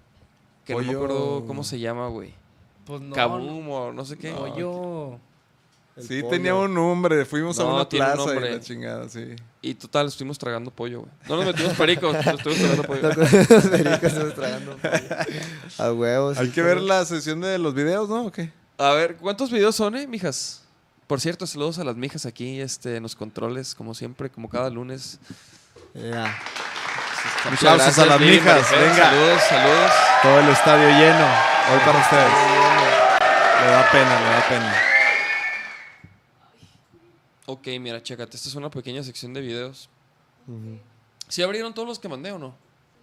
Que 0.67 0.75
no 0.75 0.81
me 0.83 0.93
acuerdo 0.93 1.45
cómo 1.47 1.65
se 1.65 1.79
llama, 1.79 2.09
güey. 2.09 2.33
Pues 2.87 3.01
no. 3.01 3.15
Kaboom 3.15 3.69
o 3.71 3.93
no 3.93 4.05
sé 4.05 4.19
qué. 4.19 4.31
Pollo. 4.33 5.19
El 5.97 6.03
Sí, 6.09 6.21
pollo. 6.23 6.31
tenía 6.35 6.55
un 6.55 6.75
nombre. 6.75 7.25
Fuimos 7.25 7.59
a 7.61 7.65
una 7.67 7.89
tiene 7.89 8.05
un 8.07 8.13
plaza 8.15 8.35
y 8.35 8.41
la 8.53 8.61
chingada, 8.61 9.09
sí. 9.09 9.37
Y 9.63 9.75
total, 9.75 10.09
estuvimos 10.09 10.39
tragando 10.39 10.71
pollo, 10.73 11.01
güey. 11.01 11.13
No 11.29 11.37
nos 11.37 11.47
metimos 11.47 11.73
pericos, 11.75 12.13
nos 12.13 12.27
estuvimos 12.27 12.59
tragando 12.59 12.83
pollo. 12.83 13.09
Los 13.49 13.67
pericos 13.69 14.03
estamos 14.03 14.35
tragando. 14.35 14.77
A 15.79 15.93
huevos. 15.93 16.39
Hay 16.39 16.51
que 16.51 16.63
ver 16.63 16.81
la 16.81 17.05
sesión 17.05 17.41
de 17.41 17.59
los 17.59 17.75
videos, 17.75 18.09
¿no? 18.09 18.27
¿O 18.27 18.33
qué? 18.33 18.51
A 18.79 18.91
ver, 18.91 19.17
¿cuántos 19.17 19.53
videos 19.53 19.77
son, 19.77 19.95
eh, 19.95 20.07
mijas? 20.09 20.63
Por 21.07 21.21
cierto, 21.21 21.47
saludos 21.47 21.79
a 21.79 21.85
las 21.85 21.95
mijas 21.97 22.27
aquí 22.27 22.61
este, 22.61 22.97
en 22.97 23.03
los 23.05 23.15
controles, 23.15 23.75
como 23.77 23.95
siempre, 23.95 24.31
como 24.31 24.49
cada 24.49 24.71
lunes. 24.71 25.21
Ya. 25.95 26.37
Muchas 27.51 27.99
a 27.99 28.07
las 28.07 28.21
mijas, 28.21 28.71
venga. 28.73 29.11
Saludos, 29.11 29.43
saludos. 29.49 29.91
Todo 30.23 30.41
el 30.41 30.49
estadio 30.49 30.89
lleno. 30.89 31.27
Hoy 31.73 31.79
para 31.85 31.99
ustedes. 32.01 32.33
Le 33.61 33.71
da 33.71 33.91
pena, 33.93 34.21
le 34.21 34.27
da 34.27 34.49
pena. 34.49 34.75
Ok, 37.47 37.67
mira, 37.81 38.03
chécate, 38.03 38.37
esta 38.37 38.49
es 38.49 38.55
una 38.55 38.71
pequeña 38.71 39.03
sección 39.03 39.33
de 39.35 39.41
videos. 39.43 39.89
¿Sí 41.29 41.43
abrieron 41.43 41.75
todos 41.75 41.87
los 41.89 41.99
que 41.99 42.09
mandé 42.09 42.33
o 42.33 42.39
no? 42.39 42.55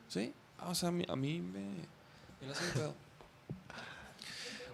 ¿Sí? 0.08 0.34
Ah, 0.60 0.70
o 0.70 0.76
sea, 0.76 0.90
a 0.90 0.92
mí, 0.92 1.06
a 1.08 1.16
mí 1.16 1.40
me... 1.42 1.60
me 1.60 2.48
la 2.48 2.54
pedo. 2.74 2.94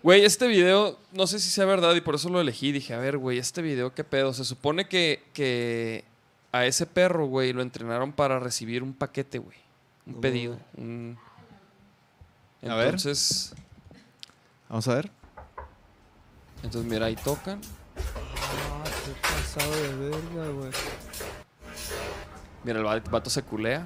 Güey, 0.04 0.24
este 0.24 0.48
video, 0.48 0.98
no 1.12 1.28
sé 1.28 1.40
si 1.40 1.50
sea 1.50 1.66
verdad 1.66 1.96
y 1.96 2.02
por 2.02 2.16
eso 2.16 2.30
lo 2.30 2.40
elegí. 2.40 2.72
Dije, 2.72 2.94
a 2.94 3.00
ver, 3.00 3.18
güey, 3.18 3.40
este 3.40 3.62
video, 3.62 3.94
¿qué 3.94 4.04
pedo? 4.04 4.34
Se 4.34 4.46
supone 4.46 4.88
que, 4.88 5.24
que 5.34 6.06
a 6.52 6.66
ese 6.66 6.86
perro, 6.86 7.26
güey, 7.26 7.52
lo 7.52 7.62
entrenaron 7.62 8.14
para 8.14 8.40
recibir 8.40 8.84
un 8.84 8.94
paquete, 8.94 9.40
güey. 9.40 9.58
Un 10.06 10.16
Oh. 10.16 10.22
pedido. 10.22 10.58
un- 10.78 11.18
A 12.64 12.76
ver. 12.76 12.86
Entonces, 12.86 13.54
Vamos 14.70 14.88
a 14.88 14.96
ver. 14.96 15.12
entonces, 16.64 16.90
mira, 16.90 17.08
ahí 17.08 17.16
tocan. 17.16 17.60
Ah, 19.58 19.64
pasado 19.64 19.76
de 19.76 20.10
verga, 20.10 20.52
güey. 20.54 20.72
Mira, 22.64 22.80
el 22.80 22.86
va- 22.86 23.02
vato 23.12 23.30
se 23.30 23.42
culea. 23.44 23.86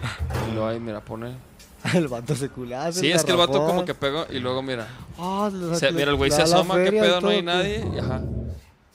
Y 0.48 0.52
luego 0.52 0.68
ahí, 0.68 0.80
mira, 0.80 1.00
pone. 1.00 1.34
El 1.94 2.08
vato 2.08 2.34
se 2.36 2.48
culaba. 2.48 2.92
Sí, 2.92 3.10
es 3.10 3.24
que 3.24 3.30
el 3.30 3.36
vato 3.38 3.64
como 3.66 3.84
que 3.86 3.94
pegó 3.94 4.26
y 4.30 4.38
luego 4.38 4.62
mira. 4.62 4.86
Ah, 5.18 5.50
se- 5.78 5.92
mira, 5.92 6.10
el 6.10 6.16
güey 6.16 6.30
se 6.30 6.42
asoma, 6.42 6.76
qué 6.82 6.92
pedo, 6.92 7.20
no 7.20 7.28
hay 7.28 7.42
nadie. 7.42 7.86
Y 7.94 7.98
ajá. 7.98 8.20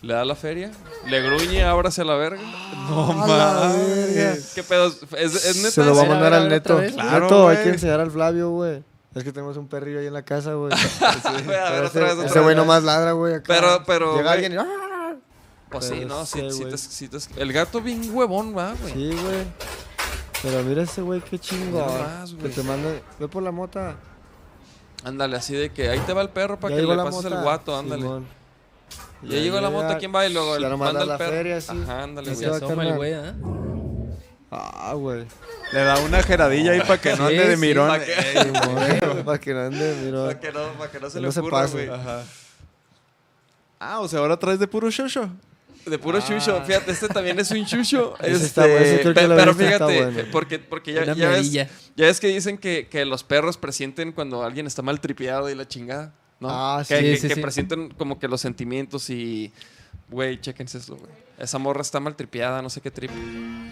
Le 0.02 0.14
da 0.14 0.24
la 0.24 0.36
feria, 0.36 0.70
le 1.08 1.20
gruñe, 1.22 1.64
ábrase 1.64 2.02
a 2.02 2.06
la 2.06 2.14
verga. 2.16 2.40
No 2.88 3.12
mames. 3.14 4.52
¿Qué 4.54 4.62
pedo? 4.62 4.88
¿Es, 5.18 5.46
es 5.46 5.56
neta? 5.58 5.72
Se 5.72 5.84
lo 5.84 5.96
va 5.96 6.02
a 6.02 6.04
Sí. 6.04 6.10
mandar 6.10 6.34
a 6.34 6.38
al 6.38 6.44
ver 6.44 6.52
neto. 6.52 6.74
otra 6.74 6.86
vez. 6.86 6.94
Claro, 6.94 7.22
neto, 7.22 7.48
hay 7.48 7.56
güey. 7.56 7.64
que 7.64 7.70
enseñar 7.74 8.00
al 8.02 8.12
Flavio, 8.12 8.50
güey. 8.52 8.84
Es 9.16 9.24
que 9.24 9.32
tenemos 9.32 9.58
un 9.58 9.68
perrillo 9.68 10.00
ahí 10.02 10.06
en 10.08 10.14
la 10.14 10.22
casa, 10.24 10.54
güey. 10.54 10.72
A 11.02 11.32
ver, 11.32 11.44
Pero 11.48 11.88
otra 11.88 12.02
vez, 12.02 12.12
ese- 12.12 12.12
otra 12.20 12.26
Ese 12.28 12.40
güey 12.40 12.48
vez. 12.50 12.58
nomás 12.58 12.84
ladra, 12.84 13.14
güey. 13.14 13.34
acá. 13.34 13.46
Pero- 13.48 13.84
pero, 13.88 14.12
Llega 14.18 14.24
güey. 14.24 14.34
alguien 14.46 14.54
y. 14.54 14.58
Pues 15.70 15.86
sí, 15.86 16.06
no, 16.06 16.26
sí, 16.26 16.42
te- 16.42 16.78
sí 16.78 17.08
te- 17.10 17.42
El 17.42 17.52
gato 17.52 17.82
bien 17.82 18.10
huevón, 18.14 18.56
va, 18.58 18.74
güey. 18.74 18.94
Sí, 18.94 19.10
güey. 19.22 19.44
Pero 20.44 20.64
mira 20.64 20.84
ese 20.84 21.02
güey, 21.02 21.22
qué 21.22 21.40
chingón. 21.40 21.86
Mira 21.88 22.08
más, 22.20 22.30
que 22.32 22.36
güey. 22.38 22.52
te 22.54 22.64
mande. 22.64 23.04
Ve 23.20 23.28
por 23.28 23.42
la 23.44 23.52
mota. 23.52 23.96
Ándale, 25.04 25.38
así 25.38 25.54
de 25.56 25.72
que 25.72 25.90
ahí 25.90 26.00
te 26.00 26.14
va 26.14 26.22
el 26.22 26.30
perro 26.30 26.60
para 26.60 26.72
Ya 26.72 26.76
que 26.78 26.82
llegó 26.82 26.94
le 26.94 26.98
la 26.98 27.04
pases 27.06 27.26
el 27.26 27.32
mota. 27.32 27.44
guato, 27.44 27.78
ándale. 27.78 28.02
Simón. 28.04 28.28
Ya 29.24 29.38
llegó 29.40 29.60
la 29.60 29.70
mota, 29.70 29.98
¿quién 29.98 30.14
va? 30.14 30.26
Y 30.28 30.34
luego 30.34 30.58
Ya 30.60 30.66
el, 30.68 30.72
lo 30.72 30.78
manda 30.78 30.94
manda 31.00 31.02
el 31.04 31.10
la 31.10 31.18
perro. 31.18 31.32
feria, 31.32 31.62
sí. 31.62 31.82
Ajá, 31.84 32.04
ándale, 32.04 32.34
güey. 32.34 32.46
Va, 32.48 32.56
asoma 32.58 32.68
carnal. 32.70 32.88
el 32.88 32.96
güey, 32.96 33.14
¿ah? 33.14 33.36
Ah, 34.52 34.94
güey. 34.94 35.26
Le 35.74 35.80
da 35.84 35.98
una 36.00 36.22
geradilla 36.24 36.72
ahí 36.74 36.80
para 36.82 37.02
que 37.02 37.10
no 37.16 37.28
Sí, 37.28 37.34
ande 37.34 37.48
de 37.50 37.56
sí, 37.56 37.62
mirón. 37.62 37.88
pa' 37.90 38.00
que- 38.00 38.14
Ey, 39.16 39.24
Para 39.24 39.40
que 39.40 39.54
no 39.54 39.60
ande, 39.62 39.96
mira. 40.04 40.26
Para 40.26 40.40
que 40.40 40.52
no, 40.52 40.60
para 40.78 40.92
que 40.92 41.00
no 41.00 41.10
se 41.10 41.14
Que 41.16 41.22
le 41.22 41.26
no 41.28 41.32
se 41.32 41.40
ocurra, 41.40 41.62
pase. 41.62 41.74
güey. 41.88 41.90
Ajá. 42.00 42.24
Ah, 43.80 44.00
o 44.00 44.08
sea, 44.08 44.20
ahora 44.20 44.38
traes 44.38 44.60
de 44.60 44.68
puro 44.68 44.90
shosho. 44.90 45.30
De 45.86 46.00
puro 46.00 46.20
chucho. 46.20 46.62
Fíjate, 46.64 46.92
este 46.92 47.08
también 47.08 47.40
es 47.40 47.52
un 47.52 47.66
chucho. 47.66 48.16
Este, 48.22 48.46
está 48.46 48.62
bueno, 48.62 48.78
ese 48.78 49.02
creo 49.02 49.14
que 49.14 49.22
pero 49.22 49.52
está 49.52 49.54
fíjate, 49.54 50.04
bueno. 50.04 50.30
porque, 50.32 50.60
porque 50.60 50.94
ya, 50.94 51.14
ya 51.14 51.30
ves, 51.30 51.52
ya 51.52 51.68
ves 51.96 52.20
que 52.20 52.28
dicen 52.28 52.58
que, 52.58 52.88
que 52.90 53.06
los 53.06 53.24
perros 53.24 53.58
presienten 53.58 54.12
cuando 54.12 54.44
alguien 54.44 54.66
está 54.68 54.82
mal 54.82 55.00
tripeado 55.00 55.50
y 55.50 55.56
la 55.56 55.68
chingada. 55.68 56.14
¿no? 56.40 56.50
Ah, 56.50 56.84
que, 56.88 56.98
sí, 56.98 57.04
que, 57.04 57.18
sí, 57.18 57.28
que 57.28 57.36
sí. 57.36 57.42
presienten 57.42 57.90
como 57.90 58.20
que 58.20 58.28
los 58.28 58.42
sentimientos 58.42 59.10
y. 59.10 59.54
Güey, 60.10 60.40
chéquense 60.40 60.78
esto, 60.78 60.98
güey. 60.98 61.12
Esa 61.38 61.58
morra 61.58 61.82
está 61.82 62.00
mal 62.00 62.16
tripeada, 62.16 62.62
no 62.62 62.70
sé 62.70 62.82
qué 62.82 62.92
trip. 62.92 63.12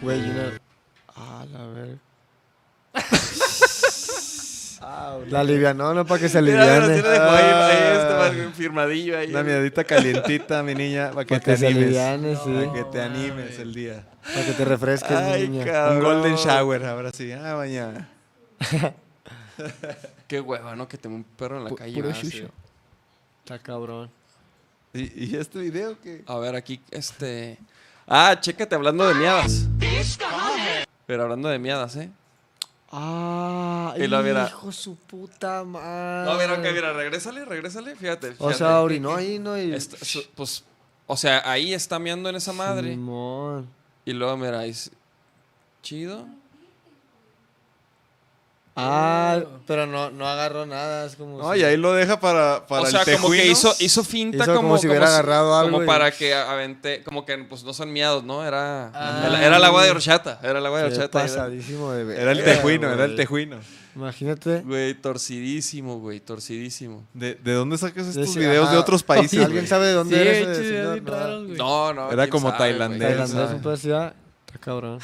Güey, 0.02 0.20
una. 0.20 0.60
Ah, 1.16 1.46
la 1.52 1.68
la 5.28 5.40
alivianona 5.40 6.04
para 6.04 6.20
que 6.20 6.30
se 6.30 6.42
mira, 6.42 6.62
aliviane. 6.64 6.94
tiene 6.94 7.10
de 7.10 7.18
ahí, 7.20 7.44
ahí 7.54 7.98
este, 7.98 8.14
Ah. 8.14 8.32
man, 8.44 8.54
firmadillo 8.54 9.18
ahí. 9.18 9.30
Una 9.30 9.44
miadita 9.44 9.84
calientita, 9.84 10.62
mi 10.64 10.76
niña, 10.76 11.12
para 11.12 11.26
que 11.26 11.36
Para 11.40 11.40
te 11.40 11.60
que 11.60 11.68
animes. 11.68 11.84
aliviane, 11.84 12.36
sí. 12.36 12.42
Para 12.54 12.74
que 12.74 12.84
te 12.86 13.02
animes 13.02 13.60
el 13.60 13.74
día. 13.74 14.04
Para 14.34 14.46
que 14.46 14.52
te 14.54 14.66
refresques, 14.66 15.12
Ay, 15.18 15.48
niña. 15.50 15.66
cabrón. 15.66 15.98
Un 15.98 16.04
golden 16.04 16.36
shower, 16.36 16.86
ahora 16.86 17.12
sí. 17.12 17.32
Ah, 17.32 17.56
mañana. 17.58 18.10
Qué 20.28 20.40
hueva, 20.42 20.76
¿no? 20.76 20.88
Que 20.88 20.98
tengo 20.98 21.16
un 21.16 21.24
perro 21.24 21.58
en 21.58 21.66
la 21.66 21.70
Pu- 21.70 21.76
calle. 21.78 21.94
puro 21.94 22.10
ah, 22.10 22.20
chucho. 22.20 22.50
Está 23.44 23.60
cabrón. 23.60 24.10
¿Y, 24.94 25.26
y 25.32 25.36
este 25.36 25.60
video 25.60 26.00
qué? 26.02 26.24
A 26.26 26.38
ver, 26.38 26.56
aquí, 26.56 26.80
este. 26.92 27.58
Ah, 28.08 28.36
chécate 28.40 28.76
hablando 28.76 29.08
de 29.08 29.14
miadas. 29.16 29.68
Pero 31.06 31.24
hablando 31.24 31.50
de 31.50 31.60
miadas, 31.60 31.96
¿eh? 31.98 32.10
Ah, 32.96 33.96
Y 33.98 34.08
mira. 34.08 34.46
hijo 34.48 34.68
de 34.68 34.74
su 34.74 34.96
puta 34.96 35.64
madre. 35.64 36.32
No, 36.32 36.38
mira, 36.38 36.54
ok, 36.54 36.76
mira, 36.76 36.94
regrésale, 36.94 37.44
regrésale, 37.44 37.96
fíjate. 37.96 38.36
O 38.38 38.54
sea, 38.54 38.82
orinó 38.82 39.16
ahí, 39.16 39.40
¿no? 39.40 39.60
Y... 39.60 39.76
Pues, 40.36 40.64
o 41.08 41.18
sea, 41.18 41.42
ahí 41.50 41.74
está 41.74 41.98
meando 41.98 42.30
en 42.30 42.36
esa 42.36 42.54
madre. 42.54 42.92
Simón. 42.92 43.68
Y 44.06 44.14
luego, 44.14 44.38
mira, 44.38 44.64
Chido. 45.82 46.28
Ah, 48.76 49.40
pero 49.68 49.86
no, 49.86 50.10
no 50.10 50.28
agarró 50.28 50.66
nada, 50.66 51.06
es 51.06 51.16
como... 51.16 51.38
No, 51.38 51.54
si- 51.54 51.60
y 51.60 51.64
ahí 51.64 51.78
lo 51.78 51.94
deja 51.94 52.20
para, 52.20 52.66
para 52.66 52.82
o 52.82 52.86
sea, 52.88 53.04
el 53.04 53.18
como 53.18 53.30
que 53.32 53.46
hizo, 53.46 53.72
hizo 53.80 54.04
finta 54.04 54.38
Hizo 54.38 54.56
como, 54.56 54.62
como 54.70 54.78
si 54.80 54.88
hubiera 54.88 55.06
agarrado 55.08 55.56
algo 55.56 55.74
Como 55.74 55.84
y- 55.84 55.86
para 55.88 56.10
que 56.10 56.34
aventé, 56.34 57.04
como 57.04 57.24
que 57.24 57.38
pues 57.38 57.64
no 57.64 57.72
son 57.74 57.94
miados, 57.94 58.24
¿no? 58.24 58.44
Era, 58.44 58.88
Ah. 58.96 59.26
era, 59.28 59.46
era 59.46 59.58
el 59.58 59.64
agua 59.64 59.84
de 59.84 59.92
horchata. 59.92 60.40
Era 60.42 60.58
el 60.58 60.66
agua 60.66 60.80
de 60.80 60.86
horchata. 60.86 61.20
Era, 61.24 61.28
pasadísimo 61.28 61.92
de 61.92 62.04
ver. 62.04 62.20
Era 62.20 62.32
el 62.32 62.44
tejuino, 62.44 62.92
era 62.92 63.06
el 63.06 63.16
tejuino. 63.16 63.58
Imagínate. 63.96 64.62
güey, 64.62 64.96
torcidísimo, 64.96 66.00
güey, 66.00 66.20
torcidísimo. 66.20 67.06
¿De, 67.14 67.36
de 67.36 67.54
dónde 67.54 67.78
sacas 67.78 68.08
estos 68.08 68.36
videos 68.36 68.66
de 68.70 68.72
ajá. 68.72 68.80
otros 68.80 69.04
países? 69.04 69.40
¿Alguien 69.46 69.68
sabe 69.68 69.86
de 69.86 69.94
dónde 69.94 70.16
Sí, 70.16 70.22
era 70.22 70.52
ese 70.52 70.68
señor? 70.68 71.02
No. 71.04 71.38
No, 71.40 71.94
no. 71.94 72.12
Era 72.12 72.28
como 72.28 72.48
sabe, 72.48 72.58
tailandés. 72.58 73.08
Tailandés, 73.08 73.30
sabe. 73.36 73.54
un 73.54 73.62
pedazo 73.62 73.88
ya. 73.88 74.14
Está 74.48 74.60
cabrón. 74.60 75.00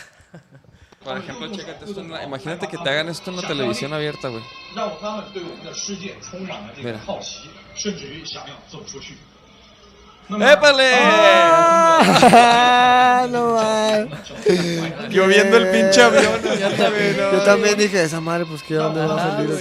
Por 1.04 1.18
ejemplo, 1.18 1.48
chécate 1.52 1.86
esto 1.86 2.02
en 2.02 2.12
la, 2.12 2.24
imagínate 2.24 2.68
que 2.68 2.78
te 2.78 2.90
hagan 2.90 3.08
esto 3.10 3.30
en 3.32 3.38
la 3.38 3.48
televisión 3.48 3.94
abierta, 3.94 4.28
güey. 4.28 4.44
No 10.30 10.48
¡Épale! 10.48 10.92
Ah, 12.02 13.28
no 13.32 13.54
man. 13.56 14.10
Lloviendo 15.10 15.58
el 15.58 15.72
pinche 15.72 16.04
avión. 16.04 16.40
Yo 16.44 16.54
eh, 16.54 16.76
también, 16.78 17.18
no, 17.18 17.32
yo 17.32 17.42
también 17.44 17.76
dije, 17.78 18.04
esa 18.04 18.22
madre, 18.22 18.46
pues 18.46 18.62
qué 18.62 18.76
dónde 18.76 19.06
va 19.08 19.16
a 19.16 19.32
salir. 19.32 19.50
No, 19.50 19.56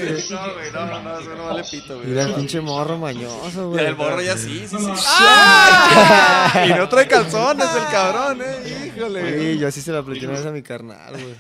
güey, 0.53 0.71
no, 0.71 1.01
no, 1.03 1.19
eso 1.19 1.35
no 1.35 1.47
vale 1.47 1.65
pito, 1.65 1.97
güey. 1.97 2.09
Mira 2.09 2.25
el 2.25 2.35
pinche 2.35 2.61
morro 2.61 2.99
mañoso, 2.99 3.71
güey. 3.71 3.87
El 3.87 3.97
morro 3.97 4.21
ya 4.21 4.37
sí, 4.37 4.67
sí, 4.69 4.77
sí. 4.79 4.93
¡Ah! 5.07 6.67
Y 6.69 6.75
no 6.75 6.87
trae 6.87 7.09
calzones 7.09 7.69
el 7.75 7.87
cabrón, 7.91 8.43
eh. 8.43 8.93
Híjole. 8.95 9.21
Güey, 9.23 9.59
yo 9.59 9.69
así 9.69 9.81
se 9.81 9.91
lo 9.91 9.99
apliqué 9.99 10.27
una 10.27 10.37
vez 10.37 10.47
a 10.47 10.51
mi 10.51 10.63
carnal, 10.63 11.13
güey. 11.13 11.35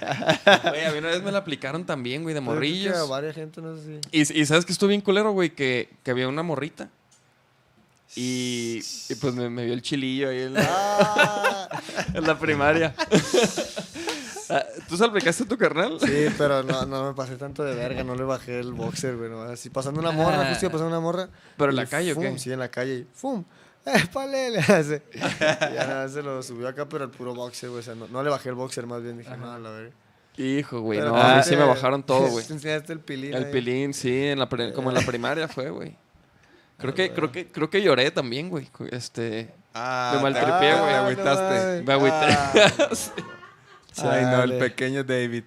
Güey, 0.70 0.85
a 0.87 0.91
mí 0.93 0.99
una 0.99 1.09
vez 1.09 1.22
me 1.22 1.33
la 1.33 1.39
aplicaron 1.41 1.85
también, 1.85 2.22
güey, 2.22 2.35
de 2.35 2.41
morrillos. 2.41 3.07
varias 3.11 3.35
gente, 3.35 3.61
no 3.61 3.76
sé. 3.76 4.01
Y, 4.11 4.41
y 4.41 4.47
sabes 4.47 4.64
que 4.64 4.72
estuvo 4.72 4.89
bien 4.89 5.03
culero, 5.03 5.33
güey, 5.33 5.51
que 5.51 5.91
había 6.07 6.29
una 6.29 6.43
morrita 6.43 6.89
y, 8.20 8.80
y 9.08 9.14
pues 9.14 9.32
me, 9.34 9.48
me 9.48 9.64
vio 9.64 9.74
el 9.74 9.80
chilillo 9.82 10.30
ahí 10.30 10.42
en 10.42 10.54
la, 10.54 10.66
Ah, 10.68 11.68
en 12.14 12.24
la 12.26 12.36
primaria. 12.38 12.94
Ah, 14.50 14.64
¿Tú 14.88 14.96
a 15.04 15.46
tu 15.46 15.58
carnal? 15.58 15.98
sí, 16.00 16.28
pero 16.38 16.62
no, 16.62 16.86
no 16.86 17.08
me 17.08 17.12
pasé 17.14 17.36
tanto 17.36 17.62
de 17.64 17.74
verga, 17.74 18.02
no 18.02 18.14
le 18.14 18.24
bajé 18.24 18.58
el 18.60 18.72
boxer, 18.72 19.14
güey. 19.18 19.28
no, 19.28 19.42
Así 19.42 19.68
pasando 19.68 20.00
una 20.00 20.10
morra, 20.10 20.40
Ah. 20.40 20.48
justo 20.48 20.70
pasando 20.70 20.86
una 20.88 21.00
morra. 21.00 21.28
¿Pero 21.58 21.68
en 21.68 21.76
la 21.76 21.84
calle 21.84 22.12
o 22.12 22.14
fum, 22.14 22.24
qué? 22.24 22.38
Sí, 22.38 22.50
en 22.50 22.58
la 22.58 22.70
calle. 22.70 22.94
Y 23.00 23.06
¡Fum! 23.12 23.44
¡Épale! 23.84 24.48
Le 24.52 24.58
hace. 24.60 25.02
Y 25.12 25.18
ya 25.18 25.86
nada, 25.86 26.08
se 26.08 26.22
lo 26.22 26.42
subió 26.42 26.66
acá, 26.66 26.88
pero 26.88 27.04
el 27.04 27.10
puro 27.10 27.34
boxer, 27.34 27.68
güey. 27.68 27.80
O 27.80 27.82
sea, 27.82 27.94
no, 27.94 28.08
no 28.08 28.22
le 28.22 28.30
bajé 28.30 28.48
el 28.48 28.54
boxer, 28.54 28.86
más 28.86 29.02
bien 29.02 29.18
dije, 29.18 29.36
no, 29.36 29.58
la 29.58 29.68
verga. 29.68 29.94
Hijo, 30.38 30.80
güey, 30.80 30.98
no, 31.00 31.14
a 31.14 31.36
mí 31.36 31.42
sí 31.44 31.54
me 31.54 31.64
bajaron 31.64 32.02
todo, 32.02 32.28
güey. 32.28 32.46
Te 32.46 32.54
enseñaste 32.54 32.94
el 32.94 33.00
pilín. 33.00 33.34
El 33.34 33.44
ahí. 33.44 33.52
pilín, 33.52 33.92
sí, 33.92 34.28
en 34.28 34.38
la 34.38 34.48
como 34.74 34.88
en 34.88 34.94
la 34.94 35.02
primaria 35.02 35.46
fue, 35.46 35.68
güey. 35.68 35.94
Creo 36.79 36.95
que, 36.95 37.12
creo 37.12 37.33
que, 37.33 37.47
creo 37.49 37.68
que 37.70 37.83
lloré 37.83 38.11
también, 38.11 38.49
güey. 38.49 38.68
Este, 38.91 39.53
Ah, 39.74 40.12
Me 40.16 40.22
maltripié, 40.22 40.70
ah, 40.72 40.81
güey. 40.81 40.93
Me 41.16 41.22
no 41.24 41.31
agüitaste. 41.31 41.83
me 41.83 41.93
agüité. 41.93 42.39
Sí. 43.93 44.03
Ay, 44.07 44.24
no, 44.26 44.43
el 44.45 44.59
pequeño 44.59 45.03
David. 45.03 45.43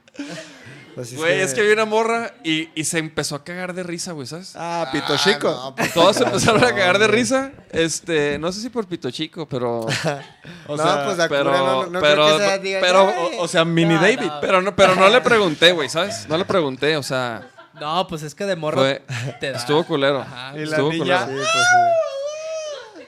Pues 0.93 1.15
Güey, 1.15 1.39
es 1.39 1.53
que 1.53 1.61
vi 1.61 1.71
una 1.71 1.85
morra 1.85 2.33
y, 2.43 2.67
y 2.75 2.83
se 2.83 2.97
empezó 2.99 3.35
a 3.35 3.45
cagar 3.45 3.73
de 3.73 3.81
risa, 3.83 4.11
güey, 4.11 4.27
¿sabes? 4.27 4.55
Ah, 4.57 4.89
pito 4.91 5.13
Ah, 5.13 5.17
chico. 5.17 5.49
no, 5.49 5.73
pues, 5.75 5.93
Todos 5.93 6.17
se 6.17 6.23
empezaron 6.25 6.61
a 6.61 6.69
no, 6.71 6.75
cagar 6.75 6.99
de 6.99 7.07
risa. 7.07 7.53
Este, 7.71 8.37
no 8.39 8.51
sé 8.51 8.59
si 8.59 8.69
por 8.69 8.85
pito 8.87 9.09
chico, 9.09 9.47
pero. 9.47 9.85
O 10.67 10.75
no, 10.75 10.83
sea, 10.83 11.05
pues 11.05 11.17
a 11.19 11.29
pero- 11.29 11.51
no, 11.51 11.85
no 11.85 12.01
pero- 12.01 12.25
creo 12.25 12.37
que 12.39 12.43
sea, 12.45 12.57
diga, 12.57 12.79
pero- 12.81 13.05
o, 13.05 13.43
o 13.43 13.47
sea, 13.47 13.63
mini 13.63 13.93
No, 13.95 14.01
David. 14.01 14.19
no. 14.19 14.41
Pero 14.41 14.61
no, 14.61 14.75
pero 14.75 14.95
no 14.95 15.07
le 15.07 15.21
pregunté, 15.21 15.71
güey, 15.71 15.87
¿sabes? 15.87 16.27
No 16.27 16.37
le 16.37 16.43
pregunté, 16.43 16.97
o 16.97 17.03
sea, 17.03 17.47
No, 17.81 18.07
pues 18.07 18.23
es 18.23 18.33
que 18.35 18.45
de 18.45 18.55
morro 18.55 18.77
fue. 18.81 19.01
te 19.39 19.51
da. 19.51 19.57
Estuvo 19.57 19.83
culero. 19.83 20.19
Ajá. 20.21 20.53
Y 20.55 20.65
la 20.65 20.75
Estuvo 20.77 20.91
niña- 20.91 21.25
culero. 21.25 21.43
Sí, 21.43 21.49
pues 21.53 21.65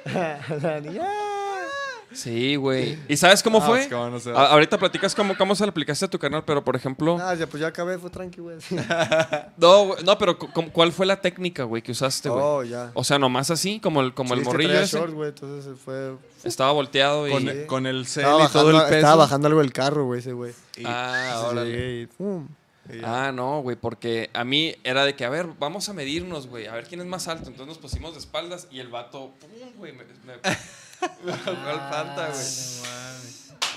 sí. 0.05 0.59
La 0.61 0.79
niña. 0.81 1.07
Sí, 2.11 2.55
güey. 2.57 2.99
¿Y 3.07 3.17
sabes 3.17 3.41
cómo 3.41 3.57
Ah, 3.57 3.61
fue? 3.61 3.77
pues, 3.79 3.87
cómo 3.87 4.07
no 4.09 4.19
se 4.19 4.31
va. 4.31 4.41
A- 4.43 4.51
ahorita 4.51 4.77
platicas 4.77 5.15
cómo, 5.15 5.35
cómo 5.35 5.55
se 5.55 5.63
le 5.63 5.69
aplicaste 5.71 6.05
a 6.05 6.07
tu 6.07 6.19
canal, 6.19 6.43
pero 6.45 6.63
por 6.63 6.75
ejemplo. 6.75 7.17
Ah, 7.19 7.33
ya, 7.33 7.47
pues 7.47 7.59
ya 7.61 7.67
acabé, 7.67 7.97
fue 7.97 8.11
tranqui, 8.11 8.39
güey. 8.39 8.57
No, 9.57 9.85
güey, 9.87 10.03
no, 10.03 10.15
pero 10.19 10.37
cu- 10.37 10.51
cu- 10.51 10.69
¿cuál 10.71 10.91
fue 10.91 11.07
la 11.07 11.19
técnica, 11.21 11.63
güey, 11.63 11.81
que 11.81 11.91
usaste, 11.91 12.29
güey? 12.29 12.43
Oh, 12.43 12.63
ya. 12.63 12.91
O 12.93 13.03
sea, 13.03 13.17
nomás 13.17 13.49
así, 13.49 13.79
como 13.79 14.01
el, 14.01 14.13
como 14.13 14.29
Sí, 14.29 14.33
el 14.33 14.39
es 14.41 14.43
que 14.43 14.51
morrillo 14.51 14.69
traía 14.69 14.83
ese. 14.85 14.97
short, 14.99 15.13
güey, 15.13 15.29
entonces 15.29 15.79
fue... 15.83 16.13
Estaba 16.43 16.71
volteado 16.71 17.27
y. 17.27 17.31
Con, 17.31 17.41
Sí. 17.43 17.65
con 17.65 17.87
el 17.87 18.05
cel 18.05 18.25
Estaba 18.25 18.43
y 18.43 18.47
todo 18.47 18.63
bajando, 18.65 18.77
el 18.77 18.83
peso. 18.85 18.95
estaba 18.97 19.15
bajando 19.15 19.47
algo 19.47 19.59
del 19.61 19.73
carro, 19.73 20.05
güey, 20.05 20.19
ese 20.19 20.33
güey. 20.33 20.53
Ah, 20.85 21.31
Sí, 21.39 21.45
órale. 21.47 22.01
y 22.01 22.05
pum. 22.07 22.47
Ah, 23.03 23.31
no, 23.33 23.61
güey, 23.61 23.77
porque 23.77 24.29
a 24.33 24.43
mí 24.43 24.75
era 24.83 25.05
de 25.05 25.15
que, 25.15 25.23
a 25.23 25.29
ver, 25.29 25.47
vamos 25.57 25.87
a 25.87 25.93
medirnos, 25.93 26.47
güey, 26.47 26.67
a 26.67 26.73
ver 26.73 26.85
quién 26.85 26.99
es 26.99 27.07
más 27.07 27.27
alto. 27.29 27.47
Entonces 27.49 27.67
nos 27.67 27.77
pusimos 27.77 28.13
de 28.13 28.19
espaldas 28.19 28.67
y 28.71 28.79
el 28.79 28.89
vato, 28.89 29.31
pum, 29.39 29.49
güey, 29.77 29.93
me, 29.93 30.03
me, 30.03 30.33
me 31.23 31.33
panta, 31.33 32.29
güey. 32.29 32.43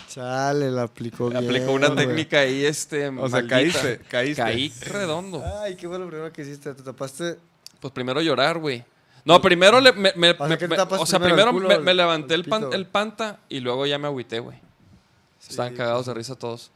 Chale, 0.09 0.71
la 0.71 0.83
aplicó 0.85 1.29
bien, 1.29 1.45
Aplicó 1.45 1.73
una 1.73 1.89
güey. 1.89 2.07
técnica 2.07 2.41
ahí, 2.41 2.65
este. 2.65 3.09
O 3.09 3.29
sea, 3.29 3.43
maldita. 3.43 3.49
caíste, 3.49 3.99
caíste. 4.09 4.43
Caí 4.43 4.73
redondo. 4.87 5.45
Ay, 5.63 5.77
¿qué 5.77 5.87
fue 5.89 5.99
lo 5.99 6.07
primero 6.09 6.33
que 6.33 6.43
hiciste? 6.43 6.75
¿Te 6.75 6.83
tapaste? 6.83 7.37
Pues 7.81 7.93
primero 7.93 8.21
llorar, 8.23 8.59
güey. 8.59 8.83
No, 9.25 9.41
primero 9.43 9.81
le, 9.81 9.93
me, 9.93 10.13
me- 10.17 10.31
O 10.31 10.37
sea, 10.37 10.47
me- 10.47 10.55
¿qué 10.59 10.65
te 10.65 10.69
me- 10.69 10.77
tapas 10.77 11.01
o 11.01 11.07
sea, 11.07 11.19
primero, 11.19 11.49
primero 11.51 11.69
el 11.71 11.77
culo 11.77 11.85
me, 11.85 11.95
levanté 11.95 12.35
el 12.35 12.41
el, 12.43 12.47
pan- 12.49 12.63
pito? 12.63 12.75
el 12.75 12.87
panta 12.87 13.41
y 13.49 13.61
luego 13.61 13.85
ya 13.87 13.99
me 13.99 14.07
agüité, 14.07 14.39
güey. 14.41 14.59
Estaban 15.49 15.75
cagados 15.75 16.07
de 16.07 16.15
risa 16.15 16.35
todos. 16.35 16.71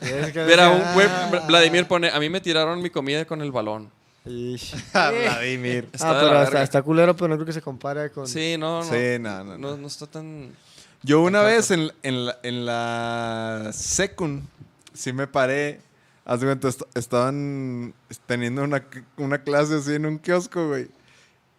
Es 0.00 0.32
que- 0.32 0.44
Mira, 0.44 0.70
un 0.70 0.82
güey, 0.94 1.06
Ah. 1.08 1.44
Vladimir 1.46 1.86
pone, 1.86 2.10
a 2.10 2.18
mí 2.20 2.28
me 2.28 2.40
tiraron 2.40 2.80
mi 2.82 2.90
comida 2.90 3.24
con 3.24 3.40
el 3.42 3.52
balón. 3.52 3.90
Ish. 4.26 4.74
Vladimir. 4.92 5.88
Está 5.92 6.10
Ah, 6.10 6.14
pero 6.20 6.26
está, 6.26 6.44
verga. 6.44 6.62
está 6.62 6.82
culero, 6.82 7.16
pero 7.16 7.28
no 7.28 7.34
creo 7.36 7.46
que 7.46 7.52
se 7.52 7.62
compare 7.62 8.10
con... 8.10 8.26
Sí, 8.28 8.56
no, 8.58 8.80
no. 8.80 8.90
Sí, 8.90 9.18
no, 9.20 9.44
no, 9.44 9.44
no. 9.44 9.58
No, 9.58 9.76
no 9.76 9.86
está 9.86 10.06
tan... 10.06 10.50
Yo 11.02 11.20
una 11.22 11.42
vez 11.42 11.70
en, 11.70 11.92
en 12.02 12.26
la, 12.26 12.38
en 12.42 12.66
la 12.66 13.70
secund, 13.72 14.42
sí 14.92 15.12
me 15.12 15.26
paré. 15.28 15.80
Haz 16.24 16.40
de 16.40 16.46
cuenta, 16.46 16.68
est- 16.68 16.82
estaban 16.94 17.94
teniendo 18.26 18.62
una, 18.64 18.84
una 19.16 19.38
clase 19.38 19.76
así 19.76 19.94
en 19.94 20.04
un 20.06 20.18
kiosco, 20.18 20.68
güey. 20.68 20.88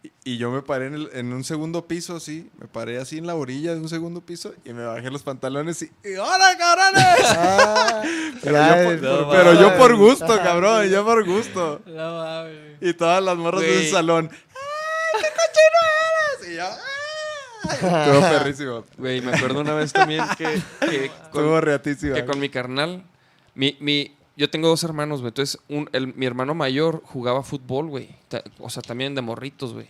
Y, 0.02 0.12
y 0.24 0.38
yo 0.38 0.50
me 0.50 0.62
paré 0.62 0.86
en, 0.88 0.94
el- 0.94 1.10
en 1.14 1.34
un 1.34 1.44
segundo 1.44 1.86
piso, 1.88 2.16
así. 2.16 2.50
Me 2.60 2.68
paré 2.68 3.00
así 3.00 3.18
en 3.18 3.28
la 3.28 3.36
orilla 3.36 3.74
de 3.74 3.82
un 3.82 3.90
segundo 3.90 4.22
piso 4.22 4.54
y 4.64 4.72
me 4.72 4.86
bajé 4.86 5.12
los 5.12 5.24
pantalones 5.24 5.82
y... 5.82 5.92
¡y 6.08 6.16
¡Hola, 6.16 6.58
cabrones! 6.58 7.06
Ah, 7.38 8.02
Pero, 8.44 8.56
yo, 8.56 8.84
por, 8.86 9.26
por- 9.26 9.30
pero 9.36 9.54
yo 9.60 9.78
por 9.78 9.96
gusto, 9.98 10.28
cabrón. 10.38 10.88
Yo 10.90 11.04
por 11.06 11.26
gusto. 11.26 11.82
No 11.86 12.18
mames. 12.18 12.78
Y 12.82 12.94
todas 12.94 13.22
las 13.24 13.36
morras 13.36 13.62
del 13.62 13.90
salón... 13.90 14.30
¡Ay, 14.32 15.22
qué 15.22 15.28
cochino 15.28 16.48
eres! 16.48 16.52
Y 16.54 16.56
yo... 16.56 16.66
¡ah! 16.66 18.06
Estuvo 18.06 18.22
perrísimo. 18.22 18.86
Güey, 18.98 19.22
me 19.22 19.34
acuerdo 19.36 19.60
una 19.60 19.74
vez 19.74 19.92
también 19.92 20.24
que, 20.38 20.62
que 20.80 21.06
Estuvo 21.06 21.52
con, 21.52 21.62
reatísimo. 21.62 22.16
que 22.16 22.26
con 22.26 22.40
mi 22.40 22.50
carnal, 22.50 23.04
mi, 23.54 23.78
mi, 23.82 24.16
yo 24.40 24.50
tengo 24.50 24.68
dos 24.70 24.84
hermanos, 24.84 25.20
güey. 25.20 25.30
Entonces, 25.30 25.60
un, 25.70 25.88
el- 25.94 26.16
mi 26.16 26.26
hermano 26.26 26.56
mayor 26.56 27.04
jugaba 27.06 27.44
fútbol, 27.44 27.88
güey. 27.90 28.10
O 28.60 28.70
sea, 28.72 28.82
también 28.82 29.14
de 29.14 29.22
morritos, 29.22 29.74
güey. 29.74 29.86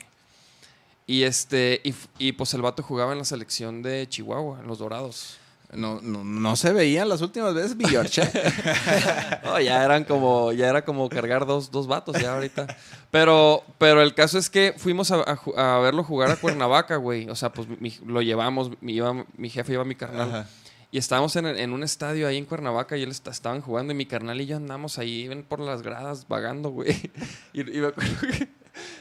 Y 1.07 1.23
este, 1.23 1.79
y, 1.83 1.93
y 2.17 2.33
pues 2.33 2.53
el 2.53 2.61
vato 2.61 2.83
jugaba 2.83 3.13
en 3.13 3.19
la 3.19 3.25
selección 3.25 3.81
de 3.81 4.07
Chihuahua, 4.09 4.59
en 4.59 4.67
los 4.67 4.79
Dorados. 4.79 5.37
No, 5.71 6.01
no, 6.01 6.23
no 6.23 6.55
se 6.55 6.73
veían 6.73 7.07
las 7.09 7.21
últimas 7.21 7.53
veces 7.53 7.77
Yorkshire. 7.77 8.31
No, 9.43 9.59
ya 9.59 9.83
eran 9.85 10.03
como, 10.03 10.51
ya 10.51 10.67
era 10.67 10.83
como 10.83 11.07
cargar 11.09 11.45
dos, 11.45 11.69
dos 11.71 11.85
vatos 11.87 12.19
ya 12.19 12.33
ahorita. 12.33 12.75
Pero, 13.11 13.63
pero 13.77 14.01
el 14.01 14.13
caso 14.15 14.37
es 14.39 14.49
que 14.49 14.73
fuimos 14.77 15.11
a, 15.11 15.17
a 15.21 15.37
ju- 15.37 15.55
a 15.57 15.79
verlo 15.79 16.03
jugar 16.03 16.31
a 16.31 16.35
Cuernavaca, 16.37 16.95
güey. 16.97 17.29
O 17.29 17.35
sea, 17.35 17.51
pues 17.53 17.67
mi- 17.79 17.97
lo 18.05 18.21
llevamos, 18.21 18.71
mi, 18.81 18.93
iba- 18.93 19.25
mi 19.37 19.49
jefe 19.49 19.73
iba 19.73 19.83
a 19.83 19.85
mi 19.85 19.95
carnal. 19.95 20.29
Ajá. 20.29 20.47
Y 20.91 20.97
estábamos 20.97 21.35
en, 21.35 21.45
en 21.45 21.71
un 21.71 21.83
estadio 21.83 22.27
ahí 22.27 22.37
en 22.37 22.45
Cuernavaca 22.45 22.97
y 22.97 23.03
él 23.03 23.11
est- 23.11 23.27
estaban 23.27 23.61
jugando 23.61 23.93
y 23.93 23.95
mi 23.95 24.05
carnal 24.07 24.41
y 24.41 24.47
yo 24.47 24.55
andamos 24.57 24.97
ahí 24.97 25.27
ven 25.27 25.43
por 25.43 25.59
las 25.59 25.81
gradas 25.83 26.27
vagando, 26.27 26.69
güey. 26.69 27.11
Y, 27.53 27.61
y 27.61 27.79
me 27.81 27.87
acuerdo 27.87 28.13
que 28.21 28.47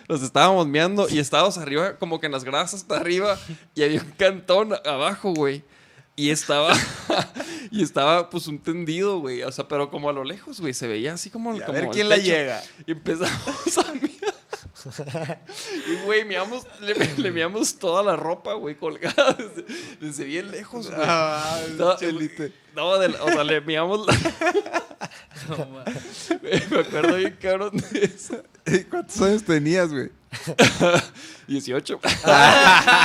nos 0.08 0.22
estábamos 0.22 0.66
meando 0.66 1.08
y 1.08 1.18
estábamos 1.18 1.56
arriba, 1.58 1.96
como 1.98 2.20
que 2.20 2.26
en 2.26 2.32
las 2.32 2.44
gradas 2.44 2.74
hasta 2.74 2.96
arriba 2.96 3.38
y 3.74 3.82
había 3.84 4.00
un 4.02 4.10
cantón 4.12 4.74
abajo, 4.84 5.32
güey. 5.32 5.62
Y 6.16 6.30
estaba, 6.30 6.74
y 7.70 7.82
estaba 7.82 8.28
pues 8.28 8.48
un 8.48 8.58
tendido, 8.58 9.20
güey. 9.20 9.42
O 9.44 9.52
sea, 9.52 9.68
pero 9.68 9.88
como 9.88 10.10
a 10.10 10.12
lo 10.12 10.24
lejos, 10.24 10.60
güey. 10.60 10.74
Se 10.74 10.88
veía 10.88 11.12
así 11.14 11.30
como, 11.30 11.54
Y 11.56 11.62
a 11.62 11.66
como 11.66 11.78
ver 11.78 11.88
quién 11.90 12.08
la 12.08 12.16
llega. 12.16 12.60
Y 12.88 12.92
empezamos 12.92 13.78
a 13.78 13.92
miar. 13.94 14.17
Y, 15.88 16.04
güey, 16.04 16.24
le, 16.24 16.94
le 17.16 17.30
meamos 17.30 17.78
toda 17.78 18.02
la 18.02 18.16
ropa, 18.16 18.54
güey, 18.54 18.76
colgada 18.76 19.32
desde, 19.32 19.64
desde 20.00 20.24
bien 20.24 20.50
lejos, 20.50 20.86
güey. 20.88 20.98
Ah, 21.02 21.58
No, 21.76 21.96
chelite. 21.96 22.52
No, 22.74 22.96
de 22.98 23.08
la- 23.08 23.22
o 23.24 23.28
sea, 23.28 23.44
le 23.44 23.60
meamos 23.60 24.06
la... 24.06 24.14
Güey, 26.40 26.62
Me 26.70 26.78
acuerdo 26.80 27.16
bien 27.16 27.38
cabrón 27.40 27.76
de 27.76 28.04
eso. 28.04 28.42
¿Y 28.66 28.80
¿Cuántos 28.84 29.20
años 29.22 29.42
tenías, 29.44 29.90
güey? 29.90 30.10
18. 31.46 32.00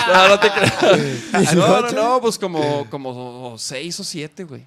no, 0.07 0.27
no 0.27 0.39
te 0.39 0.51
creas. 0.51 1.55
No, 1.55 1.81
no, 1.81 1.91
no, 1.91 2.21
pues 2.21 2.37
como, 2.37 2.89
como 2.89 3.55
6 3.57 3.99
o 3.99 4.03
7, 4.03 4.43
güey. 4.43 4.65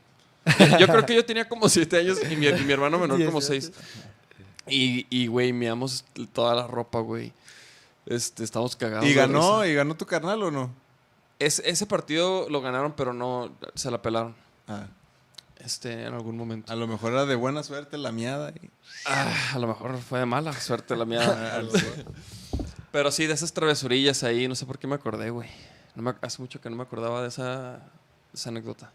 Yo 0.78 0.86
creo 0.86 1.04
que 1.04 1.14
yo 1.14 1.24
tenía 1.24 1.48
como 1.48 1.68
7 1.68 1.98
años 1.98 2.18
y 2.30 2.36
mi, 2.36 2.46
y 2.46 2.52
mi 2.64 2.72
hermano 2.72 2.98
menor 2.98 3.22
como 3.24 3.40
6. 3.40 3.72
Y, 4.66 5.06
y, 5.10 5.26
güey, 5.28 5.52
meamos 5.52 6.04
toda 6.32 6.54
la 6.54 6.66
ropa, 6.66 7.00
güey. 7.00 7.32
Este, 8.06 8.44
estamos 8.44 8.76
cagados. 8.76 9.06
¿Y 9.06 9.14
ganó? 9.14 9.64
¿Y 9.64 9.74
ganó 9.74 9.96
tu 9.96 10.06
carnal 10.06 10.42
o 10.42 10.50
no? 10.50 10.70
Es- 11.38 11.62
ese 11.64 11.86
partido 11.86 12.48
lo 12.48 12.60
ganaron, 12.60 12.92
pero 12.92 13.12
no 13.12 13.52
se 13.74 13.90
la 13.90 14.00
pelaron. 14.02 14.34
Ah, 14.68 14.86
Este, 15.58 16.04
en 16.04 16.14
algún 16.14 16.36
momento. 16.36 16.72
a 16.72 16.76
lo 16.76 16.86
mejor 16.86 17.12
era 17.12 17.26
de 17.26 17.34
buena 17.34 17.62
suerte 17.62 17.98
la 17.98 18.12
miada. 18.12 18.50
y- 18.50 18.70
Ah, 19.04 19.32
a 19.54 19.58
lo 19.58 19.66
mejor 19.66 19.96
fue 19.98 20.20
de 20.20 20.26
mala 20.26 20.52
suerte 20.52 20.94
la 20.96 21.04
mía. 21.04 21.20
Pero 22.92 23.10
sí, 23.10 23.26
de 23.26 23.34
esas 23.34 23.52
travesurillas 23.52 24.22
ahí, 24.22 24.48
no 24.48 24.54
sé 24.54 24.64
por 24.66 24.78
qué 24.78 24.86
me 24.86 24.94
acordé, 24.94 25.30
güey. 25.30 25.48
No 25.94 26.02
me- 26.02 26.14
hace 26.22 26.40
mucho 26.40 26.60
que 26.60 26.70
no 26.70 26.76
me 26.76 26.82
acordaba 26.82 27.22
de 27.22 27.28
esa, 27.28 27.72
de 27.72 27.78
esa 28.34 28.48
anécdota. 28.50 28.90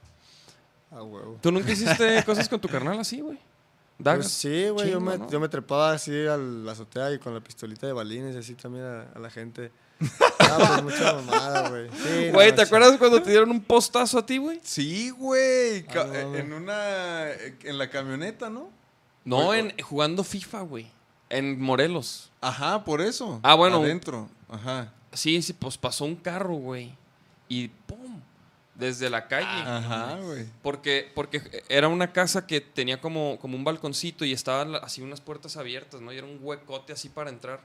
Ah, 0.92 1.04
huevo. 1.04 1.38
¿Tú 1.42 1.52
nunca 1.52 1.72
hiciste 1.72 2.24
cosas 2.26 2.50
con 2.50 2.60
tu 2.60 2.68
carnal 2.68 3.00
así, 3.00 3.22
güey? 3.22 3.40
¿Dagas? 4.04 4.26
Pues 4.26 4.34
sí, 4.34 4.70
güey, 4.70 4.92
yo, 4.92 5.00
¿no? 5.00 5.30
yo 5.30 5.40
me 5.40 5.50
trepaba 5.50 5.94
así 5.94 6.12
a 6.28 6.38
la 6.38 6.72
azotea 6.72 7.12
y 7.14 7.20
con 7.20 7.34
la 7.34 7.42
pistolita 7.42 7.88
de 7.88 7.94
balines 7.94 8.36
y 8.36 8.40
así 8.40 8.56
también 8.56 8.86
a, 8.86 9.02
a 9.14 9.20
la 9.20 9.30
gente. 9.30 9.72
Ah, 10.54 10.82
pues 10.84 11.00
mucha 11.00 11.14
mamada, 11.14 11.70
güey. 11.70 11.90
Sí, 11.92 12.30
Güey, 12.32 12.50
no, 12.50 12.56
¿te 12.56 12.62
acuerdas 12.64 12.98
cuando 12.98 13.22
te 13.22 13.30
dieron 13.30 13.52
un 13.52 13.62
postazo 13.62 14.18
a 14.18 14.26
ti, 14.26 14.38
güey? 14.38 14.60
Sí, 14.64 15.10
güey. 15.12 15.86
Ah, 15.90 15.94
no, 15.94 16.06
mames. 16.08 16.42
en 16.42 16.54
una... 16.54 17.32
En 17.32 17.78
la 17.78 17.90
camioneta, 17.90 18.50
¿no? 18.50 18.70
No, 19.24 19.46
Güey, 19.46 19.60
en, 19.60 19.74
jugando 19.82 20.24
FIFA, 20.24 20.62
güey. 20.62 20.88
En 21.30 21.62
Morelos. 21.62 22.32
Ajá, 22.42 22.84
por 22.84 23.00
eso. 23.00 23.40
Ah, 23.44 23.54
bueno. 23.54 23.78
Adentro. 23.78 24.28
Ajá. 24.50 24.92
Sí, 25.14 25.42
sí, 25.42 25.54
pues 25.54 25.78
pasó 25.78 26.04
un 26.06 26.16
carro, 26.16 26.56
güey. 26.56 26.94
Y 27.48 27.68
¡pum! 27.70 28.01
Desde 28.82 29.10
la 29.12 29.28
calle. 29.28 29.46
Ajá, 29.48 30.18
güey. 30.22 30.46
Porque, 30.64 31.12
porque 31.14 31.64
era 31.70 31.88
una 31.88 32.12
casa 32.12 32.48
que 32.48 32.60
tenía 32.62 33.00
como, 33.00 33.38
como 33.40 33.56
un 33.56 33.64
balconcito 33.64 34.26
y 34.26 34.34
estaban 34.34 34.74
así 34.76 35.02
unas 35.02 35.22
puertas 35.22 35.56
abiertas, 35.56 36.02
¿no? 36.02 36.12
Y 36.12 36.18
era 36.18 36.26
un 36.26 36.40
huecote 36.42 36.92
así 36.92 37.08
para 37.08 37.30
entrar. 37.30 37.62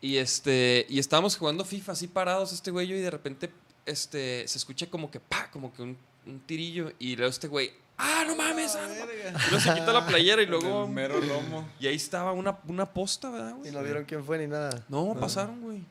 Y 0.00 0.18
este, 0.18 0.86
y 0.88 1.00
estábamos 1.00 1.36
jugando 1.36 1.64
FIFA 1.64 1.92
así 1.92 2.06
parados 2.06 2.52
este 2.52 2.70
güey 2.70 2.86
y 2.86 2.90
yo, 2.90 2.96
y 2.96 3.00
de 3.00 3.10
repente 3.10 3.50
este, 3.86 4.46
se 4.46 4.58
escucha 4.58 4.86
como 4.86 5.10
que 5.10 5.18
pa, 5.18 5.50
como 5.50 5.72
que 5.72 5.82
un, 5.82 5.96
un 6.26 6.40
tirillo 6.40 6.92
y 6.98 7.16
luego 7.16 7.30
este 7.30 7.48
güey, 7.48 7.72
ah, 7.98 8.22
no 8.26 8.36
mames, 8.36 8.76
ah, 8.76 8.86
no 8.86 8.94
mames". 8.94 9.16
Y 9.46 9.50
luego 9.50 9.60
se 9.60 9.74
quita 9.74 9.92
la 9.92 10.06
playera 10.06 10.42
y 10.42 10.46
luego 10.46 10.84
El 10.84 10.90
mero 10.90 11.20
lomo. 11.20 11.68
y 11.80 11.86
ahí 11.86 11.96
estaba 11.96 12.32
una, 12.32 12.58
una 12.68 12.86
posta, 12.86 13.30
¿verdad, 13.30 13.54
güey? 13.56 13.70
Y 13.70 13.72
no 13.72 13.82
vieron 13.82 14.04
quién 14.04 14.22
fue 14.24 14.38
ni 14.38 14.46
nada. 14.46 14.84
No, 14.88 15.16
pasaron, 15.18 15.60
güey. 15.60 15.82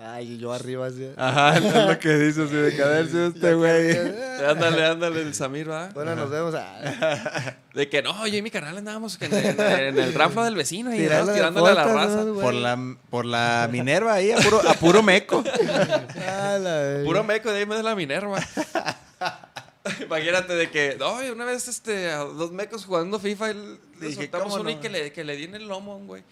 Ay, 0.00 0.38
yo 0.38 0.52
arriba 0.52 0.86
así. 0.86 1.10
Ajá, 1.16 1.58
es 1.58 1.64
lo 1.88 1.98
que 1.98 2.16
dice 2.18 2.44
así 2.44 2.54
de 2.54 2.76
caerse 2.76 3.26
este 3.26 3.54
güey. 3.54 3.98
Ándale, 4.48 4.86
ándale, 4.86 5.22
el 5.22 5.34
Samir, 5.34 5.66
¿verdad? 5.66 5.90
Bueno, 5.92 6.14
nos 6.14 6.30
vemos. 6.30 6.54
Ah, 6.54 7.56
De 7.74 7.88
que 7.88 8.00
no, 8.02 8.24
yo 8.28 8.36
y 8.36 8.42
mi 8.42 8.50
canal 8.52 8.78
andábamos 8.78 9.20
en, 9.20 9.34
en- 9.34 9.60
en 9.60 9.98
el 9.98 10.14
rafla 10.14 10.44
del 10.44 10.54
vecino 10.54 10.94
y 10.94 10.98
tirándole 10.98 11.40
a 11.70 11.74
la 11.74 11.84
raza. 11.84 12.24
¿no, 12.24 12.34
güey? 12.34 12.44
Por 12.44 12.54
la, 12.54 12.96
por 13.10 13.24
la 13.26 13.68
Minerva 13.72 14.14
ahí, 14.14 14.30
a 14.30 14.36
puro, 14.38 14.60
a 14.68 14.74
puro 14.74 15.02
meco. 15.02 15.42
ah, 16.28 16.58
la. 16.60 17.02
Puro 17.04 17.24
meco 17.24 17.50
de 17.50 17.58
ahí 17.58 17.66
me 17.66 17.74
de 17.74 17.82
la 17.82 17.96
Minerva. 17.96 18.38
Imagínate 20.00 20.54
de 20.54 20.70
que, 20.70 20.96
no, 20.98 21.16
una 21.32 21.44
vez 21.44 21.66
este, 21.66 22.10
a 22.10 22.18
dos 22.18 22.52
mecos 22.52 22.84
jugando 22.84 23.18
FIFA 23.18 23.52
le 24.00 24.12
soltamos 24.14 24.48
¿cómo 24.50 24.60
uno 24.60 24.70
y 24.70 24.76
que 24.76 24.88
le, 24.90 25.12
que 25.12 25.24
le 25.24 25.34
di 25.36 25.44
en 25.44 25.54
el 25.56 25.66
lomo 25.66 25.92
a 25.92 25.96
un 25.96 26.06
güey. 26.06 26.22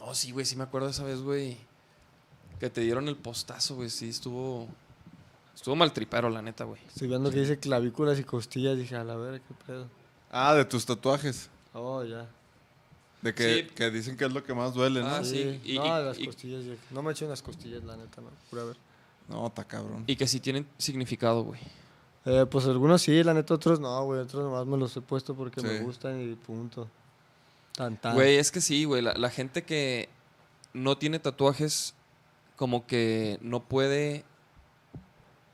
oh, 0.00 0.14
sí, 0.14 0.30
güey, 0.30 0.44
sí 0.46 0.54
me 0.56 0.64
acuerdo 0.64 0.86
de 0.86 0.92
esa 0.92 1.02
vez, 1.04 1.20
güey. 1.20 1.56
Que 2.60 2.70
te 2.70 2.80
dieron 2.80 3.08
el 3.08 3.16
postazo, 3.16 3.74
güey. 3.76 3.90
Sí, 3.90 4.08
estuvo. 4.08 4.68
Estuvo 5.54 5.74
maltripero, 5.76 6.28
la 6.30 6.42
neta, 6.42 6.64
güey. 6.64 6.80
Estoy 6.86 7.08
viendo 7.08 7.30
que 7.30 7.40
dice 7.40 7.58
clavículas 7.58 8.18
y 8.18 8.24
costillas. 8.24 8.76
Dije, 8.76 8.94
a 8.96 9.04
la 9.04 9.16
verga, 9.16 9.38
qué 9.46 9.54
pedo. 9.66 9.88
Ah, 10.30 10.54
de 10.54 10.64
tus 10.64 10.84
tatuajes. 10.84 11.48
Oh, 11.72 12.02
ya. 12.04 12.28
De 13.22 13.34
que, 13.34 13.54
Sí. 13.68 13.74
que 13.74 13.90
dicen 13.90 14.16
que 14.16 14.26
es 14.26 14.32
lo 14.32 14.44
que 14.44 14.54
más 14.54 14.74
duele, 14.74 15.00
¿no? 15.00 15.08
Ah, 15.08 15.24
sí. 15.24 15.60
Y- 15.64 15.78
no, 15.78 15.86
y- 15.86 16.04
las 16.04 16.18
y- 16.18 16.26
costillas. 16.26 16.64
yo- 16.64 16.74
No 16.90 17.02
me 17.02 17.12
echen 17.12 17.28
las 17.28 17.42
costillas, 17.42 17.82
la 17.84 17.96
neta, 17.96 18.20
no. 18.20 18.28
Pura 18.50 18.64
ver. 18.64 18.76
No, 19.28 19.46
está 19.46 19.64
cabrón. 19.64 20.04
Y 20.06 20.14
que 20.16 20.26
sí 20.28 20.38
tienen 20.40 20.66
significado, 20.78 21.42
güey. 21.42 21.60
Eh, 22.26 22.44
pues 22.50 22.66
algunos 22.66 23.02
sí, 23.02 23.22
la 23.24 23.34
neta, 23.34 23.54
otros 23.54 23.80
no, 23.80 24.04
güey. 24.04 24.20
Otros 24.20 24.44
nomás 24.44 24.66
me 24.66 24.76
los 24.76 24.96
he 24.96 25.00
puesto 25.00 25.34
porque 25.34 25.60
me 25.62 25.80
gustan 25.80 26.20
y 26.20 26.34
punto. 26.34 26.88
Tan, 27.74 27.96
tan. 27.96 28.14
Güey, 28.14 28.36
es 28.36 28.50
que 28.52 28.60
sí, 28.60 28.84
güey. 28.84 29.00
La, 29.02 29.14
la 29.14 29.30
gente 29.30 29.62
que 29.64 30.08
no 30.72 30.96
tiene 30.98 31.18
tatuajes, 31.18 31.94
como 32.56 32.86
que 32.86 33.38
no 33.42 33.62
puede 33.62 34.24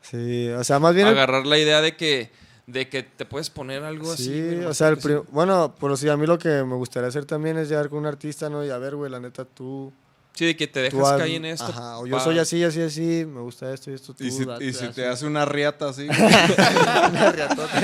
Sí, 0.01 0.49
o 0.49 0.65
sea, 0.65 0.79
más 0.79 0.95
bien. 0.95 1.07
el- 1.09 1.15
agarrar 1.15 1.47
la 1.47 1.59
idea 1.59 1.81
de 1.81 1.97
que, 1.97 2.31
de 2.67 2.89
que 2.89 3.03
te 3.03 3.25
puedes 3.25 3.51
poner 3.51 3.85
algo 3.85 4.13
así. 4.13 4.25
Sí, 4.25 4.57
o 4.65 4.75
sea, 4.75 4.89
el 4.89 4.97
porque 4.97 5.15
sí. 5.15 5.21
prim- 5.21 5.35
bueno, 5.35 5.75
pero 5.81 5.97
sí, 5.97 6.09
a 6.09 6.17
mí 6.17 6.27
lo 6.27 6.39
que 6.39 6.49
me 6.65 6.75
gustaría 6.75 7.09
hacer 7.09 7.25
también 7.25 7.57
es 7.59 7.69
llegar 7.69 7.89
con 7.89 8.01
un 8.01 8.07
artista, 8.07 8.49
¿no? 8.51 8.65
Y 8.65 8.71
a 8.71 8.79
ver, 8.79 8.97
güey, 8.97 9.11
la 9.11 9.21
neta, 9.21 9.45
tú... 9.45 9.93
Sí, 10.35 10.47
de 10.47 10.57
que 10.57 10.67
te 10.67 10.81
dejas 10.81 11.13
caer 11.19 11.33
en 11.35 11.45
esto. 11.45 11.67
Ajá, 11.67 11.99
o 11.99 12.07
yo 12.07 12.17
pa- 12.17 12.25
soy 12.25 12.39
así, 12.39 12.65
así, 12.65 12.81
así, 12.81 13.25
me 13.27 13.41
gusta 13.43 13.71
esto 13.73 13.91
y 13.91 13.95
esto, 13.95 14.15
tú 14.15 14.25
Y 14.25 14.31
si, 14.31 14.45
date, 14.47 14.65
y 14.65 14.73
si 14.73 14.89
te 14.89 15.07
hace 15.07 15.27
una 15.27 15.45
riata 15.45 15.91
así, 15.91 16.09
una 17.11 17.33
riatota 17.33 17.81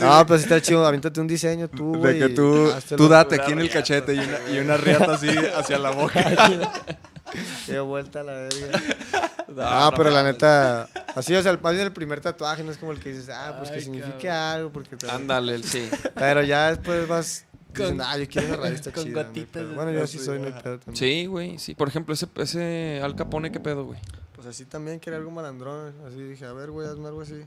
No, 0.00 0.26
pero 0.26 0.38
si 0.38 0.44
está 0.44 0.62
chido, 0.62 0.86
aviéntate 0.86 1.20
un 1.20 1.26
diseño 1.26 1.68
tú, 1.68 1.92
de 1.94 1.98
güey. 1.98 2.18
que 2.20 2.28
tú, 2.30 2.70
tú 2.96 3.08
date 3.08 3.34
aquí 3.40 3.50
en 3.52 3.58
el 3.58 3.68
cachete 3.68 4.14
y 4.14 4.18
una, 4.20 4.38
y 4.54 4.58
una 4.60 4.76
riata 4.76 5.14
así 5.14 5.28
hacia 5.28 5.78
la 5.78 5.90
boca. 5.90 6.24
Qué 7.66 7.80
vuelta 7.80 8.20
a 8.20 8.24
la 8.24 8.32
verga. 8.32 8.80
No, 9.50 9.62
Ah, 9.66 9.88
no 9.90 9.96
pero 9.96 10.10
la 10.10 10.22
neta, 10.22 10.88
Así, 11.16 11.34
o 11.34 11.42
sea, 11.42 11.50
el, 11.50 11.58
el 11.80 11.92
primer 11.92 12.20
tatuaje 12.20 12.62
no 12.62 12.70
es 12.70 12.78
como 12.78 12.92
el 12.92 13.00
que 13.00 13.08
dices, 13.08 13.30
ah, 13.30 13.56
pues 13.58 13.72
que 13.72 13.80
signifique 13.80 14.28
cabrón. 14.28 14.54
algo, 14.60 14.70
porque. 14.72 14.96
Ándale, 15.10 15.60
sí. 15.64 15.90
Pero 16.14 16.44
ya 16.44 16.68
después 16.70 17.08
vas 17.08 17.46
Con- 17.74 17.74
diciendo, 17.98 18.04
ah, 18.06 18.16
yo 18.16 18.28
quiero 18.28 18.64
está 18.66 18.92
con 18.92 19.02
chida, 19.06 19.24
gotitas 19.24 19.50
pedo". 19.50 19.68
de 19.70 19.74
Bueno, 19.74 19.90
yo 19.90 20.06
sí 20.06 20.20
soy, 20.20 20.38
ajá. 20.38 20.62
pedo 20.62 20.78
también. 20.78 20.96
Sí, 20.96 21.26
güey, 21.26 21.58
sí. 21.58 21.74
Por 21.74 21.88
ejemplo, 21.88 22.14
ese, 22.14 22.28
ese 22.36 23.00
Al 23.02 23.16
Capone, 23.16 23.50
¿qué 23.50 23.58
pedo, 23.58 23.86
güey? 23.86 23.98
Pues 24.36 24.46
así 24.46 24.66
también 24.66 25.00
quería 25.00 25.18
algo 25.18 25.32
malandrón. 25.32 25.94
Así 26.06 26.22
dije, 26.22 26.44
a 26.46 26.52
ver, 26.52 26.70
güey, 26.70 26.86
hazme 26.86 27.08
algo 27.08 27.22
así. 27.22 27.44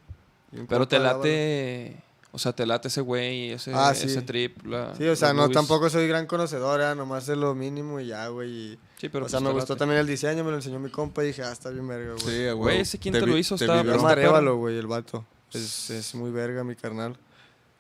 Pero 0.68 0.86
te 0.90 1.00
late... 1.00 2.03
O 2.36 2.40
sea, 2.40 2.52
te 2.52 2.66
late 2.66 2.88
ese 2.88 3.00
güey, 3.02 3.52
ese, 3.52 3.72
Ah, 3.76 3.94
sí. 3.94 4.08
ese 4.08 4.24
trip. 4.24 4.66
la- 4.66 4.96
Sí, 4.96 5.06
o 5.08 5.16
sea, 5.16 5.34
no, 5.34 5.44
movies. 5.44 5.56
tampoco 5.56 5.88
soy 5.90 6.08
gran 6.08 6.26
conocedor, 6.26 6.80
era 6.82 6.96
nomás 6.96 7.28
de 7.28 7.36
lo 7.36 7.54
mínimo 7.54 8.00
y 8.00 8.08
ya, 8.08 8.28
güey. 8.30 8.80
Sí, 8.98 9.08
pero 9.10 9.28
o 9.28 9.30
sea, 9.30 9.38
pues 9.40 9.44
me 9.44 9.50
te 9.50 9.54
gustó 9.54 9.74
late. 9.74 9.80
también 9.80 10.00
el 10.02 10.08
diseño, 10.08 10.44
me 10.44 10.50
lo 10.50 10.56
enseñó 10.58 10.80
mi 10.80 10.90
compa 10.90 11.24
y 11.24 11.28
dije, 11.28 11.44
ah, 11.44 11.52
está 11.52 11.70
bien 11.70 11.88
verga, 11.88 12.14
güey. 12.14 12.36
Sí, 12.36 12.50
Güey. 12.52 12.80
¿ese 12.80 12.98
quién 12.98 13.14
te 13.14 13.22
lo 13.22 13.38
hizo? 13.38 13.56
te 13.56 13.66
Está- 13.66 13.76
vi- 13.84 13.90
Se 13.90 13.96
llama 13.96 13.98
está 13.98 14.16
perro. 14.16 14.30
Arévalo, 14.30 14.58
güey, 14.58 14.78
el 14.80 14.88
vato. 14.88 15.24
Es, 15.54 15.92
es 15.92 16.16
muy 16.16 16.32
verga 16.32 16.64
mi 16.64 16.76
carnal. 16.76 17.16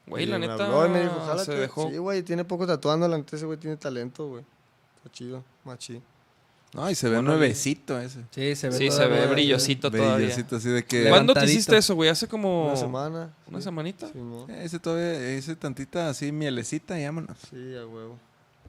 Güey, 0.05 0.27
la 0.27 0.37
me 0.37 0.47
neta 0.47 0.65
habló 0.65 0.85
y 0.85 0.89
me 0.89 1.01
dijo, 1.01 1.39
se 1.39 1.53
dejó... 1.55 1.89
Sí, 1.89 1.97
güey, 1.97 2.21
tiene 2.21 2.45
poco 2.45 2.67
tatuando, 2.67 3.07
la 3.07 3.17
neta 3.17 3.35
ese 3.35 3.45
güey 3.47 3.57
tiene 3.57 3.77
talento, 3.77 4.27
güey. 4.27 4.43
Está 4.97 5.09
chido, 5.11 5.43
machi. 5.63 5.99
No, 6.73 6.89
y 6.89 6.95
se 6.95 7.07
ve 7.07 7.21
nuevecito 7.21 7.99
ese. 7.99 8.21
Sí, 8.31 8.55
se 8.55 8.69
ve 8.69 8.77
Sí, 8.77 8.89
se 8.89 8.97
todavía, 8.97 9.21
ve 9.21 9.27
brillosito 9.27 9.91
todavía. 9.91 10.15
Brillosito, 10.15 10.55
así 10.55 10.69
de 10.69 10.83
que... 10.83 11.07
¿Cuándo 11.09 11.33
te 11.35 11.45
hiciste 11.45 11.77
eso, 11.77 11.93
güey? 11.93 12.09
Hace 12.09 12.27
como... 12.27 12.67
Una 12.67 12.75
semana. 12.75 13.33
¿Una 13.47 13.59
sí. 13.59 13.63
semanita? 13.65 14.07
Sí, 14.11 14.17
mo. 14.17 14.47
Ese 14.49 14.79
todavía, 14.79 15.13
ese 15.29 15.55
tantita 15.55 16.09
así, 16.09 16.31
mielecita, 16.31 16.99
y 16.99 17.05
vámonos. 17.05 17.37
Sí, 17.49 17.75
a 17.75 17.85
huevo. 17.85 18.17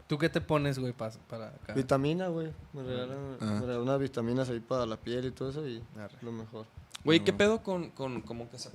¿Tú 0.06 0.18
qué 0.18 0.28
te 0.28 0.42
pones, 0.42 0.78
güey, 0.78 0.92
pa- 0.92 1.12
para 1.30 1.48
acá? 1.48 1.72
Vitamina, 1.72 2.28
güey. 2.28 2.52
Me 2.74 2.82
regalan, 2.82 3.16
Ah. 3.40 3.44
me 3.46 3.60
regalan 3.60 3.80
unas 3.82 3.98
vitaminas 3.98 4.50
ahí 4.50 4.60
para 4.60 4.84
la 4.84 4.98
piel 4.98 5.24
y 5.24 5.30
todo 5.30 5.48
eso 5.48 5.66
y 5.66 5.82
Arre. 5.98 6.14
lo 6.20 6.30
mejor. 6.30 6.66
Güey, 7.04 7.20
¿qué 7.24 7.32
pedo 7.32 7.62
con, 7.62 7.88
con 7.90 8.20
como 8.20 8.50
que 8.50 8.58
se, 8.58 8.68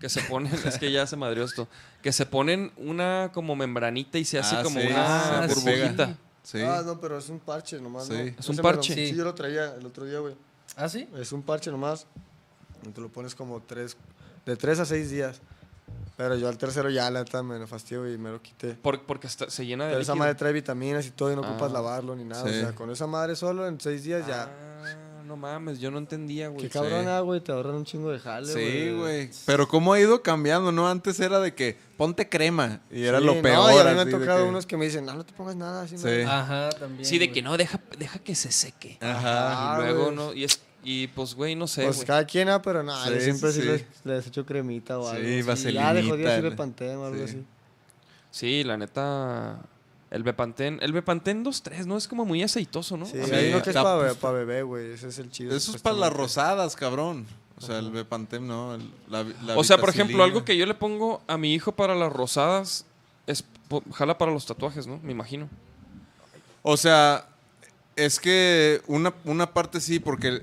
que 0.00 0.08
se 0.08 0.20
ponen, 0.22 0.52
es 0.64 0.78
que 0.78 0.90
ya 0.90 1.06
se 1.06 1.14
madrió 1.16 1.44
esto, 1.44 1.68
que 2.02 2.10
se 2.12 2.26
ponen 2.26 2.72
una 2.76 3.30
como 3.32 3.54
membranita 3.54 4.18
y 4.18 4.24
se 4.24 4.40
hace 4.40 4.56
Ah, 4.56 4.62
como 4.64 4.80
sí, 4.80 4.86
una 4.88 5.48
se 5.48 5.54
burbujita? 5.54 6.16
Sí. 6.44 6.60
Ah, 6.60 6.82
no, 6.86 7.00
pero 7.00 7.18
es 7.18 7.28
un 7.30 7.40
parche 7.40 7.80
nomás, 7.80 8.06
Sí. 8.06 8.12
¿no? 8.12 8.18
Es 8.38 8.48
un 8.48 8.54
me 8.56 8.62
lo- 8.62 8.62
parche. 8.62 8.94
Sí, 8.94 9.14
yo 9.16 9.24
lo 9.24 9.34
traía 9.34 9.74
el 9.74 9.84
otro 9.86 10.04
día, 10.04 10.20
güey. 10.20 10.36
¿Ah, 10.76 10.88
sí? 10.88 11.08
Es 11.16 11.32
un 11.32 11.42
parche 11.42 11.70
nomás. 11.72 12.06
Y 12.86 12.90
te 12.90 13.00
lo 13.00 13.08
pones 13.08 13.34
como 13.34 13.60
tres, 13.62 13.96
de 14.46 14.56
tres 14.56 14.78
a 14.78 14.84
seis 14.84 15.10
días. 15.10 15.40
Pero 16.16 16.36
yo 16.36 16.48
al 16.48 16.56
tercero 16.58 16.90
ya, 16.90 17.10
la 17.10 17.24
neta, 17.24 17.42
me 17.42 17.58
lo 17.58 17.66
fastidio 17.66 18.08
y 18.12 18.16
me 18.18 18.30
lo 18.30 18.40
quité. 18.40 18.74
Por- 18.74 19.02
porque 19.04 19.26
está- 19.26 19.50
se 19.50 19.66
llena 19.66 19.86
de 19.86 19.90
Pero 19.92 20.02
esa 20.02 20.14
madre 20.14 20.34
trae 20.36 20.52
vitaminas 20.52 21.04
y 21.06 21.10
todo 21.10 21.32
y 21.32 21.34
no 21.34 21.40
ocupas 21.42 21.70
Ah. 21.70 21.74
lavarlo 21.74 22.14
ni 22.14 22.22
nada. 22.24 22.44
Sí. 22.44 22.50
O 22.58 22.60
sea, 22.60 22.72
con 22.74 22.88
esa 22.90 23.06
madre 23.08 23.34
solo 23.34 23.66
en 23.66 23.80
seis 23.80 24.04
días 24.04 24.24
ya. 24.26 24.48
Ah, 25.24 25.26
no 25.26 25.36
mames, 25.36 25.80
yo 25.80 25.90
no 25.90 25.96
entendía, 25.98 26.48
güey. 26.48 26.60
Qué 26.62 26.68
cabrona, 26.68 27.20
güey, 27.20 27.40
te 27.40 27.50
ahorran 27.50 27.76
un 27.76 27.84
chingo 27.86 28.10
de 28.10 28.18
jale, 28.18 28.52
Sí, 28.52 28.92
güey. 28.92 29.30
Pero 29.46 29.66
cómo 29.66 29.94
ha 29.94 29.98
ido 30.00 30.20
cambiando, 30.22 30.70
¿no? 30.70 30.86
Antes 30.86 31.18
era 31.18 31.40
de 31.40 31.54
que 31.54 31.78
ponte 31.96 32.28
crema 32.28 32.80
y 32.90 33.04
era 33.04 33.20
Sí, 33.20 33.24
lo 33.24 33.34
no, 33.36 33.42
peor. 33.42 33.72
y 33.72 33.78
a 33.78 33.84
mí 33.84 33.84
me 33.84 33.90
así 33.90 34.00
han 34.00 34.06
de 34.06 34.12
tocado 34.12 34.42
que- 34.44 34.48
unos 34.50 34.66
que 34.66 34.76
me 34.76 34.84
dicen, 34.84 35.06
no, 35.06 35.14
no 35.14 35.24
te 35.24 35.32
pongas 35.32 35.56
nada 35.56 35.82
así. 35.82 35.96
Sí. 35.96 36.04
no". 36.24 36.30
Ajá, 36.30 36.68
también. 36.70 37.04
Sí, 37.06 37.18
de 37.18 37.26
güey. 37.26 37.34
que 37.34 37.42
no, 37.42 37.56
deja, 37.56 37.80
deja 37.98 38.18
que 38.18 38.34
se 38.34 38.52
seque. 38.52 38.98
Ajá. 39.00 39.76
Ah, 39.76 39.78
y 39.78 39.82
luego 39.84 40.04
güey. 40.04 40.16
no, 40.16 40.32
y, 40.34 40.44
es, 40.44 40.60
y 40.82 41.06
pues, 41.08 41.34
güey, 41.34 41.54
no 41.54 41.66
sé, 41.66 41.84
Pues 41.84 41.96
güey. 41.96 42.06
cada 42.06 42.26
quien, 42.26 42.50
ah, 42.50 42.60
pero 42.60 42.82
no, 42.82 42.92
yo 43.08 43.14
Sí, 43.14 43.20
siempre 43.22 43.50
sí, 43.52 43.60
sí, 43.62 43.66
sí. 43.66 43.68
Les, 43.68 43.84
les 44.04 44.26
echo 44.26 44.44
cremita 44.44 44.98
o 44.98 45.04
Sí, 45.10 45.16
algo. 45.16 45.26
así. 45.28 45.36
Ya 45.38 45.44
vaselinita, 45.46 45.94
de 45.94 46.02
jodida 46.02 46.34
sirve 46.36 46.50
le- 46.50 46.56
pantén 46.56 46.96
o 46.98 47.06
algo 47.06 47.18
sí. 47.18 47.24
así. 47.24 47.44
Sí, 48.30 48.64
la 48.64 48.76
neta, 48.76 49.58
el 50.14 50.22
Bepantén, 50.22 50.78
el 50.80 50.92
Bepantén 50.92 51.44
2-3, 51.44 51.86
¿no? 51.86 51.96
Es 51.96 52.06
como 52.06 52.24
muy 52.24 52.42
aceitoso, 52.42 52.96
¿no? 52.96 53.04
Sí, 53.04 53.18
A 53.20 53.26
mí- 53.26 53.32
hay 53.32 53.52
uno 53.52 53.62
que 53.62 53.70
es 53.70 53.76
para 54.16 54.32
bebé, 54.34 54.62
güey. 54.62 54.92
Ese 54.92 55.08
es 55.08 55.18
el 55.18 55.30
chido. 55.30 55.54
Eso 55.56 55.74
es 55.74 55.82
para 55.82 55.96
las 55.96 56.12
rosadas, 56.12 56.76
cabrón. 56.76 57.26
O 57.56 57.60
sea, 57.60 57.78
el 57.80 57.90
Bepantem 57.90 58.46
no. 58.46 58.74
el- 58.76 58.90
la, 59.08 59.24
la 59.44 59.56
o 59.56 59.64
sea, 59.64 59.78
por 59.78 59.88
ejemplo, 59.88 60.22
algo 60.22 60.44
que 60.44 60.56
yo 60.56 60.66
le 60.66 60.74
pongo 60.74 61.20
a 61.26 61.36
mi 61.36 61.52
hijo 61.52 61.72
para 61.72 61.94
las 61.94 62.12
rosadas 62.12 62.86
es 63.26 63.44
jala 63.92 64.16
para 64.16 64.30
los 64.32 64.46
tatuajes, 64.46 64.86
¿no? 64.86 65.00
Me 65.02 65.10
imagino. 65.12 65.48
O 66.62 66.76
sea, 66.76 67.28
es 67.96 68.20
que 68.20 68.82
una, 68.86 69.14
una 69.24 69.52
parte 69.52 69.80
sí, 69.80 69.98
porque 69.98 70.42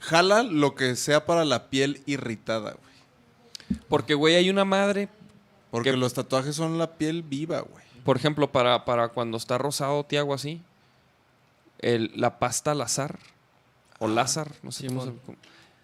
jala 0.00 0.42
lo 0.44 0.74
que 0.74 0.94
sea 0.96 1.26
para 1.26 1.44
la 1.44 1.68
piel 1.68 2.02
irritada, 2.06 2.76
güey. 2.80 3.80
Porque, 3.88 4.14
güey, 4.14 4.36
hay 4.36 4.50
una 4.50 4.64
madre, 4.64 5.08
Porque 5.70 5.92
los 5.96 6.14
tatuajes 6.14 6.54
son 6.54 6.78
la 6.78 6.92
piel 6.92 7.22
viva, 7.24 7.60
güey. 7.60 7.84
Por 8.04 8.16
ejemplo, 8.16 8.50
para, 8.52 8.84
para 8.84 9.08
cuando 9.08 9.36
está 9.36 9.58
rosado 9.58 10.04
Tiago 10.04 10.34
así, 10.34 10.60
el, 11.80 12.12
la 12.16 12.38
pasta 12.38 12.74
Lazar 12.74 13.18
o 13.98 14.08
Lázar, 14.08 14.52
no 14.62 14.70
sé 14.72 14.86
cómo 14.88 15.04
se 15.04 15.12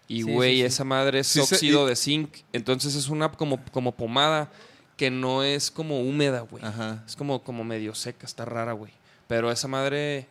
Y, 0.08 0.22
güey, 0.22 0.54
sí, 0.56 0.60
sí. 0.60 0.64
esa 0.66 0.84
madre 0.84 1.20
es 1.20 1.26
Sí 1.28 1.40
se- 1.44 1.54
óxido 1.54 1.86
y- 1.86 1.90
de 1.90 1.96
zinc. 1.96 2.36
Entonces 2.52 2.94
es 2.94 3.08
una 3.08 3.30
como, 3.32 3.62
como 3.72 3.92
pomada 3.92 4.50
que 4.96 5.10
no 5.10 5.42
es 5.42 5.70
como 5.70 6.00
húmeda, 6.00 6.40
güey. 6.40 6.64
Ajá. 6.64 7.02
Es 7.06 7.16
como, 7.16 7.42
como 7.42 7.64
medio 7.64 7.94
seca, 7.94 8.26
está 8.26 8.44
rara, 8.44 8.72
güey. 8.72 8.92
Pero 9.28 9.50
esa 9.50 9.68
madre. 9.68 10.26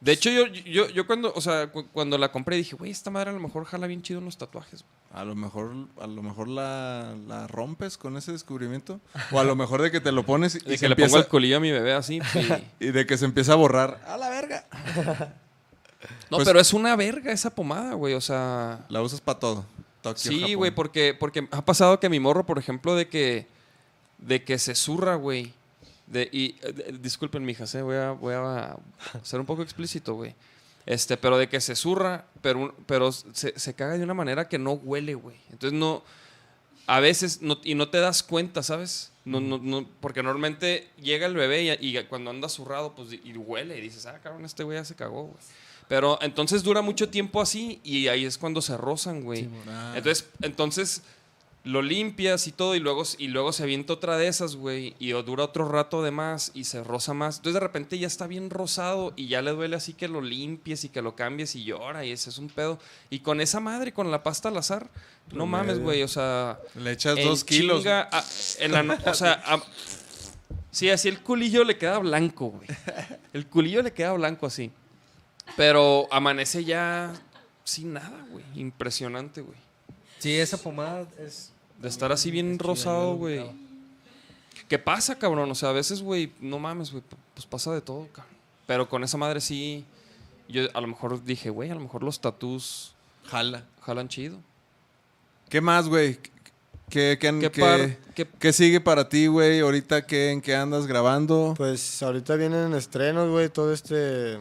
De 0.00 0.12
hecho, 0.12 0.30
yo, 0.30 0.46
yo, 0.46 0.88
yo 0.90 1.06
cuando, 1.06 1.32
o 1.34 1.40
sea, 1.40 1.66
cu- 1.72 1.88
cuando 1.92 2.18
la 2.18 2.30
compré 2.30 2.56
dije, 2.56 2.76
güey, 2.76 2.90
esta 2.92 3.10
madre 3.10 3.30
a 3.30 3.32
lo 3.32 3.40
mejor 3.40 3.64
jala 3.64 3.86
bien 3.88 4.02
chido 4.02 4.20
en 4.20 4.26
los 4.26 4.36
tatuajes. 4.38 4.82
güey". 4.82 4.97
A 5.12 5.24
lo 5.24 5.34
mejor, 5.34 5.72
a 6.00 6.06
lo 6.06 6.22
mejor 6.22 6.48
la, 6.48 7.14
la 7.26 7.46
rompes 7.46 7.96
con 7.96 8.16
ese 8.18 8.30
descubrimiento. 8.32 9.00
O 9.32 9.40
a 9.40 9.44
lo 9.44 9.56
mejor 9.56 9.80
de 9.82 9.90
que 9.90 10.00
te 10.00 10.12
lo 10.12 10.24
pones 10.24 10.54
y, 10.54 10.58
De 10.60 10.76
se 10.76 10.84
que 10.84 10.88
le 10.90 10.94
pongo 10.96 11.06
empieza, 11.06 11.18
el 11.24 11.28
colillo 11.28 11.56
a 11.56 11.60
mi 11.60 11.70
bebé 11.72 11.94
así. 11.94 12.20
y- 12.80 12.86
y 12.86 12.90
de 12.90 13.06
que 13.06 13.16
se 13.16 13.24
empieza 13.24 13.54
a 13.54 13.56
borrar. 13.56 14.00
¡A 14.06 14.16
la 14.18 14.28
verga! 14.28 14.66
No, 16.30 16.36
Pues- 16.36 16.46
pero 16.46 16.60
es 16.60 16.72
una 16.72 16.94
verga 16.94 17.32
esa 17.32 17.50
pomada, 17.54 17.94
güey. 17.94 18.14
O 18.14 18.20
sea. 18.20 18.84
La 18.88 19.02
usas 19.02 19.20
para 19.20 19.38
todo. 19.38 19.64
Tokio, 20.02 20.30
Sí, 20.30 20.40
Japón. 20.40 20.56
güey, 20.56 20.70
porque, 20.70 21.16
porque 21.18 21.48
ha 21.50 21.64
pasado 21.64 21.98
que 21.98 22.08
mi 22.08 22.20
morro, 22.20 22.46
por 22.46 22.58
ejemplo, 22.58 22.94
de 22.94 23.08
que, 23.08 23.46
de 24.18 24.44
que 24.44 24.58
se 24.58 24.74
zurra, 24.74 25.16
güey. 25.16 25.52
De, 26.06 26.28
y 26.32 26.54
eh, 26.62 26.72
de- 26.72 26.98
disculpen, 26.98 27.44
mijas, 27.44 27.74
eh, 27.74 27.82
voy, 27.82 27.96
a, 27.96 28.12
voy 28.12 28.34
a 28.34 28.76
ser 29.22 29.40
un 29.40 29.46
poco 29.46 29.62
explícito, 29.62 30.14
güey. 30.14 30.34
Este, 30.88 31.18
pero 31.18 31.36
de 31.36 31.50
que 31.50 31.60
se 31.60 31.76
zurra, 31.76 32.24
pero, 32.40 32.74
pero 32.86 33.12
se, 33.12 33.52
se 33.58 33.74
caga 33.74 33.98
de 33.98 34.04
una 34.04 34.14
manera 34.14 34.48
que 34.48 34.58
no 34.58 34.72
huele, 34.72 35.14
güey. 35.14 35.36
Entonces 35.50 35.78
no. 35.78 36.02
A 36.86 36.98
veces, 37.00 37.42
no, 37.42 37.58
y 37.62 37.74
no 37.74 37.90
te 37.90 37.98
das 37.98 38.22
cuenta, 38.22 38.62
¿sabes? 38.62 39.12
No, 39.26 39.38
no, 39.38 39.58
no, 39.58 39.86
porque 40.00 40.22
normalmente 40.22 40.88
llega 40.98 41.26
el 41.26 41.34
bebé 41.34 41.76
y, 41.78 41.98
y 41.98 42.02
cuando 42.04 42.30
anda 42.30 42.48
zurrado, 42.48 42.94
pues 42.94 43.12
y 43.12 43.36
huele 43.36 43.76
y 43.76 43.82
dices, 43.82 44.06
ah, 44.06 44.18
cabrón, 44.22 44.46
este 44.46 44.64
güey 44.64 44.78
ya 44.78 44.84
se 44.86 44.94
cagó, 44.94 45.24
güey. 45.24 45.42
Pero 45.88 46.18
entonces 46.22 46.62
dura 46.62 46.80
mucho 46.80 47.10
tiempo 47.10 47.42
así 47.42 47.82
y 47.84 48.08
ahí 48.08 48.24
es 48.24 48.38
cuando 48.38 48.62
se 48.62 48.78
rozan, 48.78 49.24
güey. 49.24 49.50
Ah. 49.68 49.92
Entonces, 49.94 50.30
entonces 50.40 51.02
lo 51.68 51.82
limpias 51.82 52.46
y 52.46 52.52
todo 52.52 52.74
y 52.74 52.80
luego, 52.80 53.02
y 53.18 53.28
luego 53.28 53.52
se 53.52 53.62
avienta 53.62 53.92
otra 53.92 54.16
de 54.16 54.26
esas, 54.28 54.56
güey, 54.56 54.94
y 54.98 55.10
dura 55.10 55.44
otro 55.44 55.68
rato 55.68 56.02
de 56.02 56.10
más 56.10 56.50
y 56.54 56.64
se 56.64 56.82
roza 56.82 57.12
más. 57.14 57.36
Entonces 57.36 57.54
de 57.54 57.60
repente 57.60 57.98
ya 57.98 58.06
está 58.06 58.26
bien 58.26 58.48
rosado 58.48 59.12
y 59.16 59.28
ya 59.28 59.42
le 59.42 59.50
duele 59.50 59.76
así 59.76 59.92
que 59.92 60.08
lo 60.08 60.20
limpies 60.22 60.84
y 60.84 60.88
que 60.88 61.02
lo 61.02 61.14
cambies 61.14 61.54
y 61.56 61.64
llora 61.64 62.04
y 62.04 62.12
ese 62.12 62.30
es 62.30 62.38
un 62.38 62.48
pedo. 62.48 62.78
Y 63.10 63.20
con 63.20 63.40
esa 63.40 63.60
madre, 63.60 63.92
con 63.92 64.10
la 64.10 64.22
pasta 64.22 64.48
al 64.48 64.56
azar, 64.56 64.88
no 65.32 65.44
mames, 65.46 65.78
güey, 65.78 66.02
o 66.02 66.08
sea... 66.08 66.58
Le 66.74 66.92
echas 66.92 67.18
en 67.18 67.24
dos 67.26 67.44
kilos. 67.44 67.78
chinga, 67.82 68.08
a- 68.10 68.24
en 68.60 68.72
la 68.72 68.82
no- 68.82 68.96
o 69.04 69.14
sea, 69.14 69.42
a- 69.44 69.62
sí, 70.70 70.88
así 70.90 71.08
el 71.08 71.20
culillo 71.20 71.64
le 71.64 71.76
queda 71.76 71.98
blanco, 71.98 72.46
güey. 72.50 72.68
El 73.34 73.46
culillo 73.46 73.82
le 73.82 73.92
queda 73.92 74.12
blanco 74.14 74.46
así. 74.46 74.70
Pero 75.56 76.08
amanece 76.10 76.64
ya 76.64 77.12
sin 77.64 77.92
nada, 77.92 78.24
güey. 78.30 78.44
Impresionante, 78.54 79.40
güey. 79.42 79.58
Sí, 80.18 80.34
esa 80.36 80.56
pomada 80.56 81.06
es. 81.18 81.52
De 81.78 81.88
estar 81.88 82.10
así 82.12 82.30
bien 82.30 82.58
rosado, 82.58 83.14
güey. 83.16 83.40
¿Qué 84.68 84.78
pasa, 84.78 85.16
cabrón? 85.18 85.50
O 85.50 85.54
sea, 85.54 85.70
a 85.70 85.72
veces, 85.72 86.02
güey, 86.02 86.32
no 86.40 86.58
mames, 86.58 86.90
güey. 86.90 87.02
Pues 87.34 87.46
pasa 87.46 87.72
de 87.72 87.80
todo, 87.80 88.08
cabrón. 88.12 88.34
Pero 88.66 88.88
con 88.88 89.02
esa 89.04 89.16
madre 89.16 89.40
sí. 89.40 89.84
Yo 90.48 90.62
a 90.74 90.80
lo 90.80 90.86
mejor 90.88 91.22
dije, 91.24 91.50
güey, 91.50 91.70
a 91.70 91.74
lo 91.74 91.80
mejor 91.80 92.02
los 92.02 92.20
tatús 92.20 92.94
Jala. 93.26 93.64
jalan 93.82 94.08
chido. 94.08 94.38
¿Qué 95.48 95.60
más, 95.60 95.88
güey? 95.88 96.18
¿Qué, 96.90 97.18
qué, 97.20 97.38
¿Qué 97.38 97.50
qué- 97.50 97.60
par- 97.60 97.96
qué- 98.14 98.28
qué 98.38 98.52
sigue 98.52 98.80
para 98.80 99.08
ti, 99.10 99.26
güey? 99.26 99.60
Ahorita, 99.60 100.06
¿qué, 100.06 100.30
¿en 100.32 100.40
qué 100.40 100.54
andas 100.56 100.86
grabando? 100.86 101.54
Pues 101.56 102.02
ahorita 102.02 102.36
vienen 102.36 102.72
estrenos, 102.74 103.30
güey, 103.30 103.48
todo 103.50 103.72
este... 103.74 104.38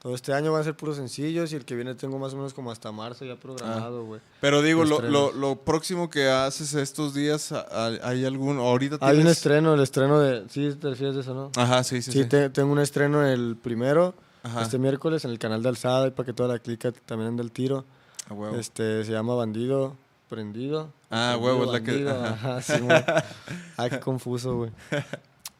Todo 0.00 0.14
este 0.14 0.32
año 0.32 0.52
van 0.52 0.60
a 0.60 0.64
ser 0.64 0.76
puros 0.76 0.94
sencillos 0.96 1.52
y 1.52 1.56
el 1.56 1.64
que 1.64 1.74
viene 1.74 1.94
tengo 1.96 2.20
más 2.20 2.32
o 2.32 2.36
menos 2.36 2.54
como 2.54 2.70
hasta 2.70 2.92
marzo 2.92 3.24
ya 3.24 3.34
programado, 3.34 4.04
güey. 4.04 4.20
Pero 4.40 4.62
digo, 4.62 4.84
lo, 4.84 5.00
lo, 5.00 5.32
lo 5.32 5.56
próximo 5.56 6.08
que 6.08 6.28
haces 6.30 6.72
estos 6.74 7.14
días, 7.14 7.50
¿a- 7.50 7.66
a- 7.68 8.08
¿hay 8.08 8.24
algún? 8.24 8.58
Ahorita 8.58 8.98
Hay 9.00 9.16
un 9.16 9.22
tienes- 9.24 9.32
estreno, 9.38 9.74
el 9.74 9.80
estreno 9.80 10.20
de... 10.20 10.44
Sí, 10.50 10.72
te 10.80 10.90
refieres 10.90 11.16
a 11.16 11.20
eso, 11.20 11.34
¿no? 11.34 11.50
Ajá, 11.56 11.82
sí, 11.82 12.00
sí, 12.00 12.12
Sí, 12.12 12.22
sí. 12.22 12.28
te- 12.28 12.48
tengo 12.50 12.70
un 12.70 12.78
estreno 12.78 13.26
el 13.26 13.56
primero, 13.60 14.14
Ajá. 14.44 14.62
este 14.62 14.78
miércoles, 14.78 15.24
en 15.24 15.32
el 15.32 15.40
canal 15.40 15.64
de 15.64 15.68
Alzada, 15.70 16.06
y 16.06 16.10
para 16.12 16.26
que 16.26 16.32
toda 16.32 16.48
la 16.50 16.60
clica 16.60 16.92
también 16.92 17.30
ande 17.30 17.42
el 17.42 17.50
tiro. 17.50 17.84
A 18.30 18.34
huevo. 18.34 18.56
Este, 18.56 19.04
se 19.04 19.10
llama 19.10 19.34
Bandido 19.34 19.96
Prendido. 20.28 20.92
Ah, 21.10 21.32
Prendido, 21.36 21.40
huevo, 21.58 21.64
es 21.64 21.72
la 21.72 21.80
que- 21.84 22.04
Bandido, 22.04 22.24
ajá. 22.24 22.56
ajá, 22.58 22.62
sí, 22.62 22.80
güey. 22.80 23.04
Ay, 23.76 23.90
qué 23.90 23.98
confuso, 23.98 24.54
güey. 24.58 24.70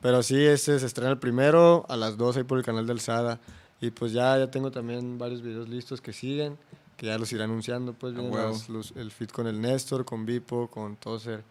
Pero 0.00 0.22
sí, 0.22 0.36
ese 0.44 0.78
se 0.78 0.86
estrena 0.86 1.10
el 1.10 1.18
primero 1.18 1.84
a 1.88 1.96
las 1.96 2.16
12 2.16 2.38
ahí 2.40 2.44
por 2.44 2.56
el 2.58 2.64
canal 2.64 2.86
de 2.86 2.92
Alzada. 2.92 3.40
Y 3.80 3.90
pues 3.90 4.12
ya, 4.12 4.36
ya 4.38 4.50
tengo 4.50 4.70
también 4.70 5.18
varios 5.18 5.42
videos 5.42 5.68
listos 5.68 6.00
que 6.00 6.12
siguen. 6.12 6.56
que 6.96 7.06
ya 7.06 7.16
los 7.16 7.32
iré 7.32 7.44
anunciando, 7.44 7.92
pues 7.92 8.12
vienen 8.12 8.32
los- 8.70 8.90
el 8.96 9.12
fit 9.12 9.30
con 9.30 9.46
el 9.46 9.60
Néstor, 9.60 10.04
con 10.04 10.26
Vipo, 10.26 10.66
con 10.66 10.96
Tozer, 10.96 11.44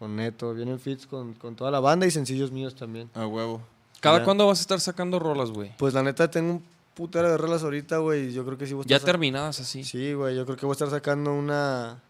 con 0.00 0.16
Neto, 0.16 0.52
vienen 0.52 0.80
fits 0.80 1.06
con, 1.06 1.34
con 1.34 1.54
toda 1.54 1.70
la 1.70 1.78
banda 1.78 2.06
y 2.06 2.10
sencillos 2.10 2.50
míos 2.50 2.74
también. 2.74 3.08
A 3.14 3.24
huevo. 3.24 3.60
¿Cada 4.00 4.18
Ya. 4.18 4.24
cuándo 4.24 4.48
vas 4.48 4.58
a 4.58 4.62
estar 4.62 4.80
sacando 4.80 5.20
rolas, 5.20 5.50
güey? 5.52 5.70
Pues 5.76 5.94
la 5.94 6.02
neta 6.02 6.28
tengo 6.28 6.54
un 6.54 6.64
putero 6.94 7.30
de 7.30 7.36
rolas 7.38 7.62
ahorita, 7.62 7.98
güey, 7.98 8.30
y 8.30 8.32
yo 8.32 8.44
creo 8.44 8.58
que 8.58 8.66
sí 8.66 8.74
voy 8.74 8.80
a 8.82 8.86
estar 8.86 8.98
Ya 8.98 9.04
terminadas 9.04 9.60
así. 9.60 9.84
Sí, 9.84 10.12
güey, 10.12 10.34
yo 10.34 10.44
creo 10.44 10.56
que 10.56 10.66
voy 10.66 10.72
a 10.72 10.74
estar 10.74 10.90
sacando 10.90 11.32
una... 11.34 12.02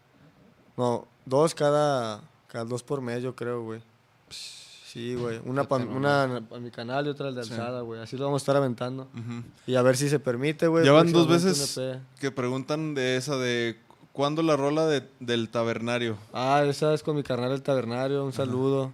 No, 0.78 1.06
dos 1.26 1.54
cada, 1.54 2.22
cada 2.48 2.64
dos 2.64 2.82
por 2.82 3.02
mes, 3.02 3.22
yo 3.22 3.36
creo, 3.36 3.62
güey. 3.62 3.82
Sí, 4.92 5.14
güey. 5.14 5.40
Una, 5.44 5.64
pa- 5.64 5.78
Fíjate 5.78 5.96
una 5.96 6.42
para 6.48 6.60
mi 6.60 6.70
canal 6.70 7.06
y 7.06 7.10
otra 7.10 7.28
al 7.28 7.34
de 7.36 7.44
Sí. 7.44 7.52
alzada, 7.52 7.82
güey. 7.82 8.00
Así 8.00 8.16
lo 8.16 8.24
vamos 8.24 8.40
a 8.40 8.44
estar 8.44 8.56
aventando. 8.56 9.08
Y 9.66 9.74
a 9.76 9.82
ver 9.82 9.96
si 9.96 10.08
se 10.08 10.18
permite, 10.18 10.66
güey. 10.66 10.84
Ya 10.84 10.92
van 10.92 11.12
dos 11.12 11.28
veces 11.28 11.76
EP. 11.78 12.00
que 12.18 12.30
preguntan 12.32 12.94
de 12.94 13.16
esa 13.16 13.36
de 13.36 13.78
cuándo 14.12 14.42
la 14.42 14.56
rola 14.56 14.86
de- 14.86 15.08
del 15.20 15.48
tabernario. 15.48 16.16
Ah, 16.32 16.64
esa 16.66 16.92
es 16.92 17.02
con 17.04 17.14
mi 17.14 17.22
carnal 17.22 17.52
el 17.52 17.62
tabernario, 17.62 18.24
un 18.24 18.32
saludo. 18.32 18.92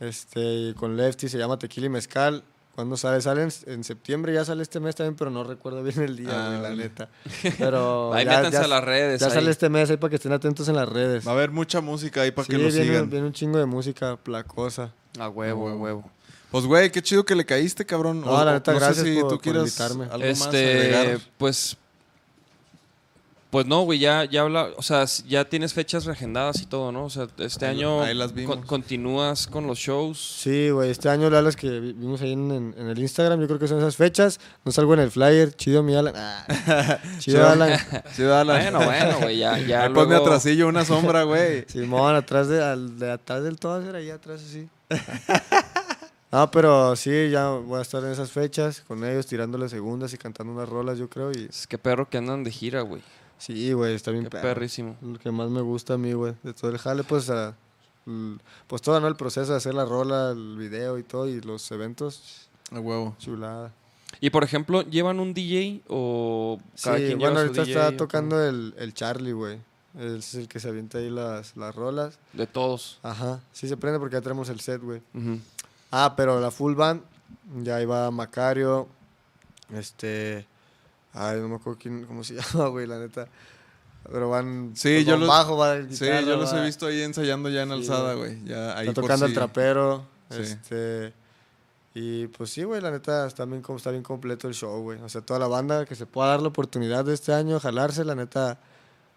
Este, 0.00 0.74
con 0.78 0.96
Lefty, 0.96 1.28
se 1.28 1.38
llama 1.38 1.58
Tequila 1.58 1.86
y 1.86 1.90
Mezcal. 1.90 2.42
¿Cuándo 2.76 2.96
sale? 2.98 3.20
Sale 3.22 3.42
en, 3.42 3.50
en 3.66 3.82
septiembre, 3.84 4.32
ya 4.34 4.44
sale 4.44 4.62
este 4.62 4.78
mes 4.80 4.94
también, 4.94 5.16
pero 5.16 5.30
no 5.30 5.42
recuerdo 5.42 5.82
bien 5.82 5.98
el 6.02 6.16
día, 6.16 6.28
Ah, 6.30 6.48
güey, 6.50 6.62
la 6.62 6.76
neta. 6.76 7.08
Pero 7.58 8.12
Ahí 8.12 8.24
ya, 8.26 8.36
métanse 8.36 8.58
ya- 8.58 8.64
a 8.64 8.68
las 8.68 8.84
redes. 8.84 9.18
Ya 9.20 9.26
ahí. 9.28 9.32
sale 9.32 9.50
este 9.50 9.68
mes 9.70 9.88
ahí 9.90 9.96
para 9.96 10.10
que 10.10 10.16
estén 10.16 10.32
atentos 10.32 10.68
en 10.68 10.76
las 10.76 10.86
redes. 10.88 11.26
Va 11.26 11.30
a 11.32 11.34
haber 11.34 11.50
mucha 11.50 11.80
música 11.80 12.20
ahí 12.20 12.30
para 12.32 12.44
Sí, 12.46 12.52
que 12.52 12.58
lo 12.58 12.68
viene, 12.68 12.84
sigan. 12.84 13.08
viene 13.10 13.26
un 13.26 13.32
chingo 13.32 13.58
de 13.58 13.64
música 13.66 14.16
placosa. 14.16 14.92
A 15.18 15.28
huevo, 15.30 15.70
a 15.70 15.74
huevo. 15.74 16.10
Pues, 16.50 16.64
güey, 16.66 16.92
qué 16.92 17.02
chido 17.02 17.24
que 17.24 17.34
le 17.34 17.44
caíste, 17.46 17.84
cabrón. 17.86 18.20
No, 18.20 18.44
la 18.44 18.52
neta, 18.52 18.72
gracias 18.74 19.06
si 19.06 19.18
por- 19.20 19.30
tú 19.30 19.40
por 19.40 19.56
invitarme. 19.56 20.04
algo 20.04 20.18
más 20.18 20.28
Este, 20.42 20.72
agregar. 20.92 21.20
pues. 21.38 21.76
Pues 23.50 23.64
no, 23.64 23.82
güey, 23.82 24.00
ya, 24.00 24.24
ya 24.24 24.42
habla, 24.42 24.70
o 24.76 24.82
sea, 24.82 25.04
ya 25.26 25.44
tienes 25.48 25.72
fechas 25.72 26.04
reagendadas 26.04 26.60
y 26.60 26.66
todo, 26.66 26.90
¿no? 26.90 27.04
O 27.04 27.10
sea, 27.10 27.28
este 27.38 27.64
Ahí- 27.64 27.76
año 27.78 28.02
ahí 28.02 28.12
las 28.12 28.32
con- 28.32 28.36
vimos. 28.36 28.64
continúas 28.66 29.46
con 29.46 29.66
los 29.68 29.78
shows. 29.78 30.18
Sí, 30.42 30.68
güey, 30.70 30.90
este 30.90 31.08
año 31.08 31.30
la 31.30 31.40
las 31.40 31.54
que 31.54 31.70
vi- 31.80 31.92
vimos 31.92 32.20
ahí 32.22 32.32
en, 32.32 32.50
en- 32.50 32.74
en 32.76 32.88
el 32.88 32.98
Instagram, 32.98 33.40
yo 33.40 33.46
creo 33.46 33.58
que 33.60 33.68
son 33.68 33.78
esas 33.78 33.96
fechas. 33.96 34.40
No 34.64 34.72
salgo 34.72 34.94
en 34.94 35.00
el 35.00 35.10
flyer, 35.12 35.54
chido 35.54 35.82
mi 35.84 35.94
Alan. 35.94 36.12
Ah, 36.16 36.44
chido 37.20 37.48
Alan. 37.48 37.78
Chido, 38.16 38.34
Alan. 38.36 38.60
Bueno, 38.60 38.84
bueno, 38.84 39.18
güey, 39.20 39.38
ya, 39.38 39.58
ya 39.66 39.84
Ahí 39.84 39.88
ponme 39.94 40.08
luego- 40.16 40.26
atrasillo 40.26 40.66
una 40.68 40.84
sombra, 40.84 41.22
güey. 41.22 41.64
Simón, 41.68 42.16
atrás 42.16 42.48
de, 42.48 42.62
al- 42.62 42.98
de 42.98 43.12
atrás 43.12 43.42
del 43.44 43.58
todo, 43.60 43.80
era 43.80 43.98
ahí 43.98 44.10
atrás 44.10 44.42
así. 44.42 44.68
No, 46.32 46.50
pero 46.50 46.96
sí, 46.96 47.30
ya 47.30 47.48
voy 47.50 47.78
a 47.78 47.82
estar 47.82 48.02
en 48.04 48.10
esas 48.10 48.30
fechas 48.32 48.82
con 48.86 49.04
ellos, 49.04 49.26
tirándole 49.26 49.68
segundas 49.68 50.12
y 50.12 50.18
cantando 50.18 50.52
unas 50.52 50.68
rolas, 50.68 50.98
yo 50.98 51.08
creo. 51.08 51.30
Y 51.32 51.46
Es 51.48 51.66
que 51.66 51.78
perro 51.78 52.10
que 52.10 52.18
andan 52.18 52.42
de 52.44 52.50
gira, 52.50 52.80
güey. 52.82 53.00
Sí, 53.38 53.72
güey, 53.72 53.94
está 53.94 54.10
bien 54.10 54.24
Qué 54.24 54.30
perro. 54.30 54.42
perrísimo. 54.42 54.96
Lo 55.02 55.18
que 55.18 55.30
más 55.30 55.50
me 55.50 55.60
gusta 55.60 55.94
a 55.94 55.98
mí, 55.98 56.12
güey, 56.12 56.34
de 56.42 56.52
todo 56.54 56.70
el 56.70 56.78
jale, 56.78 57.04
pues, 57.04 57.30
a- 57.30 57.54
l- 58.06 58.38
pues 58.66 58.82
todo, 58.82 58.98
¿no? 59.00 59.08
El 59.08 59.16
proceso 59.16 59.52
de 59.52 59.58
hacer 59.58 59.74
la 59.74 59.84
rola, 59.84 60.30
el 60.32 60.56
video 60.56 60.98
y 60.98 61.02
todo, 61.02 61.28
y 61.28 61.40
los 61.40 61.70
eventos, 61.72 62.48
A 62.70 62.80
huevo. 62.80 63.14
chulada. 63.18 63.72
Y 64.20 64.30
por 64.30 64.44
ejemplo, 64.44 64.82
¿llevan 64.82 65.20
un 65.20 65.34
DJ 65.34 65.82
o 65.88 66.58
cada 66.82 66.96
sí, 66.98 67.04
quien 67.06 67.18
bueno, 67.18 67.34
lleva 67.40 67.52
su 67.54 67.60
ahorita 67.60 67.62
DJ 67.64 67.72
está 67.86 67.96
tocando 67.96 68.42
el, 68.42 68.74
el 68.78 68.94
Charlie, 68.94 69.32
güey. 69.32 69.58
Es 69.98 70.34
el 70.34 70.46
que 70.48 70.60
se 70.60 70.68
avienta 70.68 70.98
ahí 70.98 71.10
las, 71.10 71.56
las 71.56 71.74
rolas. 71.74 72.18
De 72.32 72.46
todos. 72.46 72.98
Ajá, 73.02 73.40
sí 73.52 73.66
se 73.68 73.76
prende 73.76 73.98
porque 73.98 74.14
ya 74.14 74.20
tenemos 74.22 74.48
el 74.48 74.60
set, 74.60 74.80
güey. 74.82 75.00
Ujú. 75.14 75.38
Ah, 75.90 76.14
pero 76.16 76.40
la 76.40 76.50
full 76.50 76.74
band, 76.74 77.02
ya 77.62 77.80
iba 77.82 78.10
Macario, 78.10 78.88
este... 79.74 80.46
Ay, 81.16 81.40
no 81.40 81.48
me 81.48 81.56
acuerdo 81.56 81.78
quién, 81.80 82.04
cómo 82.04 82.22
se 82.24 82.34
llama, 82.54 82.68
güey, 82.68 82.86
la 82.86 82.98
neta. 82.98 83.26
Pero 84.10 84.30
van... 84.30 84.72
Sí, 84.76 84.94
pues, 84.94 85.06
yo 85.06 85.16
los- 85.16 85.28
bajo, 85.28 85.56
va 85.56 85.74
el 85.74 85.92
Sí, 85.96 86.04
yo 86.04 86.36
los 86.36 86.52
he 86.52 86.60
visto 86.64 86.86
ahí 86.86 87.02
ensayando 87.02 87.48
ya 87.48 87.62
en 87.62 87.68
Sí, 87.70 87.74
alzada, 87.74 88.14
güey. 88.14 88.44
Ya 88.44 88.78
ahí 88.78 88.88
Está 88.88 89.00
tocando 89.00 89.26
el 89.26 89.34
trapero, 89.34 90.04
Sí. 90.30 90.42
este... 90.42 91.12
Y 91.98 92.26
pues 92.26 92.50
sí, 92.50 92.62
güey, 92.62 92.82
la 92.82 92.90
neta 92.90 93.26
está 93.26 93.46
bien, 93.46 93.62
está 93.74 93.90
bien 93.90 94.02
completo 94.02 94.48
el 94.48 94.54
show, 94.54 94.82
güey. 94.82 95.00
O 95.00 95.08
sea, 95.08 95.22
toda 95.22 95.40
la 95.40 95.46
banda 95.48 95.86
que 95.86 95.94
se 95.94 96.04
pueda 96.04 96.28
dar 96.28 96.42
la 96.42 96.48
oportunidad 96.48 97.06
de 97.06 97.14
este 97.14 97.32
año, 97.32 97.58
jalarse, 97.58 98.04
la 98.04 98.14
neta, 98.14 98.58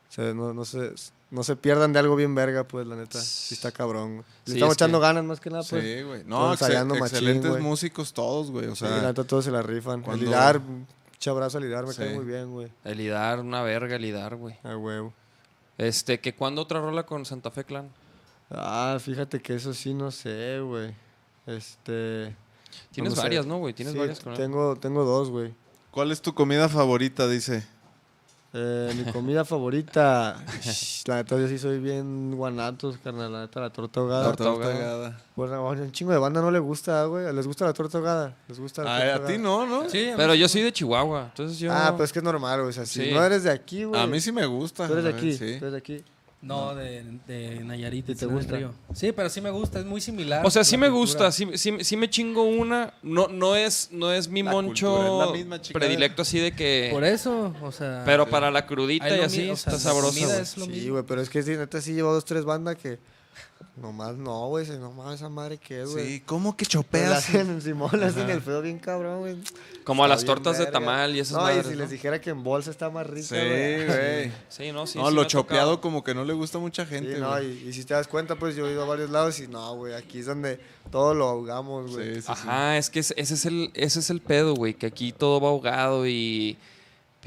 se- 0.08 0.34
no, 0.34 0.54
no, 0.54 0.64
se, 0.64 0.94
no 1.30 1.44
se 1.44 1.58
pierdan 1.58 1.92
de 1.92 2.00
algo 2.00 2.16
bien 2.16 2.34
verga, 2.36 2.64
pues, 2.64 2.88
la 2.88 2.96
neta. 2.96 3.20
Sí 3.20 3.54
está 3.56 3.72
cabrón, 3.74 4.16
güey. 4.16 4.26
Le 4.46 4.54
Sí, 4.54 4.54
estamos 4.54 4.72
es 4.72 4.78
que- 4.78 4.84
echando 4.86 5.00
ganas 5.02 5.26
más 5.26 5.42
que 5.42 5.50
nada, 5.50 5.64
pues. 5.70 5.84
Sí, 5.84 6.02
güey. 6.04 6.24
No, 6.24 6.54
excel- 6.54 6.86
machín, 6.86 7.04
excelentes 7.06 7.52
güey. 7.52 7.62
músicos 7.62 8.14
todos, 8.14 8.50
güey. 8.50 8.68
O 8.68 8.76
Sí, 8.76 8.86
sea, 8.86 8.92
la 8.96 9.02
neta 9.10 9.26
todos 9.26 9.44
se 9.44 9.52
la 9.52 9.62
rifan. 9.62 10.02
cuando- 10.02 10.24
El 10.24 10.30
Lidar, 10.30 10.62
un 11.26 11.32
abrazo 11.32 11.58
al 11.58 11.64
Lidar, 11.66 11.86
me 11.86 11.94
Sí. 11.94 11.98
cae 12.00 12.14
muy 12.16 12.26
bien, 12.26 12.52
güey. 12.52 12.72
El 12.84 13.00
Idar, 13.02 13.40
una 13.40 13.62
verga, 13.62 13.96
el 13.96 14.06
Idar, 14.06 14.36
güey. 14.36 14.56
A 14.64 14.76
huevo. 14.78 15.14
Este, 15.78 16.20
que 16.20 16.34
cuando 16.36 16.62
otra 16.62 16.80
rola 16.82 17.04
con 17.06 17.26
Santa 17.26 17.52
Fe 17.52 17.64
Clan. 17.64 17.90
Ah, 18.50 18.98
fíjate 19.00 19.42
que 19.42 19.56
eso 19.56 19.74
sí 19.74 19.94
no 19.94 20.12
sé, 20.12 20.60
güey. 20.62 20.94
Este... 21.46 22.36
Tienes 22.92 23.12
no 23.14 23.16
sé. 23.16 23.22
varias, 23.22 23.46
¿no, 23.46 23.58
güey? 23.58 23.74
Tienes 23.74 23.94
Sí, 23.94 24.00
varias 24.00 24.20
con 24.20 24.34
él. 24.34 24.38
tengo, 24.40 24.76
tengo 24.76 25.04
dos, 25.04 25.30
güey. 25.30 25.54
¿cuál 25.92 26.12
es 26.12 26.22
tu 26.22 26.34
comida 26.34 26.70
favorita? 26.70 27.28
Dice. 27.28 27.66
Eh, 28.52 28.92
mi 28.98 29.12
comida 29.12 29.46
favorita, 29.46 30.44
la 31.06 31.16
neta 31.18 31.38
yo 31.38 31.48
sí 31.48 31.60
soy 31.60 31.78
bien 31.78 32.36
guanatos, 32.36 32.98
carnal, 32.98 33.32
la 33.32 33.42
neta 33.42 33.60
la 33.60 33.70
torta 33.70 34.00
ahogada. 34.00 34.24
Torta 34.24 34.44
ahogada. 34.46 35.22
Bueno, 35.36 35.54
a 35.56 35.70
un 35.70 35.92
chingo 35.92 36.12
de 36.12 36.18
banda 36.18 36.42
no 36.42 36.50
le 36.50 36.58
gusta, 36.58 37.06
güey. 37.06 37.32
¿Les 37.32 37.46
gusta 37.46 37.66
la 37.66 37.74
torta 37.74 38.00
ahogada? 38.00 38.36
¿Les 38.48 38.60
gusta 38.60 38.84
la 38.84 38.96
Ay, 38.96 39.10
torta 39.12 39.26
a 39.26 39.28
ti 39.28 39.38
no, 39.38 39.68
¿no? 39.68 39.88
Sí, 39.88 40.10
Pero 40.18 40.34
yo 40.34 40.50
soy 40.50 40.64
de 40.64 40.74
Chihuahua, 40.74 41.26
entonces 41.26 41.60
yo... 41.60 41.72
Ah, 41.72 41.94
pues 41.96 42.10
es 42.10 42.14
que 42.14 42.20
es 42.20 42.26
normal, 42.26 42.60
güey. 42.62 42.70
O 42.70 42.74
sea, 42.74 42.88
si 42.88 43.04
Sí. 43.06 43.12
no 43.14 43.24
eres 43.24 43.44
de 43.44 43.52
aquí, 43.52 43.84
güey. 43.84 44.02
A 44.02 44.08
mí 44.08 44.20
sí 44.20 44.32
me 44.32 44.46
gusta. 44.48 44.88
Tú 44.88 44.94
eres 44.94 45.04
de 45.06 45.12
aquí, 45.12 45.34
sí. 45.34 45.58
tú 45.60 45.66
eres 45.66 45.72
de 45.74 45.78
aquí. 45.78 46.04
No, 46.42 46.74
de, 46.74 47.04
de 47.28 47.60
Nayarit. 47.66 48.08
¿Y 48.10 48.14
de 48.14 48.20
te 48.20 48.26
gusta? 48.26 48.56
Río. 48.56 48.74
Sí, 48.94 49.12
pero 49.12 49.30
sí 49.30 49.42
me 49.42 49.50
gusta, 49.50 49.80
es 49.80 49.86
muy 49.86 50.00
similar. 50.00 50.46
O 50.46 50.50
sea, 50.50 50.64
sí 50.64 50.78
me 50.78 50.88
cultura. 50.90 51.26
gusta, 51.28 51.32
sí, 51.34 51.48
sí, 51.56 51.84
sí 51.84 51.98
me 51.98 52.10
chingo 52.10 52.44
una. 52.44 52.94
No, 53.04 53.28
no 53.28 53.58
es, 53.58 53.90
no 53.92 54.14
es 54.14 54.30
mi 54.30 54.42
La 54.42 54.52
moncho 54.52 54.88
cultura 54.96 55.08
es 55.24 55.28
la 55.28 55.34
misma 55.38 55.62
chingada. 55.62 55.80
predilecto 55.86 56.22
así 56.22 56.40
de 56.40 56.54
que. 56.54 56.90
Por 56.94 57.04
eso, 57.04 57.54
o 57.62 57.72
sea. 57.74 58.04
Pero 58.06 58.30
para 58.30 58.52
la 58.52 58.66
crudita 58.66 59.10
y 59.18 59.20
así 59.20 59.42
mi- 59.44 59.50
o 59.50 59.56
sea, 59.58 59.74
está 59.74 59.90
es 59.92 59.96
lo 59.98 60.12
Sí, 60.66 60.90
güey, 60.90 61.04
pero 61.06 61.22
es 61.22 61.30
que 61.30 61.44
sí, 61.44 61.52
neta 61.52 61.82
sí 61.82 61.94
llevo 61.94 62.14
dos, 62.14 62.24
tres 62.24 62.46
bandas 62.46 62.78
que... 62.78 63.00
Nomás 63.82 64.16
no, 64.18 64.48
güey. 64.48 64.66
se- 64.66 64.78
Nomás 64.78 65.16
esa 65.16 65.30
madre 65.30 65.58
que 65.58 65.82
es, 65.84 65.90
güey. 65.92 66.06
Sí, 66.08 66.20
¿cómo 66.26 66.56
que 66.58 66.66
chopeas? 66.66 67.10
le 67.10 67.16
hacen, 67.40 67.62
Simón, 67.62 67.92
le 68.00 68.06
hacen 68.08 68.30
el 68.30 68.42
feo 68.42 68.62
bien 68.62 68.78
cabrón, 68.80 69.20
güey. 69.20 69.36
Como 69.84 70.04
a 70.04 70.08
las 70.08 70.24
tortas 70.26 70.58
de 70.60 70.66
tamal 70.68 71.16
y 71.16 71.20
esas 71.20 71.38
No, 71.38 71.44
madres, 71.44 71.66
y 71.66 71.70
si 71.70 71.76
¿no? 71.76 71.82
les 71.82 71.90
dijera 71.90 72.20
que 72.22 72.30
en 72.30 72.44
bolsa 72.44 72.70
está 72.72 72.90
más 72.90 73.08
rica, 73.08 73.28
Sí, 73.28 73.36
güey. 73.36 74.32
Sí, 74.50 74.72
no, 74.72 74.86
sí. 74.86 74.98
no, 75.00 75.10
sí 75.10 75.16
lo 75.16 75.24
chopeado 75.24 75.72
tocado. 75.72 75.82
como 75.82 76.04
que 76.04 76.14
no 76.14 76.26
le 76.26 76.34
gusta 76.34 76.58
a 76.58 76.62
mucha 76.62 76.86
gente, 76.86 77.16
Sí, 77.16 77.20
no, 77.22 77.42
y, 77.42 77.46
y 77.68 77.74
si 77.74 77.84
te 77.86 77.94
das 77.94 78.08
cuenta, 78.08 78.36
pues 78.36 78.56
yo 78.56 78.68
he 78.68 78.72
ido 78.72 78.84
a 78.84 78.86
varios 78.86 79.10
lados 79.10 79.40
y 79.40 79.48
no, 79.48 79.76
güey, 79.76 79.94
aquí 79.94 80.20
es 80.20 80.26
donde 80.28 80.60
todo 80.92 81.14
lo 81.14 81.28
ahogamos, 81.30 81.92
güey. 81.92 82.08
Sí, 82.08 82.16
sí, 82.16 82.22
sí. 82.22 82.28
Ajá, 82.32 82.78
es 82.78 82.90
que 82.90 83.00
es- 83.00 83.14
ese 83.18 83.34
es 83.34 83.46
el, 83.46 83.72
ese 83.74 84.00
es 84.00 84.10
el 84.10 84.22
pedo, 84.22 84.54
güey. 84.56 84.74
Que 84.74 84.86
aquí 84.88 85.12
todo 85.12 85.40
va 85.42 85.50
ahogado 85.50 86.06
y 86.08 86.58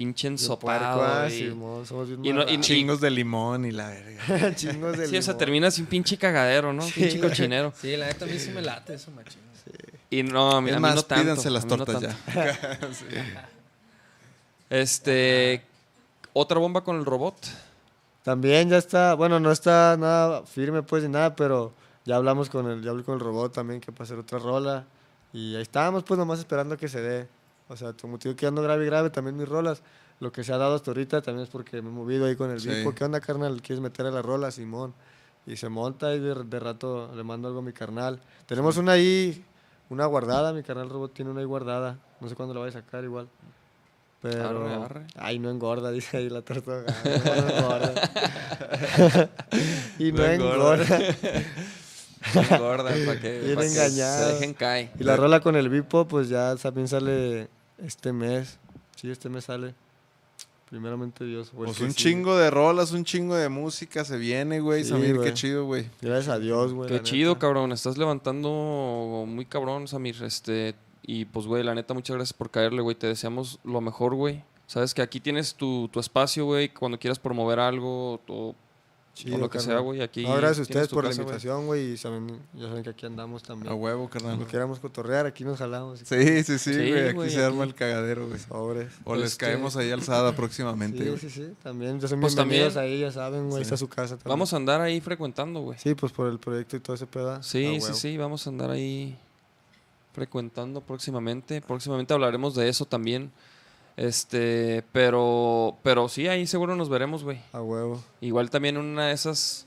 pinche 0.03 0.29
ensopado. 0.29 1.03
ah, 1.03 1.29
y- 1.29 1.39
Simón, 1.49 1.87
somos 1.87 2.09
bien 2.09 2.24
y 2.24 2.29
no- 2.31 2.41
y- 2.43 2.45
marranos. 2.45 2.66
Chingos 2.66 3.01
de 3.01 3.11
limón 3.11 3.65
y 3.65 3.70
la 3.70 3.89
verga. 3.89 4.55
Chingos 4.57 4.99
de 4.99 5.07
Sí, 5.07 5.16
o 5.16 5.23
sea, 5.23 5.33
limón. 5.33 5.39
termina 5.39 5.70
sin 5.70 5.87
pinche 5.87 6.16
cagadero, 6.19 6.73
¿no? 6.73 6.85
Pinche 6.87 7.20
cochinero. 7.20 7.73
Sí, 7.81 7.97
la 7.97 8.07
neta 8.07 8.24
a 8.24 8.29
mí 8.29 8.39
sí 8.39 8.51
me 8.51 8.62
late 8.62 8.95
eso, 8.95 9.11
machín. 9.12 9.41
Y 10.11 10.23
no, 10.24 10.51
a 10.57 10.61
mí, 10.61 10.70
Es 10.70 10.77
a 10.77 10.79
mí 10.79 10.83
más, 10.83 10.95
no 10.97 11.03
tanto. 11.05 11.23
pídanse 11.23 11.51
las 11.51 11.65
no 11.65 11.77
tortas 11.77 12.01
ya. 12.03 12.16
Este. 14.70 15.62
Otra 16.33 16.59
bomba 16.59 16.83
con 16.83 16.97
el 16.97 17.05
robot. 17.05 17.37
También 18.23 18.70
ya 18.70 18.79
está, 18.79 19.15
bueno, 19.15 19.41
no 19.41 19.51
está 19.53 19.97
nada 19.99 20.43
firme 20.47 20.83
pues 20.83 21.03
ni 21.03 21.09
nada, 21.11 21.35
pero 21.37 21.73
ya 22.05 22.16
hablamos 22.16 22.49
con 22.49 22.70
el, 22.70 22.83
ya 22.83 22.91
hablé 22.91 23.03
con 23.05 23.15
el 23.15 23.20
robot 23.20 23.53
también 23.53 23.81
que 23.81 23.91
para 23.93 24.05
hacer 24.05 24.19
otra 24.19 24.39
rola. 24.39 24.85
Y 25.33 25.57
ahí 25.57 25.62
estábamos 25.62 26.05
pues 26.05 26.19
nomás 26.19 26.39
esperando 26.39 26.77
que 26.77 26.89
se 26.89 27.01
dé. 27.01 27.27
O 27.73 27.77
sea, 27.77 27.94
como 27.94 28.19
te 28.19 28.28
digo 28.28 28.36
que 28.36 28.47
ando 28.47 28.61
grave 28.62 28.85
y 28.85 28.86
grave 28.86 29.11
también 29.11 29.36
mis 29.36 29.49
rolas. 29.49 29.82
Lo 30.20 30.31
que 30.31 30.44
se 30.44 30.53
ha 30.53 30.59
dado 30.59 30.74
hasta 30.77 30.90
ahorita 30.90 31.23
también 31.23 31.44
es 31.44 31.51
porque 31.51 31.81
me 31.82 31.89
he 31.89 31.93
movido 31.93 32.27
ahí 32.27 32.36
con 32.36 32.51
el 32.51 32.61
Sí. 32.61 32.69
Vipo. 32.69 32.94
¿Qué 32.94 33.05
onda, 33.05 33.20
carnal? 33.20 33.61
¿Quieres 33.62 33.81
meter 33.82 34.07
a 34.07 34.11
la 34.11 34.20
rola, 34.23 34.51
Simón? 34.51 34.94
Y 35.47 35.57
se 35.57 35.69
monta 35.69 36.15
y 36.15 36.20
de, 36.20 36.35
de 36.44 36.61
rato 36.61 37.11
le 37.16 37.24
mando 37.24 37.49
algo 37.49 37.61
a 37.61 37.62
mi 37.62 37.73
carnal. 37.73 38.20
Tenemos 38.47 38.77
una 38.77 38.93
ahí, 38.93 39.44
una 39.89 40.07
guardada, 40.07 40.53
mi 40.53 40.62
carnal 40.62 40.89
robot 40.90 41.12
tiene 41.15 41.31
una 41.31 41.40
ahí 41.40 41.47
guardada. 41.47 41.99
No 42.20 42.28
sé 42.28 42.36
cuándo 42.36 42.55
la 42.55 42.61
voy 42.61 42.69
a 42.69 42.73
sacar 42.73 43.03
igual. 43.03 43.27
Pero... 44.20 44.49
Arre, 44.49 44.74
arre. 44.74 45.07
Ay, 45.16 45.40
no 45.40 45.51
engorda, 45.51 45.90
dice 45.90 46.19
ahí 46.19 46.28
la 46.31 46.43
tortuga. 46.43 46.85
No, 47.05 47.43
no 47.43 47.51
engorda. 47.51 47.93
y 49.99 50.12
no, 50.12 50.19
No 50.19 50.24
engorda. 50.27 50.85
engorda. 50.97 50.99
Gorda, 52.59 52.90
para 53.05 53.20
que, 53.20 53.40
Bien 53.40 53.57
pa' 53.57 53.62
que 53.62 53.66
engañado. 53.66 54.27
se 54.28 54.32
dejen 54.35 54.55
caer. 54.55 54.90
Y 55.01 55.03
la 55.03 55.16
rola 55.16 55.40
con 55.40 55.57
el 55.57 55.69
Vipo, 55.69 56.07
pues 56.07 56.28
ya 56.28 56.55
también 56.55 56.86
sale 56.86 57.49
este 57.78 58.12
mes. 58.12 58.59
Sí, 58.97 59.11
este 59.11 59.28
mes 59.28 59.44
sale. 59.44 59.74
Primeramente 60.70 61.24
Dios. 61.27 61.53
Pues 61.55 61.77
que 61.77 61.85
un 61.85 61.93
chingo 61.93 62.36
de 62.36 62.51
rolas, 62.51 62.93
un 62.93 63.05
chingo 63.05 63.35
de 63.35 63.51
música 63.51 64.05
se 64.07 64.16
viene, 64.16 64.61
güey. 64.61 64.85
Sí, 64.85 64.90
Samir, 64.90 65.16
güey. 65.16 65.28
qué 65.28 65.35
chido, 65.35 65.66
güey. 65.66 65.86
Gracias 66.01 66.28
a 66.35 66.39
Dios, 66.39 66.73
güey. 66.73 66.89
Qué 66.89 67.03
chido, 67.03 67.32
neta. 67.32 67.40
cabrón. 67.40 67.73
Estás 67.73 67.99
levantando 67.99 69.24
muy 69.28 69.44
cabrón, 69.44 69.86
Samir. 69.86 70.23
Este, 70.23 70.74
y 71.03 71.27
pues, 71.27 71.47
güey, 71.47 71.62
la 71.62 71.74
neta, 71.74 71.93
muchas 71.93 72.16
gracias 72.16 72.32
por 72.32 72.51
caerle, 72.51 72.81
güey. 72.81 72.97
Te 72.97 73.07
deseamos 73.07 73.59
lo 73.65 73.82
mejor, 73.82 74.15
güey. 74.15 74.43
Sabes 74.66 74.94
que 74.94 75.03
aquí 75.03 75.20
tienes 75.20 75.55
tu, 75.55 75.89
tu 75.93 76.01
espacio, 76.01 76.47
güey, 76.47 76.70
cuando 76.70 76.99
quieras 76.99 77.19
promover 77.19 77.61
algo 77.61 78.19
o, 78.27 78.55
Chido, 79.14 79.36
o 79.36 79.39
lo 79.39 79.51
que 79.51 79.59
carnal. 79.59 79.76
sea, 79.76 79.80
güey. 79.80 80.01
Aquí 80.01 80.22
No, 80.22 80.34
gracias 80.36 80.60
a 80.60 80.62
ustedes 80.62 80.89
por 80.89 81.05
la 81.05 81.10
casa, 81.10 81.20
invitación, 81.20 81.66
güey. 81.66 81.93
Y 81.93 81.97
saben, 81.98 82.39
ya 82.55 82.68
saben 82.68 82.82
que 82.82 82.89
aquí 82.90 83.05
andamos 83.05 83.43
también. 83.43 83.70
A 83.70 83.74
huevo, 83.74 84.09
carnal. 84.09 84.32
Cuando 84.36 84.47
queramos 84.51 84.78
cotorrear, 84.78 85.26
aquí 85.26 85.44
nos 85.44 85.59
jalamos. 85.59 85.98
Sí, 85.98 86.05
sí, 86.44 86.44
sí, 86.44 86.59
Sí, 86.59 86.72
güey. 86.90 87.05
Aquí 87.09 87.12
güey, 87.14 87.30
se 87.30 87.44
arma 87.44 87.64
el 87.64 87.74
cagadero, 87.74 88.26
güey. 88.26 88.40
Sobres. 88.40 88.90
O 89.05 89.14
les 89.14 89.32
Este- 89.32 89.44
caemos 89.44 89.76
ahí 89.76 89.90
alzada 89.90 90.34
próximamente, 90.34 90.98
Sí, 91.02 91.05
güey. 91.09 91.18
sí, 91.20 91.28
sí. 91.28 91.52
También, 91.62 92.01
ya 92.01 92.09
son 92.09 92.20
Pues 92.20 92.34
bienvenidos 92.34 92.72
también- 92.74 92.94
ahí, 92.94 93.01
ya 93.01 93.12
saben, 93.12 93.44
güey. 93.51 93.56
Ahí 93.59 93.62
está 93.62 93.76
su 93.76 93.89
casa 93.89 94.16
también. 94.16 94.30
Vamos 94.30 94.52
a 94.55 94.56
andar 94.56 94.80
ahí 94.80 94.98
frecuentando, 95.02 95.60
güey. 95.60 95.78
Sí, 95.78 95.94
pues 95.94 96.10
por 96.10 96.28
el 96.30 96.39
proyecto 96.39 96.76
y 96.76 96.80
todo 96.80 96.94
ese 96.97 97.06
pedazo. 97.06 97.43
Sí, 97.43 97.80
sí, 97.82 97.93
sí, 97.93 98.16
vamos 98.16 98.47
a 98.47 98.51
andar 98.51 98.70
ahí 98.70 99.18
frecuentando 100.12 100.80
próximamente. 100.80 101.60
Próximamente 101.60 102.12
hablaremos 102.14 102.55
de 102.55 102.68
eso 102.68 102.84
también. 102.86 103.30
Este, 103.97 104.82
pero, 104.93 105.77
pero 105.82 106.09
sí, 106.09 106.27
ahí 106.28 106.47
seguro 106.47 106.77
nos 106.77 106.89
veremos, 106.89 107.24
güey. 107.24 107.40
A 107.52 107.60
huevo. 107.62 108.02
Igual 108.20 108.51
también 108.51 108.77
una 108.77 109.09
de 109.09 109.12
esas, 109.12 109.66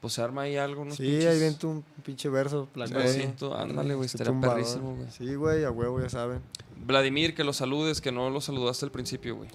pues 0.00 0.14
se 0.14 0.22
arma 0.22 0.42
ahí 0.42 0.56
algo, 0.56 0.84
¿no? 0.84 0.94
Sí, 0.94 1.24
ahí 1.26 1.38
viento 1.38 1.68
un 1.68 1.84
pinche 2.04 2.28
verso. 2.28 2.68
versito, 2.74 3.56
ándale, 3.56 3.94
güey, 3.94 4.06
Está 4.06 4.24
estaría 4.24 4.40
perrísimo, 4.40 4.94
güey. 4.96 5.08
Sí, 5.10 5.34
güey, 5.34 5.64
a 5.64 5.70
huevo, 5.70 6.00
ya 6.00 6.08
saben. 6.08 6.40
Vladimir, 6.84 7.34
que 7.34 7.44
lo 7.44 7.52
saludes, 7.52 8.00
que 8.00 8.12
no 8.12 8.30
lo 8.30 8.40
saludaste 8.40 8.84
al 8.86 8.90
principio, 8.90 9.36
güey. 9.36 9.48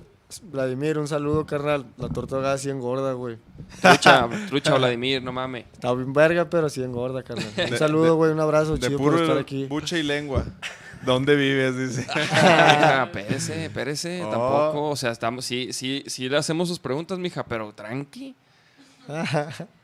Vladimir, 0.43 0.97
un 0.97 1.07
saludo, 1.07 1.45
carnal. 1.45 1.85
La 1.97 2.10
tortuga 2.10 2.57
sí 2.57 2.69
engorda, 2.69 3.14
güey. 3.14 3.38
Trucha, 3.81 4.27
trucha, 4.49 4.76
Vladimir, 4.76 5.22
no 5.22 5.31
mames. 5.31 5.65
Está 5.73 5.93
bien 5.93 6.11
verga, 6.11 6.49
pero 6.49 6.69
sí 6.69 6.81
engorda, 6.81 7.22
carnal. 7.22 7.47
Un 7.57 7.69
De- 7.69 7.77
saludo, 7.77 8.15
güey, 8.15 8.31
un 8.31 8.39
abrazo, 8.39 8.76
De 8.77 8.88
chido 8.88 8.97
por 8.97 9.14
estar 9.14 9.27
puro 9.27 9.39
aquí. 9.39 9.65
bucha 9.68 9.97
y 9.97 10.03
lengua. 10.03 10.45
¿Dónde 11.05 11.35
vives? 11.35 11.77
Dice. 11.77 12.01
Mija, 12.15 13.03
espérese, 13.03 13.65
espérese, 13.65 14.23
Oh. 14.23 14.30
tampoco. 14.30 14.89
O 14.89 14.95
sea, 14.95 15.11
estamos, 15.11 15.45
sí, 15.45 15.69
sí, 15.73 16.03
sí 16.07 16.30
le 16.30 16.38
hacemos 16.38 16.67
sus 16.69 16.80
preguntas, 16.80 17.19
mija, 17.19 17.43
pero 17.45 17.73
tranqui. 17.73 18.35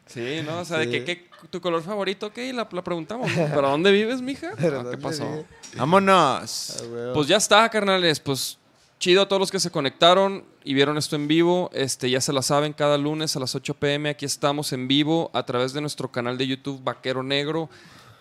Sí, 0.05 0.41
¿no? 0.43 0.61
O 0.61 0.65
sea, 0.65 0.79
de 0.79 0.85
Sí. 0.85 0.91
que, 0.91 1.05
¿qué- 1.05 1.29
tu 1.51 1.61
color 1.61 1.83
favorito, 1.83 2.25
ok, 2.27 2.37
la, 2.53 2.67
la 2.71 2.83
preguntamos. 2.83 3.29
¿no? 3.29 3.45
¿Pero 3.53 3.69
dónde 3.69 3.91
vives, 3.91 4.23
mija? 4.23 4.53
Pero 4.57 4.77
Ah, 4.79 4.83
¿Qué 4.83 4.89
¿dónde 4.89 4.97
pasó? 4.97 5.23
vive? 5.29 5.45
¡Vámonos! 5.75 6.83
Pues 7.13 7.27
ya 7.27 7.37
está, 7.37 7.69
carnales. 7.69 8.19
Pues 8.19 8.57
chido 8.97 9.21
a 9.21 9.27
todos 9.27 9.39
los 9.39 9.51
que 9.51 9.59
se 9.59 9.69
conectaron 9.69 10.43
y 10.63 10.73
vieron 10.73 10.97
esto 10.97 11.15
en 11.15 11.27
vivo. 11.27 11.69
Este, 11.73 12.09
ya 12.09 12.21
se 12.21 12.33
la 12.33 12.41
saben, 12.41 12.73
cada 12.73 12.97
lunes 12.97 13.35
a 13.35 13.39
las 13.39 13.53
8 13.53 13.75
pm 13.75 14.09
aquí 14.09 14.25
estamos 14.25 14.73
en 14.73 14.87
vivo 14.87 15.29
a 15.35 15.45
través 15.45 15.73
de 15.73 15.81
nuestro 15.81 16.11
canal 16.11 16.39
de 16.39 16.47
YouTube 16.47 16.83
Vaquero 16.83 17.21
Negro. 17.21 17.69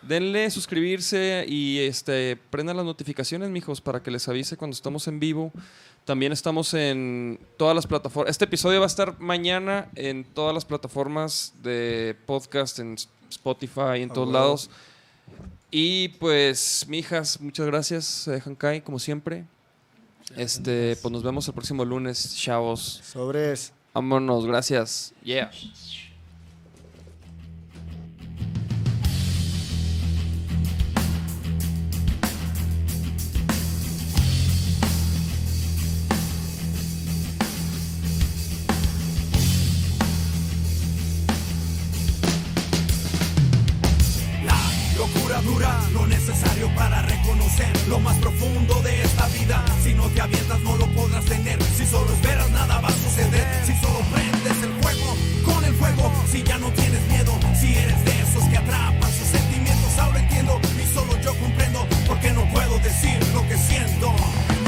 Denle 0.02 0.50
suscribirse 0.50 1.44
y 1.48 1.78
este, 1.80 2.36
prendan 2.50 2.76
las 2.76 2.86
notificaciones, 2.86 3.50
mijos, 3.50 3.80
para 3.80 4.02
que 4.02 4.10
les 4.10 4.28
avise 4.28 4.56
cuando 4.56 4.74
estamos 4.74 5.08
en 5.08 5.18
vivo. 5.20 5.52
También 6.04 6.32
estamos 6.32 6.72
en 6.74 7.38
todas 7.56 7.74
las 7.74 7.86
plataformas. 7.86 8.30
Este 8.30 8.44
episodio 8.46 8.78
va 8.80 8.86
a 8.86 8.88
estar 8.88 9.18
mañana 9.20 9.90
en 9.94 10.24
todas 10.24 10.54
las 10.54 10.64
plataformas 10.64 11.52
de 11.62 12.16
podcast, 12.26 12.78
en 12.78 12.96
Spotify, 13.28 13.96
en 14.00 14.10
Ah, 14.10 14.14
todos 14.14 14.28
huevo. 14.28 14.38
lados. 14.38 14.70
Y 15.70 16.08
pues, 16.08 16.86
mijas, 16.88 17.40
muchas 17.40 17.66
gracias, 17.66 18.26
Hankai, 18.46 18.82
como 18.82 18.98
siempre. 18.98 19.44
Este, 20.36 20.96
pues 21.02 21.12
nos 21.12 21.22
vemos 21.22 21.46
el 21.48 21.54
próximo 21.54 21.84
lunes, 21.84 22.36
chavos. 22.38 23.02
Sobres. 23.04 23.72
Vámonos, 23.92 24.46
gracias. 24.46 25.12
Yeah. 25.22 25.50
Necesario 46.28 46.68
para 46.74 47.00
reconocer 47.02 47.72
lo 47.88 48.00
más 48.00 48.16
profundo 48.18 48.80
de 48.82 49.02
esta 49.02 49.26
vida. 49.28 49.64
Si 49.82 49.94
no 49.94 50.08
te 50.08 50.20
avientas 50.20 50.60
no 50.60 50.76
lo 50.76 50.86
podrás 50.88 51.24
tener. 51.24 51.58
Si 51.62 51.86
solo 51.86 52.12
esperas 52.12 52.50
nada 52.50 52.80
va 52.80 52.88
a 52.88 52.92
suceder. 52.92 53.46
Si 53.64 53.72
solo 53.80 54.00
prendes 54.12 54.62
el 54.62 54.72
fuego 54.82 55.16
con 55.44 55.64
el 55.64 55.74
fuego. 55.74 56.12
Si 56.30 56.42
ya 56.42 56.58
no 56.58 56.70
tienes 56.72 57.00
miedo, 57.08 57.32
si 57.58 57.74
eres 57.74 58.04
de 58.04 58.20
esos 58.20 58.44
que 58.44 58.58
atrapan 58.58 59.10
sus 59.10 59.28
sentimientos. 59.28 59.98
Ahora 59.98 60.20
entiendo 60.20 60.60
y 60.76 60.94
solo 60.94 61.18
yo 61.22 61.34
comprendo 61.38 61.86
porque 62.06 62.30
no 62.32 62.44
puedo 62.52 62.78
decir 62.80 63.18
lo 63.32 63.42
que 63.48 63.56
siento. 63.56 64.12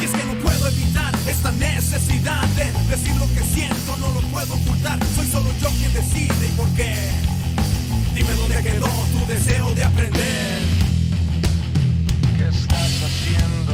Y 0.00 0.04
es 0.06 0.10
que 0.12 0.24
no 0.24 0.34
puedo 0.40 0.66
evitar 0.66 1.14
esta 1.26 1.52
necesidad 1.52 2.48
de 2.56 2.72
decir 2.88 3.14
lo 3.16 3.26
que 3.34 3.42
siento. 3.42 3.96
No 3.98 4.08
lo 4.12 4.20
puedo 4.28 4.54
ocultar. 4.54 4.98
Soy 5.14 5.26
solo 5.26 5.50
yo 5.60 5.68
quien 5.78 5.92
decide 5.92 6.46
y 6.46 6.52
por 6.56 6.68
qué. 6.70 6.94
Dime 8.14 8.32
dónde 8.32 8.62
quedó 8.62 8.88
tu 9.12 9.26
deseo 9.26 9.74
de 9.74 9.84
aprender. 9.84 10.79
¿Qué 12.40 12.48
estás 12.48 13.02
haciendo? 13.02 13.69